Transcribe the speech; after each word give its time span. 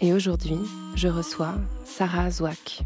et 0.00 0.12
aujourd'hui, 0.12 0.58
je 0.94 1.08
reçois 1.08 1.54
Sarah 1.84 2.30
Zouak. 2.30 2.80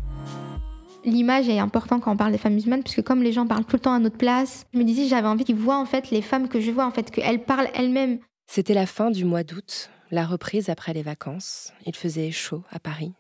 L'image 1.05 1.49
est 1.49 1.59
importante 1.59 2.03
quand 2.03 2.13
on 2.13 2.17
parle 2.17 2.33
des 2.33 2.39
femmes 2.39 2.55
musulmanes, 2.55 2.83
puisque 2.83 3.03
comme 3.03 3.23
les 3.23 3.33
gens 3.33 3.47
parlent 3.47 3.65
tout 3.65 3.77
le 3.77 3.81
temps 3.81 3.95
à 3.95 3.99
notre 3.99 4.17
place, 4.17 4.65
je 4.73 4.79
me 4.79 4.85
disais 4.85 5.09
j'avais 5.09 5.27
envie 5.27 5.45
qu'ils 5.45 5.57
voient 5.57 5.79
en 5.79 5.85
fait 5.85 6.11
les 6.11 6.23
femmes 6.23 6.49
que 6.49 6.61
je 6.61 6.71
vois, 6.71 6.87
en 6.87 6.91
fait, 6.91 7.11
qu'elles 7.11 7.43
parlent 7.43 7.69
elles-mêmes. 7.75 8.21
C'était 8.47 8.75
la 8.75 8.87
fin 8.87 9.11
du 9.11 9.25
mois 9.25 9.43
d'août, 9.43 9.91
la 10.11 10.25
reprise 10.25 10.69
après 10.69 10.93
les 10.93 11.03
vacances. 11.03 11.73
Il 11.87 11.97
faisait 11.97 12.31
chaud 12.31 12.63
à 12.71 12.79
Paris. 12.79 13.13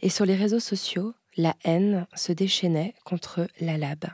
Et 0.00 0.08
sur 0.08 0.24
les 0.24 0.34
réseaux 0.34 0.60
sociaux, 0.60 1.12
la 1.36 1.54
haine 1.64 2.06
se 2.14 2.32
déchaînait 2.32 2.94
contre 3.04 3.48
l'ALAB. 3.60 4.06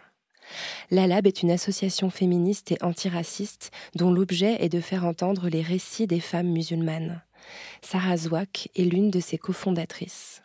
L'ALAB 0.91 1.27
est 1.27 1.43
une 1.43 1.51
association 1.53 2.11
féministe 2.11 2.73
et 2.73 2.83
antiraciste 2.83 3.71
dont 3.95 4.11
l'objet 4.11 4.57
est 4.65 4.69
de 4.69 4.81
faire 4.81 5.05
entendre 5.05 5.49
les 5.49 5.63
récits 5.63 6.09
des 6.09 6.21
femmes 6.21 6.51
musulmanes. 6.51 7.23
Sarah 7.83 8.17
Zouak 8.17 8.69
est 8.77 8.85
l'une 8.85 9.11
de 9.11 9.21
ses 9.21 9.39
cofondatrices. 9.39 10.43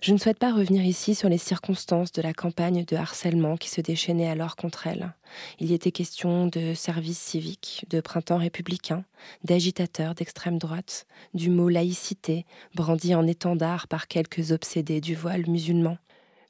Je 0.00 0.12
ne 0.12 0.18
souhaite 0.18 0.38
pas 0.38 0.52
revenir 0.52 0.84
ici 0.84 1.14
sur 1.14 1.28
les 1.28 1.38
circonstances 1.38 2.12
de 2.12 2.22
la 2.22 2.32
campagne 2.32 2.84
de 2.84 2.96
harcèlement 2.96 3.56
qui 3.56 3.68
se 3.68 3.80
déchaînait 3.80 4.28
alors 4.28 4.56
contre 4.56 4.86
elle. 4.86 5.14
Il 5.58 5.70
y 5.70 5.74
était 5.74 5.92
question 5.92 6.46
de 6.46 6.74
service 6.74 7.18
civique, 7.18 7.84
de 7.90 8.00
printemps 8.00 8.38
républicain, 8.38 9.04
d'agitateurs 9.44 10.14
d'extrême 10.14 10.58
droite, 10.58 11.06
du 11.34 11.50
mot 11.50 11.68
laïcité, 11.68 12.44
brandi 12.74 13.14
en 13.14 13.26
étendard 13.26 13.88
par 13.88 14.08
quelques 14.08 14.52
obsédés 14.52 15.00
du 15.00 15.14
voile 15.14 15.48
musulman. 15.48 15.98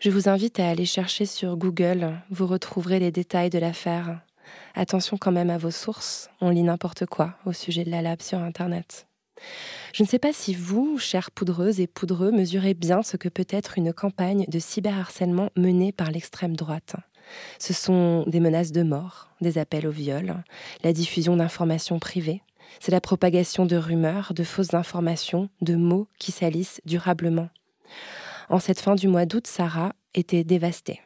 Je 0.01 0.11
vous 0.11 0.29
invite 0.29 0.59
à 0.59 0.69
aller 0.69 0.87
chercher 0.87 1.27
sur 1.27 1.57
Google, 1.57 2.21
vous 2.31 2.47
retrouverez 2.47 2.99
les 2.99 3.13
détails 3.13 3.51
de 3.51 3.59
l'affaire. 3.59 4.21
Attention 4.75 5.17
quand 5.17 5.31
même 5.31 5.51
à 5.51 5.59
vos 5.59 5.71
sources, 5.71 6.29
on 6.41 6.51
lit 6.51 6.65
n'importe 6.65 7.07
quoi 7.07 7.37
au 7.47 7.53
sujet 7.53 7.85
de 7.85 7.91
la 7.91 8.03
lab 8.03 8.21
sur 8.21 8.39
Internet. 8.39 9.07
Je 9.93 10.03
ne 10.03 10.09
sais 10.09 10.19
pas 10.19 10.33
si 10.33 10.55
vous, 10.55 10.99
chères 10.99 11.31
poudreuses 11.31 11.81
et 11.81 11.87
poudreux, 11.87 12.31
mesurez 12.31 12.75
bien 12.75 13.03
ce 13.03 13.17
que 13.17 13.29
peut 13.29 13.47
être 13.49 13.79
une 13.79 13.93
campagne 13.93 14.45
de 14.49 14.59
cyberharcèlement 14.59 15.51
menée 15.57 15.93
par 15.93 16.11
l'extrême 16.11 16.57
droite. 16.57 16.97
Ce 17.59 17.73
sont 17.73 18.25
des 18.27 18.41
menaces 18.41 18.73
de 18.73 18.83
mort, 18.83 19.29
des 19.41 19.59
appels 19.59 19.87
au 19.87 19.91
viol, 19.91 20.43
la 20.83 20.93
diffusion 20.93 21.37
d'informations 21.37 21.99
privées, 21.99 22.43
c'est 22.81 22.93
la 22.93 23.01
propagation 23.01 23.67
de 23.67 23.77
rumeurs, 23.77 24.33
de 24.35 24.45
fausses 24.45 24.75
informations, 24.75 25.49
de 25.61 25.75
mots 25.75 26.09
qui 26.19 26.33
salissent 26.33 26.81
durablement. 26.85 27.49
En 28.49 28.59
cette 28.59 28.81
fin 28.81 28.95
du 28.95 29.09
mois 29.09 29.27
d'août, 29.27 29.47
Sarah 29.47 29.95
était 30.15 30.45
dévastée. 30.45 31.01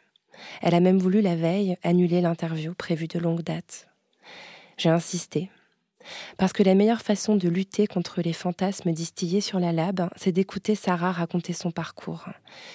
Elle 0.62 0.74
a 0.74 0.80
même 0.80 0.98
voulu 0.98 1.20
la 1.20 1.36
veille 1.36 1.76
annuler 1.82 2.20
l'interview 2.20 2.74
prévue 2.74 3.08
de 3.08 3.18
longue 3.18 3.42
date. 3.42 3.88
J'ai 4.76 4.90
insisté, 4.90 5.50
parce 6.36 6.52
que 6.52 6.62
la 6.62 6.74
meilleure 6.74 7.02
façon 7.02 7.36
de 7.36 7.48
lutter 7.48 7.86
contre 7.86 8.22
les 8.22 8.32
fantasmes 8.32 8.92
distillés 8.92 9.40
sur 9.40 9.58
la 9.58 9.72
lab, 9.72 10.08
c'est 10.16 10.32
d'écouter 10.32 10.74
Sarah 10.74 11.12
raconter 11.12 11.52
son 11.52 11.70
parcours. 11.70 12.26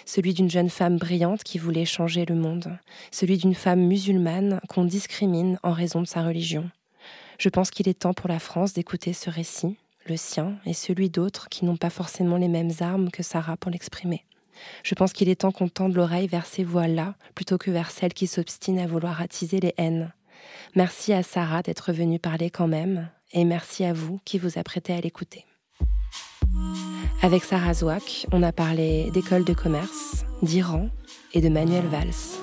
Celui 0.06 0.34
d'une 0.34 0.50
jeune 0.50 0.70
femme 0.70 0.98
brillante 0.98 1.44
qui 1.44 1.58
voulait 1.58 1.86
changer 1.86 2.26
le 2.26 2.36
monde. 2.36 2.78
Celui 3.12 3.38
d'une 3.38 3.56
femme 3.56 3.82
musulmane 3.82 4.60
qu'on 4.70 4.86
discrimine 4.86 5.60
en 5.64 5.72
raison 5.72 6.02
de 6.02 6.08
sa 6.08 6.24
religion. 6.24 6.70
Je 7.40 7.50
pense 7.50 7.72
qu'il 7.72 7.90
est 7.90 8.00
temps 8.00 8.14
pour 8.14 8.30
la 8.30 8.40
France 8.40 8.74
d'écouter 8.74 9.14
ce 9.14 9.30
récit, 9.30 9.78
le 10.06 10.18
sien 10.18 10.58
et 10.66 10.74
celui 10.74 11.10
d'autres 11.10 11.50
qui 11.50 11.66
n'ont 11.66 11.78
pas 11.78 11.90
forcément 11.90 12.38
les 12.38 12.48
mêmes 12.48 12.72
armes 12.82 13.10
que 13.10 13.24
Sarah 13.24 13.58
pour 13.58 13.72
l'exprimer. 13.72 14.26
Je 14.84 14.96
pense 14.96 15.14
qu'il 15.14 15.30
est 15.30 15.42
temps 15.42 15.52
qu'on 15.52 15.70
tende 15.70 15.96
l'oreille 15.96 16.28
vers 16.28 16.46
ces 16.46 16.64
voix-là 16.64 17.16
plutôt 17.36 17.58
que 17.58 17.72
vers 17.72 17.92
celles 17.92 18.14
qui 18.14 18.28
s'obstinent 18.28 18.80
à 18.80 18.88
vouloir 18.88 19.22
attiser 19.22 19.60
les 19.60 19.74
haines. 19.78 20.14
Merci 20.76 21.14
à 21.14 21.24
Sarah 21.24 21.62
d'être 21.62 21.94
venue 21.94 22.20
parler 22.20 22.50
quand 22.50 22.68
même, 22.68 23.10
et 23.34 23.46
merci 23.46 23.84
à 23.84 23.94
vous 23.94 24.20
qui 24.26 24.38
vous 24.38 24.58
apprêtez 24.58 24.94
à 24.94 25.02
l'écouter. 25.02 25.46
Avec 27.22 27.44
Sarah 27.44 27.74
Zouak, 27.74 28.26
on 28.32 28.42
a 28.44 28.52
parlé 28.52 29.12
d'école 29.12 29.46
de 29.46 29.54
commerce, 29.54 30.26
d'Iran 30.42 30.90
et 31.34 31.42
de 31.42 31.50
Manuel 31.50 31.86
Valls. 31.86 32.40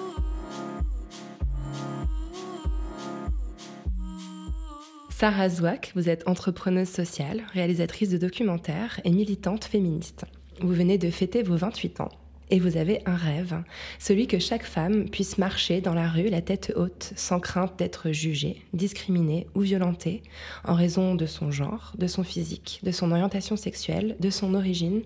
Sarah 5.10 5.48
Zouak, 5.48 5.90
vous 5.96 6.08
êtes 6.08 6.28
entrepreneuse 6.28 6.88
sociale, 6.88 7.42
réalisatrice 7.52 8.10
de 8.10 8.18
documentaires 8.18 9.00
et 9.02 9.10
militante 9.10 9.64
féministe. 9.64 10.24
Vous 10.60 10.72
venez 10.72 10.96
de 10.96 11.10
fêter 11.10 11.42
vos 11.42 11.56
28 11.56 12.00
ans 12.02 12.10
et 12.50 12.60
vous 12.60 12.76
avez 12.76 13.02
un 13.06 13.16
rêve, 13.16 13.62
celui 13.98 14.26
que 14.26 14.38
chaque 14.38 14.64
femme 14.64 15.08
puisse 15.08 15.38
marcher 15.38 15.80
dans 15.80 15.94
la 15.94 16.08
rue 16.08 16.28
la 16.28 16.40
tête 16.40 16.72
haute, 16.76 17.12
sans 17.16 17.40
crainte 17.40 17.78
d'être 17.78 18.10
jugée, 18.10 18.62
discriminée 18.72 19.46
ou 19.54 19.60
violentée 19.60 20.22
en 20.64 20.74
raison 20.74 21.14
de 21.14 21.26
son 21.26 21.50
genre, 21.50 21.92
de 21.98 22.06
son 22.06 22.24
physique, 22.24 22.80
de 22.82 22.90
son 22.90 23.12
orientation 23.12 23.56
sexuelle, 23.56 24.16
de 24.20 24.30
son 24.30 24.54
origine 24.54 25.02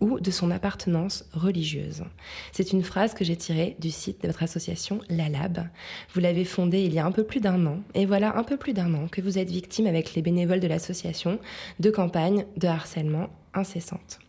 ou 0.00 0.20
de 0.20 0.30
son 0.30 0.50
appartenance 0.50 1.24
religieuse. 1.32 2.04
C'est 2.52 2.72
une 2.72 2.84
phrase 2.84 3.14
que 3.14 3.24
j'ai 3.24 3.36
tirée 3.36 3.76
du 3.78 3.90
site 3.90 4.22
de 4.22 4.28
votre 4.28 4.42
association 4.42 5.00
La 5.08 5.28
Lab. 5.28 5.68
Vous 6.14 6.20
l'avez 6.20 6.44
fondée 6.44 6.82
il 6.82 6.94
y 6.94 6.98
a 6.98 7.06
un 7.06 7.12
peu 7.12 7.24
plus 7.24 7.40
d'un 7.40 7.66
an 7.66 7.80
et 7.94 8.06
voilà 8.06 8.36
un 8.36 8.44
peu 8.44 8.56
plus 8.56 8.72
d'un 8.72 8.94
an 8.94 9.08
que 9.08 9.20
vous 9.20 9.38
êtes 9.38 9.50
victime 9.50 9.86
avec 9.86 10.14
les 10.14 10.22
bénévoles 10.22 10.60
de 10.60 10.68
l'association 10.68 11.38
de 11.80 11.90
campagnes 11.90 12.44
de 12.56 12.68
harcèlement 12.68 13.28
incessantes. 13.54 14.23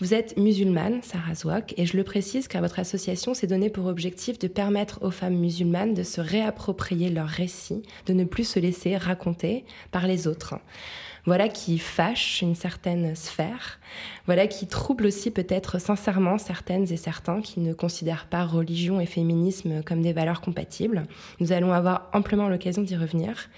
Vous 0.00 0.14
êtes 0.14 0.36
musulmane, 0.36 1.00
Sarah 1.02 1.34
Zouak, 1.34 1.74
et 1.76 1.86
je 1.86 1.96
le 1.96 2.04
précise 2.04 2.48
car 2.48 2.62
votre 2.62 2.78
association 2.78 3.34
s'est 3.34 3.46
donnée 3.46 3.70
pour 3.70 3.86
objectif 3.86 4.38
de 4.38 4.48
permettre 4.48 4.98
aux 5.02 5.10
femmes 5.10 5.36
musulmanes 5.36 5.94
de 5.94 6.02
se 6.02 6.20
réapproprier 6.20 7.10
leur 7.10 7.28
récit, 7.28 7.82
de 8.06 8.12
ne 8.12 8.24
plus 8.24 8.44
se 8.44 8.58
laisser 8.58 8.96
raconter 8.96 9.64
par 9.90 10.06
les 10.06 10.26
autres. 10.26 10.56
Voilà 11.26 11.48
qui 11.48 11.78
fâche 11.78 12.40
une 12.40 12.54
certaine 12.54 13.16
sphère, 13.16 13.80
voilà 14.26 14.46
qui 14.46 14.66
trouble 14.66 15.06
aussi 15.06 15.30
peut-être 15.30 15.80
sincèrement 15.80 16.38
certaines 16.38 16.90
et 16.92 16.96
certains 16.96 17.40
qui 17.40 17.60
ne 17.60 17.72
considèrent 17.72 18.26
pas 18.26 18.44
religion 18.44 19.00
et 19.00 19.06
féminisme 19.06 19.82
comme 19.82 20.02
des 20.02 20.12
valeurs 20.12 20.40
compatibles. 20.40 21.04
Nous 21.40 21.52
allons 21.52 21.72
avoir 21.72 22.08
amplement 22.12 22.48
l'occasion 22.48 22.82
d'y 22.82 22.96
revenir. 22.96 23.50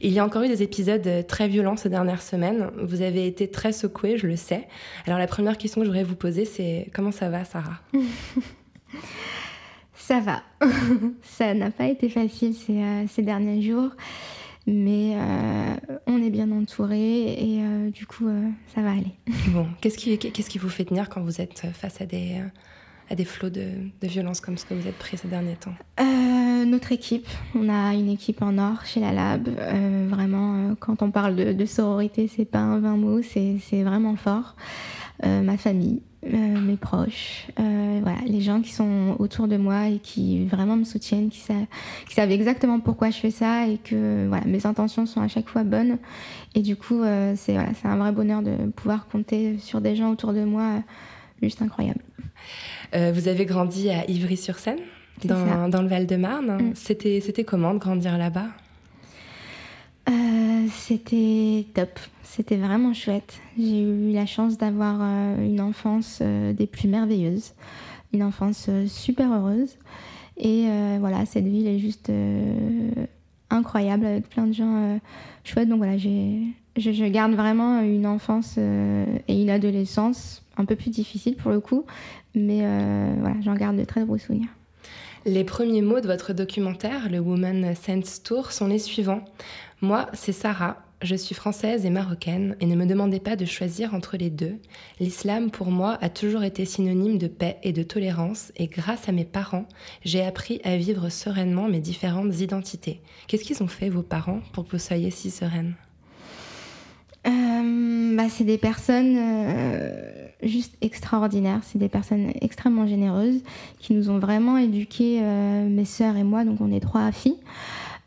Il 0.00 0.12
y 0.12 0.20
a 0.20 0.24
encore 0.24 0.42
eu 0.42 0.48
des 0.48 0.62
épisodes 0.62 1.26
très 1.26 1.48
violents 1.48 1.76
ces 1.76 1.88
dernières 1.88 2.22
semaines. 2.22 2.70
Vous 2.80 3.02
avez 3.02 3.26
été 3.26 3.50
très 3.50 3.72
secouée, 3.72 4.18
je 4.18 4.26
le 4.26 4.36
sais. 4.36 4.68
Alors 5.06 5.18
la 5.18 5.26
première 5.26 5.58
question 5.58 5.80
que 5.80 5.86
je 5.86 5.90
voudrais 5.90 6.04
vous 6.04 6.16
poser, 6.16 6.44
c'est 6.44 6.88
comment 6.94 7.12
ça 7.12 7.28
va, 7.28 7.44
Sarah? 7.44 7.80
Ça 9.94 10.20
va. 10.20 10.42
ça 11.22 11.52
n'a 11.52 11.72
pas 11.72 11.86
été 11.86 12.08
facile 12.08 12.54
ces, 12.54 12.80
euh, 12.80 13.04
ces 13.08 13.22
derniers 13.22 13.60
jours, 13.60 13.90
mais 14.66 15.14
euh, 15.14 15.96
on 16.06 16.20
est 16.22 16.30
bien 16.30 16.50
entouré 16.50 17.32
et 17.32 17.62
euh, 17.62 17.90
du 17.90 18.06
coup, 18.06 18.26
euh, 18.26 18.48
ça 18.74 18.82
va 18.82 18.90
aller. 18.90 19.14
Bon, 19.48 19.66
qu'est-ce 19.80 19.96
qui, 19.96 20.18
qu'est-ce 20.18 20.50
qui 20.50 20.58
vous 20.58 20.68
fait 20.68 20.84
tenir 20.84 21.08
quand 21.08 21.20
vous 21.20 21.40
êtes 21.40 21.66
face 21.72 22.00
à 22.00 22.06
des, 22.06 22.40
à 23.08 23.14
des 23.14 23.24
flots 23.24 23.50
de, 23.50 23.70
de 24.00 24.06
violence 24.08 24.40
comme 24.40 24.58
ce 24.58 24.64
que 24.64 24.74
vous 24.74 24.88
êtes 24.88 24.98
pris 24.98 25.16
ces 25.16 25.28
derniers 25.28 25.56
temps? 25.56 25.74
Notre 26.66 26.90
équipe, 26.90 27.28
on 27.54 27.68
a 27.68 27.94
une 27.94 28.08
équipe 28.08 28.42
en 28.42 28.58
or 28.58 28.84
chez 28.84 28.98
la 28.98 29.12
Lab. 29.12 29.48
Vraiment, 30.08 30.74
quand 30.80 31.00
on 31.00 31.12
parle 31.12 31.36
de, 31.36 31.52
de 31.52 31.64
sororité, 31.64 32.28
c'est 32.28 32.44
pas 32.44 32.58
un 32.58 32.80
vain 32.80 32.96
mot, 32.96 33.22
c'est 33.22 33.58
c'est 33.60 33.84
vraiment 33.84 34.16
fort. 34.16 34.56
Ma 35.22 35.56
famille, 35.56 36.02
euh, 36.32 36.60
mes 36.60 36.76
proches, 36.76 37.46
euh, 37.58 38.00
voilà, 38.02 38.18
les 38.26 38.40
gens 38.40 38.60
qui 38.60 38.72
sont 38.72 39.16
autour 39.18 39.48
de 39.48 39.56
moi 39.56 39.88
et 39.88 39.98
qui 39.98 40.44
vraiment 40.46 40.76
me 40.76 40.84
soutiennent, 40.84 41.28
qui, 41.28 41.40
sa- 41.40 41.54
qui 42.08 42.14
savent 42.14 42.30
exactement 42.30 42.80
pourquoi 42.80 43.10
je 43.10 43.18
fais 43.18 43.30
ça 43.30 43.66
et 43.66 43.78
que 43.78 44.26
voilà, 44.28 44.44
mes 44.46 44.66
intentions 44.66 45.06
sont 45.06 45.20
à 45.20 45.28
chaque 45.28 45.48
fois 45.48 45.64
bonnes. 45.64 45.98
Et 46.54 46.60
du 46.62 46.76
coup, 46.76 47.02
euh, 47.02 47.34
c'est 47.36 47.52
voilà, 47.52 47.70
un 47.84 47.96
vrai 47.96 48.12
bonheur 48.12 48.42
de 48.42 48.56
pouvoir 48.74 49.06
compter 49.06 49.58
sur 49.58 49.80
des 49.80 49.96
gens 49.96 50.10
autour 50.10 50.32
de 50.32 50.44
moi 50.44 50.82
juste 51.42 51.60
incroyable. 51.62 52.00
vous 52.92 53.28
avez 53.28 53.44
grandi 53.44 53.90
à 53.90 54.10
Ivry-sur-Seine, 54.10 54.78
dans, 55.24 55.68
dans, 55.68 55.82
le 55.82 55.88
Val-de-Marne. 55.88 56.70
Mm. 56.70 56.72
C'était, 56.74 57.20
c'était 57.20 57.44
comment 57.44 57.74
de 57.74 57.78
grandir 57.78 58.16
là-bas? 58.16 58.48
C'était 60.70 61.66
top, 61.74 61.98
c'était 62.22 62.56
vraiment 62.56 62.94
chouette. 62.94 63.40
J'ai 63.58 63.82
eu 63.82 64.12
la 64.12 64.26
chance 64.26 64.58
d'avoir 64.58 65.00
une 65.38 65.60
enfance 65.60 66.22
des 66.22 66.66
plus 66.66 66.88
merveilleuses, 66.88 67.54
une 68.12 68.22
enfance 68.22 68.68
super 68.86 69.32
heureuse. 69.32 69.76
Et 70.36 70.66
voilà, 71.00 71.26
cette 71.26 71.46
ville 71.46 71.66
est 71.66 71.78
juste 71.78 72.10
incroyable 73.50 74.06
avec 74.06 74.28
plein 74.28 74.46
de 74.46 74.52
gens 74.52 74.76
euh, 74.76 74.98
chouettes. 75.44 75.68
Donc 75.68 75.78
voilà, 75.78 75.96
je, 75.96 77.08
garde 77.08 77.32
vraiment 77.32 77.80
une 77.80 78.06
enfance 78.06 78.54
euh, 78.58 79.04
et 79.28 79.40
une 79.40 79.50
adolescence 79.50 80.42
un 80.56 80.64
peu 80.64 80.76
plus 80.76 80.90
difficile 80.90 81.36
pour 81.36 81.50
le 81.50 81.60
coup, 81.60 81.84
mais 82.34 82.60
euh, 82.62 83.14
voilà, 83.20 83.36
j'en 83.42 83.54
garde 83.54 83.76
de 83.76 83.84
très 83.84 84.04
beaux 84.04 84.18
souvenirs. 84.18 84.48
Les 85.24 85.44
premiers 85.44 85.82
mots 85.82 86.00
de 86.00 86.06
votre 86.06 86.32
documentaire, 86.32 87.10
le 87.10 87.18
Woman 87.18 87.74
Sense 87.74 88.22
Tour, 88.22 88.52
sont 88.52 88.68
les 88.68 88.78
suivants. 88.78 89.24
Moi, 89.82 90.06
c'est 90.14 90.32
Sarah, 90.32 90.78
je 91.02 91.14
suis 91.14 91.34
française 91.34 91.84
et 91.84 91.90
marocaine 91.90 92.56
et 92.60 92.66
ne 92.66 92.74
me 92.74 92.86
demandez 92.86 93.20
pas 93.20 93.36
de 93.36 93.44
choisir 93.44 93.92
entre 93.92 94.16
les 94.16 94.30
deux. 94.30 94.56
L'islam 95.00 95.50
pour 95.50 95.70
moi 95.70 95.98
a 96.00 96.08
toujours 96.08 96.44
été 96.44 96.64
synonyme 96.64 97.18
de 97.18 97.26
paix 97.26 97.58
et 97.62 97.72
de 97.72 97.82
tolérance 97.82 98.52
et 98.56 98.68
grâce 98.68 99.06
à 99.06 99.12
mes 99.12 99.26
parents, 99.26 99.66
j'ai 100.02 100.22
appris 100.22 100.62
à 100.64 100.78
vivre 100.78 101.10
sereinement 101.10 101.68
mes 101.68 101.80
différentes 101.80 102.40
identités. 102.40 103.02
Qu'est-ce 103.26 103.44
qu'ils 103.44 103.62
ont 103.62 103.68
fait 103.68 103.90
vos 103.90 104.02
parents 104.02 104.40
pour 104.54 104.64
que 104.64 104.72
vous 104.72 104.78
soyez 104.78 105.10
si 105.10 105.30
sereine? 105.30 105.74
Euh, 107.26 108.16
bah, 108.16 108.30
C'est 108.30 108.44
des 108.44 108.58
personnes 108.58 109.16
euh, 109.18 110.26
juste 110.42 110.74
extraordinaires, 110.80 111.60
c'est 111.64 111.78
des 111.78 111.90
personnes 111.90 112.32
extrêmement 112.40 112.86
généreuses 112.86 113.42
qui 113.78 113.92
nous 113.92 114.08
ont 114.08 114.18
vraiment 114.18 114.56
éduqués, 114.56 115.18
euh, 115.20 115.68
mes 115.68 115.84
sœurs 115.84 116.16
et 116.16 116.24
moi, 116.24 116.46
donc 116.46 116.62
on 116.62 116.72
est 116.72 116.80
trois 116.80 117.12
filles. 117.12 117.36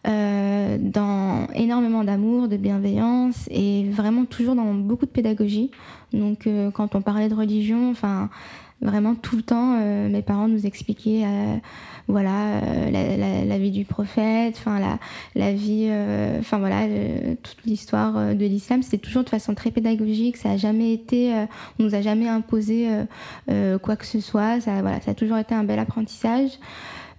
Euh, 0.08 0.78
dans 0.80 1.48
énormément 1.54 2.06
d'amour, 2.06 2.48
de 2.48 2.56
bienveillance 2.56 3.50
et 3.52 3.84
vraiment 3.90 4.24
toujours 4.24 4.56
dans 4.56 4.74
beaucoup 4.74 5.06
de 5.06 5.12
pédagogie. 5.12 5.72
Donc 6.14 6.48
euh, 6.48 6.72
quand 6.72 6.96
on 6.96 7.02
parlait 7.02 7.28
de 7.28 7.36
religion, 7.36 7.92
enfin 7.92 8.30
vraiment 8.82 9.14
tout 9.14 9.36
le 9.36 9.42
temps, 9.42 9.78
euh, 9.78 10.08
mes 10.08 10.22
parents 10.22 10.48
nous 10.48 10.66
expliquaient 10.66 11.26
voilà 12.08 12.62
la, 12.90 13.58
vie 13.58 13.72
du 13.72 13.84
prophète, 13.84 14.56
enfin 14.58 14.80
la, 14.80 15.00
la 15.36 15.54
vie, 15.54 15.92
enfin 16.40 16.60
voilà 16.60 16.88
toute 17.44 17.58
l'histoire 17.66 18.34
de 18.34 18.46
l'islam. 18.46 18.82
C'était 18.82 19.00
toujours 19.00 19.26
de 19.26 19.30
façon 19.30 19.54
très 19.54 19.70
pédagogique. 19.70 20.38
Ça 20.38 20.52
a 20.52 20.58
jamais 20.58 20.94
été, 20.94 21.34
on 21.78 21.84
nous 21.84 21.94
a 21.94 22.02
jamais 22.02 22.30
imposé 22.30 22.88
quoi 23.84 23.98
que 23.98 24.06
ce 24.06 24.22
soit. 24.22 24.62
Ça 24.62 24.82
voilà, 24.82 25.02
ça 25.02 25.12
a 25.12 25.14
toujours 25.14 25.38
été 25.38 25.54
un 25.54 25.66
bel 25.66 25.78
apprentissage. 25.78 26.52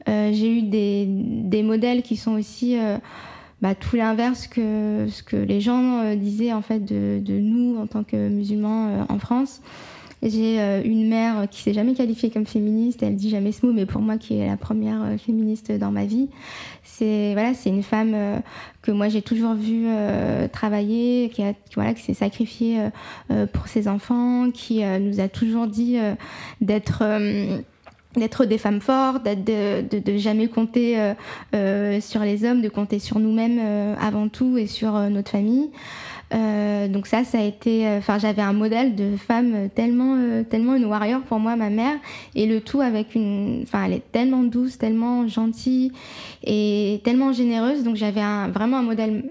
Euh, 0.08 0.30
j'ai 0.32 0.58
eu 0.58 0.62
des, 0.62 1.06
des, 1.06 1.62
modèles 1.62 2.02
qui 2.02 2.16
sont 2.16 2.32
aussi 2.32 2.78
euh, 2.78 2.96
bah, 3.60 3.74
tout 3.74 3.96
l'inverse 3.96 4.46
que 4.46 5.06
ce 5.10 5.22
que 5.22 5.36
les 5.36 5.60
gens 5.60 6.00
euh, 6.00 6.16
disaient 6.16 6.52
en 6.52 6.62
fait 6.62 6.80
de, 6.80 7.20
de, 7.22 7.38
nous 7.38 7.76
en 7.78 7.86
tant 7.86 8.02
que 8.02 8.28
musulmans 8.28 9.06
en 9.08 9.18
France. 9.18 9.60
J'ai 10.22 10.60
une 10.84 11.08
mère 11.08 11.48
qui 11.50 11.62
s'est 11.62 11.72
jamais 11.72 11.94
qualifiée 11.94 12.28
comme 12.28 12.44
féministe, 12.44 13.02
elle 13.02 13.16
dit 13.16 13.30
jamais 13.30 13.52
ce 13.52 13.64
mot, 13.64 13.72
mais 13.72 13.86
pour 13.86 14.02
moi 14.02 14.18
qui 14.18 14.36
est 14.36 14.46
la 14.46 14.58
première 14.58 15.18
féministe 15.18 15.72
dans 15.72 15.90
ma 15.90 16.04
vie, 16.04 16.28
c'est 16.82 17.32
voilà, 17.32 17.54
c'est 17.54 17.70
une 17.70 17.82
femme 17.82 18.14
que 18.82 18.90
moi 18.90 19.08
j'ai 19.08 19.22
toujours 19.22 19.54
vue 19.54 19.86
travailler, 20.52 21.30
qui 21.32 21.42
a 21.42 21.54
voilà, 21.74 21.94
qui 21.94 22.02
s'est 22.02 22.12
sacrifiée 22.12 22.90
pour 23.54 23.68
ses 23.68 23.88
enfants, 23.88 24.50
qui 24.50 24.82
nous 24.84 25.20
a 25.20 25.28
toujours 25.28 25.66
dit 25.66 25.96
d'être 26.60 27.02
d'être 28.16 28.44
des 28.44 28.58
femmes 28.58 28.80
fortes, 28.80 29.24
de, 29.24 29.82
de, 29.82 29.98
de 29.98 30.18
jamais 30.18 30.48
compter 30.48 30.98
euh, 30.98 31.14
euh, 31.54 32.00
sur 32.00 32.22
les 32.22 32.44
hommes, 32.44 32.60
de 32.60 32.68
compter 32.68 32.98
sur 32.98 33.20
nous-mêmes 33.20 33.58
euh, 33.60 33.94
avant 34.00 34.28
tout 34.28 34.58
et 34.58 34.66
sur 34.66 34.96
euh, 34.96 35.08
notre 35.08 35.30
famille. 35.30 35.70
Euh, 36.32 36.86
donc 36.88 37.06
ça, 37.06 37.24
ça 37.24 37.38
a 37.38 37.42
été, 37.42 37.88
enfin 37.98 38.18
j'avais 38.18 38.42
un 38.42 38.52
modèle 38.52 38.94
de 38.94 39.16
femme 39.16 39.68
tellement, 39.74 40.42
tellement 40.48 40.76
une 40.76 40.84
warrior 40.84 41.22
pour 41.22 41.40
moi, 41.40 41.56
ma 41.56 41.70
mère, 41.70 41.96
et 42.36 42.46
le 42.46 42.60
tout 42.60 42.80
avec 42.80 43.16
une, 43.16 43.60
enfin 43.64 43.84
elle 43.86 43.94
est 43.94 44.12
tellement 44.12 44.44
douce, 44.44 44.78
tellement 44.78 45.26
gentille 45.26 45.90
et 46.44 47.00
tellement 47.02 47.32
généreuse, 47.32 47.82
donc 47.82 47.96
j'avais 47.96 48.20
un, 48.20 48.48
vraiment 48.48 48.78
un 48.78 48.82
modèle 48.82 49.24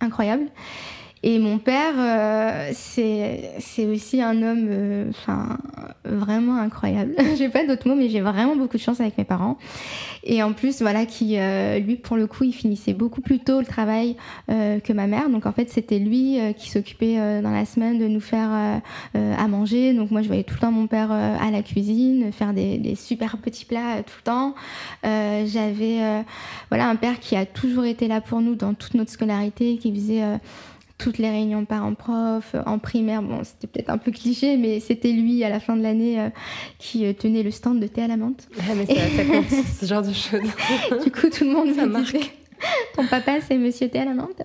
incroyable. 0.00 0.44
Et 1.26 1.38
mon 1.38 1.56
père, 1.56 1.94
euh, 1.96 2.70
c'est 2.74 3.86
aussi 3.86 4.20
un 4.20 4.42
homme 4.42 4.66
euh, 4.68 5.08
enfin 5.08 5.56
vraiment 6.04 6.56
incroyable. 6.56 7.14
j'ai 7.38 7.48
pas 7.48 7.66
d'autres 7.66 7.88
mots, 7.88 7.94
mais 7.94 8.10
j'ai 8.10 8.20
vraiment 8.20 8.56
beaucoup 8.56 8.76
de 8.76 8.82
chance 8.82 9.00
avec 9.00 9.16
mes 9.16 9.24
parents. 9.24 9.56
Et 10.22 10.42
en 10.42 10.52
plus, 10.52 10.82
voilà, 10.82 11.06
qui, 11.06 11.38
euh, 11.38 11.78
lui, 11.78 11.96
pour 11.96 12.18
le 12.18 12.26
coup, 12.26 12.44
il 12.44 12.52
finissait 12.52 12.92
beaucoup 12.92 13.22
plus 13.22 13.38
tôt 13.38 13.60
le 13.60 13.64
travail 13.64 14.16
que 14.48 14.92
ma 14.92 15.06
mère. 15.06 15.30
Donc 15.30 15.46
en 15.46 15.52
fait, 15.52 15.70
c'était 15.70 15.98
lui 15.98 16.38
qui 16.58 16.68
s'occupait 16.68 17.16
dans 17.40 17.50
la 17.50 17.64
semaine 17.64 17.98
de 17.98 18.06
nous 18.06 18.20
faire 18.20 18.50
à 19.14 19.48
manger. 19.48 19.94
Donc 19.94 20.10
moi, 20.10 20.20
je 20.20 20.26
voyais 20.26 20.44
tout 20.44 20.54
le 20.54 20.60
temps 20.60 20.72
mon 20.72 20.86
père 20.86 21.10
à 21.10 21.50
la 21.50 21.62
cuisine, 21.62 22.32
faire 22.32 22.52
des, 22.52 22.76
des, 22.76 22.94
super 22.94 23.38
petits 23.38 23.64
plats 23.64 24.02
tout 24.02 24.16
le 24.18 24.24
temps. 24.24 24.54
J'avais 25.02 26.24
voilà, 26.70 26.88
un 26.88 26.96
père 26.96 27.18
qui 27.20 27.36
a 27.36 27.46
toujours 27.46 27.84
été 27.84 28.08
là 28.08 28.20
pour 28.20 28.40
nous 28.40 28.54
dans 28.54 28.74
toute 28.74 28.94
notre 28.94 29.10
scolarité, 29.10 29.78
qui 29.78 29.94
faisait 29.94 30.22
toutes 30.98 31.18
les 31.18 31.30
réunions 31.30 31.64
parents-prof, 31.64 32.54
en 32.66 32.78
primaire, 32.78 33.22
bon, 33.22 33.42
c'était 33.42 33.66
peut-être 33.66 33.90
un 33.90 33.98
peu 33.98 34.12
cliché, 34.12 34.56
mais 34.56 34.80
c'était 34.80 35.12
lui 35.12 35.42
à 35.42 35.48
la 35.48 35.60
fin 35.60 35.76
de 35.76 35.82
l'année 35.82 36.20
euh, 36.20 36.28
qui 36.78 37.04
euh, 37.04 37.12
tenait 37.12 37.42
le 37.42 37.50
stand 37.50 37.80
de 37.80 37.86
thé 37.86 38.02
à 38.02 38.08
la 38.08 38.16
menthe. 38.16 38.46
Ah, 38.58 38.74
mais 38.76 38.86
ça, 38.86 39.02
ça 39.16 39.24
compte, 39.24 39.48
ce 39.80 39.86
genre 39.86 40.02
de 40.02 40.12
choses. 40.12 41.02
du 41.04 41.10
coup, 41.10 41.28
tout 41.30 41.44
le 41.44 41.50
monde 41.50 41.74
ça 41.74 41.86
marque. 41.86 42.16
ton 42.94 43.06
papa 43.08 43.40
c'est 43.46 43.58
monsieur 43.58 43.88
thé 43.88 43.98
à 43.98 44.04
la 44.04 44.14
menthe? 44.14 44.42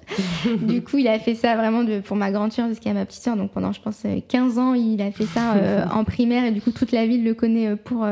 du 0.64 0.82
coup, 0.82 0.98
il 0.98 1.08
a 1.08 1.20
fait 1.20 1.36
ça 1.36 1.56
vraiment 1.56 1.84
de, 1.84 2.00
pour 2.00 2.18
ma 2.18 2.32
grande 2.32 2.52
sœur, 2.52 2.68
parce 2.68 2.80
qu'il 2.80 2.92
y 2.92 2.96
a 2.96 2.98
ma 2.98 3.06
petite 3.06 3.24
sœur, 3.24 3.38
donc 3.38 3.52
pendant, 3.52 3.72
je 3.72 3.82
pense, 3.82 4.04
15 4.28 4.58
ans, 4.58 4.74
il 4.74 5.02
a 5.02 5.12
fait 5.12 5.26
ça 5.26 5.54
euh, 5.54 5.86
en 5.94 6.04
primaire, 6.04 6.46
et 6.46 6.52
du 6.52 6.62
coup, 6.62 6.72
toute 6.72 6.92
la 6.92 7.06
ville 7.06 7.24
le 7.24 7.36
connaît 7.36 7.76
pour, 7.76 8.08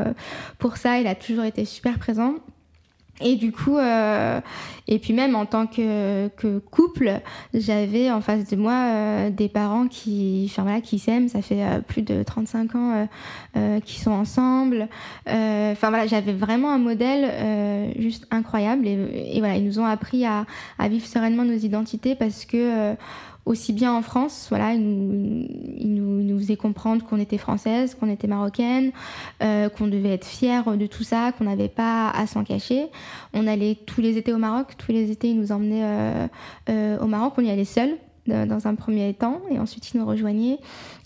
pour 0.58 0.76
ça. 0.76 1.00
Il 1.00 1.08
a 1.08 1.16
toujours 1.16 1.44
été 1.44 1.64
super 1.64 1.98
présent. 1.98 2.36
Et 3.20 3.36
du 3.36 3.52
coup, 3.52 3.76
euh, 3.76 4.40
et 4.86 4.98
puis 4.98 5.12
même 5.12 5.34
en 5.34 5.44
tant 5.44 5.66
que, 5.66 6.28
que 6.28 6.58
couple, 6.58 7.20
j'avais 7.52 8.10
en 8.10 8.20
face 8.20 8.48
de 8.48 8.56
moi 8.56 8.72
euh, 8.72 9.30
des 9.30 9.48
parents 9.48 9.88
qui, 9.88 10.46
enfin 10.50 10.62
voilà, 10.62 10.80
qui 10.80 10.98
s'aiment. 10.98 11.28
Ça 11.28 11.42
fait 11.42 11.62
euh, 11.62 11.80
plus 11.80 12.02
de 12.02 12.22
35 12.22 12.74
ans 12.74 12.92
euh, 12.92 13.04
euh, 13.56 13.80
qu'ils 13.80 14.00
sont 14.02 14.12
ensemble. 14.12 14.88
Enfin 15.26 15.90
voilà, 15.90 16.06
j'avais 16.06 16.32
vraiment 16.32 16.70
un 16.70 16.78
modèle 16.78 17.94
juste 17.98 18.26
incroyable. 18.30 18.86
Et, 18.86 19.36
et, 19.36 19.38
voilà, 19.40 19.56
ils 19.56 19.64
nous 19.64 19.80
ont 19.80 19.86
appris 19.86 20.24
à, 20.24 20.46
à 20.78 20.88
vivre 20.88 21.06
sereinement 21.06 21.44
nos 21.44 21.52
identités 21.52 22.14
parce 22.14 22.44
que 22.44 22.94
aussi 23.48 23.72
bien 23.72 23.94
en 23.94 24.02
France, 24.02 24.46
voilà, 24.50 24.74
il 24.74 24.82
nous, 24.82 26.20
il 26.20 26.38
faisait 26.38 26.56
comprendre 26.56 27.04
qu'on 27.04 27.18
était 27.18 27.38
française, 27.38 27.96
qu'on 27.98 28.10
était 28.10 28.28
marocaine, 28.28 28.92
euh, 29.42 29.68
qu'on 29.68 29.86
devait 29.86 30.12
être 30.12 30.26
fière 30.26 30.76
de 30.76 30.86
tout 30.86 31.02
ça, 31.02 31.32
qu'on 31.32 31.44
n'avait 31.44 31.68
pas 31.68 32.10
à 32.10 32.26
s'en 32.26 32.44
cacher. 32.44 32.86
On 33.32 33.46
allait 33.46 33.76
tous 33.86 34.00
les 34.00 34.18
étés 34.18 34.32
au 34.32 34.38
Maroc, 34.38 34.74
tous 34.76 34.92
les 34.92 35.10
étés 35.10 35.30
ils 35.30 35.40
nous 35.40 35.50
emmenaient 35.50 35.82
euh, 35.82 36.26
euh, 36.68 36.98
au 37.00 37.06
Maroc, 37.06 37.34
on 37.38 37.42
y 37.42 37.50
allait 37.50 37.64
seuls 37.64 37.96
dans 38.26 38.68
un 38.68 38.74
premier 38.74 39.14
temps 39.14 39.40
et 39.50 39.58
ensuite 39.58 39.90
ils 39.94 39.98
nous 39.98 40.04
rejoignaient. 40.04 40.58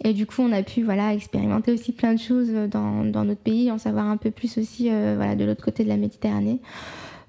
Et 0.03 0.13
du 0.13 0.27
coup 0.27 0.43
on 0.43 0.51
a 0.51 0.65
pu 0.65 0.83
voilà 0.83 1.15
expérimenter 1.15 1.71
aussi 1.71 1.93
plein 1.93 2.15
de 2.15 2.19
choses 2.19 2.51
dans, 2.69 3.05
dans 3.05 3.25
notre 3.25 3.41
pays 3.41 3.71
en 3.71 3.79
savoir 3.79 4.07
un 4.07 4.17
peu 4.17 4.33
plus 4.33 4.59
aussi 4.59 4.89
voilà 4.89 5.37
de 5.37 5.45
l'autre 5.45 5.65
côté 5.65 5.85
de 5.85 5.89
la 5.89 5.97
Méditerranée. 5.97 6.59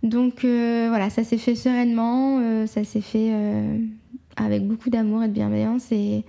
Donc 0.01 0.39
voilà 0.46 1.12
ça 1.12 1.24
s'est 1.24 1.38
fait 1.38 1.53
sereinement 1.53 2.65
ça 2.65 2.84
s'est 2.84 3.01
fait 3.01 3.32
avec 4.36 4.66
beaucoup 4.68 4.90
d'amour 4.90 5.24
et 5.24 5.28
de 5.28 5.34
bienveillance 5.34 5.92
et, 5.92 6.24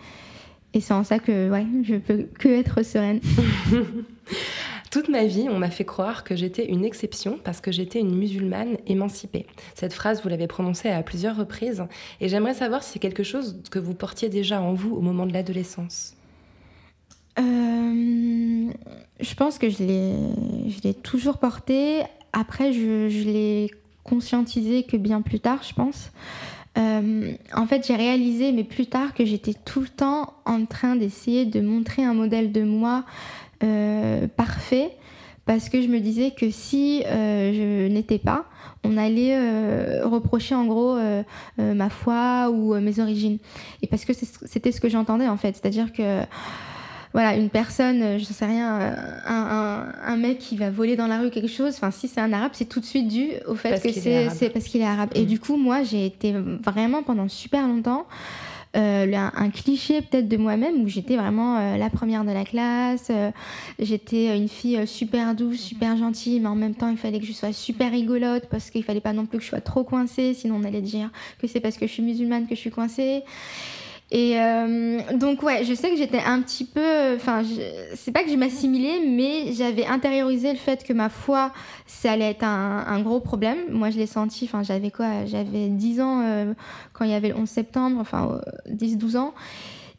et 0.73 0.81
c'est 0.81 0.95
en 0.95 1.05
ça 1.05 1.19
que 1.19 1.51
ouais, 1.51 1.67
je 1.83 1.97
peux 1.97 2.27
que 2.39 2.49
être 2.49 2.83
sereine. 2.83 3.21
Toute 4.91 5.09
ma 5.09 5.25
vie, 5.25 5.49
on 5.51 5.59
m'a 5.59 5.71
fait 5.71 5.85
croire 5.85 6.23
que 6.23 6.37
j'étais 6.37 6.67
une 6.67 6.85
exception 6.85 7.39
parce 7.43 7.61
que 7.61 7.73
j'étais 7.73 7.99
une 7.99 8.15
musulmane 8.15 8.77
émancipée. 8.87 9.47
Cette 9.75 9.93
phrase, 9.93 10.23
vous 10.23 10.29
l'avez 10.29 10.47
prononcée 10.47 10.89
à 10.89 11.03
plusieurs 11.03 11.37
reprises 11.37 11.85
et 12.21 12.29
j'aimerais 12.29 12.55
savoir 12.55 12.85
si 12.85 12.93
c'est 12.93 12.99
quelque 13.01 13.25
chose 13.25 13.61
que 13.73 13.81
vous 13.81 13.95
portiez 13.95 14.29
déjà 14.29 14.61
en 14.63 14.73
vous 14.73 14.95
au 14.95 15.01
moment 15.01 15.27
de 15.27 15.33
l'adolescence. 15.33 16.15
Euh, 17.41 18.71
je 19.19 19.35
pense 19.35 19.59
que 19.59 19.69
je 19.69 19.83
l'ai 19.83 20.95
toujours 20.95 21.39
porté. 21.39 22.03
Après, 22.33 22.73
je, 22.73 23.09
je 23.09 23.25
l'ai 23.25 23.71
conscientisé 24.05 24.85
que 24.85 24.97
bien 24.97 25.23
plus 25.23 25.41
tard, 25.41 25.65
je 25.69 25.75
pense. 25.75 26.13
Euh, 26.77 27.33
en 27.55 27.67
fait, 27.67 27.87
j'ai 27.87 27.97
réalisé, 27.97 28.53
mais 28.53 28.65
plus 28.65 28.87
tard, 28.87 29.15
que 29.15 29.25
j'étais 29.25 29.55
tout 29.55 29.81
le 29.81 29.89
temps 29.89 30.35
en 30.45 30.65
train 30.65 30.97
d'essayer 30.97 31.45
de 31.45 31.61
montrer 31.61 32.05
un 32.05 32.15
modèle 32.15 32.53
de 32.53 32.63
moi 32.63 33.05
euh, 33.63 34.27
parfait, 34.29 34.91
parce 35.47 35.69
que 35.69 35.83
je 35.83 35.89
me 35.89 36.01
disais 36.01 36.33
que 36.33 36.51
si 36.51 37.03
euh, 37.07 37.53
je 37.53 37.93
n'étais 37.93 38.19
pas, 38.19 38.47
on 38.83 38.97
allait 38.97 39.37
euh, 39.37 40.07
reprocher 40.07 40.55
en 40.55 40.67
gros 40.67 40.97
euh, 40.97 41.23
ma 41.59 41.91
foi 41.91 42.51
ou 42.51 42.75
mes 42.81 42.99
origines. 42.99 43.39
Et 43.83 43.87
parce 43.87 44.05
que 44.05 44.13
c'était 44.13 44.73
ce 44.73 44.81
que 44.81 44.89
j'entendais 44.89 45.29
en 45.29 45.37
fait, 45.37 45.57
c'est-à-dire 45.57 45.93
que 45.93 46.23
voilà, 47.15 47.35
une 47.37 47.49
personne, 47.49 48.03
euh, 48.03 48.19
je 48.19 48.25
sais 48.25 48.45
rien, 48.45 48.81
euh, 48.81 48.95
un, 49.27 49.35
un, 50.05 50.13
un, 50.13 50.17
mec 50.17 50.39
qui 50.39 50.57
va 50.57 50.69
voler 50.69 50.97
dans 50.97 51.07
la 51.07 51.21
rue 51.21 51.31
quelque 51.31 51.49
chose, 51.49 51.73
enfin, 51.77 51.91
si 51.91 52.09
c'est 52.09 52.21
un 52.21 52.33
arabe, 52.33 52.51
c'est 52.55 52.69
tout 52.69 52.81
de 52.81 52.85
suite 52.85 53.09
dû 53.09 53.29
au 53.47 53.55
fait 53.55 53.71
Parce 53.71 53.83
que 53.83 53.93
c'est 53.93 54.51
parce 54.51 54.65
qu'il 54.67 54.81
est 54.83 54.85
arabe. 54.85 55.11
Et 55.15 55.23
Mm. 55.23 55.27
du 55.27 55.39
coup, 55.41 55.57
moi, 55.57 55.85
j'ai 55.85 56.05
été 56.05 56.35
vraiment 56.63 57.03
pendant 57.03 57.29
super 57.29 57.67
longtemps. 57.67 58.05
euh, 58.77 59.07
un, 59.15 59.31
un 59.37 59.51
cliché 59.51 60.01
peut-être 60.03 60.27
de 60.29 60.37
moi-même 60.37 60.83
où 60.83 60.89
j'étais 60.89 61.17
vraiment 61.17 61.57
euh, 61.59 61.77
la 61.77 61.89
première 61.91 62.25
de 62.25 62.33
la 62.33 62.45
classe, 62.45 63.07
euh, 63.11 63.31
j'étais 63.79 64.37
une 64.37 64.49
fille 64.49 64.85
super 64.85 65.37
douce, 65.37 65.61
super 65.61 65.97
gentille, 65.97 66.41
mais 66.41 66.49
en 66.49 66.57
même 66.57 66.75
temps 66.75 66.89
il 66.91 66.97
fallait 66.97 67.21
que 67.21 67.27
je 67.27 67.33
sois 67.33 67.53
super 67.53 67.93
rigolote 67.93 68.47
parce 68.51 68.71
qu'il 68.71 68.83
fallait 68.83 69.01
pas 69.01 69.13
non 69.13 69.27
plus 69.27 69.39
que 69.39 69.45
je 69.45 69.49
sois 69.51 69.61
trop 69.61 69.85
coincée, 69.85 70.35
sinon 70.35 70.57
on 70.61 70.65
allait 70.65 70.81
dire 70.81 71.11
que 71.41 71.47
c'est 71.47 71.61
parce 71.61 71.77
que 71.77 71.87
je 71.87 71.93
suis 71.93 72.03
musulmane 72.03 72.49
que 72.49 72.57
je 72.57 72.61
suis 72.61 72.73
coincée. 72.73 73.23
Et 74.11 74.39
euh, 74.39 75.01
donc 75.15 75.43
ouais, 75.43 75.65
je 75.65 75.75
sais 75.75 75.91
que 75.91 75.97
j'étais 75.97 76.21
un 76.21 76.41
petit 76.43 76.65
peu, 76.65 77.15
enfin, 77.17 77.43
c'est 77.95 78.13
pas 78.13 78.23
que 78.23 78.31
je 78.31 78.37
m'assimilais, 78.37 79.01
mais 79.07 79.53
j'avais 79.53 79.87
intériorisé 79.87 80.53
le 80.53 80.59
fait 80.59 80.85
que 80.85 80.93
ma 80.93 81.09
foi, 81.09 81.53
ça 81.87 82.13
allait 82.13 82.31
être 82.31 82.45
un, 82.45 83.01
gros 83.01 83.21
problème. 83.21 83.59
Moi, 83.71 83.91
je 83.91 83.97
l'ai 83.97 84.07
senti. 84.07 84.45
Enfin, 84.45 84.63
j'avais 84.63 84.91
quoi 84.91 85.25
J'avais 85.25 85.69
10 85.69 86.01
ans 86.01 86.23
euh, 86.23 86.55
quand 86.93 87.05
il 87.05 87.11
y 87.11 87.15
avait 87.15 87.31
le 87.31 87.37
11 87.37 87.49
septembre, 87.49 87.97
enfin 88.01 88.41
euh, 88.69 88.73
10-12 88.73 89.17
ans. 89.17 89.35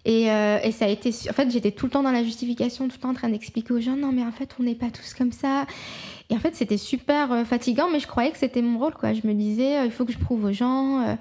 Et, 0.05 0.31
euh, 0.31 0.59
et 0.63 0.71
ça 0.71 0.85
a 0.85 0.87
été, 0.87 1.09
en 1.09 1.33
fait, 1.33 1.49
j'étais 1.49 1.71
tout 1.71 1.87
le 1.87 1.91
temps 1.91 2.03
dans 2.03 2.11
la 2.11 2.23
justification, 2.23 2.87
tout 2.87 2.97
le 2.97 3.01
temps 3.01 3.09
en 3.09 3.15
train 3.15 3.29
d'expliquer 3.29 3.73
aux 3.73 3.81
gens, 3.81 3.95
non 3.95 4.11
mais 4.11 4.21
en 4.21 4.31
fait, 4.31 4.55
on 4.59 4.63
n'est 4.63 4.75
pas 4.75 4.91
tous 4.91 5.15
comme 5.15 5.31
ça. 5.31 5.65
Et 6.29 6.35
en 6.35 6.39
fait, 6.39 6.55
c'était 6.55 6.77
super 6.77 7.31
euh, 7.31 7.43
fatigant, 7.45 7.87
mais 7.91 7.99
je 7.99 8.07
croyais 8.07 8.31
que 8.31 8.37
c'était 8.37 8.61
mon 8.61 8.79
rôle, 8.79 8.93
quoi. 8.93 9.13
Je 9.13 9.27
me 9.27 9.33
disais, 9.33 9.77
euh, 9.77 9.85
il 9.85 9.91
faut 9.91 10.05
que 10.05 10.11
je 10.11 10.17
prouve 10.17 10.45
aux 10.45 10.51
gens. 10.53 11.01
euh, 11.01 11.15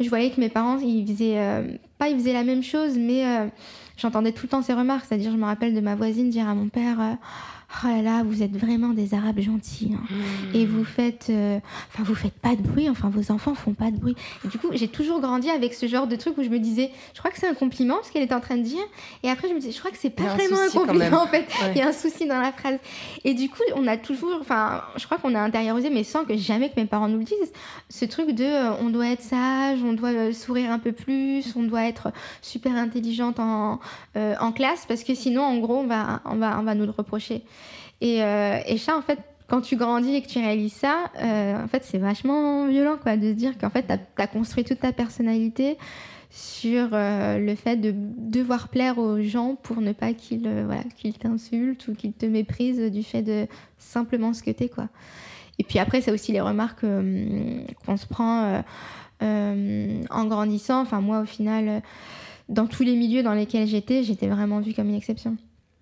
je 0.00 0.08
voyais 0.08 0.30
que 0.30 0.40
mes 0.40 0.48
parents, 0.48 0.78
ils 0.78 1.06
faisaient, 1.06 1.38
pas 1.98 2.08
ils 2.10 2.18
faisaient 2.18 2.34
la 2.34 2.44
même 2.44 2.62
chose, 2.62 2.98
mais 2.98 3.24
j'entendais 3.96 4.32
tout 4.32 4.42
le 4.44 4.48
temps 4.50 4.60
ces 4.60 4.74
remarques. 4.74 5.06
C'est-à-dire, 5.08 5.32
je 5.32 5.38
me 5.38 5.44
rappelle 5.46 5.74
de 5.74 5.80
ma 5.80 5.94
voisine 5.94 6.28
dire 6.28 6.46
à 6.46 6.54
mon 6.54 6.68
père, 6.68 6.98
oh 7.82 7.86
là 7.88 8.02
là, 8.02 8.22
vous 8.22 8.42
êtes 8.42 8.54
vraiment 8.56 8.90
des 8.90 9.14
Arabes 9.14 9.40
gentils. 9.40 9.92
hein. 9.94 10.14
Et 10.52 10.66
vous 10.66 10.84
faites, 10.84 11.28
euh, 11.30 11.58
enfin, 11.92 12.02
vous 12.04 12.14
faites 12.14 12.34
pas 12.34 12.54
de 12.56 12.62
bruit. 12.62 12.90
Enfin, 12.90 13.08
vos 13.08 13.32
enfants 13.32 13.54
font 13.54 13.72
pas 13.72 13.90
de 13.90 13.96
bruit. 13.96 14.14
Et 14.44 14.48
du 14.48 14.58
coup, 14.58 14.68
j'ai 14.72 14.88
toujours 14.88 15.20
grandi 15.20 15.48
avec 15.48 15.72
ce 15.72 15.86
genre 15.86 16.06
de 16.06 16.16
truc 16.16 16.36
où 16.36 16.42
je 16.42 16.50
me 16.50 16.58
disais, 16.58 16.90
je 17.14 17.18
crois 17.18 17.30
que 17.30 17.38
c'est 17.38 17.48
un 17.48 17.54
compliment 17.54 17.96
ce 18.04 18.12
qu'elle 18.12 18.22
est 18.22 18.34
en 18.34 18.40
train 18.40 18.58
de 18.58 18.62
dire. 18.62 18.82
Et 19.22 19.30
après, 19.30 19.48
je 19.48 19.54
me 19.54 19.60
disais, 19.60 19.72
je 19.72 19.78
crois 19.78 19.90
que 19.90 19.98
c'est 19.98 20.10
pas 20.10 20.24
vraiment 20.24 20.56
un 20.60 20.70
compliment 20.70 21.22
en 21.22 21.26
fait. 21.26 21.46
Ouais. 21.62 21.72
Il 21.74 21.78
y 21.78 21.80
a 21.80 21.88
un 21.88 21.92
souci 21.92 22.26
dans 22.28 22.40
la 22.40 22.52
phrase. 22.52 22.78
Et 23.24 23.32
du 23.32 23.48
coup, 23.48 23.62
on 23.74 23.86
a 23.86 23.96
toujours, 23.96 24.44
enfin, 24.46 24.82
je 24.96 25.04
crois 25.04 25.18
qu'on 25.18 25.34
a 25.34 25.40
intériorisé, 25.40 25.90
mais 25.90 26.04
sans 26.04 26.24
que 26.24 26.36
jamais 26.36 26.70
que 26.70 26.78
mes 26.78 26.86
parents 26.86 27.08
nous 27.08 27.18
le 27.18 27.24
disent, 27.24 27.52
ce 27.90 28.04
truc 28.04 28.30
de, 28.30 28.44
euh, 28.44 28.72
on 28.80 28.90
doit 28.90 29.08
être 29.08 29.22
sage, 29.22 29.80
on 29.84 29.92
doit 29.92 30.10
euh, 30.10 30.32
sourire 30.32 30.70
un 30.70 30.78
peu 30.78 30.92
plus, 30.92 31.54
on 31.56 31.64
doit 31.64 31.84
être 31.84 32.12
super 32.42 32.72
intelligente 32.74 33.40
en, 33.40 33.80
euh, 34.16 34.34
en 34.40 34.52
classe, 34.52 34.86
parce 34.86 35.02
que 35.02 35.14
sinon, 35.14 35.42
en 35.42 35.58
gros, 35.58 35.78
on 35.78 35.86
va, 35.86 36.20
on 36.24 36.36
va, 36.36 36.58
on 36.60 36.62
va 36.62 36.74
nous 36.74 36.84
le 36.84 36.92
reprocher. 36.92 37.42
Et, 38.00 38.18
ça, 38.78 38.96
en 38.96 39.02
fait, 39.02 39.18
quand 39.48 39.62
tu 39.62 39.76
grandis 39.76 40.14
et 40.14 40.22
que 40.22 40.28
tu 40.28 40.38
réalises 40.38 40.74
ça, 40.74 41.10
en 41.18 41.66
fait, 41.66 41.82
c'est 41.82 41.98
vachement 41.98 42.66
violent, 42.66 42.98
quoi, 43.02 43.16
de 43.16 43.30
se 43.30 43.34
dire 43.34 43.56
qu'en 43.58 43.70
fait, 43.70 43.86
tu 43.86 44.22
as, 44.22 44.26
construit 44.26 44.64
toute 44.64 44.80
ta 44.80 44.92
personnalité 44.92 45.78
sur 46.36 46.90
euh, 46.92 47.38
le 47.38 47.54
fait 47.54 47.76
de 47.76 47.94
devoir 47.96 48.68
plaire 48.68 48.98
aux 48.98 49.22
gens 49.22 49.54
pour 49.54 49.80
ne 49.80 49.92
pas 49.92 50.12
qu'ils 50.12 50.46
euh, 50.46 50.64
voilà, 50.66 50.82
t'insultent 51.18 51.88
ou 51.88 51.94
qu'ils 51.94 52.12
te 52.12 52.26
méprisent 52.26 52.92
du 52.92 53.02
fait 53.02 53.22
de 53.22 53.46
simplement 53.78 54.34
ce 54.34 54.42
que 54.42 54.50
t'es, 54.50 54.68
quoi. 54.68 54.88
Et 55.58 55.64
puis 55.64 55.78
après, 55.78 56.02
c'est 56.02 56.10
aussi 56.10 56.32
les 56.32 56.42
remarques 56.42 56.84
euh, 56.84 57.62
qu'on 57.86 57.96
se 57.96 58.06
prend 58.06 58.62
en 59.22 60.24
grandissant. 60.26 60.82
Enfin, 60.82 61.00
moi, 61.00 61.20
au 61.20 61.24
final, 61.24 61.80
dans 62.50 62.66
tous 62.66 62.82
les 62.82 62.96
milieux 62.96 63.22
dans 63.22 63.32
lesquels 63.32 63.66
j'étais, 63.66 64.02
j'étais 64.02 64.28
vraiment 64.28 64.60
vue 64.60 64.74
comme 64.74 64.90
une 64.90 64.94
exception. 64.94 65.38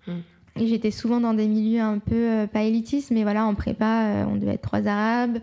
Mm. 0.07 0.11
Et 0.57 0.67
j'étais 0.67 0.91
souvent 0.91 1.19
dans 1.19 1.33
des 1.33 1.49
milieux 1.49 1.81
un 1.81 1.99
peu, 1.99 2.47
pas 2.53 2.63
élitistes, 2.63 3.11
mais 3.11 3.23
voilà, 3.23 3.45
en 3.45 3.55
prépa, 3.55 4.25
on 4.29 4.37
devait 4.37 4.53
être 4.53 4.61
trois 4.61 4.87
arabes. 4.87 5.39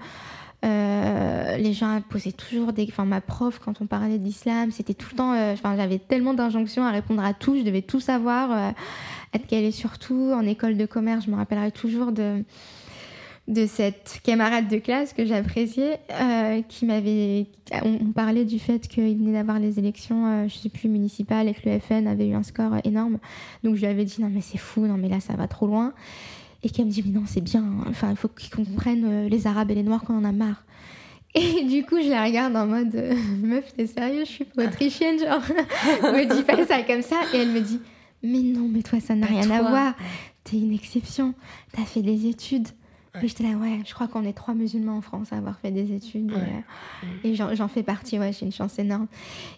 Euh, 0.64 1.56
les 1.56 1.72
gens 1.72 2.00
posaient 2.08 2.32
toujours 2.32 2.72
des. 2.72 2.86
Enfin, 2.88 3.04
ma 3.04 3.20
prof, 3.20 3.58
quand 3.58 3.80
on 3.80 3.86
parlait 3.86 4.18
d'islam, 4.18 4.70
c'était 4.70 4.94
tout 4.94 5.08
le 5.12 5.16
temps. 5.16 5.32
euh, 5.32 5.54
j'avais 5.76 5.98
tellement 5.98 6.34
d'injonctions 6.34 6.84
à 6.84 6.90
répondre 6.90 7.24
à 7.24 7.34
tout, 7.34 7.56
je 7.56 7.62
devais 7.62 7.82
tout 7.82 8.00
savoir, 8.00 8.52
euh, 8.52 8.70
être 9.34 9.46
calée 9.46 9.72
sur 9.72 9.98
tout. 9.98 10.32
En 10.32 10.46
école 10.46 10.76
de 10.76 10.86
commerce, 10.86 11.24
je 11.26 11.30
me 11.30 11.36
rappellerai 11.36 11.72
toujours 11.72 12.12
de 12.12 12.44
de 13.48 13.66
cette 13.66 14.20
camarade 14.22 14.68
de 14.68 14.78
classe 14.78 15.12
que 15.12 15.26
j'appréciais, 15.26 15.98
qui 16.68 16.86
m'avait. 16.86 17.46
On, 17.82 18.12
parlait 18.12 18.44
du 18.44 18.60
fait 18.60 18.86
qu'il 18.86 19.18
venait 19.18 19.32
d'avoir 19.32 19.58
les 19.58 19.80
élections, 19.80 20.46
je 20.46 20.54
sais 20.54 20.68
plus, 20.68 20.88
municipales 20.88 21.48
et 21.48 21.54
que 21.54 21.68
le 21.68 21.80
FN 21.80 22.06
avait 22.06 22.28
eu 22.28 22.34
un 22.34 22.44
score 22.44 22.76
énorme. 22.84 23.18
Donc 23.64 23.74
je 23.74 23.80
lui 23.80 23.88
avais 23.88 24.04
dit 24.04 24.22
non, 24.22 24.30
mais 24.32 24.42
c'est 24.42 24.58
fou, 24.58 24.86
non, 24.86 24.96
mais 24.96 25.08
là, 25.08 25.18
ça 25.18 25.34
va 25.34 25.48
trop 25.48 25.66
loin. 25.66 25.92
Et 26.62 26.70
qu'elle 26.70 26.86
me 26.86 26.90
dit, 26.90 27.02
mais 27.04 27.12
non, 27.18 27.24
c'est 27.26 27.40
bien, 27.40 27.62
hein. 27.62 27.84
enfin, 27.88 28.10
il 28.10 28.16
faut 28.16 28.28
qu'ils 28.28 28.50
comprennent 28.50 29.04
euh, 29.04 29.28
les 29.28 29.46
Arabes 29.46 29.70
et 29.70 29.74
les 29.74 29.82
Noirs 29.82 30.02
qu'on 30.02 30.16
en 30.18 30.24
a 30.24 30.32
marre. 30.32 30.64
Et 31.34 31.64
du 31.64 31.82
coup, 31.84 31.96
je 32.02 32.10
la 32.10 32.24
regarde 32.24 32.54
en 32.56 32.66
mode, 32.66 32.94
euh, 32.94 33.14
meuf, 33.42 33.72
t'es 33.74 33.86
sérieux, 33.86 34.24
je 34.26 34.30
suis 34.30 34.44
pas 34.44 34.66
autrichienne, 34.66 35.18
genre, 35.18 35.40
me 36.12 36.34
dis 36.34 36.42
pas 36.42 36.64
ça 36.66 36.82
comme 36.82 37.02
ça. 37.02 37.16
Et 37.34 37.38
elle 37.38 37.50
me 37.50 37.60
dit, 37.60 37.80
mais 38.22 38.40
non, 38.42 38.68
mais 38.70 38.82
toi, 38.82 39.00
ça 39.00 39.14
n'a 39.14 39.26
Pas 39.26 39.32
rien 39.32 39.50
à 39.50 39.60
voir. 39.62 39.94
T'es 40.44 40.58
une 40.58 40.72
exception, 40.74 41.34
t'as 41.72 41.84
fait 41.84 42.02
des 42.02 42.26
études. 42.28 42.68
Ouais. 43.14 43.24
Et 43.24 43.28
j'étais 43.28 43.44
là, 43.44 43.50
ouais, 43.56 43.80
je 43.86 43.92
crois 43.94 44.08
qu'on 44.08 44.24
est 44.24 44.32
trois 44.32 44.54
musulmans 44.54 44.96
en 44.98 45.00
France 45.00 45.32
à 45.32 45.36
avoir 45.38 45.58
fait 45.58 45.70
des 45.70 45.92
études. 45.94 46.32
Ouais. 46.32 46.38
euh, 47.04 47.28
Et, 47.28 47.34
j'en 47.34 47.68
fais 47.68 47.82
partie, 47.82 48.18
ouais, 48.18 48.32
j'ai 48.32 48.46
une 48.46 48.52
chance 48.52 48.78
énorme. 48.78 49.06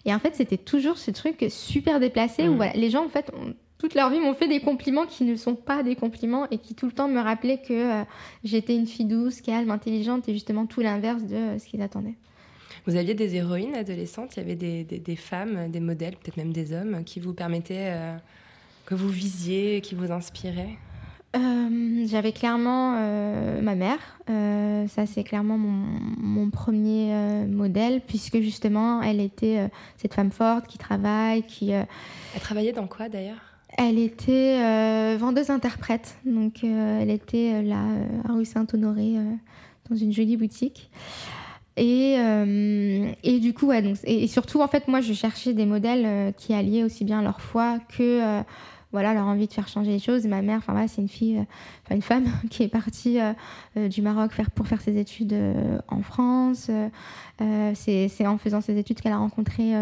Et 0.04 0.14
en 0.14 0.18
fait, 0.18 0.34
c'était 0.36 0.56
toujours 0.58 0.96
ce 0.98 1.10
truc 1.10 1.44
super 1.50 2.00
déplacé 2.00 2.48
où 2.48 2.52
Mm. 2.54 2.56
voilà, 2.56 2.72
les 2.74 2.90
gens, 2.90 3.04
en 3.04 3.08
fait, 3.08 3.30
ont- 3.34 3.54
toute 3.84 3.94
leur 3.94 4.08
vie 4.08 4.18
m'ont 4.18 4.32
fait 4.32 4.48
des 4.48 4.60
compliments 4.60 5.04
qui 5.04 5.24
ne 5.24 5.36
sont 5.36 5.54
pas 5.54 5.82
des 5.82 5.94
compliments 5.94 6.46
et 6.50 6.56
qui 6.56 6.74
tout 6.74 6.86
le 6.86 6.92
temps 6.92 7.06
me 7.06 7.20
rappelaient 7.20 7.58
que 7.60 8.00
euh, 8.00 8.04
j'étais 8.42 8.74
une 8.74 8.86
fille 8.86 9.04
douce, 9.04 9.42
calme, 9.42 9.70
intelligente 9.70 10.26
et 10.26 10.32
justement 10.32 10.64
tout 10.64 10.80
l'inverse 10.80 11.22
de 11.24 11.34
euh, 11.34 11.58
ce 11.58 11.66
qu'ils 11.66 11.82
attendaient. 11.82 12.14
Vous 12.86 12.96
aviez 12.96 13.12
des 13.12 13.36
héroïnes 13.36 13.74
adolescentes, 13.74 14.36
il 14.36 14.40
y 14.40 14.42
avait 14.42 14.54
des, 14.56 14.84
des- 14.84 14.98
des 15.00 15.16
femmes, 15.16 15.70
des 15.70 15.80
modèles, 15.80 16.16
peut-être 16.16 16.38
même 16.38 16.54
des 16.54 16.72
hommes, 16.72 17.04
qui 17.04 17.20
vous 17.20 17.34
permettaient, 17.34 17.90
euh, 17.90 18.16
que 18.86 18.94
vous 18.94 19.10
visiez, 19.10 19.82
qui 19.82 19.94
vous 19.94 20.10
inspiraient? 20.10 20.78
Euh, 21.36 22.06
J'avais 22.06 22.32
clairement 22.32 22.94
euh, 22.96 23.60
ma 23.60 23.74
mère. 23.74 23.98
Euh, 24.30 24.88
ça, 24.88 25.04
c'est 25.04 25.24
clairement 25.24 25.58
mon, 25.58 25.84
mon 26.16 26.48
premier 26.48 27.12
modèle, 27.46 28.00
puisque 28.00 28.40
justement, 28.40 29.02
elle 29.02 29.20
était 29.20 29.68
cette 29.98 30.14
femme 30.14 30.30
forte 30.30 30.68
qui 30.68 30.78
travaille, 30.78 31.42
qui. 31.42 31.70
Elle 31.70 31.86
travaillait 32.40 32.72
dans 32.72 32.86
quoi 32.86 33.10
d'ailleurs? 33.10 33.42
Elle 33.78 33.98
était 33.98 34.58
euh, 34.60 35.16
vendeuse-interprète. 35.18 36.16
Donc, 36.24 36.64
euh, 36.64 37.00
elle 37.00 37.10
était 37.10 37.52
euh, 37.54 37.62
là, 37.62 37.82
à 38.28 38.32
rue 38.32 38.44
Saint-Honoré, 38.44 39.14
dans 39.90 39.96
une 39.96 40.12
jolie 40.12 40.36
boutique. 40.36 40.90
Et, 41.76 42.14
et 43.24 43.40
du 43.40 43.52
coup, 43.52 43.66
ouais, 43.66 43.82
donc, 43.82 43.96
et, 44.04 44.28
surtout, 44.28 44.60
en 44.60 44.68
fait, 44.68 44.86
moi, 44.86 45.00
je 45.00 45.12
cherchais 45.12 45.54
des 45.54 45.66
modèles 45.66 46.32
qui 46.34 46.54
alliaient 46.54 46.84
aussi 46.84 47.04
bien 47.04 47.20
leur 47.20 47.40
foi 47.40 47.80
que 47.96 48.42
voilà, 48.94 49.12
leur 49.12 49.26
envie 49.26 49.48
de 49.48 49.52
faire 49.52 49.66
changer 49.66 49.90
les 49.90 49.98
choses. 49.98 50.24
Ma 50.24 50.40
mère, 50.40 50.58
enfin, 50.58 50.72
voilà, 50.72 50.86
c'est 50.86 51.02
une 51.02 51.08
fille, 51.08 51.38
euh, 51.38 51.94
une 51.94 52.00
femme 52.00 52.26
qui 52.50 52.62
est 52.62 52.68
partie 52.68 53.20
euh, 53.20 53.32
euh, 53.76 53.88
du 53.88 54.02
Maroc 54.02 54.30
pour 54.54 54.68
faire 54.68 54.80
ses 54.80 54.96
études 54.98 55.34
en 55.88 56.02
France. 56.02 56.70
C'est 57.74 58.26
en 58.26 58.38
faisant 58.38 58.60
ses 58.60 58.78
études 58.78 59.00
qu'elle 59.00 59.12
a 59.12 59.18
rencontré 59.18 59.72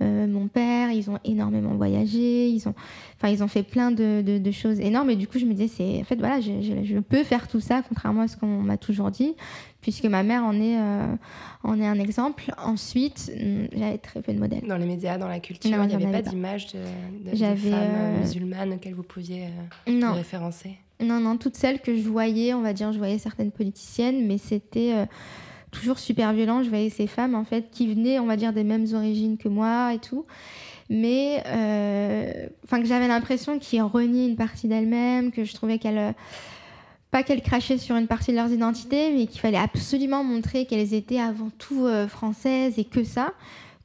mon 0.00 0.48
père. 0.48 0.90
Ils 0.90 1.10
ont 1.10 1.18
énormément 1.24 1.74
voyagé. 1.74 2.48
Ils 2.48 2.66
ont, 2.66 2.74
enfin, 3.18 3.28
ils 3.28 3.44
ont 3.44 3.48
fait 3.48 3.62
plein 3.62 3.90
de, 3.90 4.50
choses 4.52 4.80
énormes. 4.80 5.10
Et 5.10 5.16
du 5.16 5.28
coup, 5.28 5.38
je 5.38 5.44
me 5.44 5.52
disais, 5.52 5.68
c'est, 5.68 6.00
en 6.00 6.04
fait, 6.04 6.16
voilà, 6.16 6.40
je 6.40 6.98
peux 7.00 7.24
faire 7.24 7.48
tout 7.48 7.60
ça, 7.60 7.82
contrairement 7.86 8.22
à 8.22 8.28
ce 8.28 8.38
qu'on 8.38 8.62
m'a 8.62 8.78
toujours 8.78 9.10
dit, 9.10 9.34
puisque 9.86 10.04
ma 10.06 10.24
mère 10.24 10.42
en 10.42 10.52
est, 10.54 10.76
euh, 10.80 11.14
en 11.62 11.80
est 11.80 11.86
un 11.86 12.00
exemple. 12.00 12.52
Ensuite, 12.58 13.30
hum, 13.40 13.68
j'avais 13.72 13.98
très 13.98 14.20
peu 14.20 14.32
de 14.32 14.38
modèles. 14.40 14.62
Dans 14.66 14.76
les 14.78 14.84
médias, 14.84 15.16
dans 15.16 15.28
la 15.28 15.38
culture, 15.38 15.70
Non, 15.70 15.84
il 15.84 15.96
n'y 15.96 16.04
avait 16.04 16.10
pas 16.22 16.28
d'image 16.28 16.72
de, 16.72 16.78
de- 17.24 17.30
de 17.30 17.36
J'avais, 17.36 17.70
femmes 17.70 17.94
euh, 17.94 18.18
musulmanes 18.20 18.72
auxquelles 18.72 18.94
vous 18.94 19.04
pouviez 19.04 19.44
euh, 19.86 20.10
référencer 20.12 20.72
Non, 21.00 21.20
non, 21.20 21.36
toutes 21.36 21.54
celles 21.56 21.80
que 21.80 21.94
je 21.96 22.02
voyais, 22.08 22.52
on 22.52 22.62
va 22.62 22.72
dire, 22.72 22.92
je 22.92 22.98
voyais 22.98 23.18
certaines 23.18 23.52
politiciennes, 23.52 24.26
mais 24.26 24.38
c'était 24.38 24.90
euh, 24.92 25.06
toujours 25.70 26.00
super 26.00 26.32
violent. 26.32 26.64
Je 26.64 26.68
voyais 26.68 26.90
ces 26.90 27.06
femmes, 27.06 27.36
en 27.36 27.44
fait, 27.44 27.70
qui 27.70 27.86
venaient, 27.86 28.18
on 28.18 28.26
va 28.26 28.34
dire, 28.36 28.52
des 28.52 28.64
mêmes 28.64 28.86
origines 28.92 29.38
que 29.38 29.48
moi 29.48 29.94
et 29.94 30.00
tout. 30.00 30.26
Mais, 30.90 31.44
euh, 31.46 32.48
enfin, 32.64 32.80
que 32.82 32.88
j'avais 32.88 33.06
l'impression 33.06 33.60
qu'ils 33.60 33.82
reniaient 33.82 34.26
une 34.26 34.36
partie 34.36 34.66
d'elles-mêmes, 34.66 35.30
que 35.30 35.44
je 35.44 35.54
trouvais 35.54 35.78
qu'elles. 35.78 36.14
Pas 37.16 37.22
qu'elles 37.22 37.40
crachaient 37.40 37.78
sur 37.78 37.96
une 37.96 38.08
partie 38.08 38.30
de 38.32 38.36
leurs 38.36 38.52
identités, 38.52 39.10
mais 39.10 39.26
qu'il 39.26 39.40
fallait 39.40 39.56
absolument 39.56 40.22
montrer 40.22 40.66
qu'elles 40.66 40.92
étaient 40.92 41.18
avant 41.18 41.48
tout 41.56 41.86
euh, 41.86 42.06
françaises 42.08 42.78
et 42.78 42.84
que 42.84 43.04
ça. 43.04 43.32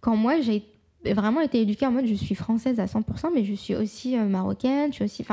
Quand 0.02 0.18
moi, 0.18 0.42
j'ai 0.42 0.66
vraiment 1.06 1.40
été 1.40 1.62
éduquée 1.62 1.86
en 1.86 1.92
mode 1.92 2.08
je 2.08 2.14
suis 2.14 2.36
française 2.36 2.82
à 2.82 2.88
100%, 2.88 3.30
mais 3.34 3.46
je 3.46 3.54
suis 3.54 3.74
aussi 3.74 4.18
euh, 4.18 4.26
marocaine, 4.26 4.92
je 4.92 4.96
suis 4.96 5.06
aussi 5.06 5.26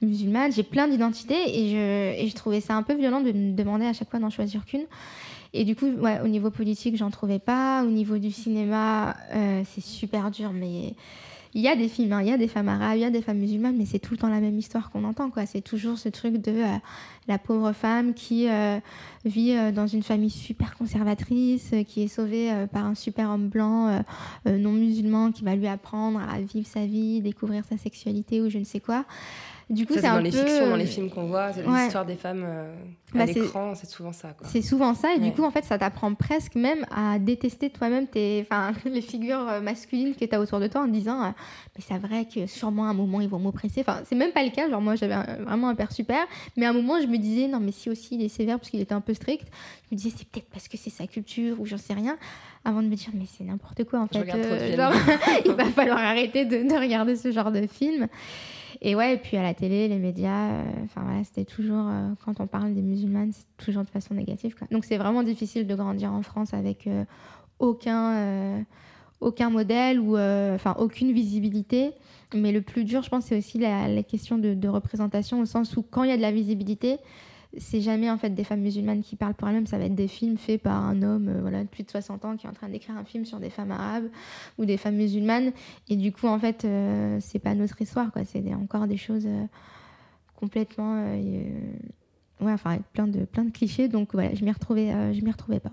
musulmane, 0.00 0.52
j'ai 0.52 0.62
plein 0.62 0.88
d'identités 0.88 1.36
et 1.36 2.26
je, 2.26 2.34
trouvais 2.34 2.62
ça 2.62 2.76
un 2.76 2.82
peu 2.82 2.94
violent 2.94 3.20
de 3.20 3.32
me 3.32 3.52
demander 3.52 3.84
à 3.84 3.92
chaque 3.92 4.08
fois 4.08 4.20
d'en 4.20 4.30
choisir 4.30 4.64
qu'une. 4.64 4.86
Et 5.52 5.64
du 5.64 5.76
coup, 5.76 5.86
au 6.24 6.28
niveau 6.28 6.50
politique, 6.50 6.96
j'en 6.96 7.10
trouvais 7.10 7.40
pas. 7.40 7.84
Au 7.84 7.90
niveau 7.90 8.16
du 8.16 8.30
cinéma, 8.30 9.18
euh, 9.34 9.62
c'est 9.66 9.84
super 9.84 10.30
dur, 10.30 10.50
mais 10.54 10.94
il 11.54 11.62
y 11.62 11.68
a 11.68 11.76
des 11.76 11.88
films, 11.88 12.12
hein, 12.12 12.20
il 12.20 12.28
y 12.28 12.32
a 12.32 12.36
des 12.36 12.48
femmes 12.48 12.68
arabes, 12.68 12.96
il 12.96 13.02
y 13.02 13.04
a 13.04 13.10
des 13.10 13.22
femmes 13.22 13.38
musulmanes, 13.38 13.76
mais 13.76 13.86
c'est 13.86 14.00
tout 14.00 14.12
le 14.12 14.18
temps 14.18 14.28
la 14.28 14.40
même 14.40 14.58
histoire 14.58 14.90
qu'on 14.90 15.04
entend, 15.04 15.30
quoi. 15.30 15.46
C'est 15.46 15.60
toujours 15.60 15.98
ce 15.98 16.08
truc 16.08 16.38
de 16.38 16.50
euh, 16.50 16.76
la 17.28 17.38
pauvre 17.38 17.72
femme 17.72 18.12
qui 18.12 18.48
euh, 18.48 18.80
vit 19.24 19.52
euh, 19.52 19.70
dans 19.70 19.86
une 19.86 20.02
famille 20.02 20.30
super 20.30 20.76
conservatrice, 20.76 21.70
qui 21.86 22.02
est 22.02 22.08
sauvée 22.08 22.52
par 22.72 22.84
un 22.86 22.96
super 22.96 23.30
homme 23.30 23.48
blanc 23.48 24.02
non 24.46 24.72
musulman 24.72 25.30
qui 25.30 25.44
va 25.44 25.54
lui 25.54 25.68
apprendre 25.68 26.20
à 26.20 26.40
vivre 26.40 26.66
sa 26.66 26.86
vie, 26.86 27.20
découvrir 27.20 27.64
sa 27.64 27.76
sexualité 27.76 28.40
ou 28.40 28.50
je 28.50 28.58
ne 28.58 28.64
sais 28.64 28.80
quoi. 28.80 29.04
Du 29.70 29.86
coup, 29.86 29.94
c'est 29.94 30.02
dans 30.02 30.18
les 30.18 30.30
fictions, 30.30 30.68
dans 30.68 30.76
les 30.76 30.86
films 30.86 31.08
qu'on 31.10 31.26
voit, 31.26 31.52
c'est 31.52 31.66
l'histoire 31.66 32.04
des 32.04 32.16
femmes 32.16 32.44
euh, 32.46 32.74
à 33.14 33.18
bah, 33.18 33.24
l'écran, 33.24 33.74
c'est 33.74 33.88
souvent 33.88 34.12
ça. 34.12 34.34
C'est 34.44 34.60
souvent 34.60 34.94
ça, 34.94 35.14
et 35.14 35.18
du 35.18 35.32
coup, 35.32 35.42
en 35.42 35.50
fait, 35.50 35.64
ça 35.64 35.78
t'apprend 35.78 36.12
presque 36.14 36.54
même 36.54 36.84
à 36.94 37.18
détester 37.18 37.70
toi-même 37.70 38.06
tes, 38.06 38.46
les 38.84 39.00
figures 39.00 39.48
euh, 39.48 39.60
masculines 39.60 40.14
que 40.14 40.24
tu 40.24 40.34
as 40.34 40.40
autour 40.40 40.60
de 40.60 40.66
toi 40.66 40.82
en 40.82 40.88
disant, 40.88 41.22
euh, 41.22 41.28
mais 41.76 41.84
c'est 41.86 41.98
vrai 41.98 42.26
que 42.26 42.46
sûrement 42.46 42.84
à 42.86 42.88
un 42.88 42.94
moment 42.94 43.20
ils 43.20 43.28
vont 43.28 43.38
m'oppresser. 43.38 43.80
Enfin, 43.80 44.00
c'est 44.04 44.16
même 44.16 44.32
pas 44.32 44.44
le 44.44 44.50
cas. 44.50 44.68
Genre 44.68 44.82
moi, 44.82 44.96
j'avais 44.96 45.16
vraiment 45.42 45.68
un 45.68 45.74
père 45.74 45.92
super, 45.92 46.26
mais 46.56 46.66
à 46.66 46.70
un 46.70 46.74
moment, 46.74 47.00
je 47.00 47.06
me 47.06 47.16
disais, 47.16 47.48
non, 47.48 47.60
mais 47.60 47.72
si 47.72 47.88
aussi 47.88 48.16
il 48.16 48.22
est 48.22 48.28
sévère 48.28 48.58
parce 48.58 48.70
qu'il 48.70 48.80
était 48.80 48.94
un 48.94 49.00
peu 49.00 49.14
strict, 49.14 49.46
je 49.88 49.94
me 49.94 49.96
disais, 49.96 50.14
c'est 50.16 50.28
peut-être 50.28 50.50
parce 50.50 50.68
que 50.68 50.76
c'est 50.76 50.90
sa 50.90 51.06
culture 51.06 51.58
ou 51.60 51.66
j'en 51.66 51.78
sais 51.78 51.94
rien 51.94 52.18
avant 52.66 52.82
de 52.82 52.88
me 52.88 52.94
dire 52.94 53.10
mais 53.12 53.26
c'est 53.26 53.44
n'importe 53.44 53.84
quoi 53.84 54.00
en 54.00 54.06
fait 54.06 54.24
il 55.44 55.52
va 55.52 55.64
falloir 55.66 55.98
arrêter 55.98 56.46
de, 56.46 56.66
de, 56.66 56.74
regarder 56.74 57.14
ce 57.14 57.30
genre 57.30 57.52
de 57.52 57.66
film 57.66 58.08
et 58.80 58.94
ouais, 58.94 59.14
et 59.14 59.16
puis 59.18 59.36
à 59.36 59.42
la 59.42 59.54
télé, 59.54 59.88
les 59.88 59.98
médias, 59.98 60.50
euh, 60.50 60.62
enfin 60.84 61.02
voilà, 61.04 61.24
c'était 61.24 61.44
toujours, 61.44 61.86
euh, 61.88 62.10
quand 62.24 62.40
on 62.40 62.46
parle 62.46 62.74
des 62.74 62.82
musulmanes, 62.82 63.32
c'est 63.32 63.46
toujours 63.56 63.84
de 63.84 63.90
façon 63.90 64.14
négative. 64.14 64.54
Donc 64.70 64.84
c'est 64.84 64.98
vraiment 64.98 65.22
difficile 65.22 65.66
de 65.66 65.74
grandir 65.74 66.12
en 66.12 66.22
France 66.22 66.54
avec 66.54 66.86
euh, 66.86 67.04
aucun, 67.58 68.64
aucun 69.20 69.50
modèle 69.50 70.00
ou 70.00 70.18
enfin 70.18 70.74
aucune 70.78 71.12
visibilité. 71.12 71.92
Mais 72.34 72.50
le 72.50 72.62
plus 72.62 72.84
dur, 72.84 73.02
je 73.02 73.10
pense, 73.10 73.26
c'est 73.26 73.38
aussi 73.38 73.58
la, 73.58 74.02
question 74.02 74.38
de, 74.38 74.68
représentation, 74.68 75.40
au 75.40 75.46
sens 75.46 75.76
où 75.76 75.82
quand 75.82 76.02
il 76.02 76.10
y 76.10 76.12
a 76.12 76.16
de 76.16 76.22
la 76.22 76.32
visibilité, 76.32 76.98
c'est 77.58 77.80
jamais 77.80 78.10
en 78.10 78.18
fait 78.18 78.30
des 78.30 78.44
femmes 78.44 78.60
musulmanes 78.60 79.02
qui 79.02 79.16
parlent 79.16 79.34
pour 79.34 79.48
elles-mêmes, 79.48 79.66
ça 79.66 79.78
va 79.78 79.84
être 79.84 79.94
des 79.94 80.08
films 80.08 80.38
faits 80.38 80.62
par 80.62 80.82
un 80.82 81.02
homme 81.02 81.28
euh, 81.28 81.40
voilà, 81.40 81.62
de 81.62 81.68
plus 81.68 81.82
de 81.82 81.90
60 81.90 82.24
ans 82.24 82.36
qui 82.36 82.46
est 82.46 82.50
en 82.50 82.52
train 82.52 82.68
d'écrire 82.68 82.96
un 82.96 83.04
film 83.04 83.24
sur 83.24 83.38
des 83.38 83.50
femmes 83.50 83.70
arabes 83.70 84.08
ou 84.58 84.64
des 84.64 84.76
femmes 84.76 84.96
musulmanes. 84.96 85.52
Et 85.88 85.96
du 85.96 86.12
coup, 86.12 86.26
en 86.26 86.38
fait, 86.38 86.64
euh, 86.64 87.18
c'est 87.20 87.38
pas 87.38 87.54
notre 87.54 87.80
histoire, 87.80 88.12
quoi. 88.12 88.24
C'est 88.24 88.42
encore 88.54 88.86
des 88.86 88.96
choses 88.96 89.26
euh, 89.26 89.44
complètement. 90.36 91.14
ouais, 91.14 92.52
enfin, 92.52 92.72
avec 92.72 92.82
plein 92.92 93.06
de, 93.06 93.24
plein 93.24 93.44
de 93.44 93.50
clichés. 93.50 93.88
Donc 93.88 94.12
voilà, 94.12 94.34
je 94.34 94.44
m'y 94.44 94.52
retrouvais, 94.52 95.14
je 95.14 95.20
m'y 95.22 95.30
retrouvais 95.30 95.60
pas. 95.60 95.72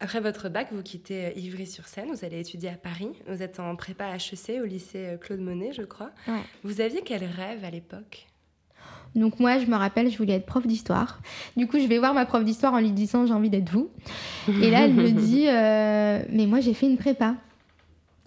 Après 0.00 0.20
votre 0.20 0.48
bac, 0.48 0.68
vous 0.72 0.82
quittez 0.82 1.32
Ivry-sur-Seine, 1.38 2.10
vous 2.12 2.24
allez 2.24 2.40
étudier 2.40 2.68
à 2.68 2.76
Paris. 2.76 3.10
Vous 3.26 3.42
êtes 3.42 3.60
en 3.60 3.74
prépa 3.76 4.14
HEC 4.16 4.60
au 4.60 4.66
lycée 4.66 5.16
Claude 5.20 5.40
Monet, 5.40 5.72
je 5.72 5.82
crois. 5.82 6.10
Vous 6.62 6.80
aviez 6.80 7.02
quel 7.02 7.24
rêve 7.24 7.64
à 7.64 7.70
l'époque? 7.70 8.26
Donc 9.14 9.38
moi, 9.38 9.58
je 9.58 9.66
me 9.66 9.76
rappelle, 9.76 10.10
je 10.10 10.18
voulais 10.18 10.34
être 10.34 10.46
prof 10.46 10.66
d'histoire. 10.66 11.20
Du 11.56 11.66
coup, 11.66 11.78
je 11.78 11.86
vais 11.86 11.98
voir 11.98 12.14
ma 12.14 12.26
prof 12.26 12.44
d'histoire 12.44 12.74
en 12.74 12.80
lui 12.80 12.90
disant 12.90 13.26
j'ai 13.26 13.32
envie 13.32 13.50
d'être 13.50 13.70
vous. 13.70 13.88
Et 14.48 14.70
là, 14.70 14.84
elle 14.84 14.94
me 14.94 15.10
dit 15.10 15.46
euh, 15.48 16.22
mais 16.30 16.46
moi 16.46 16.60
j'ai 16.60 16.74
fait 16.74 16.86
une 16.86 16.96
prépa. 16.96 17.34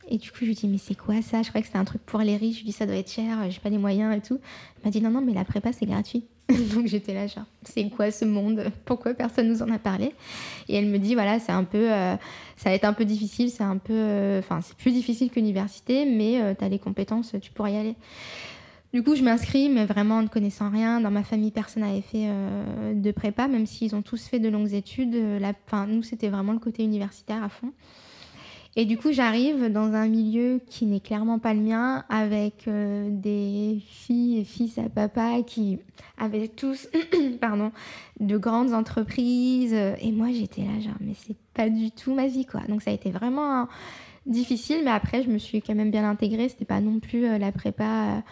Et 0.10 0.17
du 0.17 0.32
coup, 0.32 0.38
je 0.41 0.46
lui 0.46 0.53
dis 0.53 0.67
mais 0.67 0.77
c'est 0.77 0.96
quoi 0.96 1.22
ça? 1.22 1.41
Je 1.41 1.50
croyais 1.50 1.62
que 1.62 1.67
c'était 1.67 1.79
un 1.79 1.86
truc 1.86 2.01
pour 2.06 2.22
les 2.22 2.38
riches. 2.38 2.56
Je 2.56 2.60
lui 2.60 2.67
dis 2.67 2.72
ça 2.72 2.86
doit 2.86 2.96
être 2.96 3.12
cher, 3.12 3.38
j'ai 3.50 3.60
pas 3.60 3.70
les 3.70 3.77
moyens 3.77 4.15
et 4.15 4.22
tout. 4.22 4.39
Elle 4.77 4.86
m'a 4.86 4.91
dit 4.91 5.01
non 5.01 5.12
non 5.12 5.22
mais 5.22 5.34
la 5.34 5.44
prépa 5.44 5.74
c'est 5.74 5.86
gratuit. 5.86 6.24
Donc 6.74 6.88
j'étais 6.88 7.13
là 7.13 7.27
genre 7.27 7.44
c'est 7.63 7.89
quoi 7.89 8.10
ce 8.10 8.24
monde? 8.24 8.72
Pourquoi 8.86 9.13
personne 9.13 9.50
nous 9.50 9.62
en 9.62 9.70
a 9.70 9.79
parlé? 9.79 10.13
Et 10.70 10.77
elle 10.77 10.86
me 10.86 10.98
dit 10.98 11.13
voilà 11.13 11.39
c'est 11.39 11.51
un 11.51 11.65
peu 11.65 11.91
euh, 11.91 12.15
ça 12.56 12.70
va 12.70 12.75
être 12.75 12.86
un 12.86 12.94
peu 12.94 13.03
difficile, 13.03 13.50
c'est 13.50 13.65
un 13.65 13.75
peu 13.75 13.91
euh, 13.94 14.39
enfin 14.39 14.62
c'est 14.62 14.77
plus 14.77 14.91
difficile 14.91 15.29
que 15.29 15.36
l'université, 15.36 16.06
mais 16.06 16.56
tu 16.58 16.63
as 16.63 16.70
les 16.70 16.79
compétences, 16.79 17.36
tu 17.41 17.51
pourras 17.51 17.72
y 17.72 17.75
aller. 17.75 17.96
Du 18.94 19.03
coup, 19.03 19.15
je 19.15 19.24
m'inscris, 19.24 19.67
mais 19.70 19.86
vraiment 19.86 20.15
en 20.15 20.24
ne 20.24 20.27
connaissant 20.27 20.70
rien. 20.70 21.01
Dans 21.01 21.12
ma 21.12 21.24
famille, 21.24 21.51
personne 21.51 21.84
n'avait 21.84 22.01
fait 22.01 22.27
euh, 22.27 22.94
de 22.94 23.12
prépa, 23.12 23.47
même 23.47 23.65
s'ils 23.65 23.95
ont 23.95 24.02
tous 24.02 24.28
fait 24.28 24.39
de 24.39 24.47
longues 24.47 24.73
études. 24.73 25.15
Euh, 25.15 25.52
enfin, 25.65 25.88
nous, 25.88 26.04
c'était 26.04 26.30
vraiment 26.30 26.54
le 26.54 26.60
côté 26.60 26.84
universitaire 26.84 27.43
à 27.43 27.50
fond. 27.50 27.73
Et 28.78 28.86
du 28.86 28.97
coup, 28.97 29.12
j'arrive 29.12 29.71
dans 29.71 29.93
un 29.93 30.08
milieu 30.08 30.62
qui 30.69 30.86
n'est 30.86 31.00
clairement 31.02 31.39
pas 31.39 31.54
le 31.54 31.60
mien, 31.62 32.06
avec 32.10 32.67
euh, 32.67 33.10
des 33.12 33.82
filles 33.86 34.39
et 34.39 34.43
fils 34.45 34.78
à 34.78 34.88
papa 34.88 35.41
qui 35.45 35.80
avaient 36.17 36.47
tous 36.47 36.88
pardon, 37.41 37.71
de 38.21 38.38
grandes 38.38 38.73
entreprises. 38.73 39.73
Et 39.73 40.12
moi, 40.13 40.28
j'étais 40.32 40.62
là, 40.62 40.80
genre, 40.80 40.95
mais 41.02 41.13
c'est 41.13 41.36
pas 41.54 41.69
du 41.69 41.91
tout 41.91 42.13
ma 42.13 42.28
vie, 42.28 42.45
quoi. 42.45 42.62
Donc, 42.69 42.82
ça 42.82 42.91
a 42.91 42.93
été 42.93 43.12
vraiment 43.12 43.67
difficile, 44.26 44.82
mais 44.86 44.91
après, 44.91 45.23
je 45.23 45.30
me 45.30 45.39
suis 45.39 45.62
quand 45.62 45.76
même 45.76 45.91
bien 45.91 46.10
intégrée. 46.10 46.47
C'était 46.47 46.63
pas 46.63 46.80
non 46.80 47.00
plus 47.00 47.38
la 47.38 47.52
prépa 47.52 48.23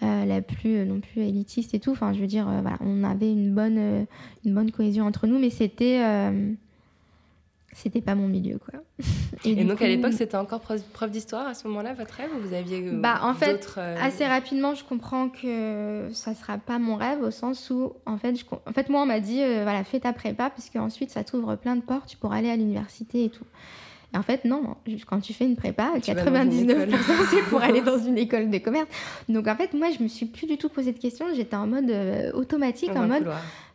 la 0.00 0.42
plus 0.42 0.76
euh, 0.76 0.84
non 0.84 1.00
plus 1.00 1.22
élitiste 1.22 1.74
et 1.74 1.80
tout. 1.80 1.92
Enfin, 1.92 2.12
je 2.12 2.20
veux 2.20 2.26
dire, 2.26 2.48
euh, 2.48 2.60
voilà, 2.60 2.78
on 2.80 3.04
avait 3.04 3.30
une 3.30 3.54
bonne, 3.54 4.06
une 4.44 4.54
bonne 4.54 4.70
cohésion 4.70 5.06
entre 5.06 5.26
nous, 5.26 5.38
mais 5.38 5.50
c'était 5.50 6.00
c'était 7.76 8.00
pas 8.00 8.14
mon 8.14 8.28
milieu 8.28 8.58
quoi. 8.58 8.78
Et, 9.44 9.64
donc 9.64 9.82
à 9.82 9.88
l'époque 9.88 10.12
c'était 10.12 10.36
encore 10.36 10.60
prof 10.60 11.10
d'histoire 11.10 11.48
à 11.48 11.54
ce 11.54 11.66
moment-là 11.66 11.92
votre 11.92 12.14
rêve 12.14 12.30
ou 12.32 12.40
vous 12.40 12.54
aviez 12.54 12.88
bah 12.92 13.18
en 13.22 13.34
fait 13.34 13.68
assez 14.00 14.24
rapidement 14.24 14.76
je 14.76 14.84
comprends 14.84 15.28
que 15.28 16.08
ça 16.12 16.34
sera 16.34 16.56
pas 16.56 16.78
mon 16.78 16.94
rêve 16.94 17.20
au 17.20 17.32
sens 17.32 17.70
où 17.70 17.94
en 18.06 18.16
fait 18.16 18.36
je, 18.36 18.44
en 18.64 18.72
fait 18.72 18.88
moi 18.90 19.02
on 19.02 19.06
m'a 19.06 19.18
dit 19.18 19.38
voilà 19.38 19.82
fais 19.82 19.98
ta 19.98 20.12
prépa 20.12 20.50
parce 20.50 20.70
qu'ensuite 20.70 21.10
ça 21.10 21.24
t'ouvre 21.24 21.56
plein 21.56 21.74
de 21.74 21.82
portes 21.82 22.06
tu 22.06 22.16
pourras 22.16 22.36
aller 22.36 22.50
à 22.50 22.54
l'université 22.54 23.24
et 23.24 23.28
tout 23.28 23.44
en 24.14 24.22
fait, 24.22 24.44
non, 24.44 24.76
quand 25.06 25.20
tu 25.20 25.32
fais 25.32 25.44
une 25.44 25.56
prépa, 25.56 25.92
99% 25.98 26.88
c'est 27.30 27.42
pour 27.48 27.62
aller 27.62 27.80
dans 27.80 27.98
une 27.98 28.16
école 28.16 28.50
de 28.50 28.58
commerce. 28.58 28.88
Donc 29.28 29.48
en 29.48 29.56
fait, 29.56 29.74
moi, 29.74 29.88
je 29.96 30.02
me 30.02 30.08
suis 30.08 30.26
plus 30.26 30.46
du 30.46 30.56
tout 30.56 30.68
posé 30.68 30.92
de 30.92 30.98
questions. 30.98 31.26
J'étais 31.34 31.56
en 31.56 31.66
mode 31.66 31.90
euh, 31.90 32.32
automatique, 32.32 32.90
en 32.90 33.06
mode, 33.06 33.26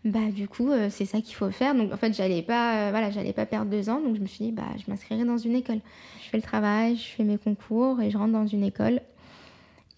bah 0.06 0.32
du 0.34 0.48
coup, 0.48 0.72
euh, 0.72 0.88
c'est 0.90 1.06
ça 1.06 1.20
qu'il 1.22 1.36
faut 1.36 1.52
faire. 1.52 1.76
Donc 1.76 1.94
en 1.94 1.98
fait, 1.98 2.14
j'allais 2.14 2.42
pas, 2.42 2.88
euh, 2.88 2.90
voilà, 2.92 3.12
j'allais 3.12 3.34
pas 3.34 3.46
perdre 3.46 3.70
deux 3.70 3.90
ans. 3.90 4.00
Donc 4.00 4.16
je 4.16 4.22
me 4.22 4.28
suis 4.28 4.46
dit, 4.46 4.52
bah 4.52 4.68
je 4.78 4.90
m'inscrirai 4.90 5.26
dans 5.26 5.38
une 5.38 5.56
école. 5.56 5.80
Je 6.24 6.30
fais 6.30 6.38
le 6.38 6.44
travail, 6.44 6.96
je 6.96 7.08
fais 7.08 7.24
mes 7.24 7.38
concours 7.38 8.02
et 8.02 8.10
je 8.10 8.18
rentre 8.18 8.34
dans 8.34 8.48
une 8.48 8.64
école. 8.64 9.02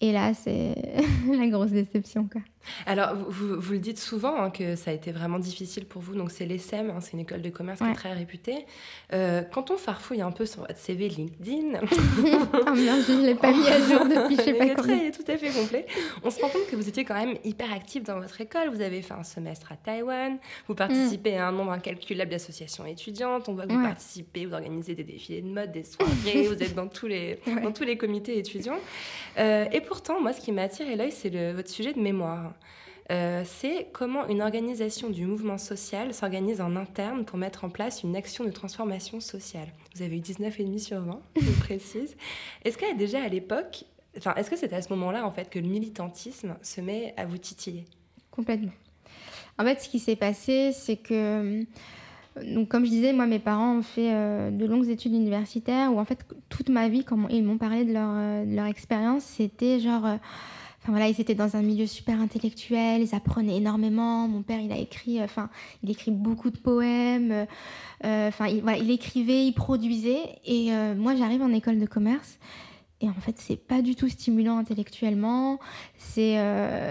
Et 0.00 0.12
là, 0.12 0.34
c'est 0.34 0.74
la 1.38 1.46
grosse 1.46 1.70
déception. 1.70 2.28
Quoi. 2.30 2.40
Alors, 2.86 3.14
vous, 3.14 3.60
vous, 3.60 3.72
le 3.72 3.78
dites 3.78 3.98
souvent 3.98 4.36
hein, 4.42 4.50
que 4.50 4.76
ça 4.76 4.90
a 4.90 4.94
été 4.94 5.12
vraiment 5.12 5.38
difficile 5.38 5.86
pour 5.86 6.02
vous. 6.02 6.14
Donc, 6.14 6.30
c'est 6.30 6.46
l'ESSEM, 6.46 6.90
hein, 6.90 7.00
c'est 7.00 7.12
une 7.12 7.20
école 7.20 7.42
de 7.42 7.50
commerce 7.50 7.80
qui 7.80 7.86
est 7.86 7.94
très 7.94 8.12
réputée. 8.12 8.66
Euh, 9.12 9.42
quand 9.42 9.70
on 9.70 9.76
farfouille 9.76 10.22
un 10.22 10.30
peu 10.30 10.46
sur 10.46 10.60
votre 10.60 10.76
CV 10.76 11.08
LinkedIn. 11.08 11.72
merde, 11.80 13.02
je 13.06 13.12
ne 13.12 13.26
l'ai 13.26 13.34
pas 13.34 13.52
mis 13.52 13.66
à 13.68 13.80
jour 13.80 14.04
depuis 14.04 14.36
je 14.36 14.42
sais 14.42 14.54
pas 14.58 14.74
combien. 14.74 14.98
Très, 14.98 15.10
tout 15.10 15.24
à 15.30 15.36
fait 15.36 15.50
complet. 15.50 15.86
On 16.22 16.30
se 16.30 16.40
rend 16.40 16.48
compte 16.48 16.66
que 16.70 16.76
vous 16.76 16.88
étiez 16.88 17.04
quand 17.04 17.14
même 17.14 17.36
hyper 17.44 17.72
actif 17.72 18.04
dans 18.04 18.20
votre 18.20 18.40
école. 18.40 18.70
Vous 18.70 18.80
avez 18.80 19.02
fait 19.02 19.14
un 19.14 19.24
semestre 19.24 19.72
à 19.72 19.76
Taïwan. 19.76 20.38
Vous 20.68 20.74
participez 20.74 21.36
à 21.36 21.48
un 21.48 21.52
nombre 21.52 21.72
incalculable 21.72 22.30
d'associations 22.30 22.86
étudiantes. 22.86 23.48
On 23.48 23.54
voit 23.54 23.66
que 23.66 23.72
vous 23.72 23.82
participez, 23.82 24.46
vous 24.46 24.54
organisez 24.54 24.94
des 24.94 25.04
défilés 25.04 25.42
de 25.42 25.48
mode, 25.48 25.72
des 25.72 25.84
soirées. 25.84 26.46
vous 26.48 26.62
êtes 26.62 26.74
dans 26.74 26.88
tous 26.88 27.06
les, 27.06 27.38
dans 27.62 27.72
tous 27.72 27.84
les 27.84 27.96
comités 27.96 28.38
étudiants. 28.38 28.78
Euh, 29.38 29.66
et 29.72 29.80
pourtant, 29.80 30.20
moi, 30.20 30.32
ce 30.32 30.40
qui 30.40 30.52
m'attire 30.52 30.88
et 30.88 30.96
l'œil, 30.96 31.12
c'est 31.12 31.52
votre 31.52 31.70
sujet 31.70 31.92
de 31.92 32.00
mémoire. 32.00 32.51
Euh, 33.10 33.42
c'est 33.44 33.88
comment 33.92 34.26
une 34.28 34.40
organisation 34.40 35.10
du 35.10 35.26
mouvement 35.26 35.58
social 35.58 36.14
s'organise 36.14 36.60
en 36.60 36.76
interne 36.76 37.24
pour 37.24 37.36
mettre 37.36 37.64
en 37.64 37.68
place 37.68 38.02
une 38.02 38.16
action 38.16 38.44
de 38.44 38.50
transformation 38.50 39.20
sociale. 39.20 39.68
Vous 39.94 40.02
avez 40.02 40.16
eu 40.16 40.20
19,5 40.20 40.78
sur 40.78 41.00
20, 41.00 41.20
je 41.36 41.50
précise. 41.60 42.16
Est-ce 42.64 42.78
qu'à 42.78 42.94
déjà 42.94 43.22
à 43.22 43.28
l'époque, 43.28 43.84
enfin, 44.16 44.34
est-ce 44.36 44.50
que 44.50 44.56
c'est 44.56 44.72
à 44.72 44.80
ce 44.80 44.88
moment-là 44.90 45.26
en 45.26 45.32
fait 45.32 45.50
que 45.50 45.58
le 45.58 45.66
militantisme 45.66 46.56
se 46.62 46.80
met 46.80 47.12
à 47.16 47.26
vous 47.26 47.38
titiller? 47.38 47.84
Complètement. 48.30 48.72
En 49.58 49.64
fait, 49.64 49.80
ce 49.80 49.88
qui 49.88 49.98
s'est 49.98 50.16
passé, 50.16 50.72
c'est 50.72 50.96
que 50.96 51.64
donc, 52.40 52.68
comme 52.68 52.86
je 52.86 52.90
disais, 52.90 53.12
moi, 53.12 53.26
mes 53.26 53.40
parents 53.40 53.76
ont 53.76 53.82
fait 53.82 54.10
euh, 54.14 54.50
de 54.50 54.64
longues 54.64 54.88
études 54.88 55.12
universitaires 55.12 55.92
où, 55.92 55.98
en 55.98 56.04
fait, 56.06 56.24
toute 56.48 56.70
ma 56.70 56.88
vie, 56.88 57.04
quand 57.04 57.28
ils 57.28 57.44
m'ont 57.44 57.58
parlé 57.58 57.84
de 57.84 57.92
leur, 57.92 58.08
euh, 58.10 58.44
leur 58.46 58.66
expérience, 58.66 59.24
c'était 59.24 59.80
genre. 59.80 60.18
Euh, 60.82 60.88
enfin 60.88 60.92
voilà, 60.92 61.08
ils 61.08 61.20
étaient 61.20 61.34
dans 61.34 61.56
un 61.56 61.62
milieu 61.62 61.86
super 61.86 62.20
intellectuel, 62.20 63.02
ils 63.02 63.14
apprenaient 63.14 63.56
énormément. 63.56 64.28
Mon 64.28 64.42
père, 64.42 64.60
il 64.60 64.72
a 64.72 64.78
écrit, 64.78 65.22
enfin, 65.22 65.50
il 65.82 65.90
écrit 65.90 66.10
beaucoup 66.10 66.50
de 66.50 66.58
poèmes. 66.58 67.46
Enfin, 68.04 68.46
il, 68.48 68.62
voilà, 68.62 68.78
il 68.78 68.90
écrivait, 68.90 69.46
il 69.46 69.52
produisait. 69.52 70.40
Et 70.44 70.70
moi, 70.96 71.14
j'arrive 71.14 71.42
en 71.42 71.52
école 71.52 71.78
de 71.78 71.86
commerce. 71.86 72.38
Et 73.00 73.08
en 73.08 73.14
fait, 73.14 73.36
c'est 73.38 73.56
pas 73.56 73.82
du 73.82 73.96
tout 73.96 74.08
stimulant 74.08 74.58
intellectuellement. 74.58 75.58
C'est, 75.98 76.36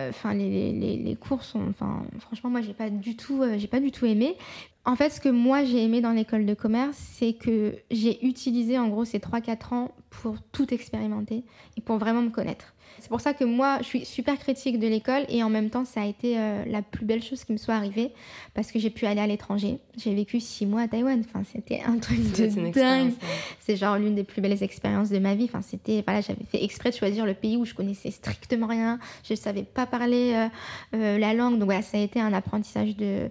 enfin, 0.10 0.34
les, 0.34 0.72
les, 0.72 0.98
les, 0.98 1.16
cours 1.16 1.44
sont, 1.44 1.68
enfin, 1.70 2.06
franchement, 2.20 2.50
moi, 2.50 2.62
j'ai 2.62 2.74
pas 2.74 2.90
du 2.90 3.16
tout, 3.16 3.44
j'ai 3.58 3.68
pas 3.68 3.80
du 3.80 3.92
tout 3.92 4.06
aimé. 4.06 4.38
En 4.84 4.96
fait, 4.96 5.12
ce 5.12 5.22
que 5.22 5.30
moi 5.30 5.64
j'ai 5.64 5.84
aimé 5.84 6.02
dans 6.02 6.12
l'école 6.12 6.46
de 6.46 6.54
commerce, 6.56 6.98
c'est 6.98 7.34
que 7.34 7.76
j'ai 7.92 8.26
utilisé 8.26 8.80
en 8.80 8.88
gros 8.88 9.06
ces 9.06 9.20
3-4 9.20 9.74
ans 9.74 9.92
pour 10.10 10.42
tout 10.52 10.74
expérimenter 10.74 11.44
et 11.78 11.82
pour 11.82 11.98
vraiment 11.98 12.22
me 12.22 12.30
connaître. 12.30 12.74
C'est 13.00 13.10
pour 13.10 13.22
ça 13.22 13.34
que 13.34 13.44
moi, 13.44 13.78
je 13.80 13.86
suis 13.86 14.06
super 14.06 14.38
critique 14.38 14.80
de 14.80 14.88
l'école 14.88 15.24
et 15.30 15.44
en 15.44 15.50
même 15.50 15.70
temps, 15.70 15.86
ça 15.86 16.02
a 16.02 16.06
été 16.06 16.38
euh, 16.38 16.64
la 16.68 16.82
plus 16.82 17.06
belle 17.06 17.24
chose 17.24 17.44
qui 17.44 17.52
me 17.52 17.58
soit 17.58 17.74
arrivée 17.74 18.12
parce 18.54 18.72
que 18.72 18.80
j'ai 18.80 18.90
pu 18.90 19.06
aller 19.06 19.22
à 19.22 19.28
l'étranger. 19.28 19.80
J'ai 19.98 20.14
vécu 20.14 20.40
six 20.40 20.66
mois 20.66 20.82
à 20.82 20.88
Taïwan. 20.88 21.24
Enfin, 21.28 21.44
c'était 21.52 21.82
un 21.86 21.98
truc 21.98 22.20
de 22.38 22.72
dingue. 22.72 23.14
C'est 23.60 23.76
genre 23.76 23.98
l'une 23.98 24.16
des 24.16 24.24
plus 24.24 24.42
belles 24.42 24.62
expériences 24.62 25.10
de 25.10 25.20
ma 25.20 25.36
vie. 25.36 25.46
Enfin, 25.46 25.62
c'était 25.62 26.04
voilà, 26.06 26.22
j'avais 26.22 26.44
fait 26.44 26.64
exprès 26.64 26.92
de 26.92 26.96
choisir 26.96 27.26
le 27.26 27.34
pays 27.34 27.58
où 27.58 27.66
je 27.66 27.74
connaissais 27.74 28.12
strictement 28.12 28.68
rien. 28.68 29.00
Je 29.24 29.34
ne 29.34 29.38
savais 29.38 29.64
pas 29.64 29.86
parler 29.86 30.34
euh, 30.34 30.48
euh, 30.96 31.18
la 31.18 31.34
langue. 31.34 31.54
Donc 31.54 31.66
voilà, 31.66 31.82
ça 31.82 31.98
a 31.98 32.02
été 32.02 32.20
un 32.20 32.34
apprentissage 32.34 32.96
de, 32.98 33.30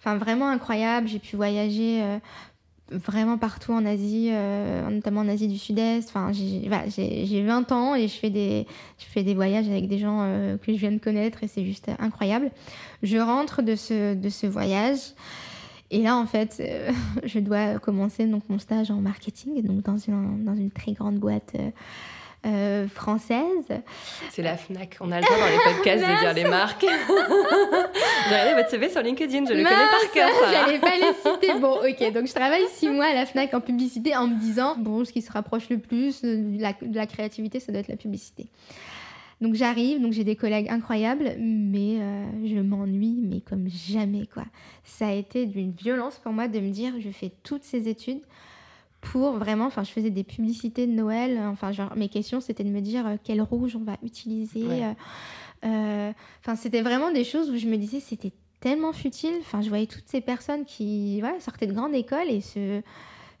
enfin 0.00 0.16
vraiment 0.16 0.48
incroyable. 0.48 1.06
J'ai 1.06 1.18
pu 1.20 1.36
voyager 1.36 2.02
vraiment 2.90 3.38
partout 3.38 3.72
en 3.72 3.84
Asie, 3.86 4.28
euh, 4.32 4.88
notamment 4.90 5.20
en 5.20 5.28
Asie 5.28 5.48
du 5.48 5.58
Sud-Est. 5.58 6.08
Enfin, 6.08 6.32
j'ai 6.32 6.68
voilà, 6.68 6.84
20 6.86 7.72
ans 7.72 7.94
et 7.94 8.08
je 8.08 8.14
fais 8.14 8.30
des, 8.30 8.66
je 8.98 9.04
fais 9.04 9.22
des 9.22 9.34
voyages 9.34 9.68
avec 9.68 9.88
des 9.88 9.98
gens 9.98 10.20
euh, 10.22 10.56
que 10.58 10.72
je 10.72 10.78
viens 10.78 10.92
de 10.92 10.98
connaître 10.98 11.42
et 11.44 11.48
c'est 11.48 11.64
juste 11.64 11.90
incroyable. 11.98 12.50
Je 13.02 13.18
rentre 13.18 13.62
de 13.62 13.76
ce, 13.76 14.14
de 14.14 14.28
ce 14.28 14.46
voyage 14.46 14.98
et 15.90 16.02
là, 16.02 16.16
en 16.16 16.26
fait, 16.26 16.56
euh, 16.60 16.90
je 17.24 17.38
dois 17.38 17.78
commencer 17.78 18.26
donc, 18.26 18.42
mon 18.48 18.58
stage 18.58 18.90
en 18.90 19.00
marketing 19.00 19.62
donc 19.62 19.82
dans, 19.82 19.98
une, 19.98 20.44
dans 20.44 20.54
une 20.54 20.70
très 20.70 20.92
grande 20.92 21.18
boîte 21.18 21.54
euh, 22.46 22.88
française. 22.88 23.66
C'est 24.30 24.42
la 24.42 24.56
FNAC. 24.56 24.96
On 25.00 25.12
a 25.12 25.20
le 25.20 25.26
droit 25.26 25.36
dans 25.38 25.46
les 25.46 25.74
podcasts 25.74 26.04
de 26.04 26.20
dire 26.20 26.32
les 26.32 26.44
marques. 26.44 26.86
J'ai 28.28 28.34
regardé 28.34 28.54
votre 28.54 28.70
CV 28.70 28.88
sur 28.88 29.02
LinkedIn, 29.02 29.44
je 29.46 29.52
le 29.52 29.62
connais 29.62 29.68
par 29.68 30.10
cœur. 30.12 30.30
J'allais 30.50 30.78
pas 30.78 30.96
les 30.96 31.12
citer. 31.14 31.58
Bon, 31.58 31.74
ok, 31.74 32.12
donc 32.12 32.26
je 32.26 32.32
travaille 32.32 32.64
six 32.70 32.88
mois 32.88 33.06
à 33.06 33.14
la 33.14 33.26
FNAC 33.26 33.52
en 33.54 33.60
publicité 33.60 34.16
en 34.16 34.26
me 34.28 34.38
disant, 34.38 34.74
bon, 34.78 35.04
ce 35.04 35.12
qui 35.12 35.22
se 35.22 35.30
rapproche 35.32 35.68
le 35.68 35.78
plus 35.78 36.22
de 36.22 36.60
la, 36.60 36.72
de 36.72 36.96
la 36.96 37.06
créativité, 37.06 37.60
ça 37.60 37.72
doit 37.72 37.80
être 37.80 37.88
la 37.88 37.96
publicité. 37.96 38.46
Donc 39.40 39.54
j'arrive, 39.54 40.02
donc 40.02 40.12
j'ai 40.12 40.24
des 40.24 40.36
collègues 40.36 40.68
incroyables, 40.68 41.34
mais 41.38 41.98
euh, 41.98 42.24
je 42.44 42.60
m'ennuie, 42.60 43.18
mais 43.22 43.40
comme 43.40 43.68
jamais 43.68 44.26
quoi. 44.26 44.44
Ça 44.84 45.08
a 45.08 45.12
été 45.12 45.46
d'une 45.46 45.72
violence 45.72 46.18
pour 46.18 46.32
moi 46.32 46.46
de 46.46 46.60
me 46.60 46.70
dire, 46.70 46.92
je 47.00 47.10
fais 47.10 47.32
toutes 47.42 47.64
ces 47.64 47.88
études 47.88 48.20
pour 49.00 49.32
vraiment, 49.32 49.66
enfin, 49.66 49.82
je 49.82 49.90
faisais 49.90 50.10
des 50.10 50.24
publicités 50.24 50.86
de 50.86 50.92
Noël. 50.92 51.40
Enfin, 51.46 51.72
genre, 51.72 51.94
mes 51.96 52.08
questions, 52.08 52.40
c'était 52.40 52.64
de 52.64 52.68
me 52.68 52.80
dire 52.80 53.06
euh, 53.06 53.16
quel 53.22 53.40
rouge 53.40 53.76
on 53.76 53.84
va 53.84 53.96
utiliser. 54.02 54.64
Euh, 54.64 54.92
euh, 55.64 56.12
enfin, 56.40 56.56
c'était 56.56 56.82
vraiment 56.82 57.10
des 57.10 57.24
choses 57.24 57.50
où 57.50 57.56
je 57.56 57.66
me 57.66 57.76
disais 57.76 58.00
c'était 58.00 58.32
tellement 58.60 58.92
futile. 58.92 59.34
Enfin, 59.40 59.62
je 59.62 59.68
voyais 59.68 59.86
toutes 59.86 60.06
ces 60.06 60.20
personnes 60.20 60.64
qui 60.64 61.20
voilà, 61.20 61.40
sortaient 61.40 61.66
de 61.66 61.72
grande 61.72 61.94
école 61.94 62.28
et 62.28 62.40
se 62.40 62.82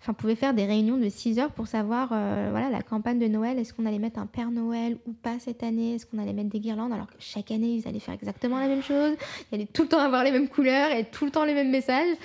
enfin, 0.00 0.14
pouvait 0.14 0.34
faire 0.34 0.54
des 0.54 0.64
réunions 0.64 0.96
de 0.96 1.08
6 1.08 1.38
heures 1.38 1.52
pour 1.52 1.66
savoir, 1.66 2.10
euh, 2.12 2.48
voilà, 2.50 2.70
la 2.70 2.82
campagne 2.82 3.18
de 3.18 3.26
Noël, 3.26 3.58
est-ce 3.58 3.74
qu'on 3.74 3.86
allait 3.86 3.98
mettre 3.98 4.18
un 4.18 4.26
Père 4.26 4.50
Noël 4.50 4.96
ou 5.06 5.12
pas 5.12 5.38
cette 5.38 5.62
année, 5.62 5.94
est-ce 5.94 6.06
qu'on 6.06 6.18
allait 6.18 6.32
mettre 6.32 6.48
des 6.48 6.60
guirlandes, 6.60 6.92
alors 6.92 7.06
que 7.06 7.16
chaque 7.18 7.50
année, 7.50 7.74
ils 7.74 7.88
allaient 7.88 8.00
faire 8.00 8.14
exactement 8.14 8.58
la 8.58 8.68
même 8.68 8.82
chose, 8.82 9.16
ils 9.50 9.54
allaient 9.54 9.68
tout 9.72 9.82
le 9.82 9.88
temps 9.88 9.98
avoir 9.98 10.24
les 10.24 10.30
mêmes 10.30 10.48
couleurs 10.48 10.90
et 10.90 11.04
tout 11.04 11.24
le 11.24 11.30
temps 11.30 11.44
les 11.44 11.54
mêmes 11.54 11.70
messages. 11.70 12.16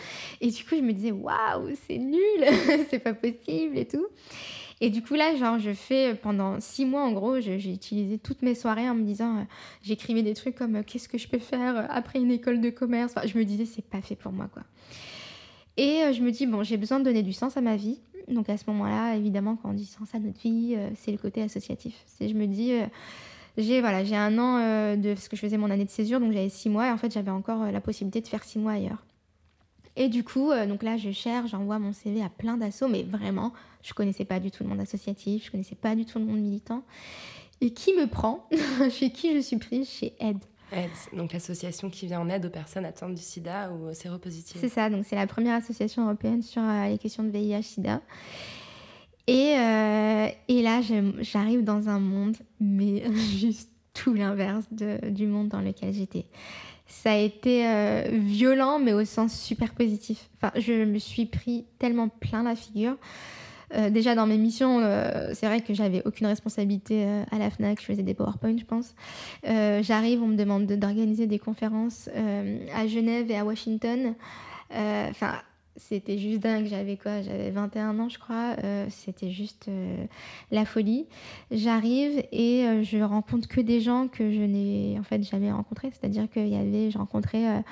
Et 0.42 0.50
du 0.52 0.64
coup, 0.64 0.76
je 0.76 0.82
me 0.82 0.94
disais, 0.94 1.12
waouh, 1.12 1.70
c'est 1.88 1.98
nul, 1.98 2.20
c'est 2.90 3.00
pas 3.00 3.14
possible 3.14 3.78
et 3.78 3.86
tout. 3.86 4.08
Et 4.82 4.90
du 4.90 5.02
coup, 5.02 5.14
là, 5.14 5.36
genre, 5.36 5.58
je 5.58 5.72
fais 5.72 6.16
pendant 6.16 6.60
six 6.60 6.86
mois, 6.86 7.04
en 7.04 7.14
gros, 7.14 7.40
j'ai 7.40 7.56
utilisé 7.56 8.18
toutes 8.18 8.42
mes 8.42 8.56
soirées 8.56 8.90
en 8.90 8.96
me 8.96 9.04
disant, 9.04 9.38
euh, 9.38 9.44
j'écrivais 9.82 10.22
des 10.22 10.34
trucs 10.34 10.56
comme, 10.56 10.76
euh, 10.76 10.84
qu'est-ce 10.86 11.08
que 11.08 11.18
je 11.18 11.28
peux 11.28 11.40
faire 11.40 11.88
après 11.90 12.20
une 12.20 12.32
école 12.32 12.60
de 12.60 12.70
commerce? 12.70 13.14
Enfin, 13.16 13.26
je 13.26 13.38
me 13.38 13.46
disais, 13.46 13.66
c'est 13.66 13.86
pas 13.86 14.02
fait 14.02 14.16
pour 14.16 14.34
moi, 14.34 14.50
quoi. 14.54 14.64
Et 15.78 16.04
euh, 16.04 16.14
je 16.14 16.22
me 16.22 16.32
dis, 16.32 16.46
bon, 16.46 16.64
j'ai 16.64 16.78
besoin 16.78 17.00
de 17.00 17.06
donner 17.06 17.24
du 17.24 17.34
sens 17.34 17.58
à 17.58 17.62
ma 17.62 17.76
vie. 17.76 18.00
Donc 18.28 18.50
à 18.50 18.58
ce 18.58 18.64
moment-là, 18.68 19.16
évidemment, 19.16 19.56
quand 19.56 19.70
on 19.70 19.74
dit 19.74 19.86
sens 19.86 20.14
à 20.14 20.20
notre 20.20 20.40
vie, 20.40 20.74
euh, 20.76 20.90
c'est 20.96 21.12
le 21.12 21.18
côté 21.18 21.42
associatif. 21.42 21.96
C'est, 22.08 22.28
je 22.30 22.34
me 22.34 22.48
dis, 22.48 22.74
euh, 22.74 22.86
j'ai 23.58 23.82
voilà, 23.82 24.00
un 24.00 24.38
an 24.38 24.98
de 24.98 25.16
ce 25.16 25.30
que 25.30 25.36
je 25.36 25.42
faisais 25.42 25.58
mon 25.58 25.70
année 25.70 25.86
de 25.86 25.90
césure, 25.90 26.20
donc 26.20 26.34
j'avais 26.34 26.50
six 26.50 26.70
mois, 26.70 26.88
et 26.88 26.92
en 26.92 26.98
fait, 26.98 27.14
j'avais 27.14 27.32
encore 27.32 27.72
la 27.72 27.80
possibilité 27.80 28.20
de 28.20 28.28
faire 28.28 28.44
six 28.44 28.60
mois 28.60 28.74
ailleurs. 28.74 29.06
Et 29.96 30.10
du 30.10 30.26
coup, 30.26 30.52
donc 30.68 30.84
là, 30.84 30.98
je 30.98 31.12
cherche, 31.12 31.52
j'envoie 31.52 31.80
mon 31.80 31.94
CV 31.94 32.22
à 32.22 32.28
plein 32.28 32.58
d'assauts, 32.58 32.90
mais 32.90 33.04
vraiment, 33.04 33.54
je 33.82 33.94
connaissais 33.94 34.26
pas 34.26 34.42
du 34.42 34.52
tout 34.52 34.64
le 34.64 34.70
monde 34.70 34.82
associatif, 34.82 35.46
je 35.46 35.52
connaissais 35.52 35.76
pas 35.76 35.96
du 35.96 36.04
tout 36.04 36.20
le 36.20 36.26
monde 36.26 36.42
militant. 36.42 36.84
Et 37.62 37.72
qui 37.72 37.94
me 37.94 38.08
prend? 38.08 38.50
Chez 38.90 39.12
qui 39.12 39.34
je 39.34 39.40
suis 39.40 39.56
prise? 39.56 39.90
Chez 39.90 40.14
Aide 40.20 40.44
donc 41.14 41.34
l'association 41.34 41.90
qui 41.90 42.08
vient 42.08 42.20
en 42.20 42.30
aide 42.30 42.46
aux 42.46 42.50
personnes 42.50 42.86
atteintes 42.86 43.16
du 43.16 43.22
sida 43.22 43.72
ou 43.72 43.94
séropositives. 43.94 44.60
C'est 44.60 44.70
ça, 44.70 44.90
donc 44.90 45.06
c'est 45.06 45.16
la 45.16 45.28
première 45.28 45.56
association 45.56 46.04
européenne 46.04 46.42
sur 46.42 46.62
euh, 46.62 46.88
les 46.88 46.98
questions 46.98 47.24
de 47.24 47.30
VIH-sida. 47.30 48.02
Et, 49.28 49.56
euh, 49.58 50.28
et 50.48 50.62
là, 50.62 50.82
j'arrive 51.20 51.64
dans 51.64 51.90
un 51.90 52.00
monde, 52.00 52.38
mais 52.60 53.04
juste 53.38 53.70
tout 53.94 54.14
l'inverse 54.14 54.66
du 54.72 55.26
monde 55.26 55.48
dans 55.48 55.62
lequel 55.62 55.94
j'étais. 55.94 56.26
Ça 56.88 57.14
a 57.14 57.18
été 57.18 57.68
euh, 57.68 58.04
violent, 58.12 58.78
mais 58.78 58.94
au 58.94 59.06
sens 59.06 59.40
super 59.40 59.74
positif. 59.74 60.30
Enfin, 60.38 60.52
je 60.60 60.84
me 60.84 61.00
suis 61.00 61.26
pris 61.26 61.66
tellement 61.80 62.10
plein 62.10 62.44
la 62.44 62.56
figure. 62.56 62.98
Euh, 63.76 63.90
déjà 63.90 64.16
dans 64.16 64.28
mes 64.28 64.38
missions, 64.38 64.80
euh, 64.80 65.32
c'est 65.34 65.46
vrai 65.46 65.62
que 65.62 65.74
j'avais 65.74 66.02
aucune 66.06 66.28
responsabilité 66.28 67.04
euh, 67.06 67.24
à 67.32 67.38
la 67.38 67.50
FNAC, 67.50 67.82
je 67.82 67.86
faisais 67.86 68.04
des 68.04 68.14
PowerPoint, 68.14 68.58
je 68.58 68.66
pense. 68.66 68.96
J'arrive, 69.44 70.22
on 70.22 70.28
me 70.28 70.38
demande 70.38 70.66
d'organiser 70.66 71.28
des 71.28 71.40
conférences 71.40 72.10
à 72.74 72.88
Genève 72.88 73.30
et 73.30 73.38
à 73.38 73.46
Washington. 73.46 74.16
Enfin, 74.72 75.36
c'était 75.76 76.18
juste 76.18 76.40
dingue. 76.40 76.66
J'avais 76.66 76.98
quoi 76.98 77.22
J'avais 77.22 77.52
21 77.52 78.00
ans, 78.00 78.10
je 78.10 78.18
crois. 78.18 78.56
c'était 78.90 79.32
juste 79.32 79.70
la 80.52 80.66
folie. 80.66 81.06
J'arrive 81.52 82.24
et 82.32 82.84
je 82.84 83.02
rencontre 83.04 83.48
que 83.48 83.62
des 83.62 83.82
gens 83.82 84.08
que 84.08 84.32
je 84.32 84.42
n'ai 84.42 84.98
en 85.00 85.04
fait 85.04 85.24
jamais 85.24 85.52
rencontrés. 85.52 85.92
C'est-à-dire 85.92 86.30
qu'il 86.30 86.48
y 86.48 86.56
avait, 86.56 86.92
je 86.92 86.98
rencontrais 86.98 87.64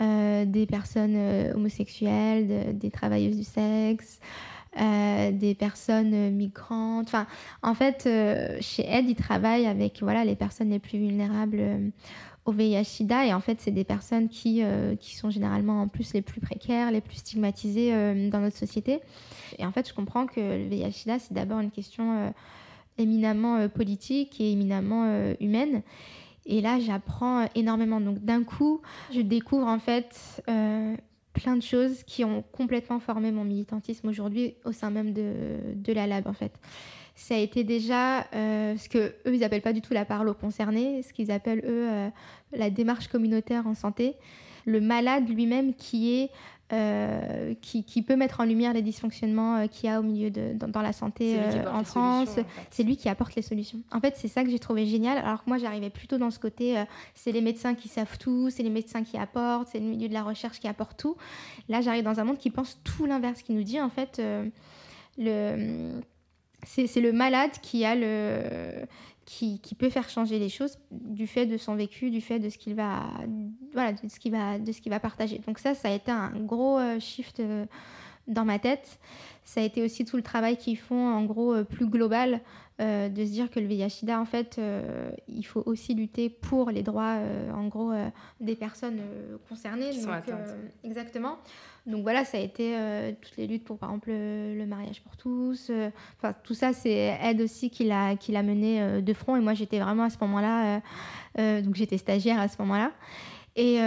des 0.00 0.66
personnes 0.66 1.16
homosexuelles, 1.54 2.76
des 2.76 2.90
travailleuses 2.90 3.36
du 3.36 3.44
sexe. 3.44 4.20
Euh, 4.80 5.30
des 5.30 5.54
personnes 5.54 6.30
migrantes. 6.30 7.06
Enfin, 7.06 7.28
en 7.62 7.74
fait, 7.74 8.04
euh, 8.06 8.58
chez 8.60 8.84
Aide, 8.84 9.08
ils 9.08 9.14
travaillent 9.14 9.66
avec 9.66 10.00
voilà, 10.02 10.24
les 10.24 10.34
personnes 10.34 10.70
les 10.70 10.80
plus 10.80 10.98
vulnérables 10.98 11.60
euh, 11.60 11.88
au 12.44 12.50
VIH-Sida. 12.50 13.24
Et 13.24 13.32
en 13.32 13.38
fait, 13.38 13.60
c'est 13.60 13.70
des 13.70 13.84
personnes 13.84 14.28
qui, 14.28 14.62
qui 14.98 15.14
sont 15.14 15.30
généralement 15.30 15.82
en 15.82 15.88
plus 15.88 16.12
les 16.12 16.22
plus 16.22 16.40
précaires, 16.40 16.90
les 16.90 17.00
plus 17.00 17.18
stigmatisées 17.18 17.90
dans 18.30 18.40
notre 18.40 18.56
société. 18.56 19.00
Et 19.58 19.64
en 19.64 19.72
fait, 19.72 19.88
je 19.88 19.94
comprends 19.94 20.26
que 20.26 20.40
le 20.40 20.68
VIH-Sida, 20.68 21.20
c'est 21.20 21.32
d'abord 21.32 21.60
une 21.60 21.70
question 21.70 22.34
éminemment 22.98 23.66
politique 23.70 24.40
et 24.40 24.52
éminemment 24.52 25.32
humaine. 25.40 25.82
Et 26.44 26.60
là, 26.60 26.78
j'apprends 26.80 27.46
énormément. 27.54 27.98
Donc, 27.98 28.18
d'un 28.18 28.44
coup, 28.44 28.82
je 29.10 29.22
découvre 29.22 29.66
en 29.66 29.78
fait 29.78 30.42
plein 31.34 31.56
de 31.56 31.62
choses 31.62 32.02
qui 32.04 32.24
ont 32.24 32.42
complètement 32.52 33.00
formé 33.00 33.30
mon 33.32 33.44
militantisme 33.44 34.08
aujourd'hui 34.08 34.54
au 34.64 34.72
sein 34.72 34.90
même 34.90 35.12
de, 35.12 35.32
de, 35.74 35.92
la 35.92 36.06
lab 36.06 36.26
en 36.26 36.32
fait. 36.32 36.52
Ça 37.16 37.34
a 37.34 37.38
été 37.38 37.62
déjà 37.64 38.26
euh, 38.34 38.76
ce 38.78 38.88
que 38.88 39.14
eux 39.26 39.34
ils 39.34 39.44
appellent 39.44 39.60
pas 39.60 39.72
du 39.72 39.82
tout 39.82 39.92
la 39.92 40.04
parole 40.04 40.28
aux 40.28 40.34
concernés, 40.34 41.02
ce 41.02 41.12
qu'ils 41.12 41.30
appellent 41.30 41.64
eux 41.66 41.88
euh, 41.90 42.08
la 42.52 42.70
démarche 42.70 43.08
communautaire 43.08 43.66
en 43.66 43.74
santé. 43.74 44.14
Le 44.64 44.80
malade 44.80 45.28
lui-même 45.28 45.74
qui 45.74 46.14
est 46.14 46.30
euh, 46.74 47.54
qui, 47.60 47.84
qui, 47.84 48.02
peut 48.02 48.16
mettre 48.16 48.40
en 48.40 48.44
lumière 48.44 48.72
les 48.72 48.82
dysfonctionnements 48.82 49.56
euh, 49.56 49.66
qu'il 49.66 49.88
y 49.88 49.92
a 49.92 50.00
au 50.00 50.02
milieu 50.02 50.30
de 50.30 50.52
dans, 50.54 50.82
la 50.82 50.92
santé 50.92 51.38
en 51.72 51.84
France. 51.84 52.36
C'est 52.70 52.82
lui 52.82 52.96
qui 52.96 53.08
apporte 53.08 53.34
les 53.34 53.42
solutions. 53.42 53.80
En 53.92 54.00
fait, 54.00 54.14
c'est 54.16 54.28
ça 54.28 54.42
que 54.42 54.50
j'ai 54.50 54.58
trouvé 54.58 54.86
génial. 54.86 55.18
Alors 55.18 55.44
que 55.44 55.48
moi, 55.48 55.58
j'arrivais 55.58 55.90
plutôt 55.90 56.18
dans 56.18 56.30
ce 56.30 56.38
côté, 56.38 56.82
c'est 57.14 57.32
les 57.32 57.40
médecins 57.40 57.74
qui 57.74 57.88
savent 57.88 58.18
tout, 58.18 58.50
c'est 58.50 58.62
les 58.62 58.70
médecins 58.70 59.04
qui 59.04 59.16
apportent, 59.16 59.68
c'est 59.68 59.80
le 59.80 59.86
milieu 59.86 60.08
de 60.08 60.14
la 60.14 60.22
recherche 60.22 60.58
qui 60.58 60.68
apporte 60.68 60.98
tout. 60.98 61.16
Là, 61.68 61.80
j'arrive 61.80 62.04
dans 62.04 62.18
un 62.18 62.24
monde 62.24 62.38
qui 62.38 62.50
pense 62.50 62.80
tout 62.82 63.06
l'inverse, 63.06 63.42
qui 63.42 63.52
nous 63.52 63.62
dit 63.62 63.80
en 63.80 63.90
fait 63.90 64.20
le 65.16 66.00
c'est 66.66 67.00
le 67.00 67.12
malade 67.12 67.50
qui 67.62 67.84
a 67.84 67.94
le 67.94 68.86
qui, 69.24 69.58
qui, 69.60 69.74
peut 69.74 69.90
faire 69.90 70.08
changer 70.08 70.38
les 70.38 70.48
choses 70.48 70.78
du 70.90 71.26
fait 71.26 71.46
de 71.46 71.56
son 71.56 71.74
vécu, 71.74 72.10
du 72.10 72.20
fait 72.20 72.38
de 72.38 72.48
ce 72.48 72.58
qu'il 72.58 72.74
va 72.74 73.02
voilà 73.72 73.92
de 73.92 74.08
ce 74.08 74.18
qu'il 74.18 74.32
va 74.32 74.58
de 74.58 74.72
ce 74.72 74.80
qu'il 74.80 74.90
va 74.90 75.00
partager. 75.00 75.40
Donc 75.46 75.58
ça 75.58 75.74
ça 75.74 75.88
a 75.88 75.92
été 75.92 76.10
un 76.10 76.30
gros 76.40 76.78
euh, 76.78 77.00
shift 77.00 77.40
euh, 77.40 77.66
dans 78.26 78.44
ma 78.44 78.58
tête. 78.58 78.98
Ça 79.44 79.60
a 79.60 79.64
été 79.64 79.82
aussi 79.82 80.04
tout 80.04 80.16
le 80.16 80.22
travail 80.22 80.56
qu'ils 80.56 80.78
font 80.78 81.08
en 81.08 81.24
gros 81.24 81.54
euh, 81.54 81.64
plus 81.64 81.86
global 81.86 82.40
de 82.80 83.24
se 83.24 83.30
dire 83.30 83.52
que 83.52 83.60
le 83.60 83.66
VIH/SIDA 83.66 84.20
en 84.20 84.24
fait 84.24 84.60
il 85.28 85.46
faut 85.46 85.62
aussi 85.64 85.94
lutter 85.94 86.28
pour 86.28 86.72
les 86.72 86.82
droits 86.82 87.18
en 87.54 87.68
gros 87.68 87.92
des 88.40 88.56
personnes 88.56 88.98
concernées. 89.48 89.90
Qui 89.90 90.00
sont 90.00 90.10
exactement. 90.82 91.38
Donc 91.86 92.02
voilà, 92.02 92.24
ça 92.24 92.38
a 92.38 92.40
été 92.40 92.74
euh, 92.76 93.12
toutes 93.20 93.36
les 93.36 93.46
luttes 93.46 93.64
pour, 93.64 93.76
par 93.76 93.90
exemple, 93.90 94.08
le, 94.10 94.64
mariage 94.66 95.02
pour 95.02 95.16
tous. 95.16 95.68
Euh, 95.68 95.90
enfin, 96.16 96.34
tout 96.42 96.54
ça, 96.54 96.72
c'est 96.72 97.18
Aide 97.22 97.42
aussi 97.42 97.68
qui 97.68 97.84
l'a, 97.84 98.16
mené 98.42 98.80
euh, 98.80 99.00
de 99.02 99.12
front. 99.12 99.36
Et 99.36 99.40
moi, 99.40 99.52
j'étais 99.52 99.78
vraiment 99.78 100.04
à 100.04 100.10
ce 100.10 100.16
moment-là, 100.22 100.80
donc 101.36 101.74
j'étais 101.74 101.98
stagiaire 101.98 102.40
à 102.40 102.48
ce 102.48 102.56
moment-là. 102.60 102.92
Et, 103.56 103.78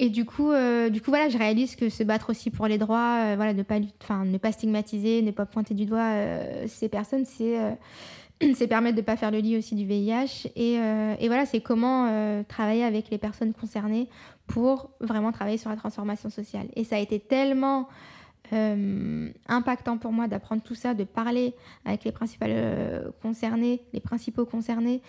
et 0.00 0.08
du, 0.08 0.24
coup, 0.24 0.52
du 0.90 1.00
coup, 1.00 1.10
voilà, 1.10 1.28
je 1.28 1.38
réalise 1.38 1.76
que 1.76 1.88
se 1.88 2.02
battre 2.02 2.30
aussi 2.30 2.50
pour 2.50 2.66
les 2.66 2.78
droits, 2.78 3.36
voilà, 3.36 3.54
ne 3.54 3.62
pas, 3.62 3.78
ne 3.78 4.38
pas 4.38 4.52
stigmatiser, 4.52 5.22
ne 5.22 5.30
pas 5.30 5.46
pointer 5.46 5.74
du 5.74 5.86
doigt 5.86 6.12
ces 6.66 6.88
personnes, 6.88 7.24
c'est 7.24 7.56
c'est 8.54 8.66
permettre 8.66 8.96
de 8.96 9.02
ne 9.02 9.06
pas 9.06 9.16
faire 9.16 9.30
le 9.30 9.38
lit 9.38 9.56
aussi 9.56 9.74
du 9.76 9.84
VIH. 9.84 10.48
Et, 10.56 10.74
et 10.74 11.28
voilà, 11.28 11.46
c'est 11.46 11.60
comment 11.60 12.42
travailler 12.48 12.84
avec 12.84 13.10
les 13.10 13.18
personnes 13.18 13.52
concernées 13.52 14.08
pour 14.50 14.90
vraiment 15.00 15.30
travailler 15.30 15.58
sur 15.58 15.70
la 15.70 15.76
transformation 15.76 16.28
sociale. 16.28 16.66
Et 16.74 16.82
ça 16.82 16.96
a 16.96 16.98
été 16.98 17.20
tellement 17.20 17.88
euh, 18.52 19.30
impactant 19.46 19.96
pour 19.96 20.12
moi 20.12 20.26
d'apprendre 20.26 20.60
tout 20.62 20.74
ça, 20.74 20.92
de 20.92 21.04
parler 21.04 21.54
avec 21.84 22.02
les 22.04 22.10
principales 22.10 22.50
euh, 22.52 23.10
concernés, 23.22 23.80
les 23.92 24.00
principaux 24.00 24.44
concernés, 24.44 25.02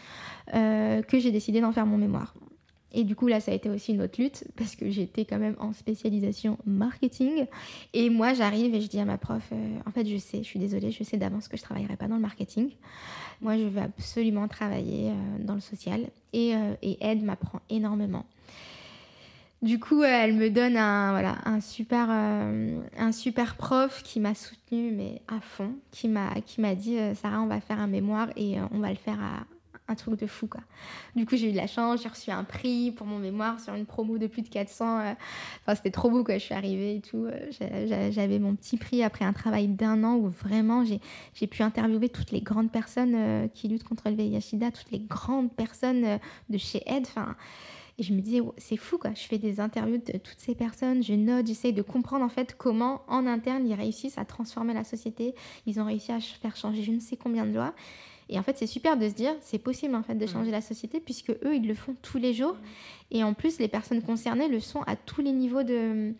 euh, 0.53 1.01
que 1.01 1.19
j'ai 1.19 1.31
décidé 1.31 1.59
d'en 1.59 1.71
faire 1.71 1.87
mon 1.87 1.97
mémoire. 1.97 2.35
Et 2.93 3.03
du 3.03 3.15
coup, 3.15 3.27
là, 3.27 3.39
ça 3.39 3.51
a 3.51 3.55
été 3.55 3.69
aussi 3.69 3.93
une 3.93 4.01
autre 4.01 4.21
lutte 4.21 4.43
parce 4.57 4.75
que 4.75 4.91
j'étais 4.91 5.25
quand 5.25 5.39
même 5.39 5.55
en 5.59 5.73
spécialisation 5.73 6.57
marketing. 6.65 7.45
Et 7.93 8.11
moi, 8.11 8.33
j'arrive 8.33 8.75
et 8.75 8.81
je 8.81 8.87
dis 8.87 8.99
à 8.99 9.05
ma 9.05 9.17
prof, 9.17 9.51
en 9.85 9.91
fait, 9.91 10.05
je 10.05 10.17
sais, 10.17 10.39
je 10.39 10.43
suis 10.43 10.59
désolée, 10.59 10.91
je 10.91 11.03
sais 11.03 11.17
d'avance 11.17 11.47
que 11.47 11.55
je 11.55 11.63
travaillerai 11.63 11.95
pas 11.95 12.07
dans 12.07 12.15
le 12.15 12.21
marketing. 12.21 12.69
Moi, 13.39 13.57
je 13.57 13.63
veux 13.63 13.81
absolument 13.81 14.47
travailler 14.49 15.13
dans 15.39 15.55
le 15.55 15.61
social. 15.61 16.09
Et, 16.33 16.53
euh, 16.53 17.15
m'apprend 17.21 17.61
énormément. 17.69 18.25
Du 19.61 19.79
coup, 19.79 20.01
euh, 20.01 20.07
elle 20.07 20.33
me 20.33 20.49
donne 20.49 20.75
un, 20.75 21.11
voilà, 21.11 21.37
un, 21.45 21.61
super, 21.61 22.07
euh, 22.09 22.79
un 22.97 23.11
super 23.11 23.55
prof 23.57 24.01
qui 24.03 24.19
m'a 24.19 24.33
soutenue, 24.33 24.91
mais 24.91 25.21
à 25.27 25.39
fond, 25.39 25.75
qui 25.91 26.07
m'a 26.07 26.75
dit 26.75 26.97
euh, 26.97 27.13
Sarah, 27.13 27.41
on 27.41 27.47
va 27.47 27.61
faire 27.61 27.79
un 27.79 27.85
mémoire 27.87 28.29
et 28.35 28.55
on 28.71 28.79
va 28.79 28.89
le 28.89 28.95
faire 28.95 29.19
à 29.21 29.43
un 29.87 29.93
truc 29.95 30.19
de 30.19 30.25
fou. 30.25 30.47
Quoi. 30.47 30.61
Du 31.15 31.27
coup, 31.27 31.35
j'ai 31.37 31.49
eu 31.49 31.51
de 31.51 31.57
la 31.57 31.67
chance, 31.67 32.01
j'ai 32.01 32.09
reçu 32.09 32.31
un 32.31 32.43
prix 32.43 32.91
pour 32.91 33.05
mon 33.05 33.19
mémoire 33.19 33.59
sur 33.59 33.75
une 33.75 33.85
promo 33.85 34.17
de 34.17 34.25
plus 34.25 34.41
de 34.41 34.47
400. 34.49 34.99
euh, 34.99 35.13
Enfin, 35.61 35.75
c'était 35.75 35.91
trop 35.91 36.09
beau, 36.09 36.23
quoi. 36.23 36.39
Je 36.39 36.43
suis 36.45 36.55
arrivée 36.55 36.95
et 36.95 37.01
tout. 37.01 37.27
j'a- 37.59 37.85
j'a- 37.85 38.09
J'avais 38.09 38.39
mon 38.39 38.55
petit 38.55 38.77
prix 38.77 39.03
après 39.03 39.25
un 39.25 39.33
travail 39.33 39.67
d'un 39.67 40.03
an 40.03 40.15
où 40.15 40.27
vraiment 40.27 40.83
j'ai 40.85 41.47
pu 41.47 41.61
interviewer 41.61 42.09
toutes 42.09 42.31
les 42.31 42.41
grandes 42.41 42.71
personnes 42.71 43.47
qui 43.53 43.67
luttent 43.67 43.83
contre 43.83 44.09
le 44.09 44.15
VIH-Sida, 44.15 44.71
toutes 44.71 44.89
les 44.91 44.99
grandes 45.01 45.51
personnes 45.53 46.17
de 46.49 46.57
chez 46.57 46.81
Aide. 46.87 47.05
Enfin, 47.07 47.35
et 48.01 48.03
je 48.03 48.13
me 48.15 48.21
disais, 48.21 48.39
oh, 48.39 48.55
c'est 48.57 48.77
fou, 48.77 48.97
quoi. 48.97 49.11
Je 49.13 49.21
fais 49.21 49.37
des 49.37 49.59
interviews 49.59 49.97
de 49.97 50.17
toutes 50.17 50.39
ces 50.39 50.55
personnes, 50.55 51.03
je 51.03 51.13
note, 51.13 51.45
j'essaye 51.45 51.71
de 51.71 51.83
comprendre 51.83 52.25
en 52.25 52.29
fait 52.29 52.55
comment 52.57 53.03
en 53.07 53.27
interne 53.27 53.67
ils 53.67 53.75
réussissent 53.75 54.17
à 54.17 54.25
transformer 54.25 54.73
la 54.73 54.83
société. 54.83 55.35
Ils 55.67 55.79
ont 55.79 55.85
réussi 55.85 56.11
à 56.11 56.19
faire 56.19 56.55
changer 56.55 56.81
je 56.81 56.91
ne 56.91 56.99
sais 56.99 57.15
combien 57.15 57.45
de 57.45 57.53
lois. 57.53 57.75
Et 58.27 58.39
en 58.39 58.43
fait, 58.43 58.57
c'est 58.57 58.65
super 58.65 58.97
de 58.97 59.07
se 59.07 59.13
dire, 59.13 59.35
c'est 59.41 59.59
possible 59.59 59.93
en 59.93 60.01
fait 60.01 60.15
de 60.15 60.25
changer 60.25 60.49
la 60.49 60.61
société 60.61 60.99
puisque 60.99 61.29
eux, 61.29 61.55
ils 61.55 61.67
le 61.67 61.75
font 61.75 61.95
tous 62.01 62.17
les 62.17 62.33
jours. 62.33 62.55
Et 63.11 63.23
en 63.23 63.35
plus, 63.35 63.59
les 63.59 63.67
personnes 63.67 64.01
concernées 64.01 64.47
le 64.47 64.59
sont 64.59 64.81
à 64.87 64.95
tous 64.95 65.21
les 65.21 65.31
niveaux 65.31 65.61
de 65.63 66.13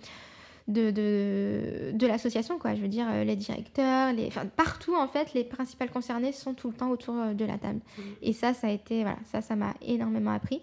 de, 0.68 0.92
de, 0.92 1.92
de 1.98 2.08
l'association, 2.08 2.60
quoi. 2.60 2.76
Je 2.76 2.82
veux 2.82 2.88
dire, 2.88 3.08
euh, 3.10 3.24
les 3.24 3.36
directeurs, 3.36 4.14
les, 4.14 4.28
enfin, 4.28 4.46
partout, 4.46 4.96
en 4.96 5.08
fait, 5.08 5.34
les 5.34 5.44
principales 5.44 5.90
concernées 5.90 6.32
sont 6.32 6.54
tout 6.54 6.70
le 6.70 6.76
temps 6.76 6.92
autour 6.92 7.16
euh, 7.16 7.34
de 7.34 7.44
la 7.44 7.58
table. 7.58 7.80
Et 8.22 8.32
ça, 8.32 8.54
ça 8.54 8.68
a 8.68 8.70
été, 8.70 9.02
voilà, 9.02 9.18
ça, 9.26 9.42
ça 9.42 9.56
m'a 9.56 9.74
énormément 9.82 10.32
appris. 10.32 10.62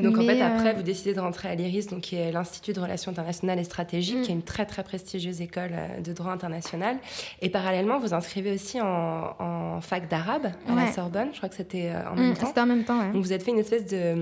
Donc 0.00 0.18
en 0.18 0.22
fait, 0.22 0.40
après, 0.42 0.70
euh, 0.70 0.76
vous 0.76 0.82
décidez 0.82 1.14
de 1.14 1.20
rentrer 1.20 1.48
à 1.48 1.54
l'IRIS, 1.54 1.86
donc 1.88 2.00
qui 2.02 2.16
est 2.16 2.30
l'Institut 2.32 2.72
de 2.72 2.80
Relations 2.80 3.10
internationales 3.10 3.58
et 3.58 3.64
stratégiques, 3.64 4.18
Mm. 4.18 4.22
qui 4.22 4.30
est 4.30 4.34
une 4.34 4.42
très 4.42 4.66
très 4.66 4.82
prestigieuse 4.84 5.40
école 5.40 5.70
euh, 5.72 6.00
de 6.00 6.12
droit 6.12 6.32
international. 6.32 6.96
Et 7.42 7.48
parallèlement, 7.48 7.98
vous 7.98 8.12
inscrivez 8.14 8.52
aussi 8.52 8.80
en, 8.80 9.34
en 9.38 9.80
fac 9.80 10.08
d'arabe 10.08 10.46
à 10.68 10.74
la. 10.74 10.92
Sorbonne. 10.92 11.28
Je 11.32 11.38
crois 11.38 11.48
que 11.48 11.54
c'était 11.56 11.90
euh, 11.94 12.10
en 12.10 12.14
Mm, 12.14 12.20
même 12.20 12.34
temps. 12.36 12.46
C'était 12.46 12.60
en 12.60 12.66
même 12.66 12.84
temps, 12.84 12.98
ouais. 13.00 13.12
Donc 13.12 13.22
vous 13.22 13.32
êtes 13.32 13.42
fait 13.42 13.50
une 13.50 13.58
espèce 13.58 13.86
de, 13.86 14.14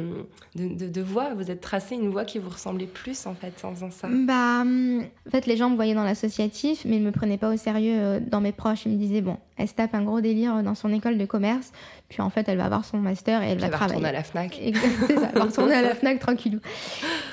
de, 0.57 0.69
de, 0.75 0.89
de 0.89 1.01
voie, 1.03 1.35
vous 1.35 1.51
êtes 1.51 1.61
tracé 1.61 1.95
une 1.95 2.09
voie 2.11 2.25
qui 2.25 2.39
vous 2.39 2.51
ressemblait 2.51 2.87
plus 2.87 3.27
en 3.27 3.35
fait 3.35 3.53
en 3.65 3.75
faisant 3.75 3.91
ça. 3.91 4.09
Bah, 4.11 4.61
hum, 4.63 5.03
en 5.27 5.31
fait, 5.31 5.47
les 5.47 5.57
gens 5.57 5.71
me 5.71 5.77
voyaient 5.77 5.95
dans 5.95 6.05
l'associatif, 6.05 6.85
mais 6.85 6.97
ils 6.97 7.03
me 7.03 7.11
prenaient 7.13 7.37
pas 7.39 7.53
au 7.53 7.57
sérieux 7.57 8.21
dans 8.21 8.41
mes 8.41 8.53
proches. 8.53 8.87
Ils 8.87 8.93
me 8.93 8.97
disaient, 8.97 9.21
bon, 9.21 9.37
elle 9.57 9.69
se 9.69 9.75
tape 9.75 9.95
un 9.95 10.03
gros 10.03 10.21
délire 10.21 10.63
dans 10.63 10.75
son 10.75 10.93
école 10.93 11.19
de 11.19 11.27
commerce, 11.27 11.71
puis 12.09 12.21
en 12.21 12.31
fait, 12.31 12.49
elle 12.49 12.59
va 12.59 12.67
avoir 12.67 12.85
son 12.85 12.99
master 12.99 13.43
et 13.43 13.47
elle 13.47 13.57
Puis 13.57 13.61
va 13.63 13.67
elle 13.67 13.73
va 13.73 13.77
travailler. 13.79 13.97
retourner 13.97 14.09
à 14.09 14.13
la 14.13 14.23
FNAC. 14.23 14.61
C'est 15.07 15.19
ça, 15.19 15.31
elle 15.33 15.39
va 15.39 15.45
retourner 15.45 15.75
à 15.75 15.83
la 15.83 15.95
FNAC 15.95 16.21
tranquillou. 16.21 16.61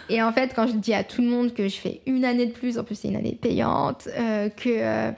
Et 0.09 0.23
en 0.23 0.31
fait, 0.31 0.53
quand 0.55 0.65
je 0.67 0.73
dis 0.73 0.93
à 0.93 1.03
tout 1.03 1.21
le 1.21 1.27
monde 1.27 1.53
que 1.53 1.67
je 1.67 1.75
fais 1.75 2.01
une 2.05 2.25
année 2.25 2.45
de 2.45 2.51
plus, 2.51 2.79
en 2.79 2.83
plus 2.83 2.95
c'est 2.95 3.09
une 3.09 3.15
année 3.15 3.37
payante, 3.39 4.07
euh, 4.17 4.49
que, 4.49 4.69
euh, 4.69 5.11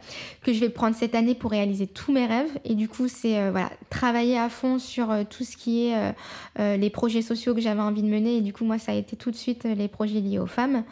que 0.43 0.53
je 0.53 0.59
vais 0.59 0.69
prendre 0.69 0.95
cette 0.95 1.15
année 1.15 1.35
pour 1.35 1.51
réaliser 1.51 1.87
tous 1.87 2.11
mes 2.11 2.25
rêves, 2.25 2.49
et 2.65 2.75
du 2.75 2.89
coup, 2.89 3.07
c'est 3.07 3.37
euh, 3.37 3.51
voilà, 3.51 3.69
travailler 3.89 4.37
à 4.37 4.49
fond 4.49 4.79
sur 4.79 5.13
tout 5.29 5.43
ce 5.43 5.55
qui 5.55 5.87
est 5.87 6.13
les 6.57 6.89
projets 6.89 7.21
sociaux 7.21 7.53
que 7.53 7.61
j'avais 7.61 7.81
envie 7.81 8.03
de 8.03 8.09
mener, 8.09 8.37
et 8.37 8.41
du 8.41 8.53
coup, 8.53 8.65
moi, 8.65 8.79
ça 8.79 8.91
a 8.91 8.95
été 8.95 9.15
tout 9.15 9.31
de 9.31 9.35
suite 9.35 9.65
les 9.65 9.87
projets 9.87 10.19
liés 10.19 10.39
aux 10.39 10.47
femmes. 10.47 10.83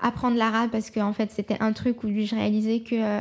Apprendre 0.00 0.36
l'arabe, 0.36 0.70
parce 0.70 0.90
qu'en 0.90 1.12
fait, 1.12 1.30
c'était 1.30 1.56
un 1.60 1.72
truc 1.72 2.02
où 2.04 2.08
je 2.08 2.34
réalisais 2.34 2.80
que... 2.80 3.20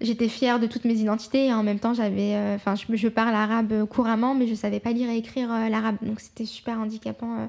J'étais 0.00 0.28
fière 0.28 0.60
de 0.60 0.68
toutes 0.68 0.84
mes 0.84 0.94
identités 0.94 1.46
et 1.46 1.52
en 1.52 1.64
même 1.64 1.80
temps 1.80 1.92
j'avais, 1.92 2.34
euh, 2.34 2.54
enfin 2.54 2.76
je, 2.76 3.08
parle 3.08 3.34
arabe 3.34 3.84
couramment 3.86 4.32
mais 4.32 4.46
je 4.46 4.54
savais 4.54 4.78
pas 4.78 4.92
lire 4.92 5.10
et 5.10 5.16
écrire 5.16 5.52
euh, 5.52 5.68
l'arabe. 5.68 5.96
Donc 6.02 6.20
c'était 6.20 6.44
super 6.44 6.78
handicapant 6.78 7.34
euh, 7.34 7.46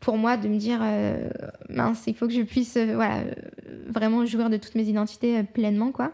pour 0.00 0.18
moi 0.18 0.36
de 0.36 0.46
me 0.46 0.58
dire 0.58 0.80
mince 1.70 2.04
il 2.06 2.14
faut 2.14 2.26
que 2.26 2.34
je 2.34 2.42
puisse 2.42 2.76
voilà 2.76 3.20
vraiment 3.88 4.26
jouir 4.26 4.50
de 4.50 4.58
toutes 4.58 4.74
mes 4.74 4.84
identités 4.84 5.42
pleinement 5.42 5.90
quoi. 5.90 6.12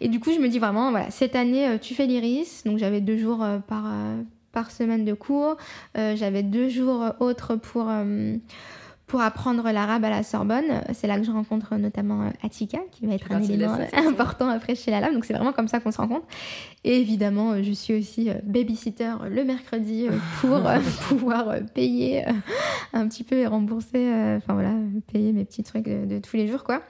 Et 0.00 0.06
du 0.06 0.20
coup 0.20 0.32
je 0.32 0.38
me 0.38 0.48
dis 0.48 0.60
vraiment 0.60 0.92
voilà 0.92 1.10
cette 1.10 1.34
année 1.34 1.78
tu 1.80 1.94
fais 1.94 2.06
l'iris. 2.06 2.62
Donc 2.64 2.78
j'avais 2.78 3.00
deux 3.00 3.18
jours 3.18 3.44
par 3.66 3.92
par 4.52 4.70
semaine 4.70 5.04
de 5.04 5.14
cours. 5.14 5.56
J'avais 5.96 6.44
deux 6.44 6.68
jours 6.68 7.12
autres 7.18 7.56
pour 7.56 7.90
pour 9.08 9.22
apprendre 9.22 9.68
l'arabe 9.72 10.04
à 10.04 10.10
la 10.10 10.22
Sorbonne. 10.22 10.82
C'est 10.92 11.06
là 11.06 11.18
que 11.18 11.24
je 11.24 11.30
rencontre 11.30 11.74
notamment 11.76 12.22
euh, 12.26 12.30
Atika, 12.44 12.78
qui 12.92 13.06
va 13.06 13.14
être 13.14 13.26
fait 13.26 13.34
un 13.34 13.40
de 13.40 13.44
élément 13.50 13.76
l'association. 13.76 14.10
important 14.10 14.48
après 14.48 14.74
chez 14.74 14.90
la 14.90 15.00
Lab. 15.00 15.14
Donc 15.14 15.24
c'est 15.24 15.32
vraiment 15.32 15.52
comme 15.52 15.66
ça 15.66 15.80
qu'on 15.80 15.90
se 15.90 15.96
rencontre. 15.96 16.26
Et 16.84 17.00
évidemment, 17.00 17.52
euh, 17.52 17.62
je 17.62 17.72
suis 17.72 17.94
aussi 17.94 18.28
euh, 18.30 18.34
babysitter 18.44 19.14
euh, 19.22 19.28
le 19.30 19.44
mercredi 19.44 20.06
euh, 20.06 20.12
pour 20.40 20.66
euh, 20.66 20.78
pouvoir 21.08 21.48
euh, 21.48 21.60
payer 21.74 22.28
euh, 22.28 22.32
un 22.92 23.08
petit 23.08 23.24
peu 23.24 23.36
et 23.36 23.46
rembourser, 23.46 23.88
euh, 23.96 24.36
enfin 24.36 24.52
voilà, 24.52 24.74
payer 25.12 25.32
mes 25.32 25.44
petits 25.44 25.62
trucs 25.62 25.86
de, 25.86 26.04
de 26.04 26.18
tous 26.18 26.36
les 26.36 26.46
jours, 26.46 26.62
quoi. 26.62 26.82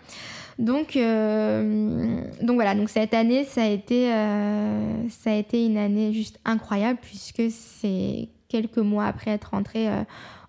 Donc, 0.59 0.97
euh, 0.97 2.21
donc 2.43 2.57
voilà, 2.57 2.75
donc 2.75 2.89
cette 2.89 3.15
année, 3.15 3.45
ça 3.45 3.63
a 3.63 3.69
été, 3.69 4.13
euh, 4.13 5.09
ça 5.09 5.31
a 5.31 5.35
été 5.35 5.65
une 5.65 5.77
année 5.77 6.13
juste 6.13 6.41
incroyable 6.45 6.99
puisque 7.01 7.45
c'est 7.51 8.29
quelques 8.49 8.79
mois 8.79 9.05
après 9.05 9.31
être 9.31 9.51
rentrée 9.53 9.89
euh, 9.89 10.03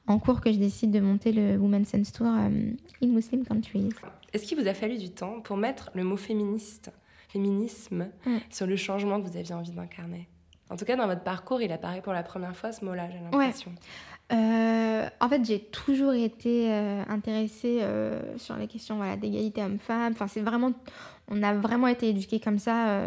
en 0.10 0.18
cours 0.20 0.42
que 0.42 0.52
je 0.52 0.58
décide 0.58 0.92
de 0.92 1.00
monter 1.00 1.32
le 1.32 1.58
Women's 1.58 1.88
Sense 1.88 2.12
Tour 2.12 2.28
euh, 2.28 2.72
in 3.02 3.08
Muslim 3.08 3.46
Countries. 3.46 3.90
Est-ce 4.34 4.46
qu'il 4.46 4.60
vous 4.60 4.68
a 4.68 4.74
fallu 4.74 4.98
du 4.98 5.12
temps 5.12 5.40
pour 5.42 5.56
mettre 5.56 5.92
le 5.94 6.04
mot 6.04 6.18
féministe, 6.18 6.92
féminisme 7.30 8.10
sur 8.50 8.66
le 8.66 8.76
changement 8.76 9.22
que 9.22 9.28
vous 9.28 9.38
aviez 9.38 9.54
envie 9.54 9.72
d'incarner? 9.72 10.28
En 10.70 10.76
tout 10.76 10.86
cas, 10.86 10.96
dans 10.96 11.08
votre 11.08 11.24
parcours, 11.24 11.62
il 11.62 11.72
apparaît 11.72 12.02
pour 12.02 12.14
la 12.14 12.24
première 12.24 12.56
fois 12.56 12.72
ce 12.72 12.86
mot-là, 12.86 13.08
j'ai 13.12 13.20
l'impression. 13.20 13.72
Euh, 14.32 15.08
en 15.20 15.30
fait, 15.30 15.44
j'ai 15.44 15.60
toujours 15.60 16.14
été 16.14 16.72
euh, 16.72 17.04
intéressée 17.10 17.80
euh, 17.82 18.38
sur 18.38 18.56
les 18.56 18.68
questions 18.68 18.98
voilà, 18.98 19.16
d'égalité 19.16 19.64
homme-femme. 19.64 20.14
Enfin, 20.14 20.28
c'est 20.28 20.42
vraiment, 20.42 20.72
on 21.28 21.42
a 21.42 21.54
vraiment 21.54 21.88
été 21.88 22.10
éduqués 22.10 22.40
comme 22.40 22.60
ça. 22.60 23.02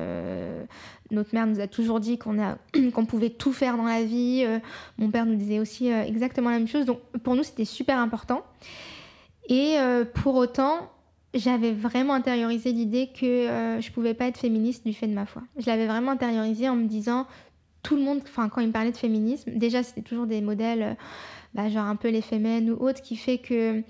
notre 1.12 1.34
mère 1.34 1.46
nous 1.46 1.60
a 1.60 1.68
toujours 1.68 2.00
dit 2.00 2.18
qu'on 2.18 2.42
a, 2.42 2.56
qu'on 2.94 3.06
pouvait 3.06 3.30
tout 3.30 3.52
faire 3.52 3.76
dans 3.76 3.84
la 3.84 4.02
vie. 4.02 4.44
mon 4.98 5.10
père 5.10 5.24
nous 5.24 5.36
disait 5.36 5.60
aussi 5.60 5.88
exactement 5.88 6.50
la 6.50 6.58
même 6.58 6.68
chose. 6.68 6.84
Donc, 6.84 7.00
pour 7.22 7.36
nous, 7.36 7.44
c'était 7.44 7.64
super 7.64 7.98
important. 7.98 8.42
Et 9.48 9.76
pour 10.14 10.34
autant, 10.36 10.88
j'avais 11.34 11.72
vraiment 11.72 12.14
intériorisé 12.14 12.72
l'idée 12.72 13.08
que 13.08 13.26
euh, 13.26 13.80
je 13.80 13.90
pouvais 13.90 14.14
pas 14.14 14.26
être 14.26 14.38
féministe 14.38 14.86
du 14.86 14.92
fait 14.92 15.06
de 15.06 15.14
ma 15.14 15.26
foi. 15.26 15.42
Je 15.58 15.66
l'avais 15.66 15.86
vraiment 15.86 16.12
intériorisé 16.12 16.68
en 16.68 16.76
me 16.76 16.86
disant 16.86 17.26
tout 17.82 17.96
le 17.96 18.02
monde, 18.02 18.20
enfin 18.22 18.48
quand 18.48 18.60
il 18.60 18.68
me 18.68 18.72
parlait 18.72 18.92
de 18.92 18.96
féminisme, 18.96 19.50
déjà 19.56 19.82
c'était 19.82 20.02
toujours 20.02 20.26
des 20.26 20.40
modèles, 20.40 20.82
euh, 20.82 20.94
bah, 21.54 21.68
genre 21.68 21.86
un 21.86 21.96
peu 21.96 22.08
les 22.08 22.22
femmes 22.22 22.68
ou 22.68 22.84
autres, 22.84 23.02
qui 23.02 23.16
fait 23.16 23.38
que 23.38 23.82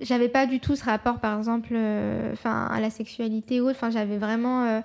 j'avais 0.00 0.28
pas 0.28 0.46
du 0.46 0.60
tout 0.60 0.76
ce 0.76 0.84
rapport, 0.84 1.18
par 1.20 1.38
exemple, 1.38 1.70
euh, 1.72 2.32
enfin 2.32 2.66
à 2.70 2.80
la 2.80 2.90
sexualité 2.90 3.60
ou 3.60 3.64
autre. 3.64 3.76
Enfin 3.76 3.90
j'avais 3.90 4.18
vraiment, 4.18 4.64
euh, 4.64 4.80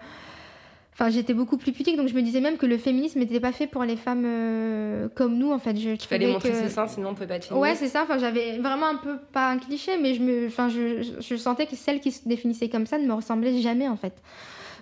enfin 0.93 1.09
j'étais 1.09 1.33
beaucoup 1.33 1.57
plus 1.57 1.71
pudique, 1.71 1.97
donc 1.97 2.07
je 2.07 2.13
me 2.13 2.21
disais 2.21 2.39
même 2.41 2.57
que 2.57 2.65
le 2.65 2.77
féminisme 2.77 3.19
n'était 3.19 3.39
pas 3.39 3.51
fait 3.51 3.67
pour 3.67 3.83
les 3.83 3.97
femmes 3.97 4.23
euh, 4.25 5.07
comme 5.15 5.37
nous, 5.37 5.51
en 5.51 5.59
fait. 5.59 5.75
Je 5.77 5.89
Il 5.89 5.99
fallait 5.99 6.31
montrer 6.31 6.51
que- 6.51 6.55
ses 6.55 6.69
seins, 6.69 6.87
sinon 6.87 7.09
on 7.09 7.11
ne 7.11 7.15
pouvait 7.15 7.27
pas 7.27 7.35
être 7.35 7.45
féministe. 7.45 7.61
Ouais, 7.61 7.75
c'est 7.75 7.89
ça. 7.89 8.03
Enfin, 8.03 8.17
j'avais 8.17 8.59
vraiment 8.59 8.87
un 8.87 8.95
peu 8.95 9.17
pas 9.33 9.49
un 9.49 9.57
cliché, 9.57 9.97
mais 10.01 10.13
je 10.13 10.21
me, 10.21 10.47
enfin, 10.47 10.69
je, 10.69 11.03
je, 11.19 11.35
sentais 11.35 11.65
que 11.65 11.75
celle 11.75 11.99
qui 11.99 12.11
se 12.11 12.27
définissait 12.27 12.69
comme 12.69 12.85
ça 12.85 12.97
ne 12.97 13.05
me 13.05 13.13
ressemblait 13.13 13.59
jamais 13.61 13.87
en 13.87 13.97
fait. 13.97 14.13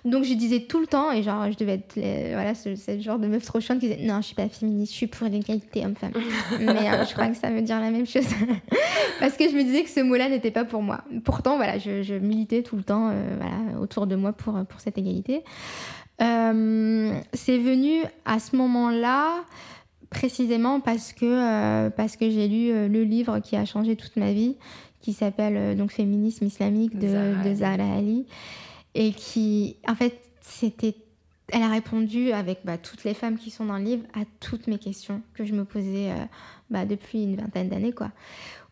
Donc 0.06 0.24
je 0.24 0.32
disais 0.34 0.60
tout 0.60 0.80
le 0.80 0.86
temps, 0.86 1.10
et 1.12 1.22
genre 1.22 1.50
je 1.50 1.56
devais 1.56 1.74
être 1.74 1.96
les- 1.96 2.32
voilà, 2.32 2.54
ce, 2.54 2.74
ce 2.76 2.98
genre 3.00 3.18
de 3.18 3.26
meuf 3.26 3.44
trop 3.44 3.60
chouette 3.60 3.80
qui 3.80 3.88
disait 3.88 4.06
non, 4.06 4.18
je 4.22 4.26
suis 4.26 4.34
pas 4.34 4.48
féministe, 4.48 4.92
je 4.92 4.96
suis 4.96 5.06
pour 5.08 5.26
l'égalité 5.28 5.84
homme-femme. 5.84 6.12
mais 6.60 6.68
euh, 6.68 7.04
je 7.04 7.12
crois 7.12 7.26
que 7.28 7.36
ça 7.36 7.50
veut 7.50 7.62
dire 7.62 7.80
la 7.80 7.90
même 7.90 8.06
chose. 8.06 8.26
Parce 9.20 9.36
que 9.36 9.48
je 9.50 9.54
me 9.56 9.62
disais 9.62 9.82
que 9.82 9.90
ce 9.90 10.00
mot-là 10.00 10.28
n'était 10.28 10.50
pas 10.50 10.64
pour 10.64 10.82
moi. 10.82 11.02
Pourtant, 11.24 11.56
voilà, 11.56 11.78
je, 11.78 12.02
je 12.02 12.14
militais 12.14 12.62
tout 12.62 12.76
le 12.76 12.82
temps 12.82 13.08
euh, 13.10 13.36
voilà, 13.38 13.80
autour 13.80 14.06
de 14.06 14.14
moi 14.16 14.32
pour, 14.32 14.54
pour 14.66 14.80
cette 14.80 14.96
égalité. 14.98 15.42
Euh, 16.22 17.12
c'est 17.34 17.58
venu 17.58 18.02
à 18.24 18.38
ce 18.38 18.56
moment-là 18.56 19.44
précisément 20.10 20.80
parce 20.80 21.12
que, 21.12 21.24
euh, 21.24 21.90
parce 21.90 22.16
que 22.16 22.30
j'ai 22.30 22.48
lu 22.48 22.70
euh, 22.70 22.88
le 22.88 23.02
livre 23.02 23.40
qui 23.40 23.56
a 23.56 23.64
changé 23.64 23.96
toute 23.96 24.16
ma 24.16 24.32
vie, 24.32 24.56
qui 25.00 25.12
s'appelle 25.12 25.56
euh, 25.56 25.74
donc 25.74 25.90
Féminisme 25.92 26.46
islamique 26.46 26.98
de 26.98 27.08
Zahra 27.08 27.42
de 27.42 27.48
Ali. 27.48 27.56
Zahra 27.56 27.96
Ali, 27.96 28.26
et 28.96 29.12
qui, 29.12 29.76
en 29.86 29.94
fait, 29.94 30.18
c'était 30.40 30.94
elle 31.52 31.62
a 31.62 31.68
répondu 31.68 32.32
avec 32.32 32.60
bah, 32.64 32.76
toutes 32.76 33.04
les 33.04 33.14
femmes 33.14 33.38
qui 33.38 33.50
sont 33.50 33.66
dans 33.66 33.78
le 33.78 33.84
livre 33.84 34.02
à 34.14 34.24
toutes 34.40 34.66
mes 34.66 34.78
questions 34.78 35.22
que 35.34 35.44
je 35.44 35.52
me 35.52 35.64
posais 35.64 36.10
euh, 36.10 36.24
bah, 36.70 36.84
depuis 36.86 37.22
une 37.22 37.36
vingtaine 37.36 37.68
d'années, 37.68 37.92
quoi. 37.92 38.10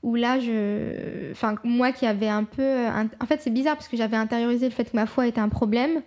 Où 0.03 0.17
là, 0.17 0.41
je, 0.41 1.31
enfin, 1.31 1.55
moi 1.63 1.93
qui 1.93 2.05
avais 2.05 2.29
un 2.29 2.43
peu, 2.45 2.87
en 3.21 3.27
fait, 3.27 3.41
c'est 3.41 3.51
bizarre 3.51 3.77
parce 3.77 3.89
que 3.89 3.97
j'avais 3.97 4.17
intériorisé 4.17 4.67
le 4.67 4.75
fait 4.75 4.91
que 4.91 4.97
ma 4.97 5.07
foi 5.07 5.29
était 5.29 5.41
un 5.41 5.49
problème. 5.49 6.03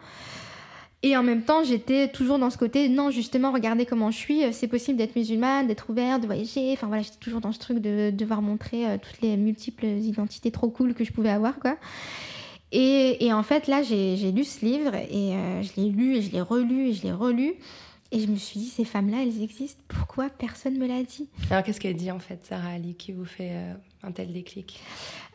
Et 1.04 1.16
en 1.16 1.24
même 1.24 1.44
temps, 1.44 1.64
j'étais 1.64 2.08
toujours 2.10 2.38
dans 2.38 2.50
ce 2.50 2.58
côté, 2.58 2.90
non, 2.90 3.12
justement, 3.12 3.52
regardez 3.52 3.86
comment 3.86 4.12
je 4.12 4.18
suis, 4.18 4.54
c'est 4.54 4.68
possible 4.68 4.98
d'être 4.98 5.16
musulmane, 5.16 5.68
d'être 5.68 5.90
ouverte, 5.90 6.22
de 6.22 6.28
voyager. 6.28 6.72
Enfin 6.74 6.88
voilà, 6.88 7.02
j'étais 7.02 7.20
toujours 7.20 7.42
dans 7.42 7.52
ce 7.52 7.60
truc 7.60 7.80
de, 7.80 8.12
devoir 8.12 8.42
montrer 8.42 8.86
euh, 8.88 8.98
toutes 9.02 9.22
les 9.22 9.38
multiples 9.38 9.86
identités 9.86 10.52
trop 10.52 10.70
cool 10.70 10.94
que 10.94 11.04
je 11.04 11.12
pouvais 11.12 11.30
avoir, 11.30 11.60
quoi. 11.60 11.78
Et, 12.72 13.26
et 13.26 13.34
en 13.34 13.44
fait, 13.44 13.68
là, 13.68 13.82
j'ai 13.82 14.32
lu 14.32 14.44
ce 14.44 14.66
livre 14.66 14.94
et 14.96 15.34
euh, 15.34 15.62
je 15.64 15.82
l'ai 15.82 15.90
lu 15.90 16.16
et 16.16 16.22
je 16.22 16.32
l'ai 16.32 16.42
relu 16.42 16.90
et 16.90 16.94
je 16.94 17.04
l'ai 17.04 17.14
relu. 17.14 17.56
Et 18.12 18.22
je 18.22 18.28
me 18.28 18.38
suis 18.38 18.60
dit, 18.60 18.68
ces 18.68 18.86
femmes-là, 18.86 19.18
elles 19.24 19.44
existent. 19.44 19.82
Pourquoi 19.90 20.30
personne 20.30 20.76
ne 20.76 20.80
me 20.80 20.88
l'a 20.88 21.04
dit? 21.04 21.28
Alors, 21.50 21.64
qu'est-ce 21.64 21.80
qu'elle 21.82 21.96
dit 21.96 22.10
en 22.10 22.20
fait, 22.20 22.40
Sarah 22.46 22.70
Ali, 22.70 22.96
qui 22.96 23.12
vous 23.12 23.26
fait 23.26 23.52
euh, 23.52 23.74
un 24.02 24.12
tel 24.12 24.32
déclic? 24.32 24.80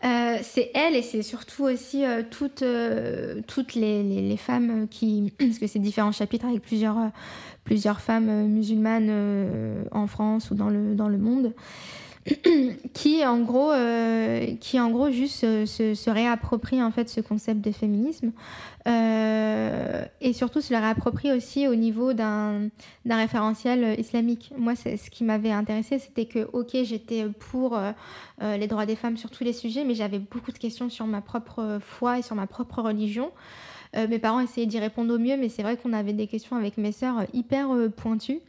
Euh, 0.04 0.38
C'est 0.42 0.70
elle 0.74 0.96
et 0.96 1.02
c'est 1.02 1.22
surtout 1.22 1.64
aussi 1.64 2.04
euh, 2.04 2.22
toutes, 2.28 2.64
toutes 3.46 3.74
les, 3.74 4.02
les, 4.02 4.36
femmes 4.38 4.88
qui. 4.88 5.34
Parce 5.38 5.58
que 5.58 5.66
c'est 5.66 5.80
différents 5.80 6.12
chapitres 6.12 6.46
avec 6.46 6.62
plusieurs, 6.62 6.96
plusieurs 7.64 8.00
femmes 8.00 8.48
musulmanes 8.48 9.84
en 9.90 10.06
France 10.06 10.50
ou 10.50 10.54
dans 10.54 10.70
le, 10.70 10.94
dans 10.94 11.08
le 11.08 11.18
monde. 11.18 11.52
qui 12.94 13.26
en 13.26 13.40
gros 13.40 13.72
qui 14.60 14.78
en 14.78 14.90
gros 14.90 15.10
juste 15.10 15.40
se, 15.40 15.94
se, 15.94 16.10
réapproprie 16.10 16.80
en 16.80 16.92
fait 16.92 17.08
ce 17.08 17.20
concept 17.20 17.60
de 17.60 17.72
féminisme 17.72 18.32
euh, 18.88 20.04
et 20.20 20.32
surtout 20.32 20.60
se 20.60 20.72
le 20.72 20.80
réapproprie 20.80 21.30
aussi 21.30 21.68
au 21.68 21.74
niveau 21.74 22.12
d'un 22.14 22.70
référentiel 23.08 23.98
islamique. 23.98 24.52
Moi, 24.56 24.74
ce 24.74 25.10
qui 25.10 25.24
m'avait 25.24 25.52
intéressé, 25.52 25.98
c'était 25.98 26.26
que, 26.26 26.48
ok, 26.52 26.76
j'étais 26.82 27.26
pour 27.28 27.76
euh, 27.76 27.92
euh, 28.42 28.56
les 28.56 28.66
droits 28.66 28.86
des 28.86 28.96
femmes 28.96 29.16
sur 29.16 29.30
tous 29.30 29.44
les 29.44 29.52
sujets, 29.52 29.84
mais 29.84 29.94
j'avais 29.94 30.18
beaucoup 30.18 30.52
de 30.52 30.58
questions 30.58 30.90
sur 30.90 31.06
ma 31.06 31.20
propre 31.20 31.78
foi 31.80 32.18
et 32.18 32.22
sur 32.22 32.34
ma 32.34 32.46
propre 32.46 32.82
religion. 32.82 33.30
mes 33.94 34.18
parents 34.18 34.40
essayaient 34.40 34.66
d'y 34.66 34.78
répondre 34.78 35.14
au 35.14 35.18
mieux, 35.18 35.36
mais 35.36 35.48
c'est 35.48 35.62
vrai 35.62 35.76
qu'on 35.76 35.92
avait 35.92 36.14
des 36.14 36.26
questions 36.26 36.56
avec 36.56 36.78
mes 36.78 36.92
sœurs 36.92 37.26
hyper 37.34 37.68
pointues. 37.96 38.40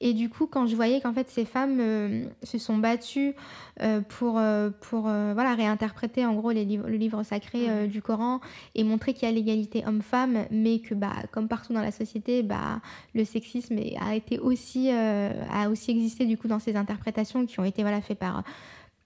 Et 0.00 0.12
du 0.12 0.28
coup, 0.28 0.46
quand 0.46 0.68
je 0.68 0.76
voyais 0.76 1.00
qu'en 1.00 1.12
fait 1.12 1.28
ces 1.28 1.44
femmes 1.44 1.78
euh, 1.80 2.24
se 2.44 2.56
sont 2.58 2.78
battues 2.78 3.34
euh, 3.82 4.00
pour, 4.00 4.38
euh, 4.38 4.70
pour 4.80 5.02
voilà, 5.02 5.54
réinterpréter 5.54 6.24
en 6.24 6.34
gros 6.34 6.52
les 6.52 6.64
le 6.64 6.96
livre 6.96 7.22
sacré 7.24 7.88
du 7.88 8.02
Coran 8.02 8.40
et 8.74 8.84
montrer 8.84 9.12
qu'il 9.12 9.28
y 9.28 9.30
a 9.30 9.34
l'égalité 9.34 9.84
homme-femme, 9.86 10.44
mais 10.50 10.78
que 10.78 10.94
bah, 10.94 11.14
comme 11.32 11.48
partout 11.48 11.72
dans 11.72 11.80
la 11.80 11.90
société, 11.90 12.42
bah, 12.42 12.80
le 13.14 13.24
sexisme 13.24 13.78
a, 14.00 14.14
été 14.14 14.38
aussi, 14.38 14.90
a 14.90 15.70
aussi 15.70 15.90
existé 15.90 16.26
du 16.26 16.36
coup 16.36 16.46
dans 16.46 16.58
ces 16.58 16.76
interprétations 16.76 17.46
qui 17.46 17.58
ont 17.58 17.64
été 17.64 17.82
voilà, 17.82 18.00
faites 18.00 18.18
par 18.18 18.44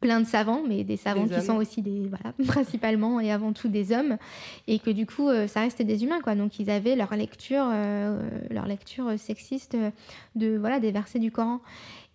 plein 0.02 0.20
de 0.20 0.26
savants, 0.26 0.62
mais 0.68 0.84
des 0.84 0.98
savants 0.98 1.26
qui 1.26 1.40
sont 1.40 1.56
aussi 1.56 1.80
des, 1.80 2.08
voilà, 2.08 2.34
principalement 2.46 3.20
et 3.20 3.30
avant 3.30 3.52
tout 3.52 3.68
des 3.68 3.92
hommes, 3.92 4.18
et 4.66 4.78
que 4.80 4.90
du 4.90 5.06
coup, 5.06 5.28
euh, 5.28 5.46
ça 5.46 5.60
restait 5.60 5.84
des 5.84 6.04
humains, 6.04 6.20
quoi. 6.20 6.34
Donc, 6.34 6.58
ils 6.58 6.68
avaient 6.68 6.96
leur 6.96 7.14
lecture, 7.16 7.64
euh, 7.72 8.20
leur 8.50 8.66
lecture 8.66 9.18
sexiste 9.18 9.76
de, 10.34 10.58
voilà, 10.58 10.80
des 10.80 10.90
versets 10.90 11.20
du 11.20 11.30
Coran. 11.30 11.60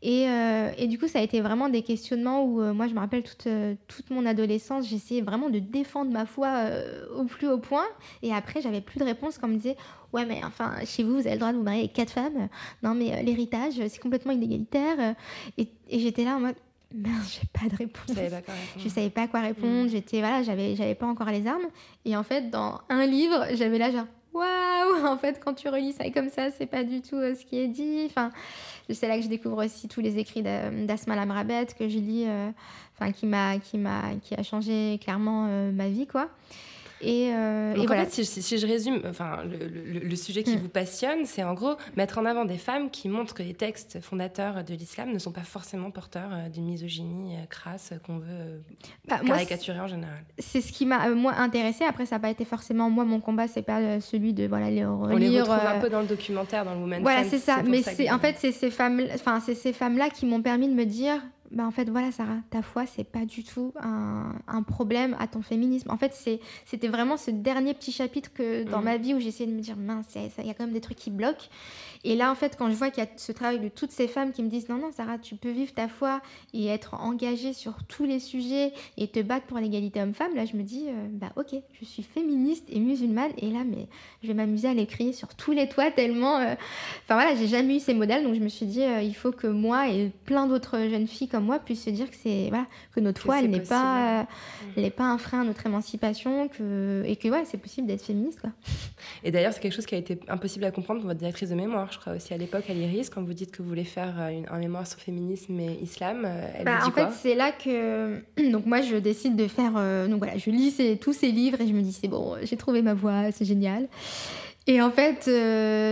Et, 0.03 0.27
euh, 0.27 0.69
et, 0.77 0.87
du 0.87 0.99
coup, 0.99 1.07
ça 1.07 1.19
a 1.19 1.21
été 1.23 1.41
vraiment 1.41 1.69
des 1.69 1.81
questionnements 1.81 2.43
où 2.43 2.61
moi, 2.73 2.87
je 2.87 2.93
me 2.93 2.99
rappelle 2.99 3.23
toute, 3.23 3.47
toute 3.87 4.09
mon 4.11 4.27
adolescence, 4.27 4.87
j'essayais 4.87 5.21
vraiment 5.21 5.49
de 5.49 5.57
défendre 5.57 6.11
ma 6.11 6.27
foi 6.27 6.65
au 7.17 7.23
plus 7.23 7.47
haut 7.47 7.57
point. 7.57 7.87
Et 8.21 8.31
après, 8.31 8.61
j'avais 8.61 8.81
plus 8.81 8.99
de 8.99 9.05
réponse 9.05 9.39
quand 9.39 9.47
on 9.47 9.51
me 9.51 9.55
disait 9.55 9.77
Ouais, 10.13 10.25
mais 10.25 10.41
enfin, 10.45 10.75
chez 10.85 11.03
vous, 11.03 11.13
vous 11.13 11.27
avez 11.27 11.31
le 11.31 11.39
droit 11.39 11.51
de 11.51 11.57
vous 11.57 11.63
marier 11.63 11.81
avec 11.81 11.93
quatre 11.93 12.11
femmes. 12.11 12.47
Non, 12.83 12.93
mais 12.93 13.23
l'héritage, 13.23 13.73
c'est 13.87 13.99
complètement 13.99 14.33
inégalitaire. 14.33 15.15
Et, 15.57 15.67
et 15.89 15.99
j'étais 15.99 16.25
là 16.25 16.35
en 16.35 16.41
mode 16.41 16.55
ben, 16.93 17.11
j'ai 17.29 17.47
pas 17.51 17.67
de 17.69 17.75
réponse. 17.75 18.15
Je 18.77 18.89
savais 18.89 19.09
pas 19.09 19.27
quoi 19.27 19.41
répondre. 19.41 19.85
Mm. 19.85 19.89
J'étais 19.89 20.19
voilà, 20.19 20.43
j'avais 20.43 20.75
j'avais 20.75 20.95
pas 20.95 21.05
encore 21.05 21.27
les 21.27 21.45
armes. 21.45 21.67
Et 22.05 22.15
en 22.15 22.23
fait, 22.23 22.49
dans 22.49 22.79
un 22.89 23.05
livre, 23.05 23.45
j'avais 23.53 23.77
là 23.77 23.91
genre 23.91 24.05
waouh. 24.33 25.05
En 25.05 25.17
fait, 25.17 25.39
quand 25.43 25.53
tu 25.53 25.67
relis 25.67 25.93
ça 25.93 26.09
comme 26.11 26.29
ça, 26.29 26.49
c'est 26.51 26.65
pas 26.65 26.83
du 26.83 27.01
tout 27.01 27.15
euh, 27.15 27.35
ce 27.35 27.45
qui 27.45 27.59
est 27.59 27.67
dit. 27.67 28.03
Enfin, 28.05 28.31
c'est 28.89 29.07
là 29.07 29.17
que 29.17 29.23
je 29.23 29.27
découvre 29.27 29.65
aussi 29.65 29.87
tous 29.87 30.01
les 30.01 30.17
écrits 30.17 30.41
d'Asma 30.41 31.15
Lamrabet 31.15 31.67
que 31.77 31.89
je 31.89 31.97
lis. 31.97 32.25
Euh, 32.25 32.49
enfin, 32.99 33.11
qui 33.11 33.25
m'a 33.25 33.59
qui 33.59 33.77
m'a 33.77 34.15
qui 34.21 34.33
a 34.35 34.43
changé 34.43 34.99
clairement 35.03 35.47
euh, 35.49 35.71
ma 35.71 35.89
vie 35.89 36.07
quoi. 36.07 36.29
Et, 37.01 37.31
euh, 37.33 37.75
Donc, 37.75 37.91
en 37.91 38.05
fait, 38.05 38.23
si, 38.23 38.57
je 38.57 38.65
résume, 38.65 39.01
enfin, 39.07 39.39
le, 39.45 40.15
sujet 40.15 40.43
qui 40.43 40.55
mm. 40.55 40.59
vous 40.59 40.69
passionne, 40.69 41.25
c'est 41.25 41.43
en 41.43 41.53
gros 41.53 41.75
mettre 41.95 42.17
en 42.17 42.25
avant 42.25 42.45
des 42.45 42.57
femmes 42.57 42.89
qui 42.89 43.07
montrent 43.07 43.33
que 43.33 43.43
les 43.43 43.53
textes 43.53 43.99
fondateurs 44.01 44.63
de 44.63 44.73
l'islam 44.73 45.11
ne 45.11 45.19
sont 45.19 45.31
pas 45.31 45.41
forcément 45.41 45.91
porteurs 45.91 46.29
euh, 46.31 46.49
d'une 46.49 46.65
misogynie 46.65 47.35
euh, 47.35 47.45
crasse 47.49 47.93
qu'on 48.05 48.17
veut 48.17 48.63
bah, 49.07 49.19
caricaturer 49.25 49.79
en 49.79 49.87
général. 49.87 50.23
C'est 50.39 50.61
ce 50.61 50.71
qui 50.71 50.85
m'a 50.85 51.09
moi 51.09 51.33
intéressé. 51.35 51.83
Après, 51.83 52.05
ça 52.05 52.15
n'a 52.15 52.19
pas 52.19 52.29
été 52.29 52.45
forcément 52.45 52.89
moi 52.89 53.05
mon 53.05 53.19
combat, 53.19 53.47
c'est 53.47 53.61
pas 53.61 53.99
celui 54.01 54.33
de 54.33 54.47
voilà 54.47 54.69
les 54.69 54.85
relire. 54.85 55.15
On 55.15 55.17
les 55.17 55.41
retrouve 55.41 55.67
un 55.67 55.79
peu 55.79 55.89
dans 55.89 56.01
le 56.01 56.07
documentaire, 56.07 56.65
dans 56.65 56.73
le 56.73 56.81
Women's 56.81 57.01
Voilà, 57.01 57.23
c'est 57.23 57.39
ça. 57.39 57.61
Mais 57.63 57.81
c'est 57.81 58.09
en 58.09 58.19
fait 58.19 58.35
c'est 58.39 58.51
ces 58.51 58.71
femmes, 58.71 59.01
enfin 59.13 59.39
c'est 59.39 59.55
ces 59.55 59.73
femmes 59.73 59.97
là 59.97 60.09
qui 60.09 60.25
m'ont 60.25 60.41
permis 60.41 60.67
de 60.67 60.73
me 60.73 60.85
dire 60.85 61.21
bah 61.51 61.65
en 61.65 61.71
fait 61.71 61.89
voilà 61.89 62.11
Sarah, 62.11 62.37
ta 62.49 62.61
foi 62.61 62.85
c'est 62.85 63.03
pas 63.03 63.25
du 63.25 63.43
tout 63.43 63.73
un, 63.79 64.33
un, 64.47 64.63
problème 64.63 65.15
à 65.19 65.27
ton 65.27 65.41
féminisme. 65.41 65.89
En 65.91 65.97
fait 65.97 66.13
c'était 66.65 66.87
vraiment 66.87 67.17
ce 67.17 67.31
dernier 67.31 67.73
petit 67.73 67.91
chapitre 67.91 68.31
que 68.33 68.63
dans 68.63 68.81
mm. 68.81 68.85
ma 68.85 68.97
vie 68.97 69.13
où 69.13 69.19
j'essayais 69.19 69.49
de 69.49 69.55
me 69.55 69.61
dire 69.61 69.77
mince 69.77 70.15
il 70.15 70.45
y 70.45 70.49
a 70.49 70.53
quand 70.53 70.65
même 70.65 70.73
des 70.73 70.81
trucs 70.81 70.97
qui 70.97 71.11
bloquent 71.11 71.47
et 72.03 72.15
là, 72.15 72.31
en 72.31 72.35
fait, 72.35 72.55
quand 72.57 72.69
je 72.69 72.75
vois 72.75 72.89
qu'il 72.89 73.03
y 73.03 73.07
a 73.07 73.09
ce 73.17 73.33
travail 73.33 73.59
de 73.59 73.67
toutes 73.67 73.91
ces 73.91 74.07
femmes 74.07 74.31
qui 74.31 74.41
me 74.41 74.47
disent 74.47 74.69
non, 74.69 74.77
non, 74.77 74.91
Sarah, 74.93 75.17
tu 75.17 75.35
peux 75.35 75.51
vivre 75.51 75.73
ta 75.73 75.89
foi 75.89 76.21
et 76.53 76.67
être 76.67 76.93
engagée 76.95 77.51
sur 77.51 77.83
tous 77.83 78.05
les 78.05 78.19
sujets 78.19 78.71
et 78.95 79.07
te 79.07 79.19
battre 79.19 79.45
pour 79.45 79.57
l'égalité 79.57 80.01
homme-femme, 80.01 80.33
là, 80.33 80.45
je 80.45 80.55
me 80.55 80.63
dis, 80.63 80.85
euh, 80.87 81.07
bah 81.11 81.33
ok, 81.35 81.55
je 81.79 81.85
suis 81.85 82.03
féministe 82.03 82.65
et 82.69 82.79
musulmane 82.79 83.31
et 83.37 83.49
là, 83.49 83.65
mais 83.65 83.87
je 84.23 84.29
vais 84.29 84.33
m'amuser 84.33 84.69
à 84.69 84.73
l'écrire 84.73 85.13
sur 85.13 85.35
tous 85.35 85.51
les 85.51 85.67
toits 85.67 85.91
tellement. 85.91 86.37
Euh, 86.37 86.53
enfin 87.03 87.15
voilà, 87.15 87.35
j'ai 87.35 87.47
jamais 87.47 87.75
eu 87.75 87.79
ces 87.79 87.93
modèles, 87.93 88.23
donc 88.23 88.35
je 88.35 88.41
me 88.41 88.49
suis 88.49 88.65
dit, 88.65 88.83
euh, 88.83 89.01
il 89.01 89.15
faut 89.15 89.33
que 89.33 89.47
moi 89.47 89.89
et 89.89 90.09
plein 90.23 90.47
d'autres 90.47 90.79
jeunes 90.89 91.07
filles 91.07 91.27
comme 91.27 91.36
moi 91.39 91.59
puissent 91.59 91.83
se 91.83 91.89
dire 91.89 92.09
que 92.09 92.15
c'est 92.15 92.49
voilà 92.49 92.65
que 92.93 92.99
notre 92.99 93.21
foi, 93.21 93.39
elle 93.39 93.49
n'est 93.49 93.59
pas, 93.59 94.27
elle 94.75 94.83
n'est 94.83 94.89
pas 94.89 95.05
un 95.05 95.17
frein 95.17 95.41
à 95.41 95.43
notre 95.43 95.65
émancipation, 95.65 96.47
que 96.47 97.03
et 97.05 97.15
que 97.15 97.27
ouais, 97.27 97.43
c'est 97.45 97.57
possible 97.57 97.87
d'être 97.87 98.03
féministe 98.03 98.41
quoi. 98.41 98.51
Et 99.23 99.31
d'ailleurs, 99.31 99.53
c'est 99.53 99.59
quelque 99.59 99.75
chose 99.75 99.85
qui 99.85 99.95
a 99.95 99.97
été 99.97 100.19
impossible 100.27 100.65
à 100.65 100.71
comprendre 100.71 101.01
pour 101.01 101.07
votre 101.07 101.19
directrice 101.19 101.49
de 101.49 101.55
mémoire 101.55 101.87
je 101.91 101.99
crois 101.99 102.13
aussi 102.13 102.33
à 102.33 102.37
l'époque 102.37 102.69
à 102.69 102.73
l'IRIS, 102.73 103.09
quand 103.09 103.21
vous 103.21 103.33
dites 103.33 103.51
que 103.51 103.61
vous 103.61 103.69
voulez 103.69 103.83
faire 103.83 104.15
euh, 104.19 104.29
une, 104.29 104.45
un 104.49 104.57
mémoire 104.57 104.87
sur 104.87 104.99
féminisme 104.99 105.59
et 105.59 105.79
islam. 105.81 106.23
Euh, 106.25 106.47
elle 106.55 106.65
bah, 106.65 106.79
dit 106.83 106.87
en 106.87 106.91
fait, 106.91 107.09
c'est 107.11 107.35
là 107.35 107.51
que 107.51 108.21
donc 108.51 108.65
moi 108.65 108.81
je 108.81 108.95
décide 108.95 109.35
de 109.35 109.47
faire 109.47 109.73
euh, 109.75 110.07
donc 110.07 110.19
voilà, 110.19 110.37
je 110.37 110.49
lis 110.49 110.97
tous 110.99 111.13
ces 111.13 111.31
livres 111.31 111.61
et 111.61 111.67
je 111.67 111.73
me 111.73 111.81
dis 111.81 111.93
c'est 111.93 112.07
bon, 112.07 112.35
j'ai 112.41 112.57
trouvé 112.57 112.81
ma 112.81 112.93
voie, 112.93 113.31
c'est 113.31 113.45
génial. 113.45 113.87
Et 114.69 114.81
en 114.81 114.91
fait, 114.91 115.29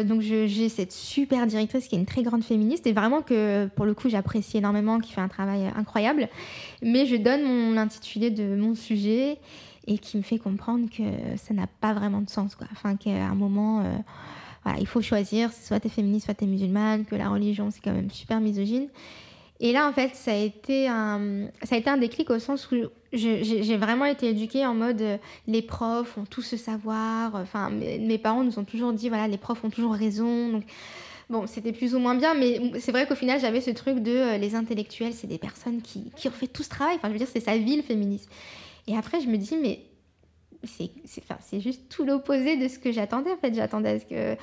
donc 0.05 0.19
j'ai 0.19 0.67
cette 0.67 0.91
super 0.91 1.47
directrice 1.47 1.87
qui 1.87 1.95
est 1.95 1.97
une 1.97 2.05
très 2.05 2.23
grande 2.23 2.43
féministe 2.43 2.85
et 2.85 2.91
vraiment 2.91 3.21
que 3.21 3.67
pour 3.67 3.85
le 3.85 3.93
coup 3.93 4.09
j'apprécie 4.09 4.57
énormément, 4.57 4.99
qui 4.99 5.13
fait 5.13 5.21
un 5.21 5.29
travail 5.29 5.71
incroyable. 5.75 6.27
Mais 6.81 7.05
je 7.05 7.15
donne 7.15 7.43
mon 7.43 7.77
intitulé 7.77 8.31
de 8.31 8.55
mon 8.57 8.75
sujet 8.75 9.37
et 9.87 9.97
qui 9.97 10.17
me 10.17 10.23
fait 10.23 10.39
comprendre 10.39 10.89
que 10.89 11.03
ça 11.37 11.53
n'a 11.53 11.67
pas 11.67 11.93
vraiment 11.93 12.19
de 12.19 12.29
sens 12.29 12.55
quoi. 12.55 12.67
Enfin 12.73 12.97
qu'à 12.97 13.11
un 13.11 13.35
moment 13.35 13.81
il 14.77 14.87
faut 14.87 15.01
choisir, 15.01 15.53
soit 15.53 15.79
tu 15.79 15.87
es 15.87 15.89
féministe, 15.89 16.25
soit 16.25 16.33
tu 16.33 16.43
es 16.43 16.47
musulmane, 16.47 17.05
que 17.05 17.15
la 17.15 17.29
religion 17.29 17.71
c'est 17.71 17.81
quand 17.81 17.93
même 17.93 18.11
super 18.11 18.41
misogyne. 18.41 18.89
Et 19.59 19.71
là, 19.71 19.87
en 19.87 19.93
fait, 19.93 20.15
ça 20.15 20.31
a 20.31 20.35
été 20.35 20.87
un, 20.87 21.47
ça 21.63 21.75
a 21.75 21.77
été 21.77 21.89
un 21.89 21.97
déclic 21.97 22.29
au 22.29 22.39
sens 22.39 22.69
où 22.71 22.75
j'ai 23.13 23.77
vraiment 23.77 24.05
été 24.05 24.29
éduquée 24.29 24.65
en 24.65 24.73
mode 24.73 25.01
euh, 25.01 25.17
les 25.47 25.61
profs 25.61 26.17
ont 26.17 26.25
tout 26.25 26.41
ce 26.41 26.57
savoir. 26.57 27.35
Enfin, 27.35 27.69
mes, 27.69 28.17
parents 28.17 28.43
nous 28.43 28.59
ont 28.59 28.65
toujours 28.65 28.91
dit 28.91 29.07
voilà, 29.07 29.27
les 29.27 29.37
profs 29.37 29.63
ont 29.63 29.69
toujours 29.69 29.93
raison. 29.93 30.49
Donc, 30.49 30.63
bon, 31.29 31.47
c'était 31.47 31.71
plus 31.71 31.95
ou 31.95 31.99
moins 31.99 32.15
bien, 32.15 32.33
mais 32.33 32.59
c'est 32.79 32.91
vrai 32.91 33.07
qu'au 33.07 33.15
final, 33.15 33.39
j'avais 33.39 33.61
ce 33.61 33.71
truc 33.71 33.99
de 33.99 34.11
euh, 34.11 34.37
les 34.37 34.55
intellectuels, 34.55 35.13
c'est 35.13 35.27
des 35.27 35.37
personnes 35.37 35.81
qui, 35.81 36.11
qui 36.17 36.27
ont 36.27 36.31
fait 36.31 36.47
tout 36.47 36.63
ce 36.63 36.69
travail. 36.69 36.95
Enfin, 36.97 37.07
je 37.07 37.13
veux 37.13 37.19
dire, 37.19 37.29
c'est 37.31 37.39
sa 37.39 37.57
vie 37.57 37.77
le 37.77 37.83
féminisme. 37.83 38.29
Et 38.87 38.97
après, 38.97 39.21
je 39.21 39.27
me 39.27 39.37
dis 39.37 39.55
mais 39.55 39.79
c'est 40.65 41.59
juste 41.59 41.89
tout 41.89 42.05
l'opposé 42.05 42.57
de 42.57 42.67
ce 42.67 42.79
que 42.79 42.91
j'attendais 42.91 43.31
en 43.31 43.37
fait. 43.37 43.53
J'attendais 43.53 43.89
à 43.89 43.99
ce 43.99 44.05
que 44.05 44.35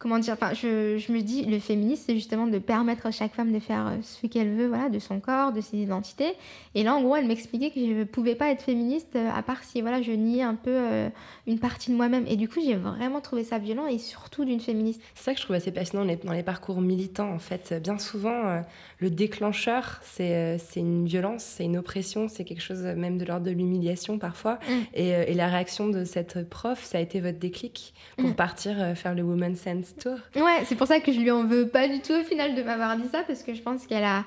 comment 0.00 0.18
dire, 0.18 0.32
enfin, 0.32 0.54
je, 0.54 0.96
je, 0.96 1.12
me 1.12 1.20
dis, 1.20 1.44
le 1.44 1.58
féminisme, 1.60 2.04
c'est 2.06 2.14
justement 2.14 2.46
de 2.46 2.58
permettre 2.58 3.04
à 3.04 3.10
chaque 3.10 3.34
femme 3.34 3.52
de 3.52 3.60
faire 3.60 3.86
euh, 3.86 3.96
ce 4.02 4.26
qu'elle 4.26 4.50
veut, 4.54 4.66
voilà, 4.66 4.88
de 4.88 4.98
son 4.98 5.20
corps, 5.20 5.52
de 5.52 5.60
ses 5.60 5.76
identités. 5.76 6.32
Et 6.74 6.82
là, 6.82 6.94
en 6.94 7.02
gros, 7.02 7.16
elle 7.16 7.26
m'expliquait 7.26 7.70
que 7.70 7.78
je 7.78 7.92
ne 7.92 8.04
pouvais 8.04 8.34
pas 8.34 8.50
être 8.50 8.62
féministe 8.62 9.14
euh, 9.14 9.30
à 9.32 9.42
part 9.42 9.62
si, 9.62 9.82
voilà, 9.82 10.00
je 10.00 10.12
niais 10.12 10.42
un 10.42 10.54
peu 10.54 10.70
euh, 10.70 11.10
une 11.46 11.58
partie 11.58 11.90
de 11.90 11.96
moi-même. 11.96 12.24
Et 12.28 12.36
du 12.36 12.48
coup, 12.48 12.60
j'ai 12.64 12.76
vraiment 12.76 13.20
trouvé 13.20 13.44
ça 13.44 13.58
violent 13.58 13.86
et 13.86 13.98
surtout 13.98 14.46
d'une 14.46 14.60
féministe. 14.60 15.02
C'est 15.14 15.24
ça 15.24 15.34
que 15.34 15.38
je 15.38 15.44
trouve 15.44 15.56
assez 15.56 15.70
passionnant 15.70 16.10
dans 16.24 16.32
les 16.32 16.42
parcours 16.42 16.80
militants, 16.80 17.30
en 17.30 17.38
fait. 17.38 17.74
Bien 17.82 17.98
souvent, 17.98 18.62
le 19.00 19.10
déclencheur, 19.10 20.00
c'est 20.02 20.58
une 20.76 21.06
violence, 21.06 21.42
c'est 21.42 21.64
une 21.64 21.78
oppression, 21.78 22.28
c'est 22.28 22.44
quelque 22.44 22.62
chose 22.62 22.82
même 22.82 23.16
de 23.16 23.24
l'ordre 23.24 23.46
de 23.46 23.50
l'humiliation 23.50 24.18
parfois. 24.18 24.58
Mm. 24.68 24.72
Et, 24.94 25.08
et, 25.08 25.34
la 25.34 25.48
réaction 25.48 25.88
de 25.88 26.04
cette 26.04 26.48
prof, 26.48 26.82
ça 26.84 26.98
a 26.98 27.00
été 27.00 27.20
votre 27.20 27.38
déclic 27.38 27.94
pour 28.18 28.30
Mm. 28.30 28.34
partir 28.34 28.76
euh, 28.78 28.94
faire 28.94 29.14
le 29.14 29.22
Women's 29.22 29.60
Sense 29.60 29.94
Tour? 29.96 30.18
Ouais, 30.36 30.64
c'est 30.66 30.76
pour 30.76 30.86
ça 30.86 31.00
que 31.00 31.12
je 31.12 31.18
lui 31.18 31.30
en 31.30 31.44
veux 31.44 31.68
pas 31.68 31.88
du 31.88 32.00
tout 32.00 32.12
au 32.12 32.24
final 32.24 32.54
de 32.54 32.62
m'avoir 32.62 32.96
dit 32.96 33.08
ça, 33.10 33.22
parce 33.26 33.42
que 33.42 33.54
je 33.54 33.62
pense 33.62 33.86
qu'elle 33.86 34.04
a 34.04 34.24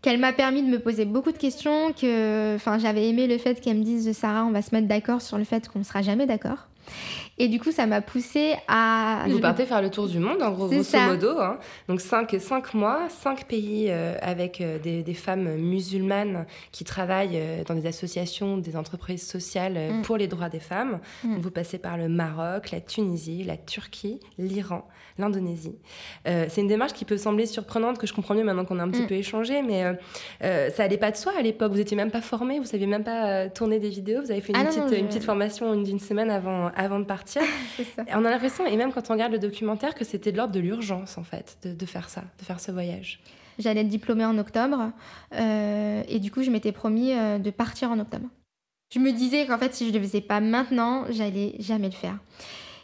qu'elle 0.00 0.18
m'a 0.18 0.32
permis 0.32 0.62
de 0.64 0.68
me 0.68 0.80
poser 0.80 1.04
beaucoup 1.04 1.30
de 1.30 1.38
questions, 1.38 1.92
que 1.92 2.56
enfin 2.56 2.78
j'avais 2.78 3.08
aimé 3.08 3.28
le 3.28 3.38
fait 3.38 3.60
qu'elle 3.60 3.78
me 3.78 3.84
dise 3.84 4.10
Sarah, 4.16 4.44
on 4.44 4.50
va 4.50 4.60
se 4.60 4.74
mettre 4.74 4.88
d'accord 4.88 5.22
sur 5.22 5.38
le 5.38 5.44
fait 5.44 5.68
qu'on 5.68 5.84
sera 5.84 6.02
jamais 6.02 6.26
d'accord. 6.26 6.66
Et 7.38 7.48
du 7.48 7.58
coup, 7.58 7.72
ça 7.72 7.86
m'a 7.86 8.00
poussée 8.02 8.54
à 8.68 9.24
Vous 9.28 9.40
partez 9.40 9.64
faire 9.64 9.80
le 9.80 9.90
tour 9.90 10.06
du 10.06 10.18
monde, 10.18 10.42
en 10.42 10.50
gros, 10.52 10.68
grosso 10.68 10.98
modo. 11.08 11.38
hein. 11.40 11.58
Donc, 11.88 12.00
cinq, 12.00 12.36
cinq 12.38 12.74
mois, 12.74 13.08
cinq 13.08 13.46
pays 13.46 13.86
euh, 13.88 14.16
avec 14.20 14.60
euh, 14.60 14.78
des, 14.78 15.02
des 15.02 15.14
femmes 15.14 15.56
musulmanes 15.56 16.46
qui 16.72 16.84
travaillent 16.84 17.38
euh, 17.40 17.64
dans 17.64 17.74
des 17.74 17.86
associations, 17.86 18.58
des 18.58 18.76
entreprises 18.76 19.26
sociales 19.26 19.72
Mm. 19.72 20.02
pour 20.02 20.16
les 20.18 20.28
droits 20.28 20.48
des 20.50 20.60
femmes. 20.60 21.00
Mm. 21.24 21.34
Donc, 21.34 21.42
vous 21.42 21.50
passez 21.50 21.78
par 21.78 21.96
le 21.96 22.08
Maroc, 22.08 22.70
la 22.70 22.80
Tunisie, 22.80 23.44
la 23.44 23.56
Turquie, 23.56 24.20
l'Iran, 24.38 24.86
l'Indonésie. 25.18 25.76
C'est 26.24 26.58
une 26.60 26.68
démarche 26.68 26.92
qui 26.94 27.04
peut 27.04 27.16
sembler 27.18 27.46
surprenante, 27.46 27.98
que 27.98 28.06
je 28.06 28.12
comprends 28.14 28.34
mieux 28.34 28.44
maintenant 28.44 28.64
qu'on 28.64 28.78
a 28.78 28.82
un 28.82 28.88
petit 28.90 29.02
Mm. 29.02 29.06
peu 29.06 29.14
échangé, 29.14 29.62
mais 29.62 29.84
ça 30.40 30.82
allait 30.84 30.96
pas 30.98 31.10
de 31.10 31.16
soi 31.16 31.32
à 31.38 31.42
l'époque. 31.42 31.72
Vous 31.72 31.80
étiez 31.80 31.96
même 31.96 32.10
pas 32.10 32.20
formé, 32.20 32.58
vous 32.58 32.64
saviez 32.66 32.86
même 32.86 33.04
pas 33.04 33.48
tourner 33.48 33.78
des 33.78 33.88
vidéos. 33.88 34.20
Vous 34.22 34.30
avez 34.30 34.40
fait 34.40 34.52
une, 34.52 34.58
Ah 34.58 34.64
petite, 34.64 34.82
non, 34.82 34.88
je- 34.90 34.94
une 34.96 35.06
petite 35.06 35.24
formation 35.24 35.80
d'une 35.80 35.98
semaine 36.00 36.30
avant, 36.30 36.70
avant 36.76 36.98
de 36.98 37.04
partir. 37.04 37.42
Ça. 37.96 38.04
On 38.14 38.24
a 38.24 38.30
l'impression, 38.30 38.66
et 38.66 38.76
même 38.76 38.92
quand 38.92 39.10
on 39.10 39.14
regarde 39.14 39.32
le 39.32 39.38
documentaire, 39.38 39.94
que 39.94 40.04
c'était 40.04 40.32
de 40.32 40.36
l'ordre 40.36 40.52
de 40.52 40.60
l'urgence, 40.60 41.18
en 41.18 41.24
fait, 41.24 41.58
de, 41.62 41.72
de 41.74 41.86
faire 41.86 42.08
ça, 42.08 42.22
de 42.38 42.44
faire 42.44 42.60
ce 42.60 42.70
voyage. 42.70 43.20
J'allais 43.58 43.82
être 43.82 43.88
diplômée 43.88 44.24
en 44.24 44.38
octobre 44.38 44.92
euh, 45.34 46.02
et 46.08 46.18
du 46.18 46.30
coup 46.30 46.42
je 46.42 46.50
m'étais 46.50 46.72
promis 46.72 47.12
euh, 47.12 47.38
de 47.38 47.50
partir 47.50 47.90
en 47.90 47.98
octobre. 47.98 48.26
Je 48.92 48.98
me 48.98 49.12
disais 49.12 49.46
qu'en 49.46 49.58
fait 49.58 49.74
si 49.74 49.86
je 49.86 49.92
ne 49.92 49.98
le 49.98 50.04
faisais 50.04 50.20
pas 50.20 50.40
maintenant, 50.40 51.04
j'allais 51.10 51.54
jamais 51.58 51.88
le 51.88 51.94
faire. 51.94 52.18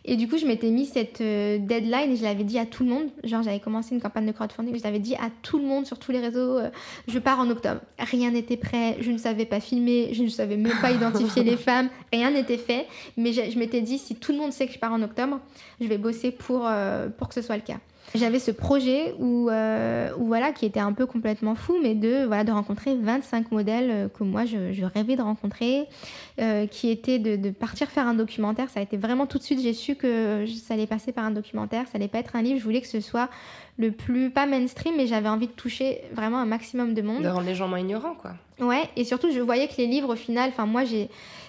Et 0.05 0.16
du 0.16 0.28
coup 0.28 0.38
je 0.38 0.46
m'étais 0.46 0.70
mis 0.70 0.86
cette 0.86 1.20
euh, 1.20 1.59
deadline 1.59 2.12
et 2.12 2.16
je 2.16 2.22
l'avais 2.22 2.44
dit 2.44 2.59
à 2.59 2.66
tout 2.66 2.84
le 2.84 2.90
monde. 2.90 3.09
Genre 3.24 3.42
j'avais 3.42 3.61
commencé 3.61 3.94
une 3.94 4.01
campagne 4.01 4.26
de 4.26 4.32
crowdfunding, 4.32 4.76
je 4.76 4.82
l'avais 4.82 4.99
dit 4.99 5.14
à 5.16 5.30
tout 5.42 5.59
le 5.59 5.64
monde 5.64 5.86
sur 5.86 5.99
tous 5.99 6.12
les 6.12 6.20
réseaux, 6.20 6.59
euh, 6.59 6.70
je 7.07 7.18
pars 7.18 7.38
en 7.38 7.51
octobre. 7.51 7.80
Rien 7.99 8.30
n'était 8.30 8.57
prêt, 8.57 8.96
je 9.01 9.11
ne 9.11 9.18
savais 9.18 9.46
pas 9.46 9.61
filmer, 9.61 10.11
je 10.12 10.22
ne 10.22 10.28
savais 10.28 10.57
même 10.57 10.78
pas 10.80 10.90
identifier 10.90 11.42
les 11.44 11.57
femmes, 11.57 11.88
rien 12.12 12.30
n'était 12.30 12.59
fait. 12.59 12.86
Mais 13.16 13.32
je, 13.32 13.51
je 13.51 13.59
m'étais 13.59 13.80
dit 13.80 13.99
si 13.99 14.14
tout 14.14 14.32
le 14.32 14.38
monde 14.38 14.53
sait 14.53 14.66
que 14.66 14.72
je 14.72 14.78
pars 14.78 14.92
en 14.92 15.03
octobre, 15.03 15.40
je 15.80 15.86
vais 15.86 15.99
bosser 15.99 16.30
pour, 16.30 16.66
euh, 16.66 17.09
pour 17.09 17.28
que 17.28 17.34
ce 17.34 17.42
soit 17.42 17.57
le 17.57 17.62
cas. 17.62 17.78
J'avais 18.15 18.39
ce 18.39 18.51
projet 18.51 19.15
où, 19.19 19.49
euh, 19.51 20.11
où 20.19 20.27
voilà, 20.27 20.53
qui 20.53 20.65
était 20.65 20.81
un 20.81 20.93
peu 20.93 21.07
complètement 21.07 21.55
fou, 21.55 21.77
mais 21.83 21.95
de, 21.95 22.25
voilà, 22.25 22.45
de 22.45 22.53
rencontrer 22.53 22.97
25 22.97 23.53
modèles 23.53 23.91
euh, 23.91 24.09
que 24.09 24.25
moi 24.25 24.47
je, 24.47 24.73
je 24.73 24.85
rêvais 24.85 25.17
de 25.17 25.23
rencontrer, 25.23 25.87
euh, 26.41 26.67
qui 26.67 26.91
était 26.91 27.19
de, 27.19 27.37
de 27.37 27.51
partir 27.51 27.89
faire 27.89 28.07
un 28.07 28.15
documentaire. 28.15 28.71
Ça 28.71 28.81
a 28.81 28.83
été 28.83 28.97
vraiment 28.97 29.27
tout 29.27 29.39
de 29.39 29.43
suite, 29.43 29.61
j'ai 29.61 29.75
su 29.75 29.95
que 29.95 30.45
ça 30.47 30.75
allait 30.75 30.87
passer 30.87 31.13
par 31.13 31.25
un 31.25 31.31
documentaire, 31.31 31.85
ça 31.87 31.93
allait 31.97 32.09
pas 32.09 32.19
être 32.19 32.35
un 32.35 32.43
livre. 32.43 32.59
Je 32.59 32.65
voulais 32.65 32.81
que 32.81 32.87
ce 32.87 33.01
soit 33.01 33.29
le 33.79 33.93
plus, 33.93 34.31
pas 34.31 34.47
mainstream, 34.47 34.95
mais 34.97 35.07
j'avais 35.07 35.29
envie 35.29 35.47
de 35.47 35.53
toucher 35.53 36.03
vraiment 36.13 36.39
un 36.39 36.47
maximum 36.47 36.95
de 36.95 37.03
monde. 37.03 37.23
De 37.23 37.29
rendre 37.29 37.47
les 37.47 37.55
gens 37.55 37.69
moins 37.69 37.79
ignorants, 37.79 38.15
quoi. 38.15 38.33
Ouais, 38.61 38.89
et 38.97 39.05
surtout, 39.05 39.31
je 39.31 39.39
voyais 39.41 39.69
que 39.69 39.77
les 39.79 39.87
livres, 39.87 40.15
au 40.15 40.17
final, 40.17 40.51
enfin, 40.51 40.67
moi, 40.67 40.85
j'ai. 40.85 41.09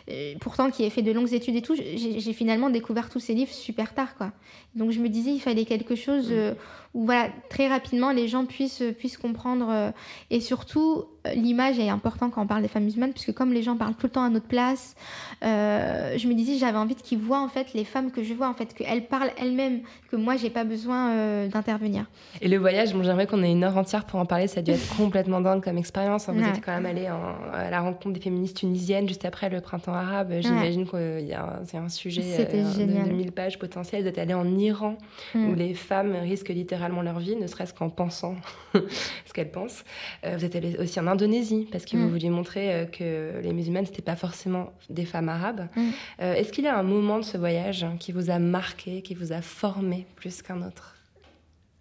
Euh, 0.09 0.33
pourtant, 0.39 0.71
qui 0.71 0.83
ai 0.83 0.89
fait 0.89 1.01
de 1.01 1.11
longues 1.11 1.33
études 1.33 1.55
et 1.55 1.61
tout, 1.61 1.75
j'ai 1.75 2.33
finalement 2.33 2.69
découvert 2.69 3.09
tous 3.09 3.19
ces 3.19 3.33
livres 3.33 3.51
super 3.51 3.93
tard, 3.93 4.15
quoi. 4.15 4.31
Donc, 4.75 4.91
je 4.91 4.99
me 4.99 5.09
disais, 5.09 5.31
il 5.31 5.39
fallait 5.39 5.65
quelque 5.65 5.95
chose 5.95 6.29
euh, 6.31 6.53
où, 6.93 7.05
voilà, 7.05 7.29
très 7.49 7.67
rapidement, 7.67 8.11
les 8.11 8.27
gens 8.27 8.45
puissent, 8.45 8.83
puissent 8.97 9.17
comprendre. 9.17 9.67
euh, 9.69 9.91
et 10.31 10.39
surtout, 10.39 11.03
euh, 11.27 11.33
l'image 11.33 11.77
est 11.79 11.89
importante 11.89 12.31
quand 12.33 12.41
on 12.41 12.47
parle 12.47 12.61
des 12.63 12.67
femmes 12.67 12.85
musulmanes, 12.85 13.11
puisque 13.11 13.33
comme 13.33 13.53
les 13.53 13.61
gens 13.61 13.75
parlent 13.77 13.93
tout 13.93 14.07
le 14.07 14.11
temps 14.11 14.23
à 14.23 14.29
notre 14.29 14.47
place, 14.47 14.95
euh, 15.43 16.17
je 16.17 16.27
me 16.27 16.33
disais, 16.33 16.57
j'avais 16.57 16.77
envie 16.77 16.95
qu'ils 16.95 17.19
voient, 17.19 17.41
en 17.41 17.47
fait, 17.47 17.73
les 17.73 17.83
femmes 17.85 18.11
que 18.11 18.23
je 18.23 18.33
vois, 18.33 18.49
en 18.49 18.53
fait, 18.53 18.73
qu'elles 18.73 19.05
parlent 19.05 19.31
elles-mêmes, 19.39 19.81
que 20.09 20.15
moi, 20.15 20.35
j'ai 20.37 20.49
pas 20.49 20.63
besoin 20.63 21.11
euh, 21.11 21.47
d'intervenir. 21.47 22.05
Et 22.41 22.47
le 22.47 22.57
voyage, 22.57 22.93
bon, 22.93 23.03
j'aimerais 23.03 23.27
qu'on 23.27 23.43
ait 23.43 23.51
une 23.51 23.63
heure 23.63 23.77
entière 23.77 24.05
pour 24.05 24.19
en 24.19 24.25
parler. 24.25 24.47
Ça 24.47 24.59
a 24.61 24.63
dû 24.63 24.71
être 24.71 24.87
complètement 24.97 25.41
dingue 25.41 25.63
comme 25.63 25.77
expérience. 25.77 26.27
hein. 26.27 26.33
Vous 26.35 26.41
Ouais. 26.41 26.49
êtes 26.49 26.61
quand 26.65 26.73
même 26.73 26.85
allé 26.85 27.09
en- 27.09 27.35
à 27.53 27.69
la 27.69 27.81
rencontre 27.81 28.13
des 28.13 28.19
féministes 28.21 28.57
tunisiennes 28.57 29.07
juste 29.07 29.25
après 29.25 29.49
le 29.49 29.61
printemps 29.61 29.93
arabe. 29.93 30.33
J'imagine 30.39 30.87
qu'il 30.87 31.27
y 31.27 31.33
a 31.33 31.43
un, 31.43 31.65
c'est 31.65 31.77
un 31.77 31.89
sujet 31.89 32.23
euh, 32.39 32.75
de, 33.05 33.09
de 33.09 33.13
1000 33.13 33.31
pages 33.31 33.59
potentielles. 33.59 34.01
Vous 34.03 34.07
êtes 34.07 34.17
allé 34.17 34.33
en 34.33 34.57
Iran 34.57 34.97
Mm. 35.35 35.49
où 35.49 35.53
les 35.55 35.73
femmes 35.75 36.13
risquent 36.15 36.49
littéralement 36.49 36.78
leur 37.01 37.19
vie, 37.19 37.35
ne 37.35 37.47
serait-ce 37.47 37.73
qu'en 37.73 37.89
pensant 37.89 38.35
ce 38.73 39.33
qu'elles 39.33 39.51
pensent. 39.51 39.83
Euh, 40.25 40.37
vous 40.37 40.45
êtes 40.45 40.55
allé 40.55 40.77
aussi 40.77 40.99
en 40.99 41.07
Indonésie 41.07 41.67
parce 41.71 41.85
que 41.85 41.97
Mm. 41.97 42.01
vous 42.03 42.09
vouliez 42.09 42.29
montrer 42.29 42.73
euh, 42.73 42.85
que 42.85 43.39
les 43.43 43.51
musulmanes, 43.53 43.85
c'était 43.85 44.01
pas 44.01 44.15
forcément 44.15 44.71
des 44.89 45.05
femmes 45.05 45.29
arabes. 45.29 45.67
Mm. 45.75 45.89
Euh, 46.21 46.33
Est-ce 46.35 46.51
qu'il 46.53 46.63
y 46.63 46.67
a 46.67 46.77
un 46.77 46.83
moment 46.83 47.17
de 47.17 47.23
ce 47.23 47.37
voyage 47.37 47.83
hein, 47.83 47.95
qui 47.99 48.11
vous 48.11 48.29
a 48.29 48.39
marqué, 48.39 49.01
qui 49.01 49.13
vous 49.15 49.31
a 49.33 49.41
formé 49.41 50.05
plus 50.15 50.41
qu'un 50.41 50.61
autre? 50.61 50.95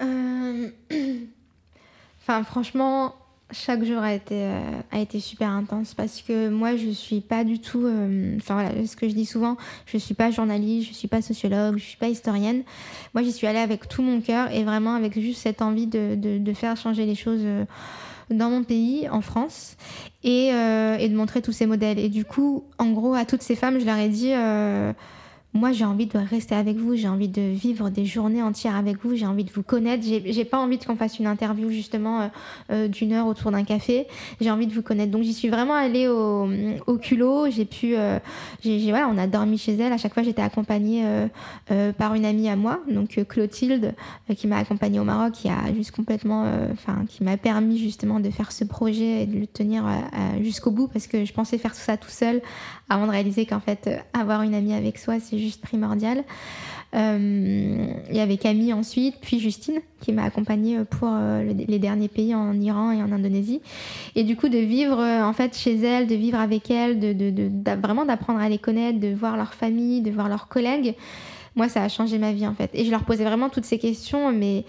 Enfin, 2.21 2.45
franchement, 2.45 3.15
chaque 3.51 3.83
jour 3.85 3.99
a 3.99 4.13
été, 4.15 4.35
euh, 4.35 4.61
a 4.93 4.99
été 5.01 5.21
super 5.21 5.49
intense 5.51 5.95
parce 5.95 6.21
que 6.23 6.49
moi, 6.49 6.77
je 6.77 6.91
suis 6.91 7.21
pas 7.21 7.45
du 7.45 7.59
tout. 7.61 7.83
euh, 7.85 8.37
Enfin, 8.37 8.55
voilà, 8.55 8.87
ce 8.87 8.95
que 8.97 9.09
je 9.09 9.15
dis 9.15 9.25
souvent, 9.27 9.57
je 9.87 9.97
suis 9.99 10.15
pas 10.15 10.31
journaliste, 10.31 10.89
je 10.89 10.95
suis 10.95 11.09
pas 11.09 11.23
sociologue, 11.23 11.79
je 11.79 11.85
suis 11.85 11.97
pas 11.97 12.09
historienne. 12.09 12.63
Moi, 13.15 13.23
j'y 13.23 13.33
suis 13.33 13.47
allée 13.47 13.59
avec 13.59 13.89
tout 13.89 14.03
mon 14.03 14.21
cœur 14.21 14.51
et 14.53 14.65
vraiment 14.65 14.95
avec 14.95 15.19
juste 15.19 15.41
cette 15.43 15.63
envie 15.63 15.87
de, 15.87 16.15
de, 16.15 16.39
de 16.39 16.53
faire 16.53 16.77
changer 16.77 17.07
les 17.07 17.15
choses. 17.15 17.41
euh, 17.43 17.65
dans 18.31 18.51
mon 18.51 18.63
pays, 18.63 19.09
en 19.09 19.23
France, 19.23 19.77
et, 20.23 20.51
euh, 20.53 20.99
et 20.99 21.09
de 21.09 21.17
montrer 21.17 21.41
tous 21.41 21.53
ces 21.53 21.65
modèles. 21.65 21.99
Et 21.99 22.11
du 22.11 22.27
coup, 22.27 22.65
en 22.79 22.91
gros, 22.91 23.15
à 23.15 23.25
toutes 23.25 23.41
ces 23.41 23.57
femmes, 23.57 23.81
je 23.81 23.87
leur 23.87 23.97
ai 23.97 24.11
dit, 24.11 24.33
euh, 24.35 24.93
moi 25.55 25.73
j'ai 25.73 25.85
envie 25.85 26.07
de 26.07 26.19
rester 26.19 26.55
avec 26.55 26.77
vous, 26.77 26.95
j'ai 26.95 27.09
envie 27.09 27.29
de 27.29 27.41
vivre 27.41 27.89
des 27.89 28.05
journées 28.05 28.43
entières 28.43 28.77
avec 28.77 29.03
vous, 29.03 29.17
j'ai 29.17 29.27
envie 29.27 29.45
de 29.45 29.51
vous 29.51 29.63
connaître, 29.63 30.05
j'ai 30.05 30.45
pas 30.45 30.59
envie 30.59 30.79
qu'on 30.79 30.95
fasse 30.95 31.19
une 31.19 31.27
interview 31.27 31.71
justement 31.71 32.21
euh, 32.21 32.27
euh, 32.71 32.89
d'une 32.89 33.13
heure 33.15 33.27
autour 33.27 33.51
d'un 33.51 33.65
café, 33.65 34.07
j'ai 34.41 34.51
envie 34.51 34.67
de 34.67 34.75
vous 34.75 34.83
connaître. 34.83 35.11
Donc 35.11 35.23
j'y 35.23 35.33
suis 35.33 35.49
vraiment 35.49 35.75
allée 35.75 36.07
au, 36.07 36.49
culot, 36.99 37.51
j'ai 37.51 37.65
pu, 37.65 37.97
euh, 37.97 38.19
j'ai 38.63 38.79
j'ai- 38.79 38.91
voilà, 38.91 39.09
on 39.09 39.17
a 39.17 39.27
dormi 39.27 39.57
chez 39.57 39.73
elle, 39.75 39.93
à 39.93 39.97
chaque 39.97 40.13
fois 40.13 40.23
j'étais 40.23 40.43
accompagnée 40.43 41.05
euh, 41.71 41.93
par 41.93 42.15
une 42.15 42.27
amie 42.27 42.49
à 42.49 42.57
moi, 42.57 42.81
donc 42.89 43.19
Clotilde, 43.29 43.95
qui 44.37 44.47
m'a 44.47 44.59
accompagnée 44.59 45.01
au 45.01 45.05
Maroc, 45.05 45.33
qui 45.33 45.49
a 45.49 45.73
juste 45.75 45.93
complètement, 45.93 46.47
enfin 46.73 47.05
qui 47.09 47.25
m'a 47.25 47.37
permis 47.37 47.79
justement 47.79 48.21
de 48.21 48.31
faire 48.31 48.53
ce 48.53 48.65
projet 48.65 49.23
et 49.23 49.27
de 49.27 49.39
le 49.39 49.47
tenir 49.47 49.85
jusqu'au 50.43 50.71
bout, 50.71 50.89
parce 50.89 51.07
que 51.07 51.25
je 51.25 51.33
pensais 51.33 51.57
faire 51.57 51.73
tout 51.73 51.81
ça 51.81 51.97
tout 51.97 52.11
seul, 52.11 52.43
avant 52.89 53.07
de 53.07 53.13
réaliser 53.13 53.47
qu'en 53.47 53.61
fait 53.61 54.01
avoir 54.13 54.43
une 54.43 54.55
amie 54.55 54.75
avec 54.75 54.99
soi 54.99 55.21
c'est 55.21 55.38
juste 55.39 55.61
primordial. 55.63 56.25
Euh, 56.95 57.87
Il 58.11 58.17
y 58.17 58.21
avait 58.21 58.39
Camille 58.39 58.73
ensuite, 58.73 59.17
puis 59.21 59.39
Justine 59.41 59.81
qui 60.01 60.13
m'a 60.13 60.25
accompagnée 60.25 60.79
pour 60.89 61.09
euh, 61.11 61.43
le- 61.43 61.65
les 61.67 61.79
derniers 61.79 62.09
pays 62.09 62.35
en 62.35 62.59
Iran 62.61 62.91
et 62.93 63.03
en 63.03 63.13
Indonésie. 63.13 63.61
Et 64.15 64.25
du 64.25 64.37
coup 64.37 64.49
de 64.49 64.59
vivre 64.59 64.99
euh, 64.99 65.23
en 65.23 65.33
fait 65.35 65.57
chez 65.57 65.77
elle, 65.77 66.07
de 66.07 66.15
vivre 66.15 66.39
avec 66.39 66.71
elle, 66.71 66.99
de, 66.99 67.75
vraiment 67.81 68.05
d'apprendre 68.07 68.41
à 68.41 68.49
les 68.49 68.59
connaître, 68.59 68.99
de 69.01 69.09
voir 69.15 69.37
leur 69.37 69.53
famille, 69.55 70.01
de 70.01 70.11
voir 70.11 70.29
leurs 70.29 70.49
collègues. 70.49 70.95
Moi, 71.57 71.69
ça 71.69 71.83
a 71.83 71.89
changé 71.89 72.19
ma 72.19 72.33
vie 72.33 72.47
en 72.47 72.55
fait. 72.55 72.71
Et 72.73 72.85
je 72.85 72.91
leur 72.91 73.05
posais 73.05 73.25
vraiment 73.25 73.49
toutes 73.51 73.65
ces 73.67 73.79
questions, 73.79 74.33
mais 74.33 74.65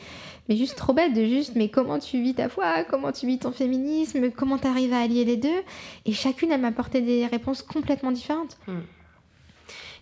mais 0.50 0.58
juste 0.58 0.76
trop 0.76 0.94
bête 0.94 1.14
de 1.14 1.26
juste, 1.26 1.54
mais 1.56 1.70
comment 1.70 2.00
tu 2.00 2.20
vis 2.24 2.34
ta 2.34 2.50
foi, 2.50 2.84
comment 2.90 3.12
tu 3.12 3.28
vis 3.28 3.38
ton 3.38 3.52
féminisme, 3.52 4.32
comment 4.36 4.58
tu 4.58 4.66
arrives 4.66 4.94
à 4.94 5.02
allier 5.02 5.24
les 5.24 5.38
deux? 5.38 5.62
Et 6.08 6.12
chacune, 6.12 6.52
elle 6.52 6.62
m'apportait 6.62 7.02
des 7.02 7.28
réponses 7.28 7.62
complètement 7.62 8.12
différentes. 8.12 8.58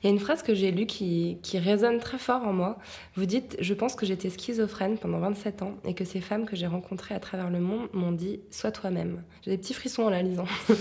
Il 0.04 0.08
y 0.08 0.10
a 0.10 0.14
une 0.14 0.20
phrase 0.20 0.44
que 0.44 0.54
j'ai 0.54 0.72
lue 0.72 0.86
qui, 0.86 1.38
qui 1.42 1.58
résonne 1.60 2.00
très 2.00 2.18
fort 2.18 2.44
en 2.44 2.54
moi. 2.54 2.78
Vous 3.16 3.26
dites 3.26 3.58
Je 3.60 3.74
pense 3.74 3.96
que 3.96 4.06
j'étais 4.06 4.30
schizophrène 4.30 4.98
pendant 4.98 5.20
27 5.20 5.62
ans 5.64 5.76
et 5.86 5.94
que 5.94 6.06
ces 6.06 6.22
femmes 6.22 6.46
que 6.46 6.56
j'ai 6.56 6.68
rencontrées 6.68 7.16
à 7.16 7.20
travers 7.20 7.50
le 7.50 7.60
monde 7.60 7.88
m'ont 7.94 8.12
dit 8.12 8.40
Sois 8.52 8.72
toi-même. 8.72 9.24
J'ai 9.44 9.52
des 9.52 9.58
petits 9.58 9.74
frissons 9.74 10.04
en 10.04 10.10
la 10.10 10.22
lisant. 10.22 10.46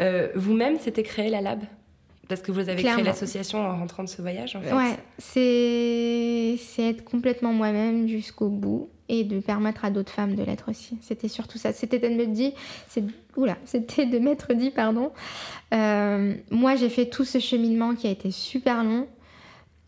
Euh, 0.00 0.28
Vous-même, 0.34 0.78
c'était 0.78 1.02
créer 1.02 1.28
la 1.28 1.42
Lab? 1.42 1.60
Parce 2.28 2.40
que 2.40 2.52
vous 2.52 2.68
avez 2.68 2.82
créé 2.82 3.02
l'association 3.02 3.58
en 3.58 3.76
rentrant 3.76 4.04
de 4.04 4.08
ce 4.08 4.22
voyage, 4.22 4.54
en 4.56 4.62
fait. 4.62 4.72
Ouais, 4.72 4.96
c'est 5.18 6.56
c'est 6.58 6.90
être 6.90 7.04
complètement 7.04 7.52
moi-même 7.52 8.06
jusqu'au 8.08 8.48
bout 8.48 8.88
et 9.10 9.24
de 9.24 9.40
permettre 9.40 9.84
à 9.84 9.90
d'autres 9.90 10.12
femmes 10.12 10.36
de 10.36 10.44
l'être 10.44 10.70
aussi. 10.70 10.96
C'était 11.02 11.26
surtout 11.26 11.58
ça. 11.58 11.72
C'était 11.72 11.98
de 11.98 12.08
me 12.14 12.26
dire, 12.26 12.52
oula, 13.36 13.56
c'était 13.64 14.06
de 14.06 14.18
m'être 14.20 14.54
dit 14.54 14.70
pardon. 14.70 15.10
Euh, 15.74 16.34
moi, 16.50 16.76
j'ai 16.76 16.88
fait 16.88 17.06
tout 17.06 17.24
ce 17.24 17.40
cheminement 17.40 17.94
qui 17.96 18.06
a 18.06 18.10
été 18.10 18.30
super 18.30 18.84
long. 18.84 19.08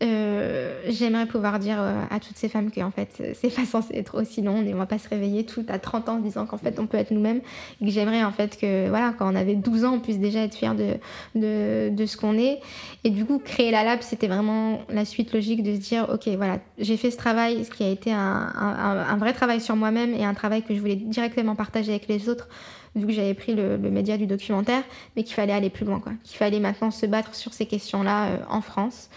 Euh, 0.03 0.81
j'aimerais 0.87 1.25
pouvoir 1.25 1.59
dire 1.59 1.77
euh, 1.79 2.03
à 2.09 2.19
toutes 2.19 2.37
ces 2.37 2.49
femmes 2.49 2.71
qu'en 2.71 2.91
fait, 2.91 3.35
c'est 3.35 3.49
pas 3.55 3.65
censé 3.65 3.95
être 3.95 4.19
aussi 4.19 4.41
long 4.41 4.61
et 4.63 4.73
on 4.73 4.77
va 4.77 4.85
pas 4.85 4.97
se 4.97 5.07
réveiller 5.07 5.45
tout 5.45 5.65
à 5.69 5.79
30 5.79 6.09
ans 6.09 6.15
en 6.15 6.19
disant 6.19 6.45
qu'en 6.45 6.57
fait, 6.57 6.79
on 6.79 6.87
peut 6.87 6.97
être 6.97 7.11
nous-mêmes. 7.11 7.41
Et 7.81 7.85
que 7.85 7.91
j'aimerais 7.91 8.23
en 8.23 8.31
fait 8.31 8.59
que, 8.59 8.89
voilà, 8.89 9.13
quand 9.17 9.31
on 9.31 9.35
avait 9.35 9.55
12 9.55 9.85
ans, 9.85 9.93
on 9.93 9.99
puisse 9.99 10.19
déjà 10.19 10.41
être 10.41 10.55
fiers 10.55 10.99
de, 11.35 12.05
ce 12.05 12.17
qu'on 12.17 12.37
est. 12.37 12.59
Et 13.03 13.09
du 13.11 13.25
coup, 13.25 13.39
créer 13.39 13.71
la 13.71 13.83
lab, 13.83 13.99
c'était 14.01 14.27
vraiment 14.27 14.81
la 14.89 15.05
suite 15.05 15.33
logique 15.33 15.63
de 15.63 15.73
se 15.75 15.79
dire, 15.79 16.07
ok, 16.11 16.27
voilà, 16.35 16.59
j'ai 16.77 16.97
fait 16.97 17.11
ce 17.11 17.17
travail, 17.17 17.63
ce 17.63 17.71
qui 17.71 17.83
a 17.83 17.89
été 17.89 18.11
un, 18.11 19.17
vrai 19.17 19.33
travail 19.33 19.61
sur 19.61 19.75
moi-même 19.75 20.13
et 20.13 20.25
un 20.25 20.33
travail 20.33 20.63
que 20.63 20.75
je 20.75 20.79
voulais 20.79 20.95
directement 20.95 21.55
partager 21.55 21.91
avec 21.91 22.07
les 22.07 22.29
autres 22.29 22.49
vu 22.95 23.07
que 23.07 23.13
j'avais 23.13 23.33
pris 23.33 23.55
le, 23.55 23.77
média 23.77 24.17
du 24.17 24.27
documentaire, 24.27 24.83
mais 25.15 25.23
qu'il 25.23 25.33
fallait 25.33 25.53
aller 25.53 25.71
plus 25.71 25.83
loin, 25.83 25.99
quoi. 25.99 26.11
Qu'il 26.23 26.37
fallait 26.37 26.59
maintenant 26.59 26.91
se 26.91 27.07
battre 27.07 27.33
sur 27.33 27.51
ces 27.51 27.65
questions-là 27.65 28.25
euh, 28.27 28.37
en 28.49 28.61
France 28.61 29.09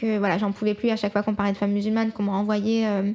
que 0.00 0.18
voilà, 0.18 0.38
j'en 0.38 0.52
pouvais 0.52 0.74
plus 0.74 0.90
à 0.90 0.96
chaque 0.96 1.12
fois 1.12 1.22
qu'on 1.22 1.34
parlait 1.34 1.52
de 1.52 1.56
femmes 1.56 1.72
musulmanes, 1.72 2.12
qu'on 2.12 2.24
m'a 2.24 2.32
envoyé 2.32 2.86
euh, 2.86 3.12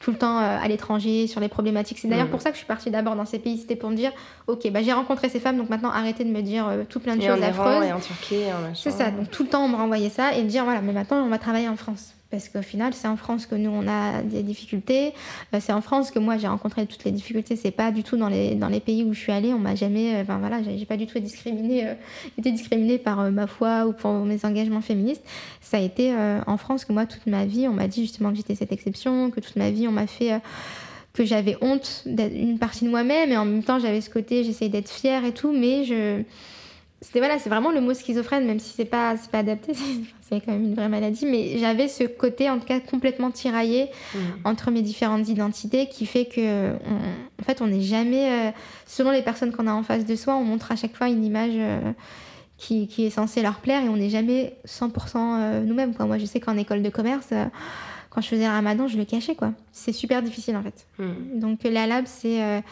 tout 0.00 0.10
le 0.10 0.18
temps 0.18 0.38
euh, 0.38 0.58
à 0.62 0.66
l'étranger 0.68 1.26
sur 1.26 1.40
les 1.40 1.48
problématiques. 1.48 1.98
C'est 1.98 2.08
d'ailleurs 2.08 2.26
mmh. 2.26 2.30
pour 2.30 2.40
ça 2.40 2.50
que 2.50 2.54
je 2.54 2.58
suis 2.58 2.66
partie 2.66 2.90
d'abord 2.90 3.16
dans 3.16 3.26
ces 3.26 3.38
pays, 3.38 3.58
c'était 3.58 3.76
pour 3.76 3.90
me 3.90 3.96
dire, 3.96 4.12
ok, 4.46 4.70
bah, 4.70 4.82
j'ai 4.82 4.92
rencontré 4.92 5.28
ces 5.28 5.40
femmes, 5.40 5.56
donc 5.56 5.68
maintenant 5.68 5.90
arrêtez 5.90 6.24
de 6.24 6.30
me 6.30 6.42
dire 6.42 6.68
euh, 6.68 6.84
tout 6.88 7.00
plein 7.00 7.16
de 7.16 7.22
et 7.22 7.26
choses 7.26 7.38
en 7.38 7.42
affreuses. 7.42 7.84
Et 7.84 7.92
en 7.92 8.00
Turquie, 8.00 8.42
C'est 8.74 8.90
ça, 8.90 9.10
donc 9.10 9.30
tout 9.30 9.42
le 9.42 9.48
temps 9.48 9.64
on 9.64 9.68
me 9.68 9.76
renvoyait 9.76 10.10
ça 10.10 10.34
et 10.34 10.42
me 10.42 10.48
dire, 10.48 10.64
voilà, 10.64 10.80
mais 10.80 10.92
maintenant 10.92 11.24
on 11.24 11.28
va 11.28 11.38
travailler 11.38 11.68
en 11.68 11.76
France 11.76 12.14
parce 12.30 12.48
qu'au 12.48 12.62
final, 12.62 12.94
c'est 12.94 13.08
en 13.08 13.16
France 13.16 13.46
que 13.46 13.56
nous, 13.56 13.70
on 13.70 13.88
a 13.88 14.22
des 14.22 14.42
difficultés. 14.42 15.12
Euh, 15.52 15.58
c'est 15.60 15.72
en 15.72 15.80
France 15.80 16.10
que 16.10 16.18
moi, 16.18 16.38
j'ai 16.38 16.46
rencontré 16.46 16.86
toutes 16.86 17.04
les 17.04 17.10
difficultés. 17.10 17.56
C'est 17.56 17.72
pas 17.72 17.90
du 17.90 18.04
tout 18.04 18.16
dans 18.16 18.28
les, 18.28 18.54
dans 18.54 18.68
les 18.68 18.80
pays 18.80 19.02
où 19.02 19.12
je 19.12 19.18
suis 19.18 19.32
allée. 19.32 19.52
On 19.52 19.58
m'a 19.58 19.74
jamais, 19.74 20.14
euh, 20.14 20.22
enfin 20.22 20.38
voilà, 20.38 20.62
j'ai 20.62 20.86
pas 20.86 20.96
du 20.96 21.06
tout 21.06 21.18
discriminé, 21.18 21.88
euh, 21.88 21.94
été 22.38 22.52
discriminée 22.52 22.98
par 22.98 23.20
euh, 23.20 23.30
ma 23.30 23.46
foi 23.48 23.86
ou 23.86 23.92
pour 23.92 24.12
mes 24.12 24.44
engagements 24.44 24.80
féministes. 24.80 25.24
Ça 25.60 25.78
a 25.78 25.80
été 25.80 26.14
en 26.46 26.56
France 26.56 26.84
que 26.84 26.92
moi, 26.92 27.06
toute 27.06 27.26
ma 27.26 27.44
vie, 27.44 27.68
on 27.68 27.72
m'a 27.72 27.86
dit 27.86 28.02
justement 28.02 28.30
que 28.30 28.36
j'étais 28.36 28.54
cette 28.54 28.72
exception, 28.72 29.30
que 29.30 29.40
toute 29.40 29.56
ma 29.56 29.70
vie, 29.70 29.86
on 29.86 29.92
m'a 29.92 30.06
fait 30.06 30.40
que 31.12 31.24
j'avais 31.24 31.56
honte 31.60 32.02
d'être 32.06 32.34
une 32.34 32.58
partie 32.58 32.84
de 32.84 32.90
moi-même 32.90 33.30
et 33.30 33.36
en 33.36 33.44
même 33.44 33.62
temps, 33.62 33.78
j'avais 33.78 34.00
ce 34.00 34.10
côté, 34.10 34.42
j'essayais 34.42 34.70
d'être 34.70 34.90
fière 34.90 35.24
et 35.24 35.32
tout, 35.32 35.52
mais 35.52 35.84
je 35.84 36.22
c'était 37.02 37.20
voilà, 37.20 37.38
c'est 37.38 37.48
vraiment 37.48 37.72
le 37.72 37.80
mot 37.80 37.94
schizophrène, 37.94 38.46
même 38.46 38.60
si 38.60 38.74
c'est 38.74 38.84
pas 38.84 39.16
c'est 39.16 39.30
pas 39.30 39.38
adapté, 39.38 39.72
c'est 40.20 40.40
quand 40.40 40.52
même 40.52 40.64
une 40.64 40.74
vraie 40.74 40.88
maladie, 40.88 41.24
mais 41.24 41.56
j'avais 41.58 41.88
ce 41.88 42.04
côté 42.04 42.50
en 42.50 42.58
tout 42.58 42.66
cas 42.66 42.78
complètement 42.78 43.30
tiraillé 43.30 43.88
mmh. 44.14 44.18
entre 44.44 44.70
mes 44.70 44.82
différentes 44.82 45.26
identités 45.28 45.88
qui 45.88 46.04
fait 46.04 46.26
que 46.26 46.72
on, 46.72 47.40
en 47.40 47.44
fait 47.44 47.62
on 47.62 47.68
n'est 47.68 47.80
jamais 47.80 48.30
euh, 48.30 48.50
selon 48.86 49.12
les 49.12 49.22
personnes 49.22 49.52
qu'on 49.52 49.66
a 49.66 49.72
en 49.72 49.82
face 49.82 50.04
de 50.04 50.14
soi, 50.14 50.36
on 50.36 50.44
montre 50.44 50.72
à 50.72 50.76
chaque 50.76 50.94
fois 50.94 51.08
une 51.08 51.24
image 51.24 51.54
euh, 51.54 51.92
qui, 52.58 52.86
qui, 52.86 53.06
est 53.06 53.10
censée 53.10 53.40
leur 53.40 53.60
plaire 53.60 53.82
et 53.82 53.88
on 53.88 53.96
n'est 53.96 54.10
jamais 54.10 54.58
100% 54.66 54.90
euh, 55.16 55.60
nous-mêmes. 55.62 55.94
Moi 55.98 56.18
je 56.18 56.26
sais 56.26 56.40
qu'en 56.40 56.58
école 56.58 56.82
de 56.82 56.90
commerce 56.90 57.28
quand 58.10 58.20
je 58.20 58.28
faisais 58.28 58.44
le 58.44 58.50
ramadan, 58.50 58.88
je 58.88 58.98
le 58.98 59.06
cachais 59.06 59.36
quoi. 59.36 59.52
C'est 59.72 59.92
super 59.92 60.20
difficile 60.20 60.56
en 60.56 60.62
fait. 60.62 60.86
Mmh. 60.98 61.40
Donc 61.40 61.60
la 61.64 61.86
lab 61.86 62.04
c'est 62.06 62.62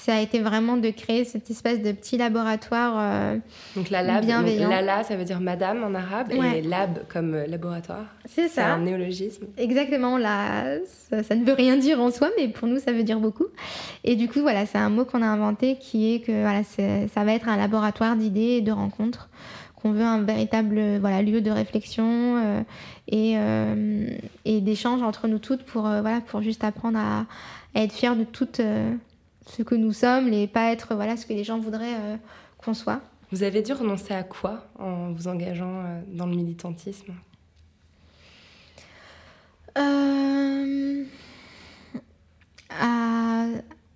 ça 0.00 0.14
a 0.14 0.20
été 0.20 0.38
vraiment 0.38 0.76
de 0.76 0.90
créer 0.90 1.24
cette 1.24 1.50
espèce 1.50 1.82
de 1.82 1.90
petit 1.92 2.16
laboratoire 2.16 2.94
euh, 2.98 3.36
donc 3.76 3.90
la 3.90 4.02
lab, 4.02 4.24
bienveillant. 4.24 4.62
Donc 4.68 4.70
lala, 4.70 5.02
ça 5.02 5.16
veut 5.16 5.24
dire 5.24 5.40
madame 5.40 5.82
en 5.82 5.92
arabe, 5.94 6.32
Ouais. 6.32 6.58
et 6.60 6.62
lab 6.62 7.00
comme 7.12 7.34
euh, 7.34 7.46
laboratoire. 7.46 8.04
C'est 8.24 8.42
C'est 8.48 8.60
ça. 8.60 8.74
un 8.74 8.78
néologisme. 8.78 9.46
Exactement, 9.58 10.16
là, 10.16 10.76
ça, 11.10 11.22
ça 11.22 11.34
ne 11.34 11.44
veut 11.44 11.52
rien 11.52 11.76
dire 11.76 12.00
en 12.00 12.10
soi, 12.10 12.30
mais 12.38 12.48
pour 12.48 12.68
nous, 12.68 12.78
ça 12.78 12.92
veut 12.92 13.02
dire 13.02 13.18
beaucoup. 13.18 13.46
Et 14.04 14.14
du 14.16 14.28
coup, 14.28 14.40
voilà, 14.40 14.66
c'est 14.66 14.78
un 14.78 14.88
mot 14.88 15.04
qu'on 15.04 15.20
a 15.22 15.26
inventé 15.26 15.76
qui 15.78 16.14
est 16.14 16.20
que 16.20 16.32
voilà, 16.42 16.62
c'est- 16.62 17.08
ça 17.08 17.24
va 17.24 17.32
être 17.34 17.48
un 17.48 17.56
laboratoire 17.56 18.14
d'idées 18.16 18.58
et 18.58 18.60
de 18.60 18.72
rencontres, 18.72 19.28
qu'on 19.74 19.90
veut 19.92 20.04
un 20.04 20.22
véritable 20.22 20.80
voilà, 21.00 21.22
lieu 21.22 21.40
de 21.40 21.50
réflexion 21.50 22.36
euh, 22.38 22.60
et, 23.08 23.34
euh, 23.36 24.06
et 24.44 24.60
d'échange 24.60 25.02
entre 25.02 25.26
nous 25.28 25.38
toutes 25.38 25.64
pour, 25.64 25.86
euh, 25.86 26.00
voilà, 26.02 26.20
pour 26.20 26.40
juste 26.42 26.62
apprendre 26.64 26.98
à, 26.98 27.26
à 27.74 27.82
être 27.82 27.92
fiers 27.92 28.14
de 28.16 28.24
toutes 28.24 28.60
ce 29.48 29.62
que 29.62 29.74
nous 29.74 29.92
sommes 29.92 30.32
et 30.32 30.46
pas 30.46 30.72
être 30.72 30.94
voilà, 30.94 31.16
ce 31.16 31.26
que 31.26 31.32
les 31.32 31.44
gens 31.44 31.58
voudraient 31.58 31.94
euh, 31.94 32.16
qu'on 32.58 32.74
soit. 32.74 33.00
Vous 33.30 33.42
avez 33.42 33.62
dû 33.62 33.72
renoncer 33.72 34.14
à 34.14 34.22
quoi 34.22 34.66
en 34.78 35.12
vous 35.12 35.28
engageant 35.28 35.80
euh, 35.80 36.00
dans 36.08 36.26
le 36.26 36.34
militantisme? 36.34 37.14
Euh, 39.76 41.04
à, 42.70 43.46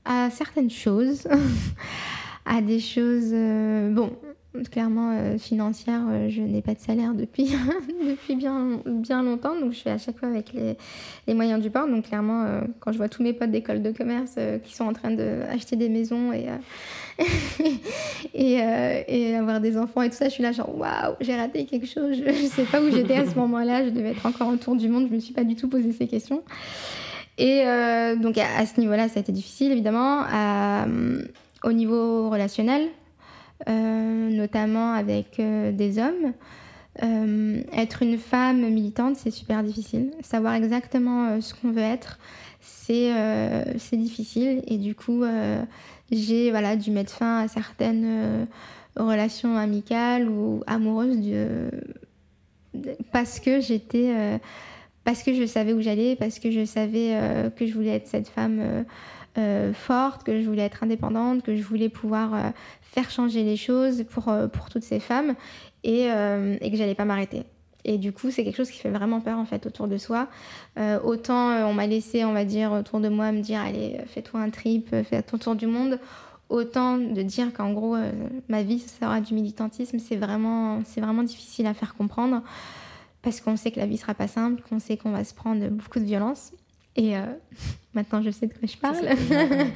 à 0.05 0.31
certaines 0.31 0.71
choses, 0.71 1.27
à 2.47 2.61
des 2.61 2.81
choses, 2.81 3.33
bon, 3.95 4.17
clairement 4.71 5.13
euh, 5.13 5.39
financières, 5.39 6.03
euh, 6.09 6.29
je 6.29 6.43
n'ai 6.43 6.63
pas 6.63 6.75
de 6.75 6.79
salaire 6.79 7.15
depuis, 7.15 7.55
depuis 8.09 8.37
bien, 8.37 8.81
bien 8.87 9.23
longtemps, 9.23 9.59
donc 9.59 9.73
je 9.73 9.81
fais 9.81 9.91
à 9.91 9.99
chaque 9.99 10.19
fois 10.19 10.29
avec 10.29 10.53
les, 10.53 10.77
les 11.27 11.35
moyens 11.35 11.63
du 11.63 11.71
bord. 11.71 11.89
Donc 11.89 12.09
clairement, 12.09 12.45
euh, 12.45 12.61
quand 12.81 12.93
je 12.93 12.99
vois 12.99 13.09
tous 13.09 13.23
mes 13.23 13.33
potes 13.33 13.51
d'école 13.51 13.83
de 13.83 13.91
commerce 13.91 14.37
qui 14.65 14.75
sont 14.75 14.85
en 14.85 14.93
train 14.93 15.11
d'acheter 15.11 15.77
des 15.77 15.89
maisons 15.89 16.33
et, 16.33 16.49
et, 18.35 19.35
avoir 19.37 19.61
des 19.61 19.79
enfants 19.79 20.03
et 20.03 20.11
tout 20.11 20.17
ça, 20.17 20.27
je 20.27 20.35
suis 20.35 20.43
là 20.43 20.53
genre 20.53 20.77
waouh, 20.77 21.15
j'ai 21.21 21.35
raté 21.35 21.65
quelque 21.65 21.87
chose, 21.87 22.17
je, 22.17 22.33
je 22.33 22.47
sais 22.47 22.65
pas 22.65 22.81
où 22.81 22.91
j'étais 22.91 23.17
à 23.17 23.27
ce 23.29 23.35
moment-là, 23.37 23.85
je 23.85 23.91
devais 23.91 24.11
être 24.11 24.27
encore 24.27 24.49
autour 24.49 24.77
du 24.77 24.89
monde, 24.89 25.09
je 25.09 25.15
me 25.15 25.21
suis 25.21 25.35
pas 25.35 25.45
du 25.45 25.57
tout 25.57 25.69
posé 25.69 25.93
ces 25.93 26.07
questions. 26.07 26.43
Et 27.39 27.65
donc 28.21 28.37
à, 28.39 28.67
ce 28.67 28.79
niveau-là, 28.79 29.09
ça 29.09 29.19
a 29.19 29.21
été 29.21 29.33
difficile 29.33 29.73
évidemment. 29.73 30.25
Euh, 30.25 31.23
au 31.65 31.73
niveau 31.73 32.31
relationnel, 32.31 32.89
notamment 33.69 34.93
avec 34.93 35.39
euh, 35.39 35.73
des 35.73 35.99
hommes. 35.99 36.33
Euh, 37.03 37.63
être 37.73 38.03
une 38.03 38.19
femme 38.19 38.69
militante, 38.69 39.17
c'est 39.17 39.31
super 39.31 39.63
difficile. 39.63 40.11
Savoir 40.21 40.55
exactement 40.55 41.29
euh, 41.29 41.41
ce 41.41 41.55
qu'on 41.55 41.71
veut 41.71 41.81
être, 41.81 42.19
c'est 42.61 43.13
euh, 43.15 43.65
difficile. 43.93 44.63
Et 44.67 44.77
du 44.77 44.95
coup, 44.95 45.23
euh, 45.23 45.63
j'ai 46.11 46.51
voilà, 46.51 46.77
dû 46.77 46.91
mettre 46.91 47.13
fin 47.13 47.39
à 47.45 47.49
certaines 47.49 48.05
euh, 48.05 48.45
relations 48.97 49.57
amicales 49.57 50.29
ou 50.29 50.63
amoureuses 50.67 51.19
parce 53.11 53.41
que 53.41 53.61
j'étais. 53.61 54.13
euh, 54.15 54.39
parce 55.05 55.25
que 55.25 55.35
je 55.35 55.47
savais 55.47 55.73
où 55.73 55.81
j'allais, 55.81 56.15
parce 56.15 56.39
que 56.39 56.53
je 56.53 56.65
savais 56.65 57.11
euh, 57.15 57.51
que 57.51 57.67
je 57.67 57.75
voulais 57.75 57.97
être 57.97 58.07
cette 58.07 58.29
femme 58.29 58.85
euh, 59.39 59.73
forte, 59.73 60.25
que 60.25 60.43
je 60.43 60.47
voulais 60.47 60.63
être 60.63 60.83
indépendante, 60.83 61.43
que 61.43 61.57
je 61.57 61.63
voulais 61.63 61.89
pouvoir 61.89 62.35
euh, 62.35 62.51
faire 62.83 63.11
changer 63.11 63.45
les 63.45 63.57
choses 63.57 64.05
pour, 64.11 64.29
euh, 64.29 64.47
pour 64.47 64.69
toutes 64.69 64.83
ces 64.83 65.01
femmes 65.01 65.35
et, 65.85 66.03
et 66.05 66.71
que 66.71 66.77
j'allais 66.77 66.95
pas 66.95 67.05
m'arrêter. 67.05 67.45
Et 67.85 67.99
du 67.99 68.13
coup, 68.13 68.31
c'est 68.31 68.45
quelque 68.45 68.57
chose 68.57 68.71
qui 68.71 68.79
fait 68.79 68.91
vraiment 68.91 69.21
peur 69.21 69.39
en 69.39 69.45
fait 69.45 69.67
autour 69.67 69.89
de 69.89 69.97
soi. 69.97 70.29
Autant 71.03 71.69
on 71.69 71.75
m'a 71.75 71.89
laissé, 71.89 72.25
on 72.25 72.33
va 72.33 72.45
dire, 72.45 72.71
autour 72.71 73.01
de 73.01 73.09
moi 73.09 73.33
me 73.33 73.41
dire 73.41 73.61
allez, 73.61 73.99
fais-toi 74.07 74.39
un 74.39 74.51
trip, 74.51 74.95
fais 75.03 75.23
ton 75.23 75.39
tour 75.39 75.57
du 75.57 75.67
monde. 75.67 75.99
Autant 76.51 76.99
de 76.99 77.23
dire 77.23 77.53
qu'en 77.53 77.73
gros, 77.73 77.97
ma 78.49 78.63
vie 78.63 78.79
sera 78.79 79.21
du 79.21 79.35
militantisme, 79.35 79.99
c'est 79.99 80.15
vraiment, 80.15 80.79
vraiment 80.99 81.25
difficile 81.25 81.67
à 81.67 81.75
faire 81.75 81.97
comprendre 81.97 82.43
parce 83.23 83.41
qu'on 83.41 83.57
sait 83.57 83.73
que 83.73 83.81
la 83.81 83.87
vie 83.87 83.97
sera 83.97 84.15
pas 84.15 84.29
simple, 84.29 84.63
qu'on 84.69 84.79
sait 84.79 84.97
qu'on 84.97 85.11
va 85.11 85.25
se 85.25 85.35
prendre 85.35 85.67
beaucoup 85.69 85.99
de 85.99 86.05
violence. 86.05 86.53
Et 86.97 87.17
euh, 87.17 87.23
maintenant, 87.95 88.23
je 88.23 88.31
sais 88.31 88.47
de 88.47 88.53
quoi 88.55 88.67
je 88.69 88.77
parle. 88.77 89.09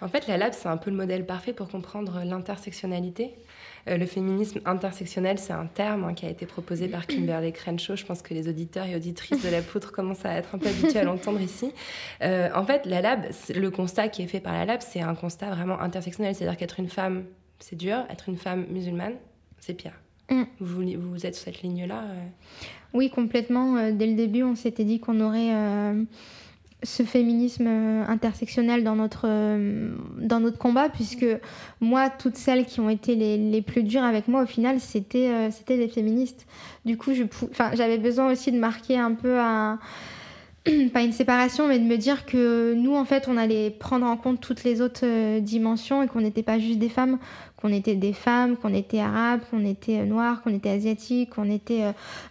En 0.00 0.08
fait, 0.08 0.26
la 0.26 0.36
lab, 0.36 0.52
c'est 0.52 0.68
un 0.68 0.78
peu 0.78 0.90
le 0.90 0.96
modèle 0.96 1.26
parfait 1.26 1.52
pour 1.52 1.68
comprendre 1.68 2.20
l'intersectionnalité. 2.24 3.34
Euh, 3.88 3.96
le 3.98 4.06
féminisme 4.06 4.60
intersectionnel, 4.64 5.38
c'est 5.38 5.52
un 5.52 5.66
terme 5.66 6.04
hein, 6.04 6.14
qui 6.14 6.26
a 6.26 6.30
été 6.30 6.44
proposé 6.46 6.88
par 6.88 7.06
Kimberly 7.06 7.52
Crenshaw. 7.52 7.94
Je 7.94 8.04
pense 8.04 8.22
que 8.22 8.34
les 8.34 8.48
auditeurs 8.48 8.86
et 8.86 8.96
auditrices 8.96 9.42
de 9.42 9.48
la 9.48 9.62
poutre 9.62 9.92
commencent 9.92 10.24
à 10.24 10.32
être 10.32 10.54
un 10.54 10.58
peu 10.58 10.68
habitués 10.68 10.98
à 11.00 11.04
l'entendre 11.04 11.40
ici. 11.40 11.72
Euh, 12.22 12.48
en 12.54 12.64
fait, 12.64 12.84
la 12.86 13.00
lab, 13.02 13.26
c'est- 13.30 13.54
le 13.54 13.70
constat 13.70 14.08
qui 14.08 14.22
est 14.22 14.26
fait 14.26 14.40
par 14.40 14.54
la 14.54 14.64
lab, 14.64 14.80
c'est 14.80 15.02
un 15.02 15.14
constat 15.14 15.50
vraiment 15.50 15.78
intersectionnel. 15.80 16.34
C'est-à-dire 16.34 16.56
qu'être 16.58 16.80
une 16.80 16.88
femme, 16.88 17.24
c'est 17.58 17.76
dur. 17.76 18.04
Être 18.10 18.28
une 18.28 18.38
femme 18.38 18.66
musulmane, 18.70 19.14
c'est 19.60 19.74
pire. 19.74 19.92
Mm. 20.30 20.42
Vous, 20.60 20.82
vous 21.12 21.26
êtes 21.26 21.34
sur 21.34 21.44
cette 21.44 21.62
ligne-là 21.62 22.02
euh, 22.02 22.24
Oui, 22.94 23.10
complètement. 23.10 23.76
Euh, 23.76 23.92
Dès 23.92 24.06
le 24.06 24.14
début, 24.14 24.42
on 24.42 24.54
s'était 24.54 24.84
dit 24.84 24.98
qu'on 24.98 25.20
aurait 25.20 25.54
euh, 25.54 26.02
ce 26.82 27.02
féminisme 27.04 27.66
intersectionnel 28.08 28.82
dans 28.84 28.96
notre, 28.96 29.26
euh, 29.26 29.94
dans 30.18 30.40
notre 30.40 30.58
combat, 30.58 30.88
puisque 30.88 31.26
moi, 31.80 32.10
toutes 32.10 32.36
celles 32.36 32.66
qui 32.66 32.80
ont 32.80 32.90
été 32.90 33.14
les, 33.14 33.36
les 33.38 33.62
plus 33.62 33.82
dures 33.82 34.02
avec 34.04 34.28
moi, 34.28 34.42
au 34.42 34.46
final, 34.46 34.80
c'était 34.80 35.28
euh, 35.28 35.50
c'était 35.50 35.76
des 35.78 35.88
féministes. 35.88 36.46
Du 36.84 36.96
coup, 36.96 37.14
je 37.14 37.22
pou- 37.24 37.48
enfin, 37.50 37.70
j'avais 37.74 37.98
besoin 37.98 38.30
aussi 38.32 38.50
de 38.52 38.58
marquer 38.58 38.98
un 38.98 39.14
peu 39.14 39.38
un 39.38 39.78
pas 40.92 41.02
une 41.02 41.12
séparation, 41.12 41.68
mais 41.68 41.78
de 41.78 41.84
me 41.84 41.96
dire 41.96 42.26
que 42.26 42.74
nous, 42.74 42.94
en 42.94 43.04
fait, 43.04 43.28
on 43.28 43.36
allait 43.36 43.70
prendre 43.70 44.06
en 44.06 44.16
compte 44.16 44.40
toutes 44.40 44.64
les 44.64 44.80
autres 44.80 45.04
euh, 45.04 45.40
dimensions 45.40 46.02
et 46.02 46.08
qu'on 46.08 46.20
n'était 46.20 46.42
pas 46.42 46.58
juste 46.58 46.78
des 46.78 46.88
femmes, 46.88 47.18
qu'on 47.56 47.72
était 47.72 47.94
des 47.94 48.12
femmes, 48.12 48.56
qu'on 48.56 48.74
était 48.74 49.00
arabes, 49.00 49.40
qu'on 49.50 49.64
était 49.64 50.04
noirs, 50.04 50.42
qu'on 50.42 50.54
était 50.54 50.70
asiatiques, 50.70 51.30
qu'on 51.30 51.50
était 51.50 51.84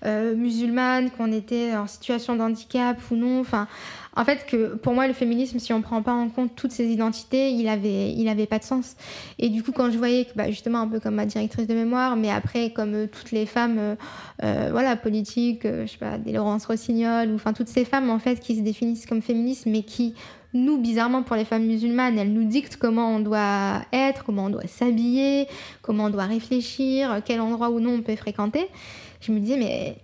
musulmanes, 0.04 1.10
qu'on 1.10 1.32
était 1.32 1.76
en 1.76 1.88
situation 1.88 2.36
de 2.36 2.42
handicap 2.42 2.98
ou 3.10 3.16
non. 3.16 3.40
Enfin, 3.40 3.68
en 4.16 4.24
fait, 4.24 4.46
que 4.46 4.76
pour 4.76 4.94
moi, 4.94 5.08
le 5.08 5.14
féminisme, 5.14 5.60
si 5.60 5.74
on 5.74 5.82
prend 5.82 6.02
pas 6.02 6.14
en 6.14 6.30
compte 6.30 6.56
toutes 6.56 6.72
ces 6.72 6.86
identités, 6.86 7.52
il 7.52 7.68
avait, 7.68 8.14
il 8.14 8.28
avait 8.30 8.46
pas 8.46 8.60
de 8.60 8.64
sens. 8.64 8.96
Et 9.40 9.50
du 9.50 9.62
coup, 9.62 9.74
quand 9.74 9.92
je 9.92 9.98
voyais 9.98 10.26
que, 10.26 10.32
bah, 10.36 10.50
justement, 10.50 10.80
un 10.80 10.88
peu 10.88 11.00
comme 11.00 11.16
ma 11.16 11.26
directrice 11.26 11.68
de 11.68 11.74
mémoire, 11.74 12.16
mais 12.16 12.30
après, 12.30 12.70
comme 12.72 12.94
euh, 12.94 13.08
toutes 13.08 13.32
les 13.32 13.46
femmes, 13.46 13.78
euh, 13.78 13.96
euh, 14.44 14.70
voilà, 14.72 14.96
politiques, 14.96 15.64
je 15.64 15.86
sais 15.86 15.98
pas, 15.98 16.18
des 16.18 16.32
Laurence 16.32 16.66
Rossignol, 16.66 17.30
ou 17.30 17.36
enfin 17.36 17.52
toutes 17.52 17.68
ces 17.68 17.84
femmes, 17.84 18.10
en 18.10 18.20
fait, 18.20 18.40
qui 18.40 18.56
se 18.56 18.62
définissent 18.62 19.06
comme 19.06 19.22
féministes, 19.22 19.66
mais 19.66 19.84
qui, 19.84 20.14
nous, 20.54 20.78
bizarrement, 20.78 21.22
pour 21.22 21.36
les 21.36 21.44
femmes 21.44 21.66
musulmanes, 21.66 22.18
elles 22.18 22.32
nous 22.32 22.46
dictent 22.46 22.78
comment 22.78 23.14
on 23.14 23.20
doit 23.20 23.82
être, 23.92 24.24
comment 24.24 24.46
on 24.46 24.50
doit 24.50 24.68
s'habiller, 24.68 25.48
comment 25.82 26.06
on 26.06 26.10
doit 26.10 26.24
réfléchir, 26.24 27.22
quel 27.26 27.42
endroit 27.42 27.70
ou 27.70 27.82
non 27.82 27.96
on 27.96 28.02
peut 28.02 28.16
fréquenter. 28.16 28.68
Je 29.20 29.34
me 29.34 29.40
disais, 29.40 29.58
mais 29.58 29.98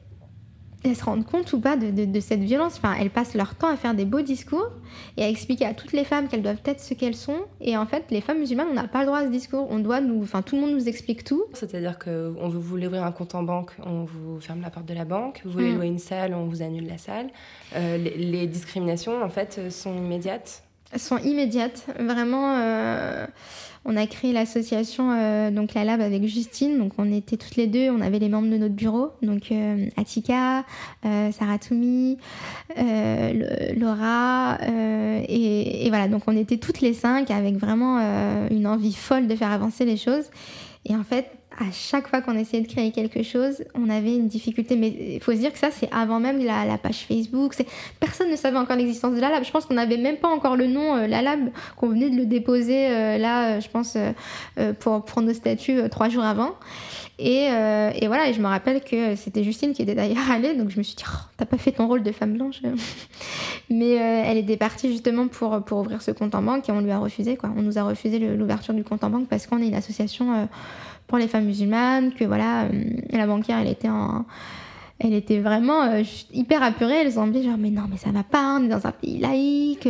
elles 0.83 0.95
se 0.95 1.03
rendent 1.03 1.25
compte 1.25 1.51
ou 1.53 1.59
pas 1.59 1.75
de, 1.75 2.19
cette 2.19 2.39
violence. 2.39 2.77
Enfin, 2.77 2.95
elles 2.99 3.09
passent 3.09 3.35
leur 3.35 3.55
temps 3.55 3.67
à 3.67 3.75
faire 3.75 3.93
des 3.93 4.05
beaux 4.05 4.21
discours 4.21 4.69
et 5.17 5.23
à 5.23 5.29
expliquer 5.29 5.65
à 5.65 5.73
toutes 5.73 5.93
les 5.93 6.03
femmes 6.03 6.27
qu'elles 6.27 6.41
doivent 6.41 6.61
être 6.65 6.79
ce 6.79 6.93
qu'elles 6.93 7.15
sont. 7.15 7.41
Et 7.59 7.77
en 7.77 7.85
fait, 7.85 8.05
les 8.09 8.21
femmes 8.21 8.39
musulmanes, 8.39 8.67
on 8.71 8.73
n'a 8.73 8.87
pas 8.87 9.01
le 9.01 9.05
droit 9.05 9.19
à 9.19 9.25
ce 9.25 9.29
discours. 9.29 9.67
On 9.69 9.79
doit 9.79 10.01
nous, 10.01 10.21
enfin, 10.23 10.41
tout 10.41 10.55
le 10.55 10.61
monde 10.61 10.71
nous 10.71 10.87
explique 10.87 11.23
tout. 11.23 11.43
C'est-à-dire 11.53 11.99
que 11.99 12.33
on 12.39 12.49
veut 12.49 12.59
vous 12.59 12.77
ouvrir 12.77 13.03
un 13.03 13.11
compte 13.11 13.35
en 13.35 13.43
banque, 13.43 13.71
on 13.85 14.05
vous 14.05 14.39
ferme 14.39 14.61
la 14.61 14.69
porte 14.69 14.87
de 14.87 14.93
la 14.93 15.05
banque. 15.05 15.41
Vous 15.45 15.51
voulez 15.51 15.71
mm. 15.71 15.75
louer 15.75 15.87
une 15.87 15.99
salle, 15.99 16.33
on 16.33 16.45
vous 16.45 16.61
annule 16.61 16.87
la 16.87 16.97
salle. 16.97 17.27
Euh, 17.75 17.97
les, 17.97 18.47
discriminations, 18.47 19.23
en 19.23 19.29
fait, 19.29 19.69
sont 19.69 19.95
immédiates. 19.95 20.63
Sont 20.97 21.19
immédiates, 21.19 21.85
vraiment. 21.99 22.55
Euh, 22.57 23.27
on 23.83 23.97
a 23.97 24.05
créé 24.05 24.31
l'association 24.31 25.11
euh, 25.11 25.49
donc 25.49 25.73
la 25.73 25.83
Lab 25.83 26.01
avec 26.01 26.25
Justine. 26.25 26.77
Donc 26.77 26.93
on 26.97 27.11
était 27.11 27.37
toutes 27.37 27.55
les 27.55 27.67
deux, 27.67 27.89
on 27.89 28.01
avait 28.01 28.19
les 28.19 28.29
membres 28.29 28.49
de 28.49 28.57
notre 28.57 28.75
bureau, 28.75 29.11
donc 29.21 29.51
euh, 29.51 29.87
Atika, 29.97 30.65
euh, 31.05 31.31
Sarah 31.31 31.57
Toumi, 31.57 32.17
Laura 32.77 34.59
et, 35.27 35.85
et, 35.85 35.89
voilà. 35.89 36.07
Donc 36.07 36.23
on 36.27 36.35
était 36.37 36.57
toutes 36.57 36.81
les 36.81 36.93
cinq 36.93 37.31
avec 37.31 37.55
vraiment 37.55 37.99
une 38.49 38.67
envie 38.67 38.93
folle 38.93 39.27
de 39.27 39.35
faire 39.35 39.51
avancer 39.51 39.85
les 39.85 39.97
choses. 39.97 40.25
Et 40.85 40.95
en 40.95 41.03
fait, 41.03 41.29
à 41.59 41.71
chaque 41.71 42.07
fois 42.07 42.21
qu'on 42.21 42.37
essayait 42.37 42.63
de 42.63 42.71
créer 42.71 42.91
quelque 42.91 43.23
chose, 43.23 43.63
on 43.75 43.89
avait 43.89 44.15
une 44.15 44.27
difficulté. 44.27 44.75
Mais 44.75 44.87
il 45.15 45.19
faut 45.19 45.31
se 45.31 45.37
dire 45.37 45.51
que 45.51 45.59
ça, 45.59 45.69
c'est 45.69 45.89
avant 45.91 46.19
même 46.19 46.43
la, 46.43 46.77
page 46.77 47.05
Facebook. 47.07 47.53
Personne 47.99 48.31
ne 48.31 48.35
savait 48.35 48.57
encore 48.57 48.77
l'existence 48.77 49.13
de 49.13 49.19
la 49.19 49.29
Lab. 49.29 49.43
Je 49.43 49.51
pense 49.51 49.65
qu'on 49.65 49.73
n'avait 49.73 49.97
même 49.97 50.17
pas 50.17 50.29
encore 50.29 50.55
le 50.55 50.67
nom 50.67 50.95
euh, 50.95 51.07
La 51.07 51.21
Lab, 51.21 51.39
qu'on 51.75 51.89
venait 51.89 52.09
de 52.09 52.15
le 52.15 52.25
déposer 52.25 52.87
euh, 52.87 53.17
là, 53.17 53.59
je 53.59 53.67
pense, 53.67 53.95
euh, 53.95 54.73
pour, 54.79 55.03
pour 55.03 55.21
nos 55.21 55.33
statuts 55.33 55.81
trois 55.89 56.09
jours 56.09 56.23
avant. 56.23 56.55
Et, 57.23 57.45
et, 57.45 58.07
voilà, 58.07 58.29
et 58.29 58.33
je 58.33 58.41
me 58.41 58.47
rappelle 58.47 58.81
que 58.83 59.15
c'était 59.15 59.43
Justine 59.43 59.73
qui 59.73 59.83
était 59.83 59.95
d'ailleurs 59.95 60.29
allée, 60.31 60.55
donc 60.55 60.69
je 60.69 60.77
me 60.77 60.83
suis 60.83 60.95
dit, 60.95 61.03
oh, 61.07 61.17
t'as 61.37 61.45
pas 61.45 61.57
fait 61.57 61.71
ton 61.71 61.87
rôle 61.87 62.03
de 62.03 62.11
femme 62.11 62.33
blanche. 62.33 62.61
Mais 63.69 63.91
elle 63.91 64.37
était 64.37 64.57
partie 64.57 64.91
justement 64.91 65.27
pour, 65.27 65.63
pour 65.63 65.79
ouvrir 65.79 66.01
ce 66.01 66.11
compte 66.11 66.35
en 66.35 66.41
banque 66.41 66.67
et 66.67 66.71
on 66.71 66.81
lui 66.81 66.91
a 66.91 66.97
refusé, 66.97 67.37
quoi. 67.37 67.51
On 67.55 67.61
nous 67.61 67.77
a 67.77 67.83
refusé 67.83 68.19
l'ouverture 68.19 68.73
du 68.73 68.83
compte 68.83 69.03
en 69.03 69.09
banque 69.09 69.27
parce 69.27 69.47
qu'on 69.47 69.61
est 69.61 69.67
une 69.67 69.75
association 69.75 70.47
pour 71.11 71.17
les 71.17 71.27
femmes 71.27 71.43
musulmanes, 71.43 72.13
que 72.13 72.23
voilà, 72.23 72.63
euh, 72.63 72.69
la 73.11 73.27
banquière, 73.27 73.59
elle 73.59 73.67
était 73.67 73.89
en 73.89 74.23
elle 75.03 75.13
était 75.13 75.39
vraiment 75.39 75.83
euh, 75.83 76.03
hyper 76.31 76.61
apurée. 76.61 77.01
Elle 77.01 77.11
semblait 77.11 77.41
genre, 77.43 77.57
mais 77.57 77.71
non, 77.71 77.83
mais 77.89 77.97
ça 77.97 78.11
va 78.11 78.23
pas, 78.23 78.57
on 78.59 78.65
est 78.65 78.69
dans 78.69 78.85
un 78.85 78.91
pays 78.91 79.17
laïque. 79.17 79.87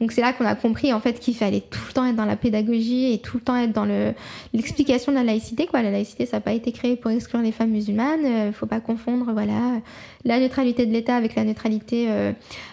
Donc 0.00 0.12
c'est 0.12 0.20
là 0.20 0.32
qu'on 0.32 0.44
a 0.44 0.54
compris 0.54 0.92
en 0.92 1.00
fait 1.00 1.20
qu'il 1.20 1.36
fallait 1.36 1.60
tout 1.60 1.80
le 1.86 1.92
temps 1.92 2.04
être 2.04 2.16
dans 2.16 2.24
la 2.24 2.36
pédagogie 2.36 3.12
et 3.12 3.18
tout 3.18 3.36
le 3.36 3.42
temps 3.42 3.56
être 3.56 3.72
dans 3.72 3.86
l'explication 4.52 5.12
de 5.12 5.16
la 5.16 5.24
laïcité. 5.24 5.66
Quoi. 5.66 5.82
La 5.82 5.90
laïcité, 5.90 6.26
ça 6.26 6.38
n'a 6.38 6.40
pas 6.40 6.52
été 6.52 6.72
créé 6.72 6.96
pour 6.96 7.10
exclure 7.10 7.40
les 7.42 7.52
femmes 7.52 7.70
musulmanes. 7.70 8.20
Il 8.22 8.26
euh, 8.26 8.52
faut 8.52 8.66
pas 8.66 8.80
confondre 8.80 9.32
voilà, 9.32 9.80
la 10.24 10.40
neutralité 10.40 10.84
de 10.84 10.92
l'État 10.92 11.14
avec 11.16 11.36
la 11.36 11.44
neutralité 11.44 12.08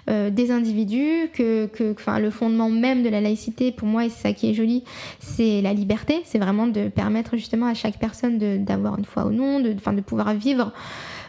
des 0.07 0.51
individus. 0.51 1.29
Que, 1.33 1.67
que 1.67 1.95
le 2.19 2.29
fondement 2.31 2.69
même 2.69 3.03
de 3.03 3.09
la 3.09 3.21
laïcité, 3.21 3.71
pour 3.71 3.87
moi, 3.87 4.05
et 4.05 4.09
c'est 4.09 4.29
ça 4.29 4.33
qui 4.33 4.49
est 4.49 4.53
joli, 4.53 4.83
c'est 5.19 5.61
la 5.61 5.73
liberté. 5.73 6.21
C'est 6.23 6.39
vraiment 6.39 6.67
de 6.67 6.87
permettre 6.87 7.35
justement 7.35 7.67
à 7.67 7.73
chaque 7.73 7.99
personne 7.99 8.63
d'avoir 8.63 8.97
une 8.97 9.05
foi 9.05 9.25
ou 9.25 9.31
non, 9.31 9.59
de, 9.59 9.73
de 9.73 10.01
pouvoir 10.01 10.33
vivre. 10.33 10.71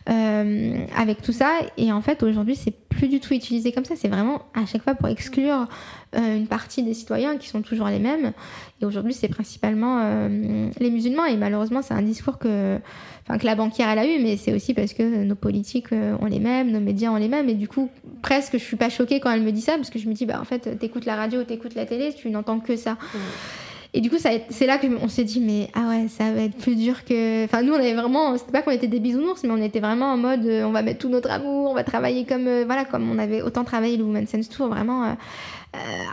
Euh, 0.09 0.87
avec 0.97 1.21
tout 1.21 1.33
ça. 1.33 1.59
Et 1.77 1.93
en 1.93 2.01
fait, 2.01 2.23
aujourd'hui, 2.23 2.57
c'est 2.57 2.71
plus 2.71 3.09
du 3.09 3.21
tout 3.21 3.35
utilisé 3.35 3.73
comme 3.73 3.85
ça. 3.85 3.95
C'est 3.95 4.09
vraiment 4.09 4.41
à 4.55 4.65
chaque 4.65 4.83
fois 4.83 4.95
pour 4.95 5.07
exclure 5.09 5.67
euh, 6.17 6.37
une 6.37 6.47
partie 6.47 6.83
des 6.83 6.95
citoyens 6.95 7.37
qui 7.37 7.49
sont 7.49 7.61
toujours 7.61 7.89
les 7.89 7.99
mêmes. 7.99 8.33
Et 8.81 8.87
aujourd'hui, 8.87 9.13
c'est 9.13 9.29
principalement 9.29 10.01
euh, 10.01 10.71
les 10.81 10.91
musulmans. 10.91 11.27
Et 11.27 11.37
malheureusement, 11.37 11.83
c'est 11.83 11.93
un 11.93 12.01
discours 12.01 12.39
que, 12.39 12.79
que 13.29 13.45
la 13.45 13.55
banquière 13.55 13.91
elle 13.91 13.99
a 13.99 14.07
eu, 14.07 14.23
mais 14.23 14.39
c'est 14.39 14.55
aussi 14.55 14.73
parce 14.73 14.95
que 14.95 15.25
nos 15.25 15.35
politiques 15.35 15.93
ont 15.93 16.27
les 16.27 16.41
mêmes, 16.41 16.71
nos 16.71 16.81
médias 16.81 17.11
ont 17.11 17.17
les 17.17 17.29
mêmes. 17.29 17.51
Et 17.51 17.55
du 17.55 17.69
coup, 17.69 17.91
presque, 18.23 18.55
je 18.55 18.65
suis 18.65 18.77
pas 18.77 18.89
choquée 18.89 19.21
quand 19.21 19.31
elle 19.31 19.43
me 19.43 19.53
dit 19.53 19.61
ça, 19.61 19.75
parce 19.77 19.91
que 19.91 19.99
je 19.99 20.09
me 20.09 20.15
dis, 20.15 20.25
bah 20.25 20.39
en 20.41 20.45
fait, 20.45 20.79
t'écoutes 20.79 21.05
la 21.05 21.17
radio, 21.17 21.45
t'écoutes 21.45 21.75
la 21.75 21.85
télé, 21.85 22.15
tu 22.15 22.31
n'entends 22.31 22.61
que 22.61 22.77
ça. 22.77 22.97
Et 23.95 24.03
du 24.03 24.11
coup, 24.11 24.17
c'est 24.19 24.67
là 24.67 24.79
qu'on 24.79 25.09
s'est 25.09 25.25
dit, 25.25 25.41
mais 25.41 25.71
ah 25.75 25.89
ouais, 25.89 26.09
ça 26.09 26.31
va 26.31 26.43
être 26.43 26.57
plus 26.57 26.77
dur 26.77 27.05
que. 27.05 27.45
Enfin, 27.45 27.63
nous, 27.63 27.73
on 27.73 27.77
avait 27.77 27.95
vraiment. 27.95 28.37
C'était 28.37 28.53
pas 28.53 28.61
qu'on 28.61 28.71
était 28.71 28.87
des 28.87 29.01
bisounours, 29.01 29.43
mais 29.45 29.51
on 29.51 29.63
était 29.63 29.81
vraiment 29.81 30.13
en 30.13 30.19
mode, 30.19 30.45
euh, 30.45 30.65
on 30.65 30.73
va 30.73 30.83
mettre 30.83 30.99
tout 30.99 31.09
notre 31.09 31.31
amour, 31.31 31.71
on 31.71 31.75
va 31.75 31.85
travailler 31.85 32.27
comme. 32.27 32.47
Euh, 32.47 32.65
voilà, 32.67 32.85
comme 32.85 33.11
on 33.11 33.19
avait 33.19 33.41
autant 33.41 33.65
travaillé 33.65 33.97
le 33.97 34.05
Women's 34.05 34.29
Sense 34.29 34.51
Tour, 34.51 34.69
vraiment 34.69 35.05
euh, 35.05 35.15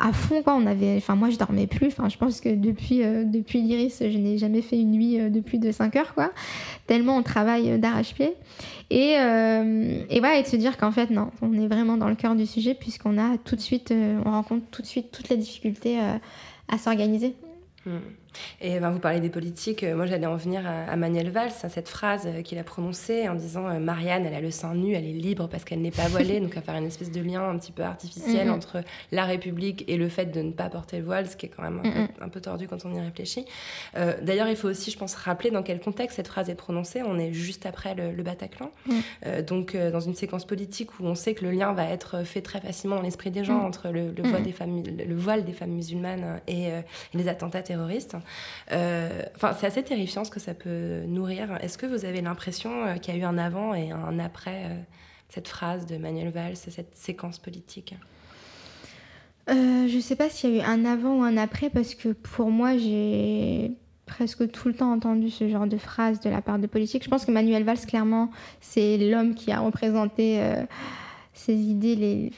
à 0.01 0.13
fond, 0.13 0.41
quoi. 0.41 0.55
On 0.55 0.65
avait. 0.67 0.95
Enfin, 0.95 1.15
moi, 1.15 1.29
je 1.29 1.37
dormais 1.37 1.67
plus. 1.67 1.87
Enfin, 1.87 2.07
je 2.07 2.17
pense 2.17 2.39
que 2.39 2.47
depuis, 2.47 2.99
depuis 3.25 3.61
l'Iris, 3.61 3.97
je 3.99 4.17
n'ai 4.17 4.37
jamais 4.37 4.61
fait 4.61 4.79
une 4.79 4.91
nuit 4.91 5.17
de 5.29 5.39
plus 5.41 5.57
de 5.57 5.69
5 5.71 5.97
heures, 5.97 6.13
quoi. 6.13 6.31
Tellement 6.87 7.17
on 7.17 7.23
travaille 7.23 7.77
d'arrache-pied. 7.77 8.35
Et, 8.89 9.15
et 9.15 10.19
voilà, 10.19 10.37
et 10.37 10.43
de 10.43 10.47
se 10.47 10.55
dire 10.55 10.77
qu'en 10.77 10.91
fait, 10.91 11.09
non, 11.09 11.31
on 11.41 11.53
est 11.53 11.67
vraiment 11.67 11.97
dans 11.97 12.07
le 12.07 12.15
cœur 12.15 12.35
du 12.35 12.45
sujet, 12.45 12.73
puisqu'on 12.73 13.17
a 13.17 13.37
tout 13.37 13.57
de 13.57 13.61
suite. 13.61 13.93
on 14.25 14.31
rencontre 14.31 14.65
tout 14.71 14.81
de 14.81 14.87
suite 14.87 15.11
toutes 15.11 15.27
les 15.27 15.37
difficultés 15.37 15.97
à 16.69 16.77
s'organiser. 16.77 17.35
Hmm. 17.85 18.24
Et 18.61 18.79
ben, 18.79 18.91
vous 18.91 18.99
parlez 18.99 19.19
des 19.19 19.29
politiques. 19.29 19.83
Euh, 19.83 19.95
moi, 19.95 20.05
j'allais 20.05 20.25
en 20.25 20.35
venir 20.35 20.63
à, 20.65 20.95
Manuel 20.95 21.29
Valls, 21.29 21.51
à 21.63 21.69
cette 21.69 21.89
phrase 21.89 22.23
euh, 22.25 22.41
qu'il 22.41 22.57
a 22.57 22.63
prononcée 22.63 23.27
en 23.29 23.35
disant 23.35 23.67
euh, 23.67 23.79
Marianne, 23.79 24.25
elle 24.25 24.33
a 24.33 24.41
le 24.41 24.51
sein 24.51 24.73
nu, 24.75 24.93
elle 24.93 25.05
est 25.05 25.13
libre 25.13 25.47
parce 25.47 25.63
qu'elle 25.63 25.81
n'est 25.81 25.91
pas 25.91 26.07
voilée. 26.07 26.39
donc, 26.39 26.55
à 26.57 26.61
faire 26.61 26.75
une 26.75 26.85
espèce 26.85 27.11
de 27.11 27.21
lien 27.21 27.47
un 27.47 27.57
petit 27.57 27.71
peu 27.71 27.83
artificiel 27.83 28.49
entre 28.49 28.83
la 29.11 29.25
République 29.25 29.83
et 29.87 29.97
le 29.97 30.09
fait 30.09 30.27
de 30.27 30.41
ne 30.41 30.51
pas 30.51 30.69
porter 30.69 30.99
le 30.99 31.05
voile, 31.05 31.27
ce 31.27 31.35
qui 31.35 31.45
est 31.45 31.49
quand 31.49 31.63
même 31.63 31.81
un, 32.21 32.29
peu, 32.29 32.41
tordu 32.41 32.67
quand 32.67 32.85
on 32.85 32.93
y 32.93 32.99
réfléchit. 32.99 33.45
D'ailleurs, 33.93 34.47
il 34.47 34.55
faut 34.55 34.67
aussi, 34.67 34.91
je 34.91 34.97
pense, 34.97 35.15
rappeler 35.15 35.51
dans 35.51 35.63
quel 35.63 35.79
contexte 35.79 36.17
cette 36.17 36.27
phrase 36.27 36.49
est 36.49 36.55
prononcée. 36.55 37.01
On 37.03 37.17
est 37.17 37.33
juste 37.33 37.65
après 37.65 37.95
le, 37.95 38.23
Bataclan. 38.23 38.71
donc, 39.47 39.75
dans 39.75 39.99
une 39.99 40.15
séquence 40.15 40.45
politique 40.45 40.99
où 40.99 41.05
on 41.05 41.15
sait 41.15 41.33
que 41.33 41.45
le 41.45 41.51
lien 41.51 41.73
va 41.73 41.85
être 41.89 42.23
fait 42.23 42.41
très 42.41 42.59
facilement 42.59 42.97
dans 42.97 43.01
l'esprit 43.01 43.31
des 43.31 43.43
gens 43.43 43.59
entre 43.59 43.89
le, 43.89 44.13
voile, 44.23 44.43
des 44.43 44.51
femmes, 44.51 44.83
le 44.83 45.15
voile 45.15 45.45
des 45.45 45.53
femmes 45.53 45.71
musulmanes 45.71 46.41
et 46.47 46.69
les 47.13 47.27
attentats 47.27 47.63
terroristes. 47.63 48.15
Euh, 48.71 49.23
enfin, 49.35 49.53
c'est 49.53 49.67
assez 49.67 49.83
terrifiant 49.83 50.23
ce 50.23 50.31
que 50.31 50.39
ça 50.39 50.53
peut 50.53 51.03
nourrir. 51.07 51.57
Est-ce 51.61 51.77
que 51.77 51.85
vous 51.85 52.05
avez 52.05 52.21
l'impression 52.21 52.85
euh, 52.85 52.95
qu'il 52.95 53.13
y 53.15 53.17
a 53.17 53.21
eu 53.21 53.23
un 53.23 53.37
avant 53.37 53.73
et 53.73 53.91
un 53.91 54.19
après 54.19 54.65
euh, 54.65 54.81
cette 55.29 55.47
phrase 55.47 55.85
de 55.85 55.97
Manuel 55.97 56.29
Valls, 56.29 56.55
cette 56.55 56.95
séquence 56.95 57.39
politique? 57.39 57.95
Je 59.47 59.95
ne 59.95 60.01
sais 60.01 60.15
pas 60.15 60.29
s'il 60.29 60.55
y 60.55 60.59
a 60.59 60.63
eu 60.63 60.67
un 60.67 60.85
avant 60.85 61.19
ou 61.19 61.23
un 61.23 61.37
après 61.37 61.69
parce 61.69 61.93
que 61.93 62.09
pour 62.09 62.49
moi, 62.49 62.77
j'ai 62.77 63.71
presque 64.07 64.49
tout 64.51 64.67
le 64.67 64.73
temps 64.73 64.91
entendu 64.91 65.29
ce 65.29 65.47
genre 65.47 65.67
de 65.67 65.77
phrase 65.77 66.19
de 66.19 66.29
la 66.31 66.41
part 66.41 66.57
de 66.57 66.65
politiques. 66.65 67.03
Je 67.03 67.09
pense 67.09 67.25
que 67.25 67.31
Manuel 67.31 67.63
Valls, 67.63 67.85
clairement, 67.85 68.31
c'est 68.59 68.97
l'homme 68.97 69.35
qui 69.35 69.51
a 69.51 69.59
représenté 69.59 70.41
ces 71.33 71.53
idées, 71.53 71.95
les, 71.95 72.31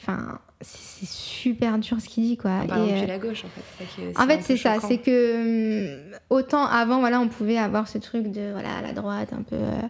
c'est 0.60 1.06
super 1.06 1.78
dur 1.78 2.00
ce 2.00 2.08
qu'il 2.08 2.24
dit 2.24 2.36
quoi. 2.36 2.50
et, 2.66 2.72
euh, 2.72 3.06
la 3.06 3.18
gauche 3.18 3.44
en 3.44 3.48
fait. 3.48 4.20
en 4.20 4.26
fait 4.26 4.40
c'est 4.42 4.56
ça, 4.56 4.78
c'est 4.80 4.98
que 4.98 5.92
hum, 5.94 5.98
autant 6.30 6.66
avant 6.66 6.98
voilà 6.98 7.20
on 7.20 7.28
pouvait 7.28 7.58
avoir 7.58 7.86
ce 7.86 7.98
truc 7.98 8.32
de 8.32 8.50
voilà 8.50 8.82
la 8.82 8.92
droite 8.92 9.32
un 9.32 9.42
peu 9.42 9.54
euh, 9.54 9.80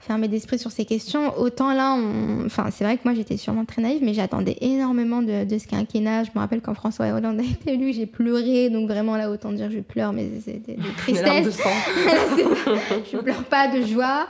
fermé 0.00 0.28
d'esprit 0.28 0.58
sur 0.58 0.70
ces 0.70 0.86
questions, 0.86 1.38
autant 1.38 1.74
là 1.74 1.98
enfin 2.46 2.70
c'est 2.70 2.84
vrai 2.84 2.96
que 2.96 3.02
moi 3.04 3.12
j'étais 3.12 3.36
sûrement 3.36 3.66
très 3.66 3.82
naïve 3.82 4.02
mais 4.02 4.14
j'attendais 4.14 4.56
énormément 4.62 5.20
de, 5.20 5.44
de, 5.44 5.58
ce 5.58 5.66
quinquennat. 5.66 6.24
Je 6.24 6.30
me 6.34 6.40
rappelle 6.40 6.62
quand 6.62 6.74
François 6.74 7.08
Hollande 7.08 7.40
a 7.40 7.42
été 7.42 7.74
élu 7.74 7.92
j'ai 7.92 8.06
pleuré 8.06 8.70
donc 8.70 8.88
vraiment 8.88 9.18
là 9.18 9.30
autant 9.30 9.52
dire 9.52 9.70
je 9.70 9.80
pleure 9.80 10.14
mais 10.14 10.26
c'est 10.42 10.66
de, 10.66 10.96
tristesse. 10.96 11.54
je 13.12 13.18
pleure 13.18 13.44
pas 13.44 13.68
de 13.68 13.82
joie 13.84 14.26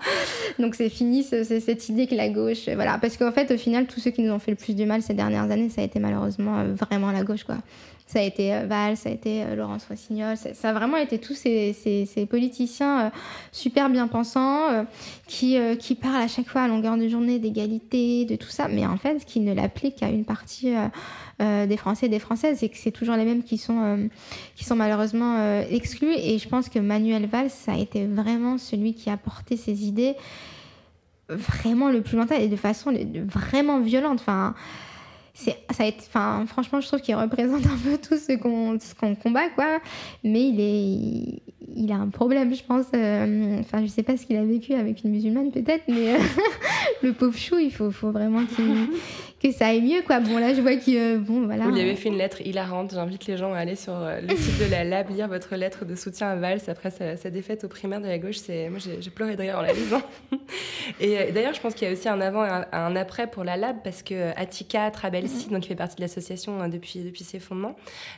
donc 0.59 0.75
c'est 0.75 0.89
fini 0.89 1.23
cette 1.23 1.89
idée 1.89 2.09
que 2.09 2.17
la 2.17 2.31
gauche 2.31 2.69
voilà 2.75 2.99
parce 2.99 3.17
qu'en 3.17 3.31
fait 3.31 3.53
au 3.53 3.57
final 3.57 3.87
tous 3.87 4.01
ceux 4.01 4.11
qui 4.11 4.23
nous 4.23 4.33
ont 4.33 4.41
fait 4.41 4.51
le 4.51 4.57
plus 4.57 4.75
du 4.75 4.87
mal 4.87 5.01
ces 5.01 5.15
dernières 5.15 5.49
années 5.53 5.69
ça 5.69 5.84
été 5.85 5.99
malheureusement 5.99 6.59
euh, 6.59 6.75
vraiment 6.75 7.13
la 7.13 7.23
gauche, 7.23 7.45
quoi. 7.45 7.57
Ça 8.07 8.19
a 8.19 8.23
été 8.23 8.55
euh, 8.55 8.67
Valls, 8.67 8.97
ça 8.97 9.09
a 9.09 9.13
été 9.13 9.43
euh, 9.43 9.57
Laurence 9.57 9.87
Rossignol, 9.89 10.37
ça, 10.37 10.69
a 10.69 10.73
vraiment 10.73 10.97
été 10.99 11.19
tous 11.19 11.35
ces, 11.35 11.73
ces- 11.73 12.07
ces 12.07 12.27
politiciens 12.27 13.11
super 13.53 13.89
bien 13.91 14.09
pensants 14.09 14.85
qui, 15.27 15.59
parlent 16.01 16.23
à 16.23 16.29
chaque 16.29 16.49
fois 16.49 16.63
à 16.63 16.69
longueur 16.69 16.97
de 16.97 17.09
journée 17.09 17.39
d'égalité, 17.39 18.25
de 18.25 18.37
tout 18.37 18.49
ça, 18.49 18.69
mais 18.69 18.87
en 18.87 18.97
fait 18.97 19.25
qui 19.25 19.41
ne 19.41 19.55
l'appliquent 19.55 19.97
qu'à 19.97 20.09
une 20.11 20.25
partie 20.25 20.75
des 21.41 21.77
Français 21.77 22.07
et 22.07 22.09
des 22.09 22.19
Françaises 22.19 22.63
et 22.63 22.69
que 22.69 22.77
c'est 22.77 22.91
toujours 22.91 23.17
les 23.17 23.25
mêmes 23.25 23.43
qui 23.43 23.59
sont, 23.59 24.09
qui 24.55 24.65
sont 24.65 24.77
malheureusement 24.77 25.61
exclus. 25.71 26.13
Et 26.17 26.39
je 26.39 26.49
pense 26.49 26.69
que 26.69 26.79
Manuel 26.79 27.27
Valls, 27.27 27.51
ça 27.51 27.73
a 27.73 27.79
été 27.79 28.07
vraiment 28.07 28.59
celui 28.59 28.95
qui 28.95 29.09
a 29.11 29.17
porté 29.17 29.57
ses 29.57 29.85
idées 29.85 30.15
vraiment 31.29 31.91
le 31.91 32.03
plus 32.03 32.17
longtemps 32.17 32.37
et 32.37 32.49
de 32.49 32.57
façon 32.57 32.93
vraiment 33.27 33.81
violente. 33.81 34.21
Enfin, 34.21 34.55
c'est, 35.37 35.59
ça 35.73 35.83
a 35.83 35.87
été, 35.87 36.05
franchement, 36.47 36.81
je 36.81 36.87
trouve 36.87 37.01
qu'il 37.01 37.17
représente 37.17 37.67
un 37.67 37.77
peu 37.77 37.99
tout 37.99 38.17
ce 38.17 38.37
qu'on, 38.39 38.79
ce 38.79 38.95
qu'on 38.95 39.17
combat, 39.17 39.51
quoi. 39.51 39.81
Mais 40.23 40.49
il 40.49 40.61
est, 40.61 41.43
il, 41.75 41.91
a 41.93 41.97
un 41.97 42.09
problème, 42.09 42.55
je 42.55 42.63
pense. 42.63 42.87
euh, 42.95 43.59
Enfin, 43.61 43.83
je 43.83 43.89
sais 43.89 44.03
pas 44.03 44.17
ce 44.17 44.27
qu'il 44.27 44.37
a 44.37 44.45
vécu 44.45 44.75
avec 44.75 45.05
une 45.05 45.11
musulmane, 45.11 45.51
peut-être, 45.51 45.85
mais 45.89 46.15
euh, 46.15 46.19
le 47.03 47.13
pauvre 47.13 47.37
chou, 47.37 47.59
il 47.59 47.73
faut, 47.73 47.91
faut 47.91 48.11
vraiment 48.11 48.45
qu'il, 48.45 48.75
que 49.43 49.51
ça 49.57 49.67
aille 49.69 49.83
mieux, 49.83 50.03
quoi. 50.07 50.21
Bon, 50.21 50.39
là, 50.39 50.55
je 50.55 50.61
vois 50.61 50.77
qu'il, 50.77 50.97
euh, 50.99 51.19
bon, 51.19 51.45
voilà. 51.47 51.65
Avez 51.67 51.97
fait 51.97 52.09
une 52.09 52.19
lettre 52.19 52.41
hilarante. 52.41 52.93
J'invite 52.95 53.27
les 53.27 53.37
gens 53.37 53.53
à 53.53 53.59
aller 53.59 53.77
sur 53.77 53.95
le 53.95 54.35
site 54.37 54.59
de 54.65 54.71
la 54.71 54.85
Lab, 54.85 55.11
lire 55.11 55.29
votre 55.29 55.55
lettre 55.57 55.85
de 55.85 55.95
soutien 55.95 56.29
à 56.29 56.37
Valls 56.37 56.61
après 56.69 56.91
sa, 56.91 57.17
sa 57.17 57.31
défaite 57.31 57.65
aux 57.65 57.69
primaires 57.69 58.01
de 58.01 58.07
la 58.07 58.19
gauche. 58.19 58.37
C'est 58.37 58.69
Moi, 58.71 58.79
j'ai 58.79 59.11
pleuré 59.11 59.37
de 59.37 59.43
rire 59.43 59.59
en 59.59 59.63
la 59.63 59.73
lisant. 59.73 60.03
Et 61.01 61.19
euh, 61.19 61.31
d'ailleurs, 61.33 61.55
je 61.55 61.61
pense 61.61 61.75
qu'il 61.75 61.87
y 61.87 61.91
a 61.91 61.93
aussi 61.93 62.09
un 62.09 62.21
avant 62.21 62.45
et 62.45 62.49
un, 62.49 62.67
un 62.73 62.97
après 62.97 63.27
pour 63.27 63.43
la 63.45 63.57
Lab 63.57 63.77
parce 63.83 64.03
que 64.03 64.31
Attika 64.39 64.91
Trabelsi, 64.91 65.49
donc, 65.49 65.63
qui 65.63 65.69
fait 65.69 65.75
partie 65.75 65.97
de 65.97 66.03
l'association 66.03 66.61
euh, 66.61 66.69
depuis, 66.69 67.01
depuis 67.01 67.25
ses 67.25 67.39
fondements, 67.39 67.75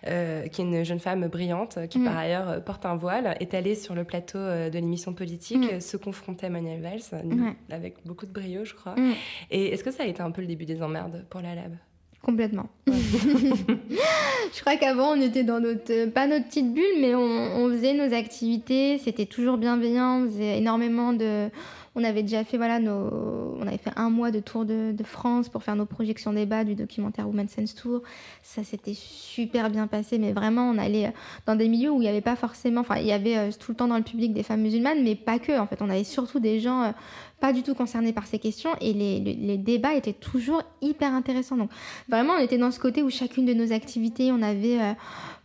euh, 0.09 0.47
qui 0.49 0.61
est 0.61 0.65
une 0.65 0.85
jeune 0.85 0.99
femme 1.01 1.27
brillante, 1.29 1.79
qui 1.91 1.99
Mm. 1.99 2.05
par 2.05 2.17
ailleurs 2.19 2.49
euh, 2.51 2.61
porte 2.61 2.85
un 2.87 2.97
voile, 2.97 3.36
est 3.41 3.55
allée 3.55 3.75
sur 3.75 3.95
le 3.95 4.05
plateau 4.05 4.39
euh, 4.39 4.71
de 4.71 4.79
l'émission 4.79 5.13
politique, 5.13 5.59
Mm. 5.59 5.75
euh, 5.75 5.81
se 5.81 5.97
confronter 5.97 6.47
à 6.47 6.51
Manuel 6.51 6.81
Valls, 6.81 7.01
euh, 7.13 7.51
avec 7.71 7.97
beaucoup 8.05 8.27
de 8.27 8.33
brio, 8.33 8.65
je 8.65 8.75
crois. 8.75 8.95
Mm. 8.97 9.13
Et 9.51 9.73
est-ce 9.73 9.85
que 9.85 9.91
ça 9.91 10.03
a 10.03 10.07
été 10.07 10.23
un 10.23 10.31
peu 10.31 10.41
le 10.41 10.47
début 10.47 10.65
des 10.65 10.83
emmerdes 10.83 11.25
pour 11.31 11.41
la 11.41 11.55
Lab? 11.55 11.77
Complètement. 12.23 12.69
je 12.87 14.61
crois 14.61 14.77
qu'avant, 14.77 15.13
on 15.13 15.21
était 15.21 15.45
dans 15.45 15.61
notre, 15.61 16.07
pas 16.11 16.27
notre 16.27 16.47
petite 16.47 16.73
bulle, 16.73 17.01
mais 17.01 17.15
on, 17.15 17.21
on 17.21 17.69
faisait 17.71 17.95
nos 17.95 18.13
activités, 18.15 18.99
c'était 18.99 19.27
toujours 19.27 19.59
bienveillant, 19.59 20.23
on 20.23 20.27
faisait 20.27 20.59
énormément 20.59 21.13
de... 21.13 21.49
On 21.97 22.05
avait 22.05 22.23
déjà 22.23 22.45
fait, 22.45 22.59
voilà, 22.59 22.79
nos... 22.79 23.57
On 23.59 23.67
avait 23.67 23.79
fait 23.79 23.93
un 23.97 24.11
mois 24.11 24.31
de 24.31 24.41
tour 24.41 24.65
de, 24.67 24.93
de 24.93 25.03
France 25.03 25.49
pour 25.49 25.63
faire 25.63 25.75
nos 25.77 25.87
projections 25.87 26.33
débat 26.33 26.63
du 26.63 26.75
documentaire 26.75 27.27
Women's 27.27 27.51
Sense 27.51 27.75
Tour. 27.75 28.03
Ça 28.43 28.63
s'était 28.63 28.95
super 28.95 29.71
bien 29.71 29.87
passé, 29.87 30.19
mais 30.19 30.33
vraiment, 30.33 30.71
on 30.71 30.79
allait 30.79 31.13
dans 31.47 31.57
des 31.57 31.69
milieux 31.69 31.91
où 31.91 31.97
il 31.97 32.05
n'y 32.05 32.09
avait 32.09 32.21
pas 32.21 32.37
forcément... 32.37 32.83
Enfin, 32.83 32.99
il 32.99 33.07
y 33.07 33.13
avait 33.13 33.37
euh, 33.39 33.51
tout 33.59 33.73
le 33.73 33.77
temps 33.77 33.89
dans 33.89 33.97
le 33.97 34.05
public 34.05 34.33
des 34.35 34.43
femmes 34.43 34.61
musulmanes, 34.61 35.03
mais 35.03 35.15
pas 35.15 35.39
que, 35.39 35.59
en 35.59 35.67
fait. 35.67 35.81
On 35.81 35.89
avait 35.91 36.05
surtout 36.05 36.39
des 36.39 36.61
gens... 36.61 36.83
euh, 36.83 36.93
pas 37.39 37.53
du 37.53 37.63
tout 37.63 37.75
concernés 37.75 38.15
par 38.15 38.27
ces 38.27 38.39
questions 38.39 38.71
et 38.81 38.95
les, 38.95 39.21
les- 39.21 39.59
débats 39.59 39.93
étaient 39.93 40.15
toujours 40.15 40.63
hyper 40.81 41.13
intéressants. 41.13 41.59
Donc 41.59 41.71
vraiment, 42.09 42.33
on 42.33 42.39
était 42.39 42.57
dans 42.57 42.71
ce 42.71 42.81
côté 42.81 43.03
où 43.03 43.11
chacune 43.11 43.45
de 43.45 43.53
nos 43.53 43.73
activités, 43.73 44.33
on 44.33 44.41
avait 44.41 44.81
euh, 44.81 44.93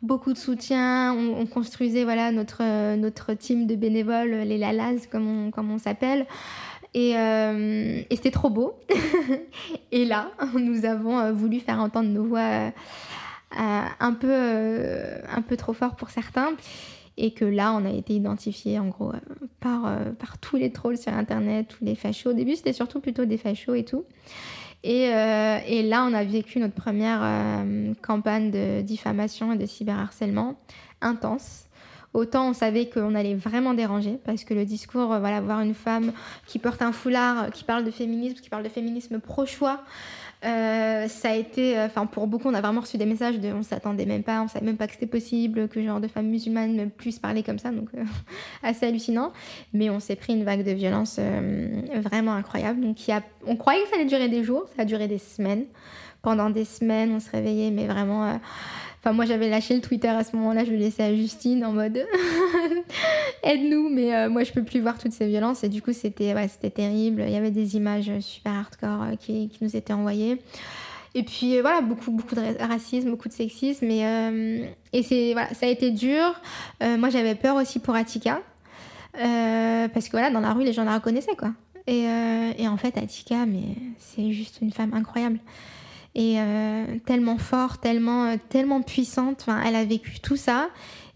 beaucoup 0.02 0.32
de 0.32 0.38
soutien, 0.38 1.14
on, 1.14 1.42
on 1.42 1.46
construisait 1.46 2.06
voilà 2.06 2.32
notre 2.32 2.62
euh, 2.62 2.96
notre 2.96 3.34
team 3.34 3.68
de 3.68 3.76
bénévoles, 3.76 4.32
les 4.32 4.58
Lalas 4.58 5.06
comme 5.12 5.28
on, 5.28 5.52
comme 5.52 5.70
on 5.70 5.80
s'appelle. 5.80 6.28
Et, 6.94 7.18
euh, 7.18 8.02
et 8.10 8.16
c'était 8.16 8.32
trop 8.32 8.50
beau. 8.50 8.74
et 9.92 10.06
là, 10.06 10.32
nous 10.56 10.86
avons 10.86 11.20
euh, 11.20 11.32
voulu 11.32 11.60
faire 11.60 11.80
entendre 11.80 12.10
nos 12.10 12.26
voix 12.26 12.40
euh, 12.40 12.70
un, 14.00 14.14
peu, 14.14 14.34
un 14.34 15.42
peu 15.42 15.56
trop 15.58 15.74
fort 15.74 15.96
pour 15.96 16.10
certains. 16.10 16.52
Et 17.18 17.32
que 17.34 17.46
là, 17.46 17.74
on 17.74 17.86
a 17.86 17.92
été 17.92 18.14
identifié 18.14 18.80
en 18.80 18.88
gros 18.88 19.12
par, 19.60 19.82
par 20.18 20.38
tous 20.40 20.56
les 20.56 20.72
trolls 20.72 20.98
sur 20.98 21.14
Internet, 21.14 21.68
tous 21.68 21.84
les 21.84 21.96
fachos. 21.96 22.32
Au 22.32 22.34
début, 22.34 22.56
c'était 22.56 22.74
surtout 22.74 23.00
plutôt 23.00 23.26
des 23.26 23.38
fachos 23.38 23.76
et 23.76 23.84
tout. 23.84 24.06
Et, 24.84 25.04
et 25.04 25.84
là, 25.84 26.08
on 26.10 26.14
a 26.14 26.24
vécu 26.24 26.60
notre 26.60 26.74
première 26.74 27.66
campagne 28.02 28.50
de 28.50 28.82
diffamation 28.82 29.52
et 29.52 29.58
de 29.58 29.66
cyberharcèlement 29.66 30.56
intense. 31.02 31.66
Autant 32.14 32.50
on 32.50 32.54
savait 32.54 32.90
qu'on 32.90 33.16
allait 33.16 33.36
vraiment 33.36 33.74
déranger 33.74 34.20
parce 34.26 34.44
que 34.44 34.54
le 34.54 34.66
discours, 34.66 35.14
euh, 35.14 35.20
voilà, 35.20 35.40
voir 35.40 35.62
une 35.62 35.74
femme 35.74 36.12
qui 36.46 36.60
porte 36.60 36.82
un 36.82 36.92
foulard, 36.92 37.44
euh, 37.44 37.50
qui 37.50 37.64
parle 37.64 37.86
de 37.86 37.92
féminisme, 37.92 38.36
qui 38.42 38.50
parle 38.50 38.64
de 38.64 38.70
féminisme 38.70 39.20
pro-choix, 39.20 39.82
euh, 40.44 41.08
ça 41.08 41.30
a 41.30 41.36
été, 41.36 41.80
enfin 41.80 42.08
pour 42.08 42.28
beaucoup, 42.28 42.50
on 42.50 42.54
a 42.54 42.60
vraiment 42.60 42.82
reçu 42.82 42.98
des 42.98 43.06
messages 43.06 43.40
de, 43.40 43.54
on 43.54 43.64
s'attendait 43.64 44.06
même 44.06 44.24
pas, 44.24 44.42
on 44.42 44.50
savait 44.50 44.66
même 44.66 44.76
pas 44.76 44.88
que 44.88 44.94
c'était 44.94 45.06
possible, 45.06 45.70
que 45.70 45.82
genre 45.82 46.02
de 46.02 46.10
femmes 46.10 46.28
musulmanes 46.28 46.90
puissent 46.90 47.20
parler 47.20 47.44
comme 47.44 47.60
ça, 47.60 47.72
donc 47.72 47.90
assez 48.64 48.88
hallucinant. 48.88 49.32
Mais 49.74 49.90
on 49.90 50.02
s'est 50.02 50.18
pris 50.18 50.34
une 50.34 50.44
vague 50.44 50.66
de 50.66 50.72
violence 50.72 51.20
vraiment 51.96 52.34
incroyable. 52.34 52.82
Donc 52.82 52.98
on 53.46 53.56
croyait 53.56 53.84
que 53.84 53.90
ça 53.90 53.96
allait 53.96 54.06
durer 54.06 54.28
des 54.28 54.44
jours, 54.44 54.66
ça 54.76 54.82
a 54.82 54.86
duré 54.86 55.08
des 55.08 55.20
semaines. 55.20 55.66
Pendant 56.24 56.50
des 56.50 56.66
semaines, 56.66 57.14
on 57.14 57.20
se 57.20 57.32
réveillait, 57.32 57.72
mais 57.72 57.88
vraiment. 57.88 58.40
Enfin, 59.04 59.14
moi, 59.14 59.26
j'avais 59.26 59.50
lâché 59.50 59.74
le 59.74 59.82
Twitter 59.82 60.08
à 60.10 60.24
ce 60.24 60.36
moment-là, 60.36 60.64
je 60.64 60.70
le 60.72 60.78
laissais 60.78 61.02
à 61.02 61.16
Justine 61.16 61.66
en 61.66 61.74
mode 61.74 62.06
aide-nous, 63.44 63.90
mais 63.90 64.14
euh, 64.14 64.30
moi, 64.30 64.44
je 64.44 64.52
peux 64.52 64.64
plus 64.64 64.80
voir 64.80 64.98
toutes 65.00 65.12
ces 65.14 65.28
violences. 65.28 65.64
Et 65.64 65.70
du 65.70 65.82
coup, 65.82 65.92
c'était 65.94 66.34
ouais, 66.34 66.48
terrible. 66.70 67.24
Il 67.26 67.34
y 67.34 67.36
avait 67.36 67.52
des 67.52 67.76
images 67.76 68.12
super 68.20 68.54
hardcore 68.54 69.02
euh, 69.04 69.16
qui, 69.16 69.50
qui 69.50 69.64
nous 69.64 69.76
étaient 69.76 69.94
envoyées. 69.94 70.40
Et 71.14 71.24
puis 71.24 71.58
euh, 71.58 71.62
voilà, 71.62 71.82
beaucoup, 71.82 72.12
beaucoup 72.12 72.36
de 72.36 72.42
ra- 72.42 72.68
racisme, 72.68 73.10
beaucoup 73.10 73.28
de 73.28 73.34
sexisme. 73.34 73.90
Et, 73.90 74.02
et 74.94 75.34
voilà, 75.34 75.54
ça 75.54 75.66
a 75.66 75.70
été 75.70 75.92
dur. 75.92 76.40
Moi, 76.82 77.10
j'avais 77.10 77.36
peur 77.36 77.56
aussi 77.56 77.80
pour 77.80 77.96
Attika. 77.96 78.42
Euh, 79.20 79.88
parce 79.90 80.06
que 80.06 80.12
voilà, 80.12 80.30
dans 80.30 80.40
la 80.40 80.54
rue, 80.54 80.64
les 80.64 80.74
gens 80.74 80.84
la 80.86 80.94
reconnaissaient, 80.96 81.36
quoi. 81.36 81.52
Et, 81.88 82.06
et 82.58 82.68
en 82.68 82.78
fait, 82.78 82.98
Attika, 82.98 83.46
mais 83.46 83.76
c'est 83.98 84.32
juste 84.32 84.60
une 84.62 84.72
femme 84.72 84.94
incroyable. 84.94 85.40
Et 86.14 86.40
euh, 86.40 86.86
tellement 87.06 87.38
forte, 87.38 87.82
tellement, 87.82 88.26
euh, 88.26 88.36
tellement 88.50 88.82
puissante. 88.82 89.38
Enfin, 89.42 89.62
elle 89.66 89.76
a 89.76 89.86
vécu 89.86 90.20
tout 90.20 90.36
ça. 90.36 90.70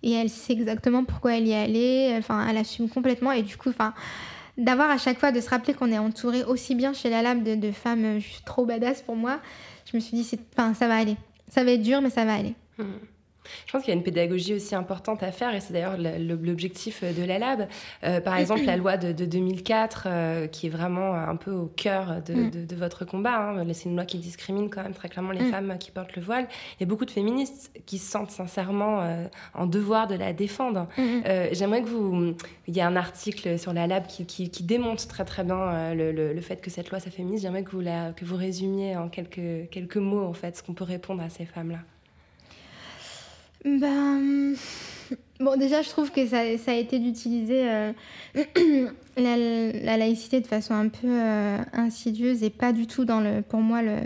Et 0.03 0.13
elle 0.13 0.29
sait 0.29 0.53
exactement 0.53 1.03
pourquoi 1.03 1.35
elle 1.35 1.47
y 1.47 1.51
est 1.51 1.63
allée. 1.63 2.15
Enfin, 2.17 2.47
elle 2.47 2.57
assume 2.57 2.89
complètement. 2.89 3.31
Et 3.31 3.43
du 3.43 3.57
coup, 3.57 3.69
enfin 3.69 3.93
d'avoir 4.57 4.89
à 4.89 4.97
chaque 4.97 5.19
fois 5.19 5.31
de 5.31 5.41
se 5.41 5.49
rappeler 5.49 5.73
qu'on 5.73 5.91
est 5.91 5.97
entouré 5.97 6.43
aussi 6.43 6.75
bien 6.75 6.93
chez 6.93 7.09
la 7.09 7.21
Lab 7.21 7.43
de, 7.43 7.71
femmes 7.71 8.05
euh, 8.05 8.19
juste 8.19 8.45
trop 8.45 8.65
badass 8.65 9.01
pour 9.01 9.15
moi, 9.15 9.39
je 9.91 9.97
me 9.97 10.01
suis 10.01 10.17
dit, 10.17 10.23
ça 10.23 10.87
va 10.87 10.95
aller. 10.95 11.17
Ça 11.49 11.63
va 11.63 11.71
être 11.71 11.81
dur, 11.81 12.01
mais 12.01 12.09
ça 12.09 12.25
va 12.25 12.35
aller. 12.35 12.55
Je 13.65 13.71
pense 13.71 13.81
qu'il 13.83 13.93
y 13.93 13.95
a 13.95 13.97
une 13.97 14.03
pédagogie 14.03 14.53
aussi 14.53 14.75
importante 14.75 15.23
à 15.23 15.31
faire 15.31 15.53
et 15.55 15.59
c'est 15.59 15.73
d'ailleurs 15.73 15.97
le- 15.97 16.17
le- 16.17 16.35
l'objectif 16.35 17.03
de 17.03 17.23
la 17.23 17.39
Lab. 17.39 17.67
Euh, 18.03 18.19
par 18.21 18.37
exemple, 18.37 18.63
la 18.65 18.77
loi 18.77 18.97
de, 18.97 19.11
de 19.11 19.25
2004, 19.25 20.07
euh, 20.07 20.47
qui 20.47 20.67
est 20.67 20.69
vraiment 20.69 21.13
un 21.13 21.35
peu 21.35 21.51
au 21.51 21.67
cœur 21.67 22.21
de, 22.25 22.33
Mm. 22.33 22.51
de- 22.51 22.65
de 22.65 22.75
votre 22.75 23.05
combat. 23.05 23.37
hein. 23.51 23.63
C'est 23.73 23.89
une 23.89 23.95
loi 23.95 24.05
qui 24.05 24.17
discrimine 24.17 24.69
quand 24.69 24.83
même 24.83 24.93
très 24.93 25.09
clairement 25.09 25.31
les 25.31 25.43
Mm. 25.45 25.51
femmes 25.51 25.77
qui 25.79 25.91
portent 25.91 26.15
le 26.15 26.21
voile. 26.21 26.47
Il 26.79 26.81
y 26.81 26.83
a 26.83 26.87
beaucoup 26.87 27.05
de 27.05 27.11
féministes 27.11 27.71
qui 27.85 27.97
se 27.97 28.09
sentent 28.11 28.31
sincèrement 28.31 29.01
euh, 29.01 29.25
en 29.53 29.65
devoir 29.65 30.07
de 30.07 30.15
la 30.15 30.33
défendre. 30.33 30.87
Euh, 30.99 31.47
J'aimerais 31.51 31.81
que 31.81 31.87
vous... 31.89 32.33
Il 32.67 32.75
y 32.75 32.81
a 32.81 32.87
un 32.87 32.95
article 32.95 33.59
sur 33.59 33.73
la 33.73 33.87
Lab 33.87 34.07
qui, 34.07 34.25
qui- 34.25 34.49
qui 34.49 34.63
démontre 34.63 35.07
très 35.07 35.25
très 35.25 35.43
bien 35.43 35.57
euh, 35.59 35.93
le, 35.93 36.11
le- 36.11 36.33
le 36.33 36.41
fait 36.41 36.61
que 36.61 36.69
cette 36.69 36.89
loi 36.89 36.99
soit 36.99 37.11
féministe. 37.11 37.43
J'aimerais 37.43 37.63
que 37.63 37.71
vous, 37.71 37.81
la, 37.81 38.11
que 38.13 38.25
vous 38.25 38.35
résumiez 38.35 38.95
en 38.97 39.09
quelques, 39.09 39.69
quelques 39.69 39.97
mots 39.97 40.23
en 40.25 40.33
fait 40.33 40.55
ce 40.57 40.63
qu'on 40.63 40.73
peut 40.73 40.83
répondre 40.83 41.21
à 41.21 41.29
ces 41.29 41.45
femmes-là. 41.45 41.79
Ben, 43.65 44.53
bon, 45.39 45.57
déjà, 45.57 45.81
je 45.81 45.89
trouve 45.89 46.11
que 46.11 46.27
ça, 46.27 46.55
ça 46.59 46.71
a 46.71 46.75
été 46.75 46.99
d'utiliser 46.99 47.67
euh, 47.67 47.93
la, 49.17 49.37
la 49.37 49.97
laïcité 49.97 50.39
de 50.39 50.45
façon 50.45 50.75
un 50.75 50.87
peu 50.87 51.07
euh, 51.07 51.57
insidieuse 51.73 52.43
et 52.43 52.51
pas 52.51 52.73
du 52.73 52.85
tout 52.85 53.05
dans 53.05 53.21
le, 53.21 53.41
pour 53.41 53.61
moi, 53.61 53.81
le, 53.81 53.97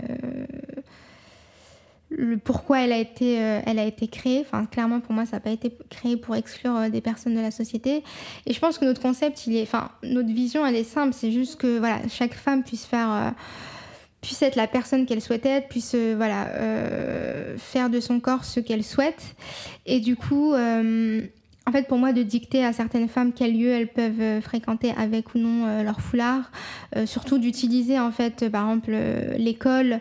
le 2.08 2.38
pourquoi 2.38 2.80
elle 2.80 2.92
a 2.92 2.96
été, 2.96 3.38
euh, 3.38 3.60
elle 3.66 3.78
a 3.78 3.84
été 3.84 4.08
créée. 4.08 4.40
Enfin, 4.40 4.64
clairement, 4.64 5.00
pour 5.00 5.12
moi, 5.12 5.26
ça 5.26 5.36
n'a 5.36 5.40
pas 5.40 5.50
été 5.50 5.76
créé 5.90 6.16
pour 6.16 6.36
exclure 6.36 6.88
des 6.88 7.02
personnes 7.02 7.34
de 7.34 7.40
la 7.40 7.50
société. 7.50 8.02
Et 8.46 8.54
je 8.54 8.60
pense 8.60 8.78
que 8.78 8.86
notre 8.86 9.02
concept, 9.02 9.46
il 9.46 9.56
est, 9.56 9.62
enfin, 9.62 9.90
notre 10.02 10.32
vision, 10.32 10.64
elle 10.64 10.76
est 10.76 10.84
simple. 10.84 11.12
C'est 11.12 11.32
juste 11.32 11.60
que 11.60 11.78
voilà, 11.78 12.00
chaque 12.08 12.34
femme 12.34 12.64
puisse 12.64 12.86
faire. 12.86 13.34
Puisse 14.20 14.42
être 14.42 14.56
la 14.56 14.66
personne 14.66 15.06
qu'elle 15.06 15.20
souhaite 15.20 15.46
être, 15.46 15.68
puisse 15.68 15.94
euh, 15.94 16.14
voilà, 16.16 16.48
euh, 16.48 17.56
faire 17.58 17.90
de 17.90 18.00
son 18.00 18.20
corps 18.20 18.44
ce 18.44 18.60
qu'elle 18.60 18.84
souhaite. 18.84 19.34
Et 19.86 20.00
du 20.00 20.16
coup, 20.16 20.52
euh, 20.52 21.22
en 21.70 21.72
fait, 21.72 21.86
pour 21.86 21.98
moi, 21.98 22.12
de 22.12 22.24
dicter 22.24 22.64
à 22.64 22.72
certaines 22.72 23.06
femmes 23.06 23.32
quel 23.32 23.56
lieu 23.56 23.70
elles 23.70 23.86
peuvent 23.86 24.20
euh, 24.20 24.40
fréquenter 24.40 24.92
avec 24.98 25.36
ou 25.36 25.38
non 25.38 25.66
euh, 25.68 25.84
leur 25.84 26.00
foulard, 26.00 26.50
euh, 26.96 27.06
surtout 27.06 27.38
d'utiliser 27.38 27.96
en 27.96 28.10
fait, 28.10 28.48
par 28.50 28.64
exemple, 28.64 28.96
l'école, 29.38 30.00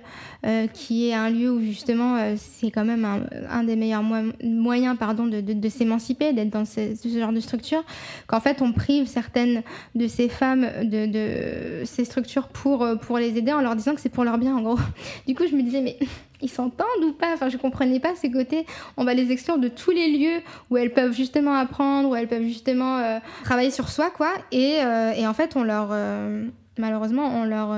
qui 0.74 1.09
est 1.09 1.13
un 1.13 1.30
lieu 1.30 1.51
où 1.51 1.61
justement 1.61 2.17
c'est 2.38 2.72
quand 2.72 2.86
même 2.86 3.05
un, 3.49 3.63
des 3.65 3.76
meilleurs 3.76 4.03
mo- 4.03 4.32
moyens 4.41 4.97
pardon, 4.97 5.28
de, 5.28 5.70
s'émanciper, 5.70 6.32
d'être 6.32 6.49
dans 6.49 6.63
ce, 6.63 6.95
genre 7.20 7.34
de 7.34 7.41
structure, 7.41 7.84
qu'en 8.26 8.39
fait 8.39 8.61
on 8.61 8.72
prive 8.72 9.05
certaines 9.05 9.63
de 9.95 10.07
ces 10.07 10.30
femmes 10.30 10.65
de, 10.84 11.84
ces 11.84 12.05
structures 12.05 12.47
pour 12.47 13.17
les 13.17 13.38
aider 13.38 13.51
en 13.51 13.59
leur 13.59 13.76
disant 13.76 13.95
que 13.95 14.01
c'est 14.01 14.07
pour 14.07 14.24
leur 14.24 14.38
bien 14.38 14.55
en 14.55 14.61
gros. 14.61 14.80
Du 15.28 15.36
coup, 15.36 15.43
je 15.45 15.55
me 15.55 15.61
disais, 15.61 15.82
mais 15.82 15.97
ils 16.41 16.49
s'entendent 16.49 17.03
ou 17.03 17.13
pas? 17.13 17.33
Enfin, 17.33 17.49
je 17.49 17.57
comprenais 17.57 17.99
pas 17.99 18.15
ces 18.15 18.31
côtés. 18.31 18.65
On 18.97 19.03
va 19.03 19.13
les 19.13 19.31
exclure 19.31 19.57
de 19.57 19.67
tous 19.67 19.91
les 19.91 20.09
lieux 20.17 20.41
où 20.69 20.77
elles 20.77 20.93
peuvent 20.93 21.13
justement 21.13 21.53
apprendre, 21.53 22.09
où 22.09 22.15
elles 22.15 22.27
peuvent 22.27 22.43
justement 22.43 22.97
euh, 22.99 23.19
travailler 23.43 23.71
sur 23.71 23.89
soi, 23.89 24.09
quoi. 24.09 24.31
Et, 24.51 24.77
euh, 24.81 25.11
et 25.13 25.27
en 25.27 25.33
fait, 25.33 25.55
on 25.55 25.63
leur, 25.63 25.89
euh, 25.91 26.47
malheureusement, 26.77 27.27
on 27.27 27.43
leur 27.45 27.71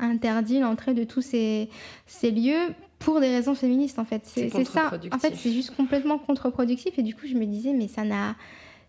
interdit 0.00 0.60
l'entrée 0.60 0.94
de 0.94 1.04
tous 1.04 1.22
ces, 1.22 1.68
ces 2.06 2.30
lieux 2.30 2.74
pour 2.98 3.20
des 3.20 3.28
raisons 3.28 3.54
féministes, 3.54 3.98
en 3.98 4.04
fait. 4.04 4.22
C'est 4.24 4.48
ça. 4.64 4.90
En 5.12 5.18
fait, 5.18 5.34
c'est 5.34 5.52
juste 5.52 5.74
complètement 5.74 6.18
contre-productif. 6.18 6.98
Et 6.98 7.02
du 7.02 7.14
coup, 7.14 7.26
je 7.26 7.34
me 7.34 7.46
disais, 7.46 7.72
mais 7.72 7.88
ça 7.88 8.04
n'a, 8.04 8.36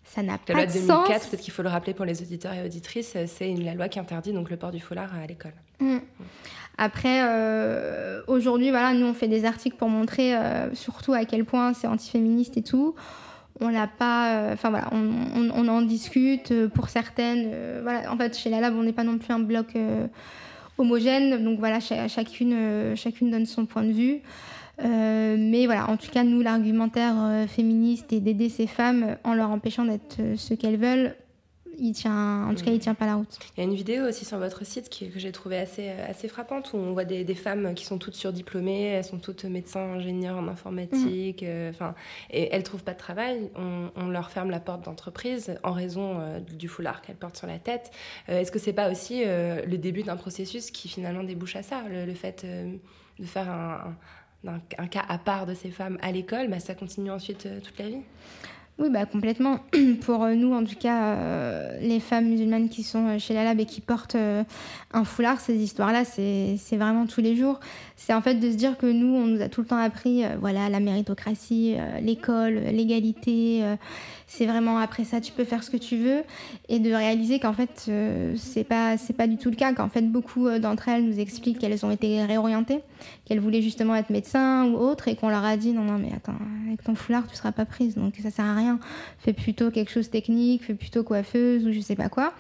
ça 0.04 0.22
n'a 0.22 0.34
La 0.34 0.38
pas 0.38 0.54
loi 0.54 0.66
de 0.66 0.72
de 0.72 0.74
2004, 0.78 1.08
sens. 1.22 1.28
peut-être 1.30 1.42
qu'il 1.42 1.54
faut 1.54 1.64
le 1.64 1.70
rappeler 1.70 1.94
pour 1.94 2.06
les 2.06 2.22
auditeurs 2.22 2.54
et 2.54 2.64
auditrices, 2.64 3.18
c'est 3.26 3.54
la 3.56 3.74
loi 3.74 3.90
qui 3.90 4.00
interdit 4.00 4.34
donc 4.34 4.50
le 4.52 4.58
port 4.58 4.72
du 4.72 4.80
foulard 4.80 5.10
à 5.16 5.26
l'école. 5.26 5.54
Mm. 5.80 5.98
Après, 6.78 7.22
euh, 7.24 8.22
aujourd'hui, 8.28 8.72
voilà, 8.72 8.94
nous 8.94 9.06
on 9.06 9.14
fait 9.14 9.28
des 9.28 9.46
articles 9.46 9.78
pour 9.78 9.90
montrer 9.90 10.36
euh, 10.36 10.74
surtout 10.74 11.14
à 11.14 11.26
quel 11.26 11.46
point 11.46 11.74
c'est 11.74 11.88
antiféministe 11.88 12.58
et 12.58 12.64
tout. 12.64 12.96
On 13.62 13.70
l'a 13.70 13.88
pas, 13.88 14.34
euh, 14.34 14.54
enfin 14.54 14.72
voilà, 14.72 14.90
on, 14.92 15.68
en 15.68 15.82
discute 15.84 16.68
pour 16.70 16.90
certaines. 16.90 17.52
voilà, 17.84 18.12
en 18.12 18.18
fait, 18.18 18.38
chez 18.38 18.50
la 18.50 18.60
Lab, 18.60 18.74
on 18.76 18.84
n'est 18.84 18.94
pas 18.94 19.04
non 19.04 19.18
plus 19.18 19.32
un 19.32 19.40
bloc 19.40 19.78
homogène, 20.78 21.44
donc 21.44 21.60
voilà, 21.60 21.80
cha- 21.80 22.08
chacune, 22.08 22.96
chacune 22.96 23.30
donne 23.30 23.46
son 23.46 23.66
point 23.66 23.84
de 23.84 23.92
vue. 23.92 24.22
Mais 24.80 25.66
voilà, 25.68 25.90
en 25.90 25.98
tout 25.98 26.10
cas, 26.12 26.24
nous, 26.24 26.42
l'argumentaire 26.42 27.48
féministe 27.48 28.12
et 28.12 28.20
d'aider 28.20 28.50
ces 28.50 28.68
femmes 28.68 29.18
en 29.24 29.36
leur 29.36 29.52
empêchant 29.52 29.86
d'être 29.86 30.18
ce 30.36 30.56
qu'elles 30.56 30.78
veulent, 30.78 31.16
il 31.78 31.94
tient, 31.94 32.48
en 32.48 32.54
tout 32.56 32.64
cas, 32.64 32.72
il 32.72 32.80
tient 32.80 32.94
pas 32.94 33.06
la 33.06 33.16
route. 33.16 33.40
Il 33.56 33.62
y 33.62 33.66
a 33.66 33.70
une 33.70 33.76
vidéo 33.76 34.06
aussi 34.08 34.26
sur 34.26 34.38
votre 34.38 34.66
site 34.66 34.90
qui, 34.90 35.10
que 35.10 35.20
j'ai 35.20 35.32
trouvée 35.32 35.58
assez, 35.58 35.90
assez 35.90 36.28
frappante 36.28 36.74
où 36.74 36.78
on 36.78 36.94
voit 36.94 37.06
des, 37.06 37.24
des 37.24 37.36
femmes 37.36 37.74
qui 37.74 37.86
sont 37.86 37.98
toutes 37.98 38.16
surdiplômées, 38.16 38.84
elles 38.86 39.04
sont 39.04 39.20
toutes 39.20 39.46
médecins, 39.46 39.94
ingénieurs 39.94 40.38
en 40.38 40.48
informatique, 40.48 41.44
euh, 41.44 41.70
enfin, 41.70 41.96
et 42.30 42.50
elles 42.54 42.64
trouvent 42.64 42.84
pas 42.84 42.94
de 42.94 42.98
travail. 43.00 43.50
On, 43.56 43.90
on 43.96 44.08
leur 44.08 44.30
ferme 44.30 44.50
la 44.50 44.60
porte 44.60 44.86
d'entreprise 44.86 45.56
en 45.64 45.72
raison 45.72 46.20
euh, 46.20 46.40
du 46.40 46.68
foulard 46.68 47.02
qu'elles 47.02 47.16
portent 47.16 47.38
sur 47.38 47.48
la 47.48 47.60
tête. 47.60 47.92
Euh, 48.30 48.40
Est-ce 48.40 48.52
que 48.52 48.60
c'est 48.60 48.74
pas 48.74 48.92
aussi 48.92 49.24
le 49.26 49.76
début 49.78 50.04
d'un 50.04 50.18
processus 50.18 50.72
qui 50.72 50.88
finalement 50.88 51.24
débouche 51.24 51.56
à 51.56 51.64
ça, 51.64 51.84
le, 51.90 52.06
le 52.06 52.14
fait 52.14 52.46
de 52.46 53.26
faire 53.26 53.50
un, 53.50 53.96
un, 54.48 54.60
un 54.78 54.88
cas 54.88 55.04
à 55.08 55.18
part 55.18 55.46
de 55.46 55.54
ces 55.54 55.70
femmes 55.72 55.98
à 56.02 56.12
l'école, 56.12 56.50
bah, 56.50 56.60
ça 56.60 56.76
continue 56.76 57.12
ensuite 57.12 57.46
euh, 57.46 57.60
toute 57.62 57.78
la 57.80 57.88
vie. 57.90 58.02
Oui, 58.80 58.90
bah, 58.90 59.06
complètement. 59.06 59.60
Pour 60.02 60.24
euh, 60.24 60.34
nous, 60.34 60.52
en 60.54 60.64
tout 60.64 60.76
cas, 60.76 61.16
euh, 61.16 61.80
les 61.80 62.00
femmes 62.00 62.26
musulmanes 62.26 62.70
qui 62.70 62.82
sont 62.82 63.08
euh, 63.08 63.20
chez 63.20 63.36
la 63.36 63.44
Lab 63.44 63.60
et 63.60 63.66
qui 63.66 63.82
portent 63.82 64.16
un 64.16 65.04
foulard, 65.04 65.40
ces 65.40 65.56
histoires-là, 65.56 66.06
c'est 66.06 66.58
vraiment 66.72 67.06
tous 67.06 67.22
les 67.22 67.36
jours. 67.36 67.60
C'est 68.06 68.14
en 68.14 68.22
fait 68.22 68.36
de 68.36 68.52
se 68.52 68.58
dire 68.58 68.78
que 68.78 68.86
nous, 68.86 69.16
on 69.16 69.28
nous 69.28 69.42
a 69.42 69.48
tout 69.48 69.62
le 69.62 69.68
temps 69.68 69.78
appris, 69.78 70.26
euh, 70.26 70.36
voilà, 70.38 70.68
la 70.68 70.82
méritocratie, 70.82 71.76
euh, 71.78 72.02
l'école, 72.02 72.58
euh, 72.58 72.70
l'égalité. 72.70 73.62
euh, 73.64 73.78
c'est 74.28 74.46
vraiment 74.46 74.78
après 74.78 75.06
ça, 75.06 75.22
tu 75.22 75.32
peux 75.32 75.46
faire 75.46 75.64
ce 75.64 75.70
que 75.70 75.78
tu 75.78 75.96
veux. 75.96 76.24
Et 76.68 76.80
de 76.80 76.92
réaliser 76.92 77.40
qu'en 77.40 77.54
fait, 77.54 77.90
c'est 78.36 78.64
pas, 78.64 78.98
c'est 78.98 79.14
pas 79.14 79.28
du 79.28 79.38
tout 79.38 79.50
le 79.50 79.56
cas. 79.56 79.74
Qu'en 79.74 79.88
fait, 79.88 80.02
beaucoup 80.02 80.50
d'entre 80.60 80.90
elles 80.90 81.06
nous 81.06 81.20
expliquent 81.20 81.60
qu'elles 81.60 81.86
ont 81.86 81.92
été 81.92 82.24
réorientées, 82.26 82.82
qu'elles 83.26 83.40
voulaient 83.40 83.62
justement 83.62 83.96
être 83.96 84.10
médecins 84.10 84.66
ou 84.66 84.76
autres, 84.76 85.08
et 85.08 85.16
qu'on 85.16 85.30
leur 85.30 85.46
a 85.46 85.56
dit 85.56 85.72
non, 85.72 85.84
non, 85.84 86.00
mais 86.00 86.12
attends, 86.16 86.38
avec 86.68 86.84
ton 86.84 86.96
foulard, 86.96 87.28
tu 87.28 87.36
seras 87.36 87.52
pas 87.52 87.66
prise, 87.66 87.96
donc 87.96 88.16
ça 88.22 88.32
sert 88.32 88.46
à 88.46 88.56
rien. 88.56 88.80
Fais 89.20 89.34
plutôt 89.34 89.70
quelque 89.70 89.92
chose 89.92 90.10
technique, 90.10 90.64
fais 90.64 90.74
plutôt 90.74 91.04
coiffeuse 91.04 91.68
ou 91.68 91.72
je 91.72 91.80
sais 91.80 91.96
pas 91.96 92.10
quoi. 92.10 92.34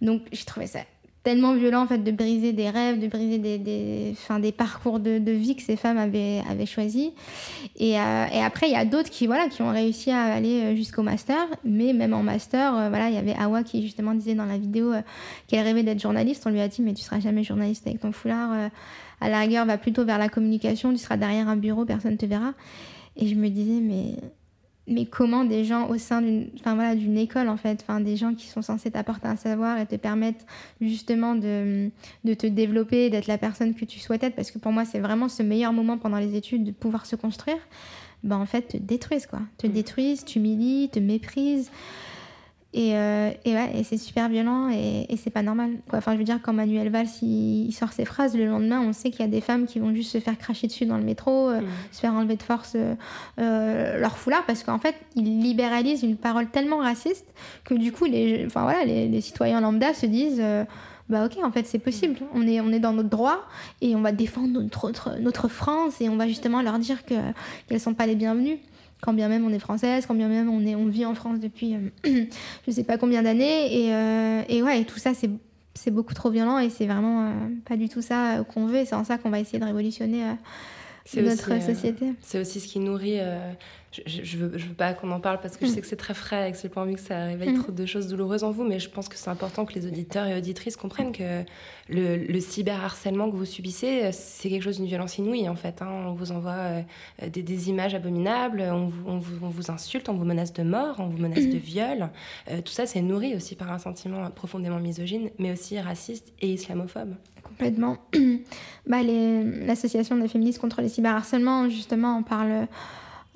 Donc, 0.00 0.22
j'ai 0.32 0.44
trouvé 0.44 0.66
ça 0.66 0.80
tellement 1.24 1.54
violent 1.54 1.82
en 1.82 1.86
fait 1.86 1.98
de 1.98 2.10
briser 2.12 2.52
des 2.52 2.68
rêves, 2.68 3.00
de 3.00 3.08
briser 3.08 3.38
des, 3.38 3.58
des, 3.58 4.10
enfin, 4.12 4.38
des 4.38 4.52
parcours 4.52 5.00
de, 5.00 5.18
de 5.18 5.32
vie 5.32 5.56
que 5.56 5.62
ces 5.62 5.74
femmes 5.74 5.96
avaient, 5.96 6.42
avaient 6.48 6.66
choisi. 6.66 7.12
Et, 7.76 7.98
euh, 7.98 8.26
et 8.26 8.40
après, 8.42 8.68
il 8.68 8.72
y 8.72 8.76
a 8.76 8.84
d'autres 8.84 9.08
qui, 9.08 9.26
voilà, 9.26 9.48
qui 9.48 9.62
ont 9.62 9.72
réussi 9.72 10.10
à 10.10 10.22
aller 10.22 10.60
euh, 10.60 10.76
jusqu'au 10.76 11.02
master, 11.02 11.38
mais 11.64 11.94
même 11.94 12.12
en 12.12 12.22
master, 12.22 12.76
euh, 12.76 12.88
voilà, 12.90 13.08
il 13.08 13.14
y 13.14 13.18
avait 13.18 13.34
Awa 13.34 13.62
qui 13.62 13.82
justement 13.82 14.12
disait 14.12 14.34
dans 14.34 14.44
la 14.44 14.58
vidéo 14.58 14.92
qu'elle 15.48 15.64
rêvait 15.64 15.82
d'être 15.82 16.00
journaliste. 16.00 16.44
On 16.46 16.50
lui 16.50 16.60
a 16.60 16.68
dit, 16.68 16.82
mais 16.82 16.92
tu 16.92 17.02
seras 17.02 17.20
jamais 17.20 17.42
journaliste 17.42 17.86
avec 17.86 18.00
ton 18.00 18.12
foulard. 18.12 18.70
à 19.20 19.28
la 19.28 19.40
rigueur, 19.40 19.64
va 19.64 19.78
plutôt 19.78 20.04
vers 20.04 20.18
la 20.18 20.28
communication, 20.28 20.92
tu 20.92 20.98
seras 20.98 21.16
derrière 21.16 21.48
un 21.48 21.56
bureau, 21.56 21.86
personne 21.86 22.18
te 22.18 22.26
verra. 22.26 22.52
Et 23.16 23.26
je 23.28 23.34
me 23.34 23.48
disais, 23.48 23.80
mais 23.80 24.16
mais 24.86 25.06
comment 25.06 25.44
des 25.44 25.64
gens 25.64 25.88
au 25.88 25.96
sein 25.96 26.20
d'une 26.20 26.48
enfin 26.60 26.74
voilà 26.74 26.94
d'une 26.94 27.16
école 27.16 27.48
en 27.48 27.56
fait 27.56 27.82
enfin 27.82 28.00
des 28.00 28.16
gens 28.16 28.34
qui 28.34 28.48
sont 28.48 28.62
censés 28.62 28.90
t'apporter 28.90 29.26
un 29.26 29.36
savoir 29.36 29.78
et 29.78 29.86
te 29.86 29.96
permettre 29.96 30.44
justement 30.80 31.34
de, 31.34 31.90
de 32.24 32.34
te 32.34 32.46
développer 32.46 33.08
d'être 33.08 33.26
la 33.26 33.38
personne 33.38 33.74
que 33.74 33.84
tu 33.84 33.98
souhaites 33.98 34.22
être 34.22 34.36
parce 34.36 34.50
que 34.50 34.58
pour 34.58 34.72
moi 34.72 34.84
c'est 34.84 35.00
vraiment 35.00 35.28
ce 35.28 35.42
meilleur 35.42 35.72
moment 35.72 35.96
pendant 35.96 36.18
les 36.18 36.36
études 36.36 36.64
de 36.64 36.70
pouvoir 36.70 37.06
se 37.06 37.16
construire 37.16 37.58
bah 38.22 38.36
en 38.36 38.46
fait 38.46 38.68
te 38.68 38.76
détruisent 38.76 39.26
quoi. 39.26 39.40
Te 39.58 39.66
détruisent 39.66 40.24
t'humilient 40.24 40.90
te 40.90 40.98
méprisent 40.98 41.70
et, 42.76 42.96
euh, 42.96 43.30
et 43.44 43.54
ouais, 43.54 43.70
et 43.72 43.84
c'est 43.84 43.96
super 43.96 44.28
violent 44.28 44.68
et, 44.68 45.06
et 45.08 45.16
c'est 45.16 45.30
pas 45.30 45.42
normal. 45.42 45.70
Quoi. 45.88 46.00
Enfin, 46.00 46.14
je 46.14 46.18
veux 46.18 46.24
dire, 46.24 46.40
quand 46.42 46.52
Manuel 46.52 46.90
Valls 46.90 47.06
il, 47.22 47.68
il 47.68 47.72
sort 47.72 47.92
ses 47.92 48.04
phrases, 48.04 48.36
le 48.36 48.46
lendemain, 48.46 48.80
on 48.80 48.92
sait 48.92 49.10
qu'il 49.10 49.20
y 49.20 49.22
a 49.22 49.28
des 49.28 49.40
femmes 49.40 49.66
qui 49.66 49.78
vont 49.78 49.94
juste 49.94 50.10
se 50.10 50.18
faire 50.18 50.36
cracher 50.36 50.66
dessus 50.66 50.84
dans 50.84 50.96
le 50.96 51.04
métro, 51.04 51.50
euh, 51.50 51.60
se 51.92 52.00
faire 52.00 52.12
enlever 52.14 52.34
de 52.34 52.42
force 52.42 52.76
euh, 53.38 53.98
leur 54.00 54.18
foulard, 54.18 54.44
parce 54.44 54.64
qu'en 54.64 54.80
fait, 54.80 54.96
il 55.14 55.40
libéralise 55.40 56.02
une 56.02 56.16
parole 56.16 56.48
tellement 56.48 56.78
raciste 56.78 57.26
que 57.62 57.74
du 57.74 57.92
coup, 57.92 58.06
les, 58.06 58.44
enfin, 58.44 58.62
voilà, 58.64 58.84
les, 58.84 59.06
les 59.06 59.20
citoyens 59.20 59.60
lambda 59.60 59.94
se 59.94 60.06
disent. 60.06 60.42
bah 61.08 61.26
ok, 61.26 61.44
en 61.44 61.52
fait 61.52 61.66
c'est 61.66 61.78
possible. 61.78 62.16
On 62.34 62.44
est, 62.44 62.60
on 62.60 62.72
est 62.72 62.80
dans 62.80 62.92
notre 62.92 63.08
droit 63.08 63.44
et 63.82 63.94
on 63.94 64.00
va 64.00 64.10
défendre 64.10 64.60
notre, 64.60 64.88
notre, 64.88 65.18
notre 65.20 65.46
France 65.46 66.00
et 66.00 66.08
on 66.08 66.16
va 66.16 66.26
justement 66.26 66.60
leur 66.60 66.80
dire 66.80 67.04
que 67.04 67.14
qu'elles 67.68 67.78
sont 67.78 67.94
pas 67.94 68.06
les 68.06 68.16
bienvenues 68.16 68.58
quand 69.00 69.12
bien 69.12 69.28
même 69.28 69.44
on 69.44 69.50
est 69.50 69.58
française, 69.58 70.06
quand 70.06 70.14
bien 70.14 70.28
même 70.28 70.48
on, 70.48 70.64
est, 70.64 70.74
on 70.74 70.86
vit 70.86 71.04
en 71.04 71.14
France 71.14 71.40
depuis 71.40 71.74
euh, 71.74 72.24
je 72.66 72.70
sais 72.70 72.84
pas 72.84 72.98
combien 72.98 73.22
d'années. 73.22 73.84
Et, 73.84 73.94
euh, 73.94 74.42
et 74.48 74.62
ouais, 74.62 74.80
et 74.80 74.84
tout 74.84 74.98
ça, 74.98 75.14
c'est, 75.14 75.30
c'est 75.74 75.90
beaucoup 75.90 76.14
trop 76.14 76.30
violent 76.30 76.58
et 76.58 76.70
c'est 76.70 76.86
vraiment 76.86 77.26
euh, 77.26 77.30
pas 77.66 77.76
du 77.76 77.88
tout 77.88 78.02
ça 78.02 78.38
euh, 78.38 78.44
qu'on 78.44 78.66
veut. 78.66 78.78
Et 78.78 78.84
c'est 78.84 78.94
en 78.94 79.04
ça 79.04 79.18
qu'on 79.18 79.30
va 79.30 79.40
essayer 79.40 79.58
de 79.58 79.64
révolutionner 79.64 80.22
notre 81.16 81.54
aussi, 81.54 81.66
société. 81.66 82.14
C'est 82.20 82.40
aussi 82.40 82.60
ce 82.60 82.68
qui 82.68 82.78
nourrit. 82.78 83.20
Euh, 83.98 84.02
je, 84.06 84.22
je, 84.24 84.36
veux, 84.38 84.58
je 84.58 84.66
veux 84.66 84.74
pas 84.74 84.92
qu'on 84.94 85.10
en 85.10 85.20
parle 85.20 85.40
parce 85.40 85.56
que 85.56 85.66
je 85.66 85.70
sais 85.70 85.80
que 85.80 85.86
c'est 85.86 85.96
très 85.96 86.14
frais 86.14 86.48
et 86.48 86.52
que 86.52 86.58
j'ai 86.60 86.68
pas 86.68 86.80
envie 86.82 86.94
que 86.94 87.00
ça 87.00 87.24
réveille 87.24 87.50
Mm. 87.50 87.62
trop 87.62 87.72
de 87.72 87.86
choses 87.86 88.08
douloureuses 88.08 88.44
en 88.44 88.50
vous, 88.50 88.64
mais 88.64 88.78
je 88.78 88.88
pense 88.90 89.08
que 89.08 89.16
c'est 89.16 89.30
important 89.30 89.64
que 89.64 89.74
les 89.74 89.86
auditeurs 89.86 90.26
et 90.26 90.36
auditrices 90.36 90.76
comprennent 90.76 91.12
que 91.12 91.42
le, 91.88 92.16
le 92.16 92.40
cyberharcèlement 92.40 93.30
que 93.30 93.36
vous 93.36 93.44
subissez, 93.44 94.04
euh, 94.04 94.10
c'est 94.12 94.48
quelque 94.48 94.62
chose 94.62 94.76
d'une 94.78 94.86
violence 94.86 95.18
inouïe 95.18 95.48
en 95.48 95.54
fait. 95.56 95.82
hein. 95.82 95.88
On 96.06 96.12
vous 96.12 96.32
envoie 96.32 96.52
euh, 96.52 96.82
des, 97.30 97.42
des 97.42 97.68
images 97.68 97.94
abominables, 97.94 98.62
on 98.72 98.86
vous, 98.86 99.02
on, 99.06 99.18
vous, 99.18 99.44
on 99.44 99.48
vous 99.50 99.70
insulte, 99.70 100.08
on 100.08 100.14
vous 100.14 100.24
menace 100.24 100.52
de 100.52 100.62
mort, 100.62 100.96
on 100.98 101.06
vous 101.08 101.18
menace 101.18 101.46
de 101.46 101.58
viol. 101.58 102.10
Euh, 102.50 102.60
tout 102.62 102.72
ça, 102.72 102.86
c'est 102.86 103.02
nourri 103.02 103.34
aussi 103.34 103.54
par 103.54 103.70
un 103.70 103.78
sentiment 103.78 104.30
profondément 104.30 104.80
misogyne, 104.80 105.30
mais 105.38 105.52
aussi 105.52 105.78
raciste 105.78 106.32
et 106.40 106.48
islamophobe. 106.52 107.14
Complètement. 107.42 107.98
bah, 108.86 109.02
l'association 109.02 110.16
des 110.16 110.28
féministes 110.28 110.58
contre 110.60 110.80
les 110.80 110.88
cyberharcèlements, 110.88 111.68
justement, 111.68 112.16
on 112.18 112.22
parle, 112.22 112.66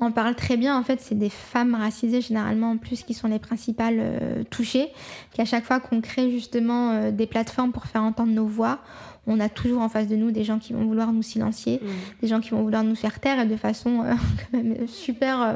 on 0.01 0.13
parle 0.13 0.35
très 0.35 0.57
bien. 0.57 0.79
En 0.79 0.83
fait, 0.83 1.01
c'est 1.01 1.17
des 1.17 1.31
femmes 1.31 1.75
racisées, 1.75 2.21
généralement, 2.21 2.71
en 2.73 2.77
plus, 2.77 3.03
qui 3.03 3.15
sont 3.15 3.29
les 3.29 3.39
principales 3.39 3.97
euh, 3.99 4.45
touchées. 4.51 4.89
Qu'à 5.35 5.45
chaque 5.45 5.65
fois 5.65 5.81
qu'on 5.81 6.01
crée, 6.01 6.31
justement, 6.31 6.91
euh, 6.93 7.11
des 7.11 7.27
plateformes 7.27 7.73
pour 7.73 7.87
faire 7.87 8.03
entendre 8.03 8.33
nos 8.33 8.47
voix, 8.47 8.79
on 9.27 9.41
a 9.41 9.49
toujours 9.49 9.83
en 9.83 9.89
face 9.89 10.07
de 10.07 10.17
nous 10.17 10.31
des 10.31 10.45
gens 10.45 10.59
qui 10.59 10.73
vont 10.73 10.85
vouloir 10.87 11.13
nous 11.13 11.23
silencier, 11.23 11.81
des 12.23 12.29
gens 12.29 12.41
qui 12.41 12.51
vont 12.51 12.63
vouloir 12.63 12.83
nous 12.85 12.95
faire 12.95 13.21
taire 13.21 13.41
et 13.41 13.47
de 13.47 13.57
façon 13.57 14.03
euh, 14.03 14.15
quand 14.53 14.57
même 14.63 14.87
super. 14.89 15.43
euh, 15.43 15.53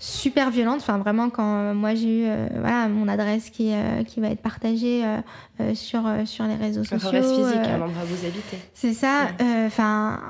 super 0.00 0.50
violente 0.52 0.76
enfin 0.76 0.96
vraiment 0.98 1.28
quand 1.28 1.56
euh, 1.56 1.74
moi 1.74 1.96
j'ai 1.96 2.20
eu 2.20 2.24
euh, 2.28 2.46
voilà 2.60 2.86
mon 2.86 3.08
adresse 3.08 3.50
qui 3.50 3.72
euh, 3.74 4.04
qui 4.04 4.20
va 4.20 4.28
être 4.28 4.40
partagée 4.40 5.02
euh, 5.04 5.16
euh, 5.60 5.74
sur 5.74 6.06
euh, 6.06 6.24
sur 6.24 6.44
les 6.44 6.54
réseaux 6.54 6.84
sociaux 6.84 7.08
adresse 7.08 7.26
physique, 7.32 7.56
euh, 7.66 7.84
où 7.84 8.06
vous 8.06 8.24
habitez. 8.24 8.58
c'est 8.74 8.92
ça. 8.92 9.30
Enfin, 9.66 10.20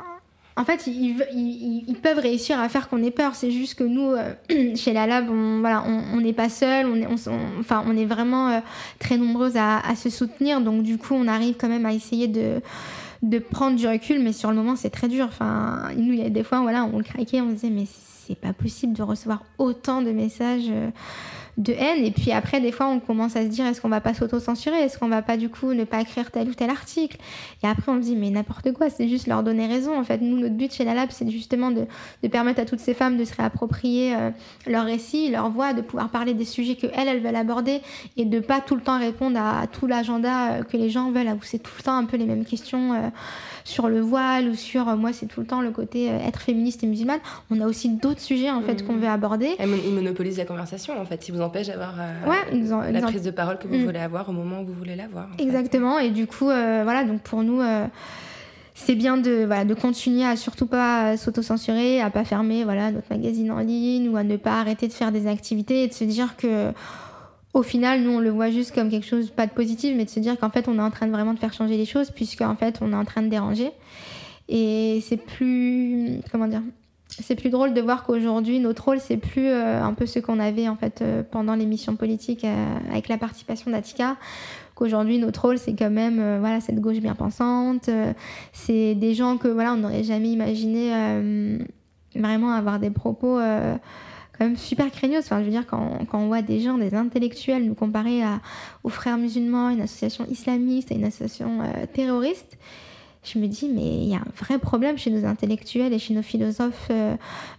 en 0.59 0.65
fait, 0.65 0.89
ils, 0.89 1.97
peuvent 2.03 2.19
réussir 2.19 2.59
à 2.59 2.69
faire 2.69 2.89
qu'on 2.89 3.03
ait 3.03 3.13
peur. 3.13 3.37
C'est 3.37 3.53
juste 3.53 3.77
que 3.77 3.85
nous, 3.85 4.11
euh, 4.11 4.35
chez 4.75 4.93
la 4.93 5.07
Lab, 5.07 5.31
on 5.31 6.21
n'est 6.21 6.33
pas 6.33 6.49
seul. 6.49 6.87
On 6.87 6.97
est, 6.97 7.07
est 7.97 8.05
vraiment 8.05 8.49
euh, 8.49 8.59
très 8.99 9.17
nombreuses 9.17 9.57
à, 9.57 9.95
se 9.95 10.11
soutenir. 10.11 10.61
Donc, 10.61 10.83
du 10.83 10.99
coup, 10.99 11.15
on 11.15 11.29
arrive 11.29 11.55
quand 11.57 11.69
même 11.69 11.87
à 11.87 11.93
essayer 11.93 12.27
de 12.27 13.39
prendre 13.39 13.77
du 13.77 13.87
recul, 13.87 14.21
mais 14.21 14.33
sur 14.33 14.51
le 14.51 14.57
moment, 14.57 14.75
c'est 14.75 14.91
très 14.91 15.07
dur. 15.07 15.29
Nous, 15.97 16.13
il 16.13 16.19
y 16.19 16.27
a 16.27 16.31
des 16.31 16.43
fois, 16.43 16.61
voilà, 16.61 16.85
on 16.93 17.03
craquait, 17.03 17.41
on 17.41 17.51
se 17.51 17.55
disait, 17.55 17.71
mais 17.71 17.87
c'est 18.29 18.37
pas 18.37 18.53
possible 18.53 18.93
de 18.93 19.03
recevoir 19.03 19.45
autant 19.59 20.03
de 20.03 20.11
messages. 20.11 20.69
euh, 20.69 20.91
de 21.59 21.73
haine. 21.73 22.05
Et 22.05 22.13
puis 22.13 22.33
après, 22.33 22.61
des 22.61 22.73
fois, 22.73 22.87
on 22.87 23.01
commence 23.01 23.37
à 23.37 23.43
se 23.43 23.49
dire 23.49 23.67
est-ce 23.67 23.81
qu'on 23.81 23.89
va 23.89 24.01
pas 24.01 24.15
s'auto-censurer? 24.15 24.79
Est-ce 24.79 24.99
qu'on 24.99 25.09
va 25.09 25.23
pas 25.23 25.37
du 25.37 25.49
coup 25.49 25.75
ne 25.75 25.85
pas 25.85 26.01
écrire 26.01 26.31
tel 26.31 26.49
ou 26.49 26.55
tel 26.55 26.71
article? 26.71 27.19
Et 27.63 27.67
après, 27.67 27.93
on 27.93 27.97
se 27.97 28.07
dit 28.07 28.17
mais 28.17 28.31
n'importe 28.31 28.73
quoi, 28.73 28.89
c'est 28.89 29.09
juste 29.09 29.27
leur 29.27 29.43
donner 29.43 29.67
raison. 29.67 29.99
En 29.99 30.05
fait, 30.05 30.23
nous, 30.23 30.39
notre 30.39 30.55
but 30.55 30.73
chez 30.73 30.85
la 30.85 30.95
Lab, 30.95 31.09
c'est 31.11 31.29
justement 31.29 31.71
de, 31.71 31.87
de, 32.23 32.29
permettre 32.29 32.61
à 32.61 32.65
toutes 32.65 32.81
ces 32.81 32.95
femmes 32.95 33.17
de 33.17 33.25
se 33.25 33.35
réapproprier 33.35 34.15
euh, 34.15 34.31
leur 34.67 34.85
récit, 34.85 35.31
leur 35.31 35.51
voix, 35.51 35.73
de 35.75 35.83
pouvoir 35.83 36.09
parler 36.11 36.33
des 36.33 36.45
sujets 36.45 36.77
que 36.77 36.87
elles, 36.95 37.09
elles 37.09 37.23
veulent 37.23 37.37
aborder 37.37 37.81
et 38.17 38.25
de 38.25 38.39
pas 38.39 38.61
tout 38.61 38.77
le 38.77 38.83
temps 38.83 38.99
répondre 38.99 39.39
à, 39.39 39.67
tout 39.67 39.87
l'agenda 39.87 40.53
euh, 40.53 40.63
que 40.63 40.77
les 40.77 40.91
gens 40.91 41.11
veulent, 41.11 41.29
où 41.29 41.43
c'est 41.43 41.59
tout 41.59 41.73
le 41.77 41.83
temps 41.83 41.97
un 41.97 42.05
peu 42.05 42.17
les 42.17 42.27
mêmes 42.27 42.45
questions. 42.45 42.93
Euh, 42.93 43.09
sur 43.65 43.89
le 43.91 44.01
voile 44.01 44.49
ou 44.49 44.55
sur 44.55 44.87
moi 44.97 45.13
c'est 45.13 45.27
tout 45.27 45.41
le 45.41 45.47
temps 45.47 45.61
le 45.61 45.71
côté 45.71 46.07
être 46.07 46.41
féministe 46.41 46.85
et 46.85 46.87
musulmane 46.87 47.21
on 47.51 47.61
a 47.61 47.67
aussi 47.67 47.91
d'autres 47.91 48.21
sujets 48.21 48.51
en 48.51 48.63
fait 48.63 48.83
mmh. 48.83 48.87
qu'on 48.87 48.97
veut 48.97 49.09
aborder 49.09 49.57
ils 49.61 49.95
monopolisent 49.95 50.39
la 50.39 50.47
conversation 50.47 50.99
en 50.99 51.05
fait 51.05 51.29
ils 51.29 51.35
vous 51.35 51.43
empêchent 51.49 51.67
d'avoir 51.67 51.95
ouais, 52.27 52.93
la 52.93 53.03
prise 53.03 53.23
de 53.23 53.31
parole 53.31 53.59
que 53.59 53.69
vous 53.69 53.77
mmh. 53.77 53.85
voulez 53.85 53.99
avoir 53.99 54.29
au 54.29 54.33
moment 54.33 54.61
où 54.61 54.67
vous 54.67 54.75
voulez 54.75 54.97
l'avoir 54.97 55.29
exactement 55.39 55.99
et 55.99 56.11
du 56.11 56.27
coup 56.27 56.47
voilà 56.47 57.05
donc 57.05 57.21
pour 57.23 57.43
nous 57.43 57.61
c'est 58.75 58.95
bien 58.95 59.17
de, 59.17 59.45
voilà, 59.45 59.65
de 59.65 59.75
continuer 59.75 60.25
à 60.25 60.37
surtout 60.37 60.67
pas 60.67 61.17
s'auto-censurer, 61.17 62.01
à 62.01 62.11
pas 62.11 62.25
fermer 62.25 62.63
voilà, 62.63 62.93
notre 62.93 63.09
magazine 63.11 63.51
en 63.51 63.59
ligne 63.59 64.09
ou 64.09 64.17
à 64.17 64.23
ne 64.23 64.37
pas 64.37 64.61
arrêter 64.61 64.87
de 64.87 64.93
faire 64.93 65.11
des 65.11 65.27
activités 65.27 65.83
et 65.83 65.89
de 65.89 65.93
se 65.93 66.05
dire 66.05 66.37
que 66.37 66.73
au 67.55 67.63
final, 67.63 68.03
nous, 68.03 68.13
on 68.13 68.21
le 68.21 68.31
voit 68.31 68.51
juste 68.51 68.75
comme 68.75 68.91
quelque 68.91 69.07
chose, 69.07 69.31
pas 69.31 69.47
de 69.47 69.53
positif, 69.53 69.95
mais 69.97 70.05
de 70.05 70.11
se 70.11 70.21
dire 70.21 70.39
qu'en 70.39 70.51
fait, 70.51 70.69
on 70.69 70.79
est 70.79 70.83
en 70.83 70.91
train 70.91 71.07
de 71.07 71.13
vraiment 71.13 71.35
de 71.35 71.39
faire 71.39 71.53
changer 71.53 71.77
les 71.77 71.87
choses, 71.87 72.11
puisqu'en 72.11 72.55
fait, 72.55 72.79
on 72.81 72.93
est 72.93 72.97
en 72.97 73.05
train 73.05 73.23
de 73.23 73.29
déranger. 73.29 73.71
Et 74.49 75.03
c'est 75.07 75.17
plus, 75.17 76.21
comment 76.31 76.47
dire, 76.47 76.63
c'est 77.09 77.35
plus 77.35 77.51
drôle 77.51 77.75
de 77.75 77.81
voir 77.81 78.05
qu'aujourd'hui, 78.05 78.61
notre 78.61 78.85
rôle, 78.85 79.01
c'est 79.01 79.17
plus 79.17 79.47
euh, 79.47 79.83
un 79.83 79.95
peu 79.95 80.07
ce 80.07 80.19
qu'on 80.19 80.39
avait 80.39 80.69
en 80.69 80.77
fait 80.77 81.01
euh, 81.03 81.23
pendant 81.29 81.55
l'émission 81.55 81.97
politique 81.97 82.45
euh, 82.45 82.79
avec 82.91 83.09
la 83.09 83.19
participation 83.19 83.71
d'Atika, 83.71 84.17
qu'aujourd'hui 84.75 85.19
notre 85.19 85.43
rôle 85.43 85.59
c'est 85.59 85.75
quand 85.75 85.91
même 85.91 86.21
euh, 86.21 86.39
voilà 86.39 86.61
cette 86.61 86.81
gauche 86.81 86.99
bien 86.99 87.17
pensante 87.17 87.91
c'est 88.53 88.95
des 88.95 89.15
gens 89.15 89.37
que 89.37 89.49
voilà 89.49 89.73
on 89.73 89.79
n'aurait 89.79 90.05
jamais 90.05 90.29
imaginé 90.29 90.93
vraiment 92.15 92.53
avoir 92.53 92.79
des 92.79 92.91
propos 92.91 93.39
quand 93.39 94.45
même 94.45 94.57
super 94.57 94.91
craignos. 94.91 95.25
Enfin 95.25 95.41
je 95.41 95.47
veux 95.47 95.51
dire 95.51 95.67
quand, 95.67 95.99
quand, 96.09 96.21
on 96.21 96.27
voit 96.29 96.43
des 96.43 96.61
gens 96.61 96.79
des 96.79 96.95
intellectuels 96.95 97.65
nous 97.65 97.75
comparer 97.75 98.23
aux 98.85 98.89
frères 98.89 99.19
musulmans 99.19 99.71
une 99.71 99.81
association 99.81 100.27
islamiste 100.31 100.93
à 100.93 100.95
une 100.95 101.05
association 101.05 101.61
terroriste 101.93 102.57
je 103.25 103.39
me 103.39 103.47
dis, 103.47 103.69
mais 103.69 104.03
il 104.03 104.09
y 104.09 104.15
a 104.15 104.19
un 104.19 104.33
vrai 104.37 104.59
problème 104.59 104.97
chez 104.97 105.11
nos 105.11 105.27
intellectuels 105.27 105.93
et 105.93 105.99
chez 105.99 106.15
nos 106.15 106.23
philosophes 106.23 106.89
euh, 106.91 107.17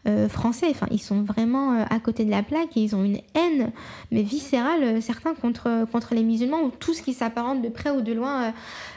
euh, 0.08 0.30
français. 0.30 0.68
Enfin, 0.70 0.88
ils 0.92 1.02
sont 1.02 1.22
vraiment 1.22 1.74
euh, 1.74 1.84
à 1.90 2.00
côté 2.00 2.26
de 2.26 2.32
la 2.32 2.44
plaque 2.44 2.76
et 2.78 2.82
ils 2.82 2.96
ont 2.96 3.04
une 3.04 3.20
haine, 3.36 3.72
mais 4.12 4.24
viscérale, 4.24 5.02
certains, 5.02 5.34
contre, 5.34 5.86
contre 5.92 6.16
les 6.16 6.24
musulmans 6.24 6.62
ou 6.64 6.72
tout 6.72 6.94
ce 6.94 7.02
qui 7.02 7.14
s'apparente 7.14 7.62
de 7.62 7.70
près 7.70 7.92
ou 7.92 8.02
de 8.02 8.14
loin 8.14 8.54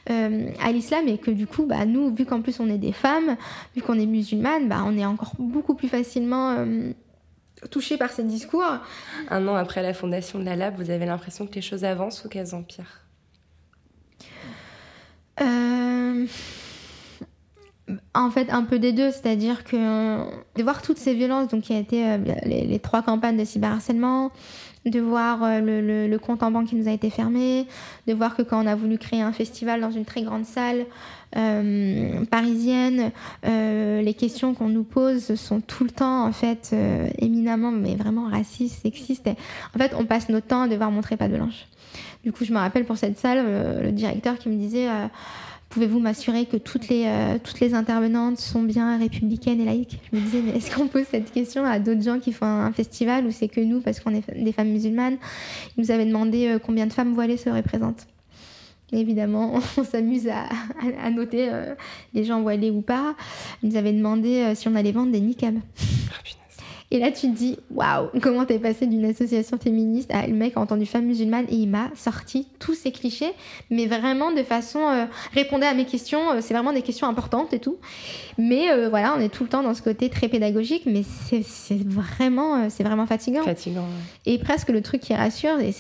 à 0.09 0.73
l'islam. 0.73 1.09
Et 1.09 1.19
que 1.19 1.31
du 1.31 1.47
coup, 1.47 1.67
bah, 1.67 1.85
nous, 1.85 2.15
vu 2.15 2.25
qu'en 2.25 2.41
plus 2.41 2.61
on 2.61 2.69
est 2.69 2.79
des 2.79 2.93
femmes, 2.93 3.37
vu 3.75 3.83
qu'on 3.83 3.99
est 3.99 4.07
musulmanes, 4.07 4.69
bah, 4.69 4.83
on 4.87 4.97
est 4.97 5.05
encore 5.05 5.33
beaucoup 5.39 5.75
plus 5.75 5.89
facilement 5.89 6.65
touchés 7.71 7.97
par 7.97 8.11
ces 8.11 8.25
discours. 8.25 8.79
Un 9.31 9.49
an 9.49 9.55
après 9.55 9.83
la 9.83 9.95
fondation 9.95 10.39
de 10.39 10.45
la 10.45 10.57
Lab, 10.57 10.75
vous 10.77 10.91
avez 10.91 11.07
l'impression 11.07 11.47
que 11.47 11.55
les 11.55 11.63
choses 11.63 11.85
avancent 11.85 12.25
ou 12.25 12.29
qu'elles 12.29 12.55
empirent? 12.55 13.02
Euh, 15.43 16.27
en 18.15 18.31
fait, 18.31 18.51
un 18.51 18.63
peu 18.65 18.79
des 18.79 18.93
deux, 18.93 19.11
c'est-à-dire 19.11 19.65
que 19.65 19.77
de 19.77 20.63
voir 20.63 20.83
toutes 20.83 20.99
ces 20.99 21.15
violences, 21.15 21.49
donc 21.49 21.63
qui 21.63 21.75
a 21.75 21.79
été 21.79 22.07
euh, 22.07 22.19
les, 22.45 22.79
trois 22.79 23.03
campagnes 23.03 23.37
de 23.37 23.45
cyberharcèlement, 23.45 24.31
de 24.87 25.01
voir 25.01 25.43
euh, 25.43 26.09
le, 26.09 26.19
compte 26.19 26.43
en 26.43 26.51
banque 26.51 26.67
qui 26.67 26.77
nous 26.77 26.89
a 26.89 26.93
été 26.93 27.11
fermé, 27.11 27.67
de 28.07 28.15
voir 28.15 28.37
que 28.37 28.43
quand 28.43 28.63
on 28.63 28.67
a 28.67 28.75
voulu 28.75 28.99
créer 28.99 29.23
un 29.23 29.33
festival 29.33 29.81
dans 29.81 29.91
une 29.91 30.05
très 30.05 30.23
grande 30.23 30.45
salle 30.45 30.87
parisienne, 32.31 33.11
les 33.43 34.15
questions 34.19 34.53
qu'on 34.53 34.69
nous 34.69 34.85
pose 34.85 35.35
sont 35.35 35.63
tout 35.63 35.83
le 35.83 35.91
temps 35.91 36.27
en 36.27 36.33
fait 36.33 36.77
éminemment, 37.17 37.73
mais 37.73 37.95
vraiment 37.95 38.29
racistes, 38.29 38.83
sexistes. 38.83 39.31
en 39.75 39.79
fait, 39.79 39.95
on 39.99 40.05
passe 40.05 40.29
notre 40.29 40.49
temps 40.49 40.61
à 40.61 40.69
devoir 40.69 40.91
montrer 40.91 41.17
pas 41.17 41.29
de 41.29 41.37
blanche. 41.37 41.65
Du 42.23 42.31
coup, 42.31 42.45
je 42.45 42.53
me 42.53 42.59
rappelle 42.59 42.85
pour 42.85 42.97
cette 42.97 43.19
salle, 43.19 43.39
euh, 43.41 43.83
le 43.83 43.93
directeur 43.93 44.39
qui 44.39 44.49
me 44.49 44.57
disait 44.57 44.89
euh, 44.89 45.07
Pouvez-vous 45.71 45.99
m'assurer 45.99 46.45
que 46.47 46.57
toutes 46.57 46.89
les, 46.89 47.05
euh, 47.07 47.39
toutes 47.43 47.59
les 47.61 47.75
intervenantes 47.75 48.39
sont 48.39 48.63
bien 48.63 48.99
républicaines 48.99 49.61
et 49.61 49.65
laïques? 49.65 49.99
Je 50.13 50.19
me 50.19 50.23
disais 50.23 50.41
Mais 50.41 50.57
est-ce 50.57 50.75
qu'on 50.75 50.87
pose 50.87 51.05
cette 51.11 51.33
question 51.33 51.65
à 51.65 51.79
d'autres 51.81 52.03
gens 52.03 52.21
qui 52.21 52.33
font 52.33 52.47
un, 52.47 52.73
festival 52.73 53.27
ou 53.27 53.33
c'est 53.33 53.49
que 53.49 53.61
nous, 53.61 53.81
parce 53.81 53.99
qu'on 53.99 54.15
est 54.15 54.23
des 54.37 54.53
femmes 54.53 54.69
musulmanes? 54.69 55.17
Ils 55.77 55.81
nous 55.81 55.91
avaient 55.91 56.07
demandé 56.07 56.59
combien 56.65 56.87
de 56.87 56.93
femmes 56.93 57.13
voilées 57.15 57.39
se 57.39 57.51
représentent. 57.51 58.07
évidemment, 58.93 59.55
on 59.77 59.85
s'amuse 59.85 60.29
à, 60.29 60.45
à, 61.03 61.11
noter 61.11 61.51
les 62.15 62.23
gens 62.23 62.41
voilés 62.43 62.71
ou 62.71 62.83
pas. 62.83 63.17
Ils 63.63 63.71
nous 63.71 63.77
avaient 63.77 63.93
demandé 63.93 64.53
si 64.55 64.69
on 64.69 64.77
allait 64.77 64.93
vendre 64.93 65.11
des 65.11 65.21
niqabs. 65.21 65.59
Ah, 66.11 66.42
et 66.93 66.99
là, 66.99 67.11
tu 67.11 67.23
te 67.23 67.35
dis, 67.35 67.57
waouh, 67.71 68.09
comment 68.23 68.45
t'es 68.45 68.59
passé 68.59 68.87
d'une 68.87 69.07
association 69.07 69.57
féministe 69.57 70.11
à 70.13 70.27
le 70.27 70.35
mec 70.35 70.59
a 70.59 70.61
entendu 70.61 70.85
femme 70.85 71.07
musulmane 71.07 71.47
et 71.49 71.55
il 71.55 71.69
m'a 71.69 71.89
sorti 71.97 72.47
tous 72.59 72.75
ces 72.75 72.93
clichés, 72.93 73.33
mais 73.71 73.87
vraiment 73.87 74.31
de 74.31 74.43
façon 74.43 74.81
euh, 74.81 75.07
répondait 75.33 75.67
à 75.67 75.73
mes 75.73 75.87
questions. 75.87 76.33
Euh, 76.33 76.41
c'est 76.43 76.53
vraiment 76.53 76.75
des 76.75 76.83
questions 76.83 77.09
importantes 77.09 77.55
et 77.55 77.61
tout. 77.61 77.79
Mais 78.37 78.71
euh, 78.71 78.91
voilà, 78.91 79.15
on 79.17 79.21
est 79.21 79.31
tout 79.31 79.43
le 79.43 79.49
temps 79.49 79.63
dans 79.63 79.73
ce 79.73 79.81
côté 79.81 80.11
très 80.11 80.29
pédagogique, 80.29 80.83
mais 80.85 81.03
c'est 81.03 81.83
vraiment, 81.83 82.69
c'est 82.69 82.85
vraiment 82.85 83.07
fatigant. 83.07 83.43
Fatigant. 83.43 83.87
Et 84.27 84.39
presque 84.39 84.69
le 84.69 84.83
truc 84.83 85.01
qui 85.01 85.15
rassure, 85.15 85.61
et 85.61 85.73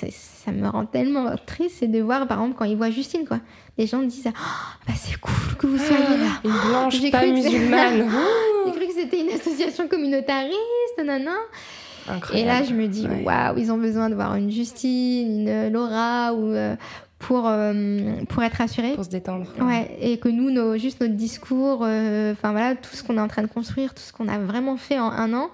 ça 0.44 0.52
me 0.52 0.68
rend 0.68 0.86
tellement 0.86 1.34
triste, 1.46 1.76
c'est 1.80 1.86
de 1.86 2.00
voir, 2.00 2.26
par 2.26 2.38
exemple, 2.38 2.56
quand 2.58 2.64
ils 2.64 2.76
voient 2.76 2.90
Justine, 2.90 3.26
quoi 3.26 3.38
les 3.78 3.86
gens 3.86 4.02
disent 4.02 4.26
ah, 4.26 4.76
bah 4.86 4.92
c'est 4.96 5.18
cool 5.18 5.56
que 5.58 5.66
vous 5.66 5.78
soyez 5.78 6.16
là. 6.18 6.40
Une 6.44 6.50
blanche 6.50 7.10
pas 7.10 7.26
musulmane. 7.26 8.10
J'ai 8.66 8.72
cru 8.72 8.86
que 8.86 8.92
c'était 8.94 9.20
une 9.20 9.30
association 9.30 9.88
communautariste, 9.88 10.98
nanana. 10.98 11.36
Et 12.34 12.44
là, 12.44 12.64
je 12.64 12.74
me 12.74 12.88
dis 12.88 13.06
waouh, 13.24 13.58
ils 13.58 13.70
ont 13.70 13.78
besoin 13.78 14.10
de 14.10 14.14
voir 14.14 14.34
une 14.34 14.50
Justine, 14.50 15.48
une 15.48 15.72
Laura 15.72 16.34
ou 16.34 16.48
euh, 16.48 16.74
pour 17.18 17.44
euh, 17.46 18.00
pour 18.28 18.42
être 18.42 18.56
rassurés. 18.56 18.94
Pour 18.94 19.04
se 19.04 19.10
détendre. 19.10 19.46
Ouais. 19.60 19.96
Et 20.00 20.18
que 20.18 20.28
nous, 20.28 20.50
nos, 20.50 20.76
juste 20.76 21.00
notre 21.00 21.14
discours, 21.14 21.82
euh, 21.82 22.34
voilà, 22.42 22.74
tout 22.74 22.94
ce 22.94 23.02
qu'on 23.02 23.16
est 23.16 23.20
en 23.20 23.28
train 23.28 23.42
de 23.42 23.46
construire, 23.46 23.94
tout 23.94 24.02
ce 24.02 24.12
qu'on 24.12 24.28
a 24.28 24.38
vraiment 24.38 24.76
fait 24.76 24.98
en 24.98 25.10
un 25.10 25.32
an 25.32 25.50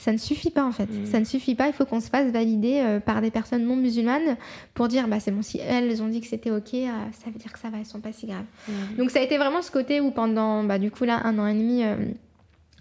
ça 0.00 0.12
ne 0.12 0.16
suffit 0.16 0.50
pas 0.50 0.64
en 0.64 0.72
fait. 0.72 0.86
Mm. 0.86 1.06
Ça 1.06 1.20
ne 1.20 1.24
suffit 1.24 1.54
pas. 1.54 1.66
Il 1.66 1.74
faut 1.74 1.84
qu'on 1.84 2.00
se 2.00 2.08
fasse 2.08 2.32
valider 2.32 2.80
euh, 2.82 3.00
par 3.00 3.20
des 3.20 3.30
personnes 3.30 3.64
non 3.64 3.76
musulmanes 3.76 4.36
pour 4.72 4.88
dire 4.88 5.06
bah 5.06 5.20
c'est 5.20 5.30
bon 5.30 5.42
si 5.42 5.58
elles 5.58 6.02
ont 6.02 6.08
dit 6.08 6.20
que 6.20 6.26
c'était 6.26 6.50
ok, 6.50 6.72
euh, 6.74 6.88
ça 7.12 7.30
veut 7.30 7.38
dire 7.38 7.52
que 7.52 7.58
ça 7.58 7.68
va, 7.68 7.78
elles 7.78 7.86
sont 7.86 8.00
pas 8.00 8.12
si 8.12 8.26
graves. 8.26 8.44
Mm. 8.66 8.96
Donc 8.96 9.10
ça 9.10 9.18
a 9.18 9.22
été 9.22 9.36
vraiment 9.36 9.60
ce 9.60 9.70
côté 9.70 10.00
où 10.00 10.10
pendant 10.10 10.64
bah, 10.64 10.78
du 10.78 10.90
coup 10.90 11.04
là 11.04 11.20
un 11.24 11.38
an 11.38 11.46
et 11.46 11.54
demi. 11.54 11.84
Euh, 11.84 11.96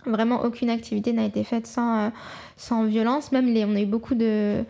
vraiment 0.06 0.44
aucune 0.46 0.70
activité 0.70 1.12
n'a 1.12 1.26
été 1.26 1.44
faite 1.44 1.68
sans, 1.68 2.10
sans 2.56 2.86
violence. 2.86 3.34
Même 3.34 3.48
les, 3.48 3.66
on 3.66 3.76
a 3.76 3.82
eu 3.82 3.86
beaucoup 3.86 4.16
de, 4.16 4.64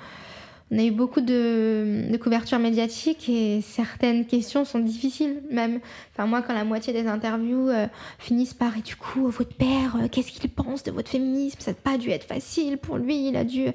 on 0.72 0.78
a 0.78 0.84
eu 0.84 0.92
beaucoup 0.92 1.22
de, 1.22 2.16
couverture 2.22 2.60
médiatique 2.60 3.28
et 3.30 3.62
certaines 3.62 4.26
questions 4.26 4.66
sont 4.66 4.80
difficiles 4.80 5.42
même. 5.50 5.80
Enfin 6.14 6.28
moi 6.28 6.42
quand 6.42 6.54
la 6.54 6.64
moitié 6.64 6.94
des 6.94 7.08
interviews 7.08 7.70
euh, 7.70 7.88
finissent 8.20 8.54
par 8.54 8.78
et 8.78 8.82
du 8.82 8.96
coup 8.96 9.30
votre 9.30 9.56
père 9.56 9.96
euh, 9.96 10.08
qu'est-ce 10.12 10.32
qu'il 10.32 10.50
pense 10.50 10.84
de 10.84 10.92
votre 10.92 11.10
féminisme? 11.10 11.60
Ça 11.60 11.72
n'a 11.72 11.78
pas 11.82 11.98
dû 11.98 12.10
être 12.12 12.26
facile 12.26 12.78
pour 12.78 12.98
lui 12.98 13.30
il 13.30 13.36
a 13.36 13.44
dû 13.44 13.68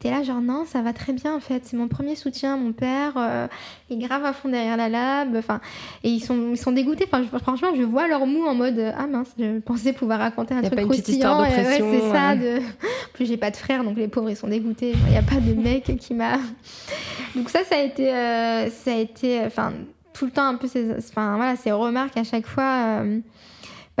T'es 0.00 0.10
là 0.10 0.22
genre 0.22 0.40
non 0.40 0.64
ça 0.64 0.80
va 0.80 0.94
très 0.94 1.12
bien 1.12 1.34
en 1.34 1.40
fait. 1.40 1.62
C'est 1.66 1.76
mon 1.76 1.86
premier 1.86 2.16
soutien 2.16 2.56
mon 2.56 2.72
père 2.72 3.12
euh, 3.18 3.46
est 3.90 3.96
grave 3.96 4.24
à 4.24 4.32
fond 4.32 4.48
derrière 4.48 4.78
la 4.78 4.88
lab 4.88 5.36
enfin 5.36 5.60
et 6.02 6.08
ils 6.08 6.20
sont 6.20 6.52
ils 6.52 6.56
sont 6.56 6.72
dégoûtés. 6.72 7.06
Enfin 7.06 7.22
franchement 7.38 7.68
je 7.76 7.82
vois 7.82 8.08
leur 8.08 8.26
mou 8.26 8.46
en 8.46 8.54
mode 8.54 8.94
ah 8.96 9.06
mince 9.06 9.28
je 9.38 9.58
pensais 9.58 9.92
pouvoir 9.92 10.20
raconter 10.20 10.54
un 10.54 10.62
truc 10.62 10.74
pas 10.74 10.80
une 10.80 10.88
petite 10.88 11.08
histoire 11.08 11.46
c'est 11.46 12.00
ça 12.12 12.34
de 12.34 12.60
plus 13.12 13.26
j'ai 13.26 13.36
pas 13.36 13.50
de 13.50 13.56
frère 13.56 13.84
donc 13.84 13.98
les 13.98 14.08
pauvres 14.08 14.30
ils 14.30 14.36
sont 14.36 14.48
dégoûtés. 14.48 14.94
Il 15.06 15.10
n'y 15.10 15.18
a 15.18 15.22
pas 15.22 15.36
de 15.36 15.52
mec 15.52 15.94
qui 15.98 16.14
m'a 16.14 16.38
donc 17.36 17.50
ça 17.50 17.62
ça 17.64 17.76
a 17.76 17.82
été 17.82 18.08
euh, 18.08 18.70
ça 18.70 18.92
a 18.92 18.96
été 18.96 19.42
enfin 19.44 19.74
tout 20.14 20.24
le 20.24 20.30
temps 20.30 20.46
un 20.46 20.54
peu 20.54 20.66
ces 20.66 20.96
enfin 20.96 21.36
voilà 21.36 21.56
ces 21.56 21.72
remarques 21.72 22.16
à 22.16 22.24
chaque 22.24 22.46
fois 22.46 23.02
euh, 23.02 23.20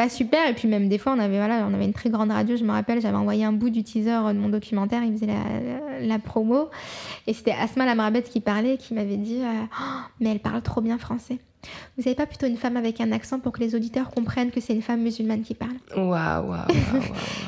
pas 0.00 0.08
super. 0.08 0.48
Et 0.48 0.54
puis 0.54 0.66
même 0.66 0.88
des 0.88 0.96
fois, 0.96 1.12
on 1.12 1.18
avait, 1.18 1.36
voilà, 1.36 1.66
on 1.68 1.74
avait 1.74 1.84
une 1.84 1.92
très 1.92 2.08
grande 2.08 2.30
radio, 2.30 2.56
je 2.56 2.64
me 2.64 2.72
rappelle, 2.72 3.02
j'avais 3.02 3.18
envoyé 3.18 3.44
un 3.44 3.52
bout 3.52 3.68
du 3.68 3.84
teaser 3.84 4.32
de 4.32 4.38
mon 4.38 4.48
documentaire, 4.48 5.02
il 5.04 5.12
faisait 5.12 5.28
la, 6.00 6.18
promo. 6.18 6.70
Et 7.26 7.34
c'était 7.34 7.52
Asma 7.52 7.84
Lamrabet 7.84 8.22
qui 8.22 8.40
parlait, 8.40 8.78
qui 8.78 8.94
m'avait 8.94 9.18
dit 9.18 9.42
euh, 9.42 9.64
oh, 9.78 10.00
Mais 10.20 10.30
elle 10.30 10.40
parle 10.40 10.62
trop 10.62 10.80
bien 10.80 10.96
français. 10.96 11.38
Vous 11.96 12.04
n'avez 12.04 12.14
pas 12.14 12.26
plutôt 12.26 12.46
une 12.46 12.56
femme 12.56 12.76
avec 12.76 13.00
un 13.00 13.12
accent 13.12 13.38
pour 13.38 13.52
que 13.52 13.60
les 13.60 13.74
auditeurs 13.74 14.10
comprennent 14.10 14.50
que 14.50 14.60
c'est 14.60 14.72
une 14.72 14.82
femme 14.82 15.02
musulmane 15.02 15.42
qui 15.42 15.54
parle 15.54 15.76
Waouh, 15.96 16.48
waouh, 16.48 16.66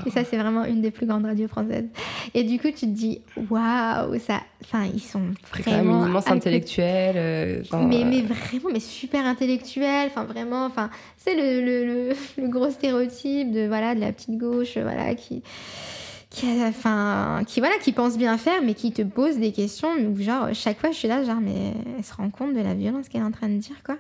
Et 0.07 0.11
ça, 0.11 0.25
c'est 0.25 0.37
vraiment 0.37 0.65
une 0.65 0.83
des 0.83 0.91
plus 0.91 1.07
grandes 1.07 1.25
radios 1.25 1.49
françaises. 1.49 1.87
Et 2.35 2.45
du 2.45 2.59
coup, 2.59 2.69
tu 2.69 2.87
te 2.87 2.87
dis, 2.87 3.23
waouh, 3.51 4.19
ça. 4.19 4.41
Enfin, 4.65 4.85
ils 4.93 5.01
sont 5.01 5.23
vraiment. 5.53 6.01
Quand 6.01 6.07
immense 6.09 6.31
intellectuel. 6.31 7.15
Euh, 7.17 7.63
mais, 7.73 8.05
mais 8.05 8.23
vraiment, 8.23 8.71
mais 8.73 8.81
super 8.81 9.25
intellectuel. 9.25 10.09
Enfin, 10.09 10.25
vraiment, 10.25 10.67
enfin, 10.67 10.91
c'est 11.17 11.35
le, 11.35 11.65
le, 11.65 12.15
le, 12.39 12.49
gros 12.49 12.71
stéréotype 12.71 13.51
de, 13.51 13.67
voilà, 13.67 13.95
de 13.95 14.01
la 14.01 14.13
petite 14.13 14.37
gauche, 14.37 14.77
voilà, 14.77 15.15
qui 15.15 15.43
qui, 16.33 16.47
enfin, 16.65 17.43
qui 17.47 17.61
voilà, 17.61 17.77
qui 17.77 17.93
pense 17.93 18.17
bien 18.17 18.39
faire, 18.39 18.63
mais 18.63 18.75
qui 18.75 18.93
te 18.93 19.03
pose 19.03 19.37
des 19.37 19.53
questions. 19.53 19.91
Genre, 20.17 20.49
chaque 20.55 20.81
fois, 20.81 20.91
je 20.91 20.97
suis 20.97 21.09
là, 21.09 21.25
genre, 21.25 21.41
mais 21.41 21.75
elle 21.97 22.05
se 22.05 22.15
rend 22.15 22.31
compte 22.31 22.55
de 22.55 22.61
la 22.61 22.75
violence 22.75 23.09
qu'elle 23.09 23.21
est 23.21 23.25
en 23.25 23.31
train 23.31 23.49
de 23.49 23.59
dire, 23.59 23.77
quoi. 23.85 23.97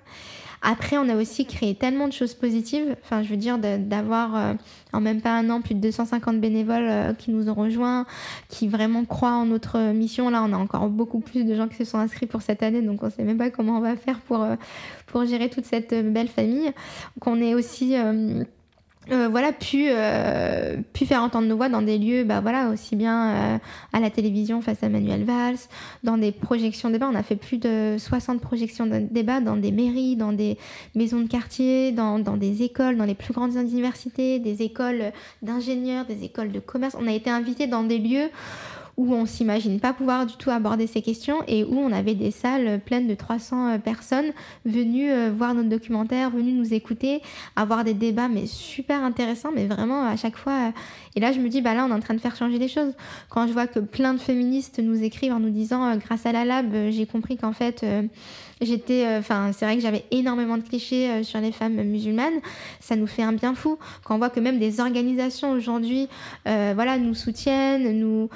Après, 0.65 0.97
on 0.97 1.09
a 1.09 1.17
aussi 1.17 1.45
créé 1.45 1.75
tellement 1.75 2.07
de 2.07 2.13
choses 2.13 2.35
positives. 2.35 2.97
Enfin, 3.03 3.25
je 3.25 3.29
veux 3.29 3.37
dire, 3.37 3.59
d'avoir 3.59 4.37
euh, 4.37 4.55
en 4.93 5.01
même 5.01 5.21
pas 5.21 5.37
un 5.37 5.51
an 5.51 5.61
plus 5.61 5.75
de 5.75 5.81
250 5.81 6.41
bénévoles 6.41 6.89
euh, 6.89 7.13
qui 7.13 7.33
nous 7.33 7.51
ont 7.51 7.55
rejoints, 7.55 8.07
qui 8.49 8.69
vraiment 8.69 9.05
croient 9.05 9.33
en 9.33 9.45
notre 9.45 9.93
mission. 9.93 10.31
Là, 10.31 10.43
on 10.47 10.53
a 10.53 10.57
encore 10.57 10.89
beaucoup 10.89 11.19
plus 11.19 11.45
de 11.45 11.55
gens 11.57 11.67
qui 11.67 11.77
se 11.77 11.85
sont 11.85 11.99
inscrits 11.99 12.27
pour 12.27 12.43
cette 12.43 12.63
année, 12.63 12.81
donc 12.81 13.03
on 13.03 13.11
sait 13.11 13.25
même 13.25 13.39
pas 13.39 13.51
comment 13.51 13.79
on 13.79 13.81
va 13.81 13.97
faire 13.97 14.21
pour, 14.21 14.43
euh, 14.43 14.55
pour 15.09 15.25
gérer 15.25 15.51
toute 15.51 15.65
cette 15.65 15.95
belle 16.13 16.29
famille. 16.29 16.67
Donc, 17.17 17.27
on 17.27 17.41
est 17.41 17.55
aussi 17.55 17.97
euh, 19.11 19.27
voilà, 19.29 19.53
pu, 19.53 19.87
euh, 19.89 20.77
pu 20.93 21.07
faire 21.07 21.23
entendre 21.23 21.49
nos 21.49 21.57
voix 21.57 21.69
dans 21.69 21.83
des 21.83 21.99
lieux, 21.99 22.23
bah 22.23 22.41
voilà, 22.41 22.69
aussi 22.69 22.95
bien 22.95 23.31
euh, 23.31 23.59
à 23.93 23.99
la 23.99 24.11
télévision 24.11 24.61
face 24.61 24.81
à 24.85 24.89
Manuel 24.89 25.25
Valls, 25.25 25.57
dans 26.05 26.17
des 26.17 26.31
projections 26.31 26.89
de 26.89 26.95
débat. 26.95 27.09
On 27.13 27.17
a 27.17 27.25
fait 27.25 27.35
plus 27.35 27.59
de 27.59 27.97
60 27.99 28.41
projections 28.41 28.87
de 28.87 29.01
débat 29.01 29.41
dans 29.41 29.57
des 29.57 29.73
mairies, 29.73 30.15
dans 30.15 30.33
des 30.33 30.57
maisons 30.95 31.21
de 31.21 31.27
quartier, 31.27 31.91
dans, 31.91 32.21
dans 32.21 32.37
des 32.37 32.63
écoles, 32.63 32.97
dans 32.97 33.05
les 33.05 33.17
plus 33.17 33.35
grandes 33.35 33.55
universités, 33.55 34.39
des 34.39 34.63
écoles 34.63 35.13
d'ingénieurs, 35.43 36.07
des 36.07 36.23
écoles 36.23 36.53
de 36.53 36.61
commerce. 36.61 36.97
On 36.97 37.09
a 37.09 37.13
été 37.13 37.29
invités 37.29 37.67
dans 37.67 37.83
des 37.83 37.99
lieux 37.99 38.31
où 38.97 39.15
on 39.15 39.27
s'imagine 39.27 39.81
pas 39.81 39.93
pouvoir 39.93 40.27
du 40.27 40.37
tout 40.37 40.51
aborder 40.51 40.87
ces 40.87 41.03
questions 41.03 41.43
et 41.47 41.65
où 41.65 41.79
on 41.79 41.93
avait 41.93 42.15
des 42.15 42.31
salles 42.31 42.81
pleines 42.81 43.09
de 43.09 43.15
300 43.15 43.73
euh, 43.73 43.79
personnes 43.79 44.33
venues 44.67 45.11
euh, 45.11 45.31
voir 45.35 45.55
notre 45.55 45.69
documentaire, 45.69 46.31
venues 46.31 46.53
nous 46.53 46.75
écouter, 46.75 47.23
avoir 47.57 47.85
des 47.85 47.95
débats 47.95 48.29
mais 48.29 48.47
super 48.47 49.03
intéressants, 49.03 49.51
mais 49.55 49.67
vraiment 49.67 50.05
à 50.05 50.17
chaque 50.17 50.37
fois. 50.37 50.69
Euh, 50.69 50.71
et 51.17 51.21
là, 51.21 51.33
je 51.33 51.41
me 51.41 51.49
dis, 51.49 51.61
bah 51.61 51.75
là, 51.75 51.85
on 51.87 51.91
est 51.91 51.95
en 51.95 52.01
train 52.01 52.15
de 52.15 52.21
faire 52.21 52.37
changer 52.37 52.59
les 52.59 52.69
choses. 52.69 52.93
Quand 53.29 53.47
je 53.47 53.53
vois 53.53 53.67
que 53.67 53.81
plein 53.81 54.15
de 54.15 54.21
féministes 54.21 54.79
nous 54.79 55.03
écrivent 55.03 55.33
en 55.33 55.41
nous 55.41 55.51
disant, 55.51 55.97
grâce 55.97 56.25
à 56.25 56.33
la 56.33 56.45
lab, 56.45 56.73
j'ai 56.91 57.05
compris 57.05 57.37
qu'en 57.37 57.53
fait, 57.53 57.85
j'étais, 58.63 59.07
enfin, 59.19 59.51
c'est 59.53 59.65
vrai 59.65 59.77
que 59.77 59.83
j'avais 59.83 60.05
énormément 60.11 60.57
de 60.57 60.63
clichés 60.63 61.23
sur 61.23 61.41
les 61.41 61.53
femmes 61.53 61.83
musulmanes. 61.83 62.41
Ça 62.81 62.97
nous 62.97 63.07
fait 63.07 63.23
un 63.23 63.33
bien 63.33 63.55
fou 63.55 63.79
quand 64.05 64.15
on 64.15 64.19
voit 64.19 64.31
que 64.31 64.41
même 64.41 64.59
des 64.59 64.81
organisations 64.81 65.53
aujourd'hui, 65.53 66.09
voilà, 66.45 66.99
nous 66.99 67.15
soutiennent, 67.15 67.99
nous 67.99 68.29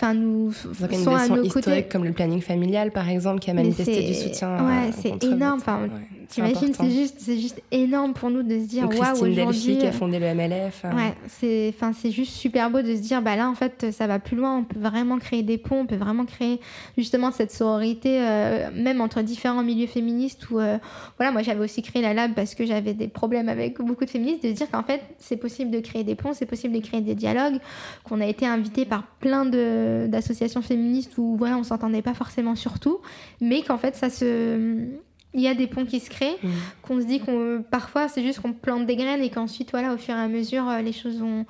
enfin 0.00 0.14
nous 0.14 0.52
sont 0.52 1.14
à 1.14 1.28
nos 1.28 1.48
côtés. 1.48 1.82
comme 1.90 2.04
le 2.04 2.12
planning 2.12 2.40
familial 2.40 2.90
par 2.90 3.08
exemple 3.08 3.40
qui 3.40 3.50
a 3.50 3.54
manifesté 3.54 4.02
du 4.02 4.14
soutien 4.14 4.66
ouais 4.66 4.88
euh, 4.88 4.92
c'est 5.00 5.24
énorme 5.24 5.58
enfin 5.60 5.88
T'imagines, 6.30 6.72
c'est 6.72 6.90
juste, 6.90 7.16
c'est 7.18 7.38
juste 7.40 7.60
énorme 7.72 8.12
pour 8.12 8.30
nous 8.30 8.44
de 8.44 8.60
se 8.60 8.66
dire, 8.66 8.88
waouh, 8.88 9.24
aujourd'hui. 9.24 9.78
qui 9.78 9.84
a 9.84 9.90
fondé 9.90 10.20
le 10.20 10.32
MLF. 10.32 10.84
Euh. 10.84 10.94
Ouais, 10.94 11.12
c'est, 11.26 11.74
enfin, 11.74 11.92
c'est 11.92 12.12
juste 12.12 12.34
super 12.34 12.70
beau 12.70 12.82
de 12.82 12.94
se 12.94 13.00
dire, 13.00 13.20
bah 13.20 13.34
là, 13.34 13.50
en 13.50 13.56
fait, 13.56 13.90
ça 13.90 14.06
va 14.06 14.20
plus 14.20 14.36
loin. 14.36 14.58
On 14.58 14.62
peut 14.62 14.78
vraiment 14.78 15.18
créer 15.18 15.42
des 15.42 15.58
ponts, 15.58 15.80
on 15.80 15.86
peut 15.86 15.96
vraiment 15.96 16.24
créer 16.24 16.60
justement 16.96 17.32
cette 17.32 17.50
sororité, 17.50 18.20
euh, 18.20 18.68
même 18.72 19.00
entre 19.00 19.22
différents 19.22 19.64
milieux 19.70 19.86
féministes. 19.86 20.50
Où, 20.50 20.58
euh, 20.58 20.78
voilà, 21.16 21.32
moi, 21.32 21.42
j'avais 21.42 21.62
aussi 21.64 21.82
créé 21.82 22.02
la 22.02 22.14
lab 22.14 22.34
parce 22.34 22.54
que 22.54 22.64
j'avais 22.64 22.94
des 22.94 23.08
problèmes 23.08 23.48
avec 23.48 23.80
beaucoup 23.80 24.04
de 24.04 24.10
féministes, 24.10 24.44
de 24.44 24.52
dire 24.52 24.70
qu'en 24.70 24.82
fait, 24.82 25.02
c'est 25.18 25.36
possible 25.36 25.70
de 25.70 25.80
créer 25.80 26.04
des 26.04 26.14
ponts, 26.14 26.32
c'est 26.32 26.46
possible 26.46 26.74
de 26.74 26.80
créer 26.80 27.00
des 27.00 27.14
dialogues, 27.14 27.58
qu'on 28.04 28.20
a 28.20 28.26
été 28.26 28.46
invité 28.46 28.84
par 28.84 29.06
plein 29.20 29.44
de, 29.44 30.06
d'associations 30.08 30.62
féministes 30.62 31.16
où, 31.18 31.36
voilà, 31.36 31.56
on 31.56 31.64
s'entendait 31.64 32.02
pas 32.02 32.14
forcément 32.14 32.54
sur 32.54 32.78
tout, 32.78 33.00
mais 33.40 33.62
qu'en 33.62 33.78
fait, 33.78 33.96
ça 33.96 34.10
se 34.10 34.88
il 35.32 35.40
y 35.40 35.48
a 35.48 35.54
des 35.54 35.66
ponts 35.66 35.84
qui 35.84 36.00
se 36.00 36.10
créent, 36.10 36.38
mm. 36.42 36.48
qu'on 36.82 37.00
se 37.00 37.06
dit 37.06 37.20
qu'on 37.20 37.62
parfois 37.68 38.08
c'est 38.08 38.22
juste 38.22 38.40
qu'on 38.40 38.52
plante 38.52 38.86
des 38.86 38.96
graines 38.96 39.22
et 39.22 39.30
qu'ensuite 39.30 39.70
voilà 39.70 39.94
au 39.94 39.96
fur 39.96 40.14
et 40.14 40.18
à 40.18 40.28
mesure 40.28 40.68
euh, 40.68 40.82
les 40.82 40.92
choses 40.92 41.18
vont, 41.18 41.46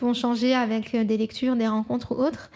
vont 0.00 0.14
changer 0.14 0.54
avec 0.54 0.94
euh, 0.94 1.04
des 1.04 1.16
lectures, 1.16 1.56
des 1.56 1.68
rencontres 1.68 2.12
ou 2.12 2.22
autres. 2.22 2.50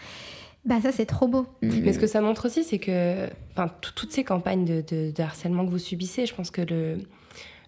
Bah 0.67 0.81
ça 0.81 0.91
c'est 0.91 1.05
trop 1.05 1.27
beau. 1.27 1.47
Mais 1.61 1.93
ce 1.93 1.99
que 1.99 2.07
ça 2.07 2.21
montre 2.21 2.45
aussi 2.47 2.63
c'est 2.63 2.77
que 2.77 3.27
toutes 3.81 4.11
ces 4.11 4.23
campagnes 4.23 4.65
de, 4.65 4.83
de, 4.87 5.21
harcèlement 5.21 5.65
que 5.65 5.71
vous 5.71 5.79
subissez, 5.79 6.25
je 6.25 6.35
pense 6.35 6.51
que 6.51 6.61
le, 6.61 6.97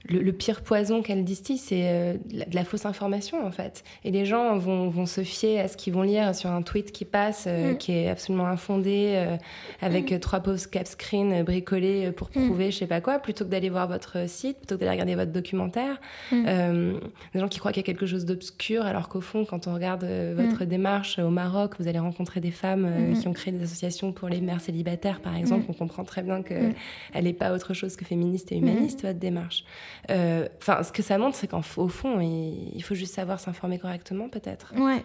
le, 0.07 0.31
pire 0.31 0.61
poison 0.61 1.01
qu'elle 1.01 1.23
distille, 1.23 1.57
c'est 1.57 1.83
euh, 1.83 2.13
de 2.31 2.55
la 2.55 2.63
fausse 2.63 2.85
information 2.85 3.45
en 3.45 3.51
fait. 3.51 3.83
Et 4.05 4.11
les 4.11 4.25
gens 4.25 4.57
vont, 4.57 4.89
vont 4.89 5.05
se 5.05 5.23
fier 5.23 5.59
à 5.59 5.67
ce 5.67 5.75
qu'ils 5.75 5.93
vont 5.93 6.03
lire 6.03 6.33
sur 6.33 6.49
un 6.49 6.61
tweet 6.61 6.91
qui 6.91 7.05
passe, 7.05 7.45
euh, 7.47 7.73
mm. 7.73 7.77
qui 7.77 7.91
est 7.91 8.09
absolument 8.09 8.47
infondé, 8.47 9.13
euh, 9.15 9.35
avec 9.81 10.11
mm. 10.11 10.19
trois 10.19 10.39
posts 10.39 10.71
cap 10.71 10.87
screen 10.87 11.43
bricolés 11.43 12.11
pour 12.11 12.29
mm. 12.29 12.45
prouver 12.45 12.71
je 12.71 12.77
sais 12.77 12.87
pas 12.87 13.01
quoi, 13.01 13.19
plutôt 13.19 13.43
que 13.43 13.49
d'aller 13.49 13.69
voir 13.69 13.87
votre 13.87 14.27
site, 14.29 14.57
plutôt 14.59 14.75
que 14.75 14.79
d'aller 14.79 14.91
regarder 14.91 15.15
votre 15.15 15.31
documentaire. 15.31 15.99
des 16.31 17.39
gens 17.39 17.47
qui 17.47 17.59
croient 17.59 17.71
qu'il 17.71 17.81
y 17.81 17.85
a 17.85 17.87
quelque 17.87 18.05
chose 18.05 18.25
d'obscur, 18.25 18.85
alors 18.85 19.09
qu'au 19.09 19.21
fond, 19.21 19.45
quand 19.45 19.67
on 19.67 19.73
regarde 19.73 20.05
votre 20.35 20.65
démarche 20.65 21.19
au 21.19 21.29
Maroc, 21.29 21.75
vous 21.79 21.87
allez 21.87 21.99
rencontrer 21.99 22.39
des 22.39 22.51
femmes 22.51 23.13
qui 23.19 23.27
ont 23.27 23.33
créé 23.33 23.53
des 23.53 23.63
associations 23.63 24.11
pour 24.11 24.29
les 24.29 24.41
mères 24.41 24.61
célibataires, 24.61 25.19
par 25.19 25.35
exemple. 25.35 25.65
On 25.69 25.73
comprend 25.73 26.03
très 26.03 26.23
bien 26.23 26.41
qu'elle 26.41 27.23
n'est 27.23 27.33
pas 27.33 27.53
autre 27.53 27.73
chose 27.73 27.95
que 27.95 28.05
féministe 28.05 28.51
et 28.51 28.57
humaniste, 28.57 29.01
votre 29.03 29.19
démarche. 29.19 29.65
Euh, 30.09 30.47
enfin, 30.61 30.83
ce 30.83 30.91
que 30.91 31.01
ça 31.01 31.17
montre, 31.17 31.35
c'est 31.35 31.47
qu'au 31.47 31.61
fond, 31.61 32.19
il 32.19 32.81
faut 32.83 32.95
juste 32.95 33.13
savoir 33.13 33.39
s'informer 33.39 33.79
correctement, 33.79 34.29
peut-être. 34.29 34.73
Ouais. 34.77 35.03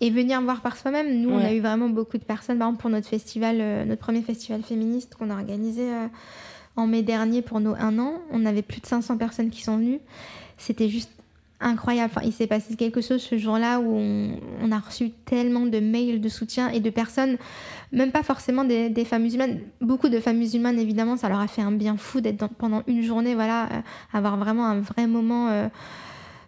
Et 0.00 0.10
venir 0.10 0.40
voir 0.40 0.62
par 0.62 0.76
soi-même. 0.76 1.20
Nous, 1.20 1.30
on 1.30 1.38
a 1.38 1.52
eu 1.52 1.60
vraiment 1.60 1.88
beaucoup 1.88 2.16
de 2.16 2.24
personnes. 2.24 2.58
Par 2.58 2.68
exemple, 2.68 2.80
pour 2.80 2.90
notre 2.90 3.08
festival, 3.08 3.58
euh, 3.60 3.84
notre 3.84 4.00
premier 4.00 4.22
festival 4.22 4.62
féministe 4.62 5.14
qu'on 5.14 5.30
a 5.30 5.34
organisé 5.34 5.82
euh, 5.82 6.06
en 6.76 6.86
mai 6.86 7.02
dernier 7.02 7.42
pour 7.42 7.60
nos 7.60 7.74
un 7.74 7.98
an, 7.98 8.14
on 8.30 8.46
avait 8.46 8.62
plus 8.62 8.80
de 8.80 8.86
500 8.86 9.18
personnes 9.18 9.50
qui 9.50 9.62
sont 9.62 9.76
venues. 9.76 10.00
C'était 10.56 10.88
juste 10.88 11.10
incroyable. 11.60 12.12
Enfin, 12.14 12.26
il 12.26 12.32
s'est 12.32 12.46
passé 12.46 12.74
quelque 12.76 13.00
chose 13.00 13.22
ce 13.22 13.38
jour-là 13.38 13.80
où 13.80 13.96
on, 13.96 14.72
a 14.72 14.78
reçu 14.78 15.10
tellement 15.10 15.66
de 15.66 15.80
mails 15.80 16.20
de 16.20 16.28
soutien 16.28 16.68
et 16.68 16.80
de 16.80 16.90
personnes, 16.90 17.36
même 17.92 18.12
pas 18.12 18.22
forcément 18.22 18.64
des, 18.64 19.04
femmes 19.04 19.22
musulmanes, 19.22 19.60
beaucoup 19.80 20.08
de 20.08 20.20
femmes 20.20 20.38
musulmanes 20.38 20.78
évidemment, 20.78 21.16
ça 21.16 21.28
leur 21.28 21.40
a 21.40 21.46
fait 21.46 21.62
un 21.62 21.72
bien 21.72 21.96
fou 21.96 22.20
d'être 22.20 22.48
pendant 22.48 22.82
une 22.86 23.02
journée, 23.02 23.34
voilà, 23.34 23.64
euh, 23.64 23.80
avoir 24.12 24.36
vraiment 24.36 24.66
un 24.66 24.80
vrai 24.80 25.06
moment. 25.06 25.48
Euh, 25.48 25.68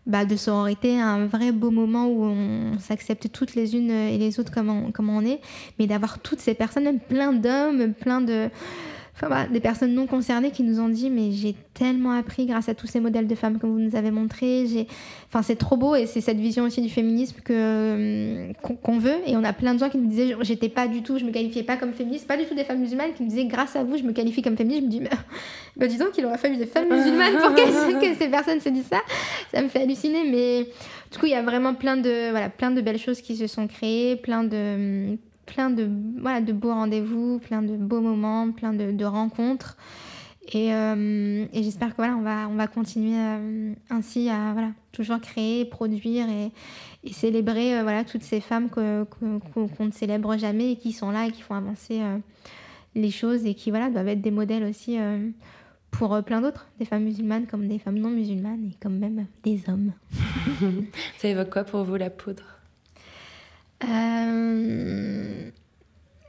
bah, 0.05 0.25
de 0.25 0.35
sororité, 0.35 1.01
un 1.01 1.27
vrai 1.27 1.53
beau 1.53 1.71
moment 1.71 2.09
où 2.09 2.25
on 2.25 2.77
s'accepte 2.81 3.31
toutes 3.31 3.55
les 3.55 3.77
unes 3.77 3.93
et 3.93 4.19
les 4.19 4.41
autres 4.41 4.51
comme 4.51 4.69
on, 4.69 4.91
comme 4.91 5.09
on 5.09 5.25
est, 5.25 5.41
mais 5.79 5.87
d'avoir 5.87 6.19
toutes 6.19 6.41
ces 6.41 6.55
personnes, 6.55 6.83
même 6.83 6.99
plein 6.99 7.33
d'hommes, 7.33 7.95
plein 7.95 8.21
de, 8.21 8.51
enfin, 9.23 9.47
des 9.51 9.61
personnes 9.61 9.95
non 9.95 10.07
concernées 10.07 10.51
qui 10.51 10.62
nous 10.62 10.81
ont 10.81 10.89
dit 10.89 11.11
mais 11.11 11.33
j'ai 11.33 11.55
tellement 11.75 12.12
appris 12.12 12.47
grâce 12.47 12.68
à 12.68 12.75
tous 12.75 12.87
ces 12.87 13.01
modèles 13.01 13.27
de 13.27 13.35
femmes 13.35 13.59
que 13.59 13.66
vous 13.66 13.79
nous 13.79 13.97
avez 13.97 14.11
montrés. 14.11 14.66
J'ai, 14.66 14.87
enfin 15.29 15.43
c'est 15.43 15.57
trop 15.57 15.77
beau 15.77 15.95
et 15.95 16.07
c'est 16.07 16.20
cette 16.20 16.39
vision 16.39 16.64
aussi 16.64 16.83
du 16.83 16.89
féminisme 16.89 17.37
que 17.43 18.47
hum, 18.49 18.77
qu'on 18.83 18.99
veut. 18.99 19.16
Et 19.27 19.37
on 19.37 19.45
a 19.45 19.53
plein 19.53 19.75
de 19.75 19.79
gens 19.79 19.89
qui 19.89 19.99
nous 19.99 20.09
disaient 20.09 20.35
j'étais 20.41 20.68
pas 20.68 20.89
du 20.89 21.03
tout, 21.03 21.18
je 21.18 21.25
me 21.25 21.31
qualifiais 21.31 21.62
pas 21.62 21.77
comme 21.77 21.93
féministe, 21.93 22.27
pas 22.27 22.37
du 22.37 22.45
tout 22.45 22.55
des 22.55 22.64
femmes 22.64 22.81
musulmanes 22.81 23.12
qui 23.14 23.23
me 23.23 23.29
disaient 23.29 23.47
grâce 23.47 23.77
à 23.77 23.85
vous 23.85 23.97
je 23.97 24.03
me 24.03 24.12
qualifie 24.12 24.43
comme 24.43 24.57
féministe. 24.57 24.83
Je 24.83 24.87
me 24.87 24.91
dis 24.91 25.01
mais 25.01 25.11
bah, 25.77 25.87
disons 25.87 26.07
qu'il 26.12 26.25
aurait 26.27 26.39
fallu 26.39 26.57
des 26.57 26.66
femmes 26.66 26.89
musulmanes 26.91 27.37
pour 27.39 27.55
que, 27.55 28.14
ces 28.18 28.29
personnes 28.29 28.61
se 28.61 28.68
disent 28.68 28.89
ça. 28.91 29.01
Ça 29.53 29.62
me 29.62 29.68
fait 29.68 29.83
halluciner 29.83 30.25
mais 30.31 30.66
du 31.11 31.18
coup 31.18 31.27
il 31.27 31.33
y 31.33 31.37
a 31.37 31.43
vraiment 31.43 31.75
plein 31.75 31.97
de 31.97 32.31
voilà 32.31 32.49
plein 32.49 32.70
de 32.70 32.81
belles 32.81 32.99
choses 32.99 33.20
qui 33.20 33.37
se 33.37 33.47
sont 33.47 33.66
créées, 33.66 34.16
plein 34.16 34.45
de 34.45 35.11
hum, 35.11 35.18
plein 35.53 35.69
de, 35.71 35.89
voilà, 36.19 36.41
de 36.41 36.53
beaux 36.53 36.73
rendez-vous, 36.73 37.39
plein 37.39 37.63
de 37.63 37.77
beaux 37.77 38.01
moments, 38.01 38.51
plein 38.53 38.73
de, 38.73 39.05
rencontres. 39.05 39.77
Et, 40.53 40.75
euh, 40.75 41.45
et 41.53 41.63
j'espère 41.63 41.91
que 41.91 41.97
voilà, 41.97 42.17
on 42.17 42.23
va, 42.23 42.49
on 42.49 42.55
va 42.55 42.67
continuer 42.67 43.17
euh, 43.17 43.75
ainsi 43.91 44.29
à 44.29 44.53
voilà, 44.53 44.71
toujours 44.93 45.21
créer, 45.21 45.65
produire 45.65 46.27
et, 46.29 47.13
célébrer 47.13 47.79
euh, 47.79 47.83
voilà, 47.83 48.05
toutes 48.05 48.23
ces 48.23 48.41
femmes 48.41 48.71
qu'on 48.71 49.07
ne 49.81 49.91
célèbre 49.93 50.37
jamais 50.37 50.73
et 50.73 50.77
qui 50.77 50.93
sont 50.93 51.11
là 51.11 51.27
et 51.27 51.31
qui 51.31 51.43
font 51.43 51.55
avancer 51.55 52.01
les 52.95 53.11
choses 53.11 53.45
et 53.45 53.55
qui 53.55 53.71
voilà, 53.71 53.91
doivent 53.91 54.09
être 54.09 54.23
des 54.23 54.31
modèles 54.31 54.65
aussi 54.65 54.99
pour 55.91 56.23
plein 56.25 56.41
d'autres, 56.41 56.67
des 56.79 56.87
femmes 56.87 57.05
musulmanes 57.05 57.47
comme 57.47 57.69
des 57.69 57.79
femmes 57.79 57.99
non 57.99 58.11
musulmanes 58.11 58.71
et 58.71 58.77
comme 58.83 58.99
même 58.99 59.27
des 59.45 59.63
hommes. 59.69 59.93
Ça 61.19 61.29
évoque 61.29 61.51
quoi 61.51 61.65
pour 61.65 61.85
vous 61.85 61.97
la 61.97 62.09
poudre? 62.09 62.62
Euh, 63.89 65.51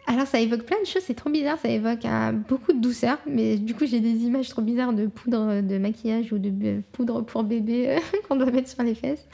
alors 0.08 0.28
ça 0.28 0.40
évoque 0.40 0.64
plein 0.64 0.80
de 0.82 0.86
choses, 0.86 1.04
c'est 1.06 1.14
trop 1.14 1.30
bizarre, 1.30 1.58
ça 1.60 1.70
évoque 1.70 2.06
beaucoup 2.50 2.74
de 2.74 2.80
douceur, 2.80 3.18
mais 3.28 3.58
du 3.58 3.74
coup 3.74 3.86
j'ai 3.86 4.00
des 4.00 4.24
images 4.26 4.50
trop 4.50 4.62
bizarres 4.62 4.94
de 4.94 5.08
poudre 5.08 5.62
de 5.62 5.78
maquillage 5.78 6.34
ou 6.34 6.38
de 6.38 6.82
poudre 6.92 7.22
pour 7.22 7.44
bébé 7.44 7.90
euh, 7.90 8.00
qu'on 8.28 8.36
doit 8.36 8.52
mettre 8.52 8.70
sur 8.70 8.84
les 8.84 8.96
fesses, 8.96 9.26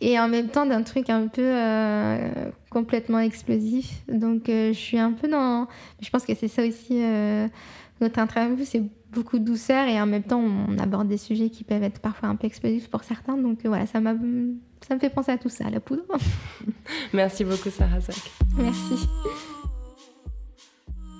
et 0.00 0.18
en 0.18 0.28
même 0.28 0.48
temps 0.48 0.66
d'un 0.66 0.82
truc 0.82 1.08
un 1.10 1.28
peu 1.28 1.42
euh, 1.42 2.30
complètement 2.70 3.20
explosif. 3.20 4.02
Donc 4.08 4.44
je 4.46 4.72
suis 4.72 4.98
un 4.98 5.12
peu 5.12 5.28
dans... 5.28 5.66
Je 6.00 6.10
pense 6.10 6.24
que 6.24 6.34
c'est 6.34 6.48
ça 6.48 6.66
aussi 6.66 7.00
notre 8.00 8.18
interview, 8.18 8.64
c'est 8.64 8.82
beaucoup 9.18 9.40
de 9.40 9.44
douceur 9.44 9.88
et 9.88 10.00
en 10.00 10.06
même 10.06 10.22
temps 10.22 10.40
on 10.40 10.78
aborde 10.78 11.08
des 11.08 11.16
sujets 11.16 11.50
qui 11.50 11.64
peuvent 11.64 11.82
être 11.82 11.98
parfois 11.98 12.28
un 12.28 12.36
peu 12.36 12.46
explosifs 12.46 12.88
pour 12.88 13.02
certains. 13.02 13.36
Donc 13.36 13.58
voilà, 13.64 13.84
ça 13.86 14.00
m'a 14.00 14.14
ça 14.86 14.94
me 14.94 15.00
fait 15.00 15.10
penser 15.10 15.32
à 15.32 15.38
tout 15.38 15.48
ça, 15.48 15.68
la 15.70 15.80
poudre. 15.80 16.04
Merci 17.12 17.44
beaucoup, 17.44 17.68
Sarah 17.68 18.00
Zouak. 18.00 18.30
Merci. 18.56 19.08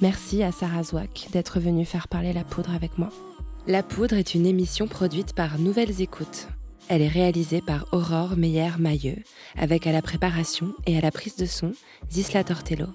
Merci 0.01 0.45
à 0.45 0.53
Sarah 0.53 0.85
Zouak 0.85 1.27
d'être 1.33 1.59
venue 1.59 1.85
faire 1.85 2.07
parler 2.07 2.33
la 2.33 2.45
poudre 2.45 2.73
avec 2.73 2.99
moi. 2.99 3.09
La 3.67 3.83
poudre 3.83 4.15
est 4.15 4.35
une 4.37 4.47
émission 4.47 4.87
produite 4.87 5.35
par 5.35 5.59
Nouvelles 5.59 6.01
Écoutes. 6.01 6.47
Elle 6.89 7.03
est 7.03 7.09
réalisée 7.09 7.61
par 7.61 7.87
Aurore 7.93 8.37
Meyer-Mailleux, 8.37 9.23
avec 9.59 9.89
à 9.89 9.93
la 9.93 10.03
préparation 10.03 10.73
et 10.87 10.97
à 10.97 11.01
la 11.01 11.11
prise 11.11 11.37
de 11.37 11.47
son 11.47 11.73
Zisla 12.11 12.45
Tortello. 12.45 12.87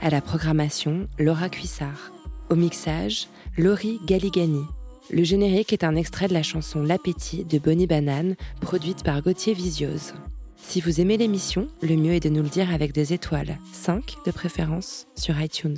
À 0.00 0.10
la 0.10 0.20
programmation, 0.20 1.06
Laura 1.20 1.48
Cuissard. 1.48 2.10
Au 2.50 2.56
mixage, 2.56 3.28
Laurie 3.58 4.00
Galigani. 4.06 4.64
Le 5.10 5.24
générique 5.24 5.72
est 5.72 5.82
un 5.82 5.96
extrait 5.96 6.28
de 6.28 6.32
la 6.32 6.42
chanson 6.42 6.82
L'appétit 6.82 7.44
de 7.44 7.58
Bonnie 7.58 7.88
Banane, 7.88 8.36
produite 8.60 9.02
par 9.02 9.20
Gauthier 9.22 9.54
Visiose. 9.54 10.14
Si 10.56 10.80
vous 10.80 11.00
aimez 11.00 11.16
l'émission, 11.16 11.66
le 11.82 11.96
mieux 11.96 12.12
est 12.12 12.20
de 12.20 12.28
nous 12.28 12.42
le 12.42 12.48
dire 12.48 12.72
avec 12.72 12.92
des 12.92 13.12
étoiles, 13.12 13.58
5 13.72 14.14
de 14.24 14.30
préférence, 14.30 15.08
sur 15.16 15.40
iTunes. 15.40 15.76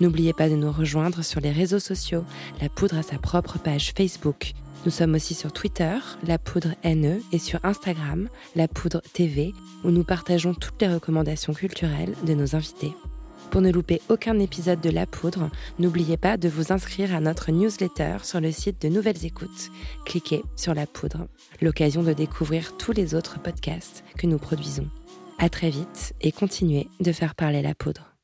N'oubliez 0.00 0.32
pas 0.32 0.48
de 0.48 0.54
nous 0.54 0.70
rejoindre 0.70 1.22
sur 1.22 1.40
les 1.40 1.50
réseaux 1.50 1.80
sociaux. 1.80 2.24
La 2.62 2.68
Poudre 2.68 2.98
a 2.98 3.02
sa 3.02 3.18
propre 3.18 3.58
page 3.58 3.92
Facebook. 3.96 4.52
Nous 4.86 4.92
sommes 4.92 5.14
aussi 5.14 5.34
sur 5.34 5.52
Twitter, 5.52 5.96
La 6.24 6.38
Poudre 6.38 6.76
NE, 6.84 7.20
et 7.32 7.38
sur 7.38 7.58
Instagram, 7.64 8.28
La 8.54 8.68
Poudre 8.68 9.02
TV, 9.12 9.54
où 9.82 9.90
nous 9.90 10.04
partageons 10.04 10.54
toutes 10.54 10.80
les 10.80 10.94
recommandations 10.94 11.52
culturelles 11.52 12.14
de 12.24 12.34
nos 12.34 12.54
invités. 12.54 12.92
Pour 13.50 13.62
ne 13.62 13.72
louper 13.72 14.02
aucun 14.10 14.38
épisode 14.38 14.80
de 14.80 14.90
La 14.90 15.06
Poudre, 15.06 15.50
n'oubliez 15.78 16.18
pas 16.18 16.36
de 16.36 16.48
vous 16.48 16.70
inscrire 16.70 17.14
à 17.14 17.20
notre 17.20 17.50
newsletter 17.50 18.18
sur 18.22 18.40
le 18.40 18.52
site 18.52 18.82
de 18.82 18.88
Nouvelles 18.88 19.24
Écoutes. 19.24 19.70
Cliquez 20.04 20.42
sur 20.54 20.74
La 20.74 20.86
Poudre, 20.86 21.28
l'occasion 21.62 22.02
de 22.02 22.12
découvrir 22.12 22.76
tous 22.76 22.92
les 22.92 23.14
autres 23.14 23.40
podcasts 23.40 24.04
que 24.18 24.26
nous 24.26 24.38
produisons. 24.38 24.86
À 25.38 25.48
très 25.48 25.70
vite 25.70 26.14
et 26.20 26.30
continuez 26.30 26.88
de 27.00 27.10
faire 27.10 27.34
parler 27.34 27.62
La 27.62 27.74
Poudre. 27.74 28.14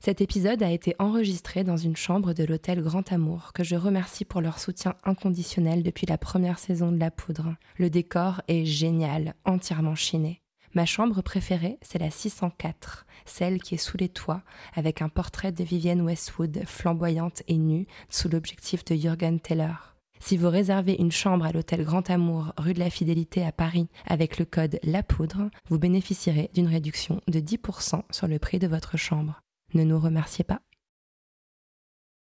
Cet 0.00 0.20
épisode 0.20 0.62
a 0.62 0.70
été 0.70 0.94
enregistré 0.98 1.62
dans 1.62 1.76
une 1.76 1.96
chambre 1.96 2.32
de 2.32 2.44
l'hôtel 2.44 2.82
Grand 2.82 3.12
Amour, 3.12 3.52
que 3.52 3.64
je 3.64 3.76
remercie 3.76 4.24
pour 4.24 4.40
leur 4.40 4.58
soutien 4.58 4.94
inconditionnel 5.04 5.84
depuis 5.84 6.06
la 6.06 6.18
première 6.18 6.58
saison 6.58 6.90
de 6.90 6.98
La 6.98 7.10
Poudre. 7.12 7.54
Le 7.76 7.90
décor 7.90 8.42
est 8.48 8.64
génial, 8.64 9.34
entièrement 9.44 9.94
chiné. 9.94 10.40
Ma 10.74 10.84
chambre 10.84 11.22
préférée, 11.22 11.78
c'est 11.80 11.98
la 11.98 12.10
604, 12.10 13.06
celle 13.28 13.62
qui 13.62 13.74
est 13.74 13.78
sous 13.78 13.96
les 13.96 14.08
toits, 14.08 14.42
avec 14.74 15.02
un 15.02 15.08
portrait 15.08 15.52
de 15.52 15.64
Vivienne 15.64 16.02
Westwood, 16.02 16.62
flamboyante 16.66 17.42
et 17.48 17.56
nue, 17.56 17.86
sous 18.08 18.28
l'objectif 18.28 18.84
de 18.84 18.94
Jürgen 18.94 19.40
Teller. 19.40 19.74
Si 20.20 20.36
vous 20.36 20.50
réservez 20.50 20.96
une 20.98 21.12
chambre 21.12 21.44
à 21.46 21.52
l'hôtel 21.52 21.84
Grand 21.84 22.10
Amour, 22.10 22.52
rue 22.56 22.74
de 22.74 22.80
la 22.80 22.90
Fidélité 22.90 23.44
à 23.44 23.52
Paris, 23.52 23.88
avec 24.06 24.38
le 24.38 24.44
code 24.44 24.80
La 24.82 25.02
Poudre, 25.02 25.48
vous 25.68 25.78
bénéficierez 25.78 26.50
d'une 26.54 26.66
réduction 26.66 27.20
de 27.28 27.38
10% 27.38 28.02
sur 28.10 28.26
le 28.26 28.38
prix 28.38 28.58
de 28.58 28.66
votre 28.66 28.96
chambre. 28.96 29.40
Ne 29.74 29.84
nous 29.84 29.98
remerciez 29.98 30.44
pas. 30.44 30.60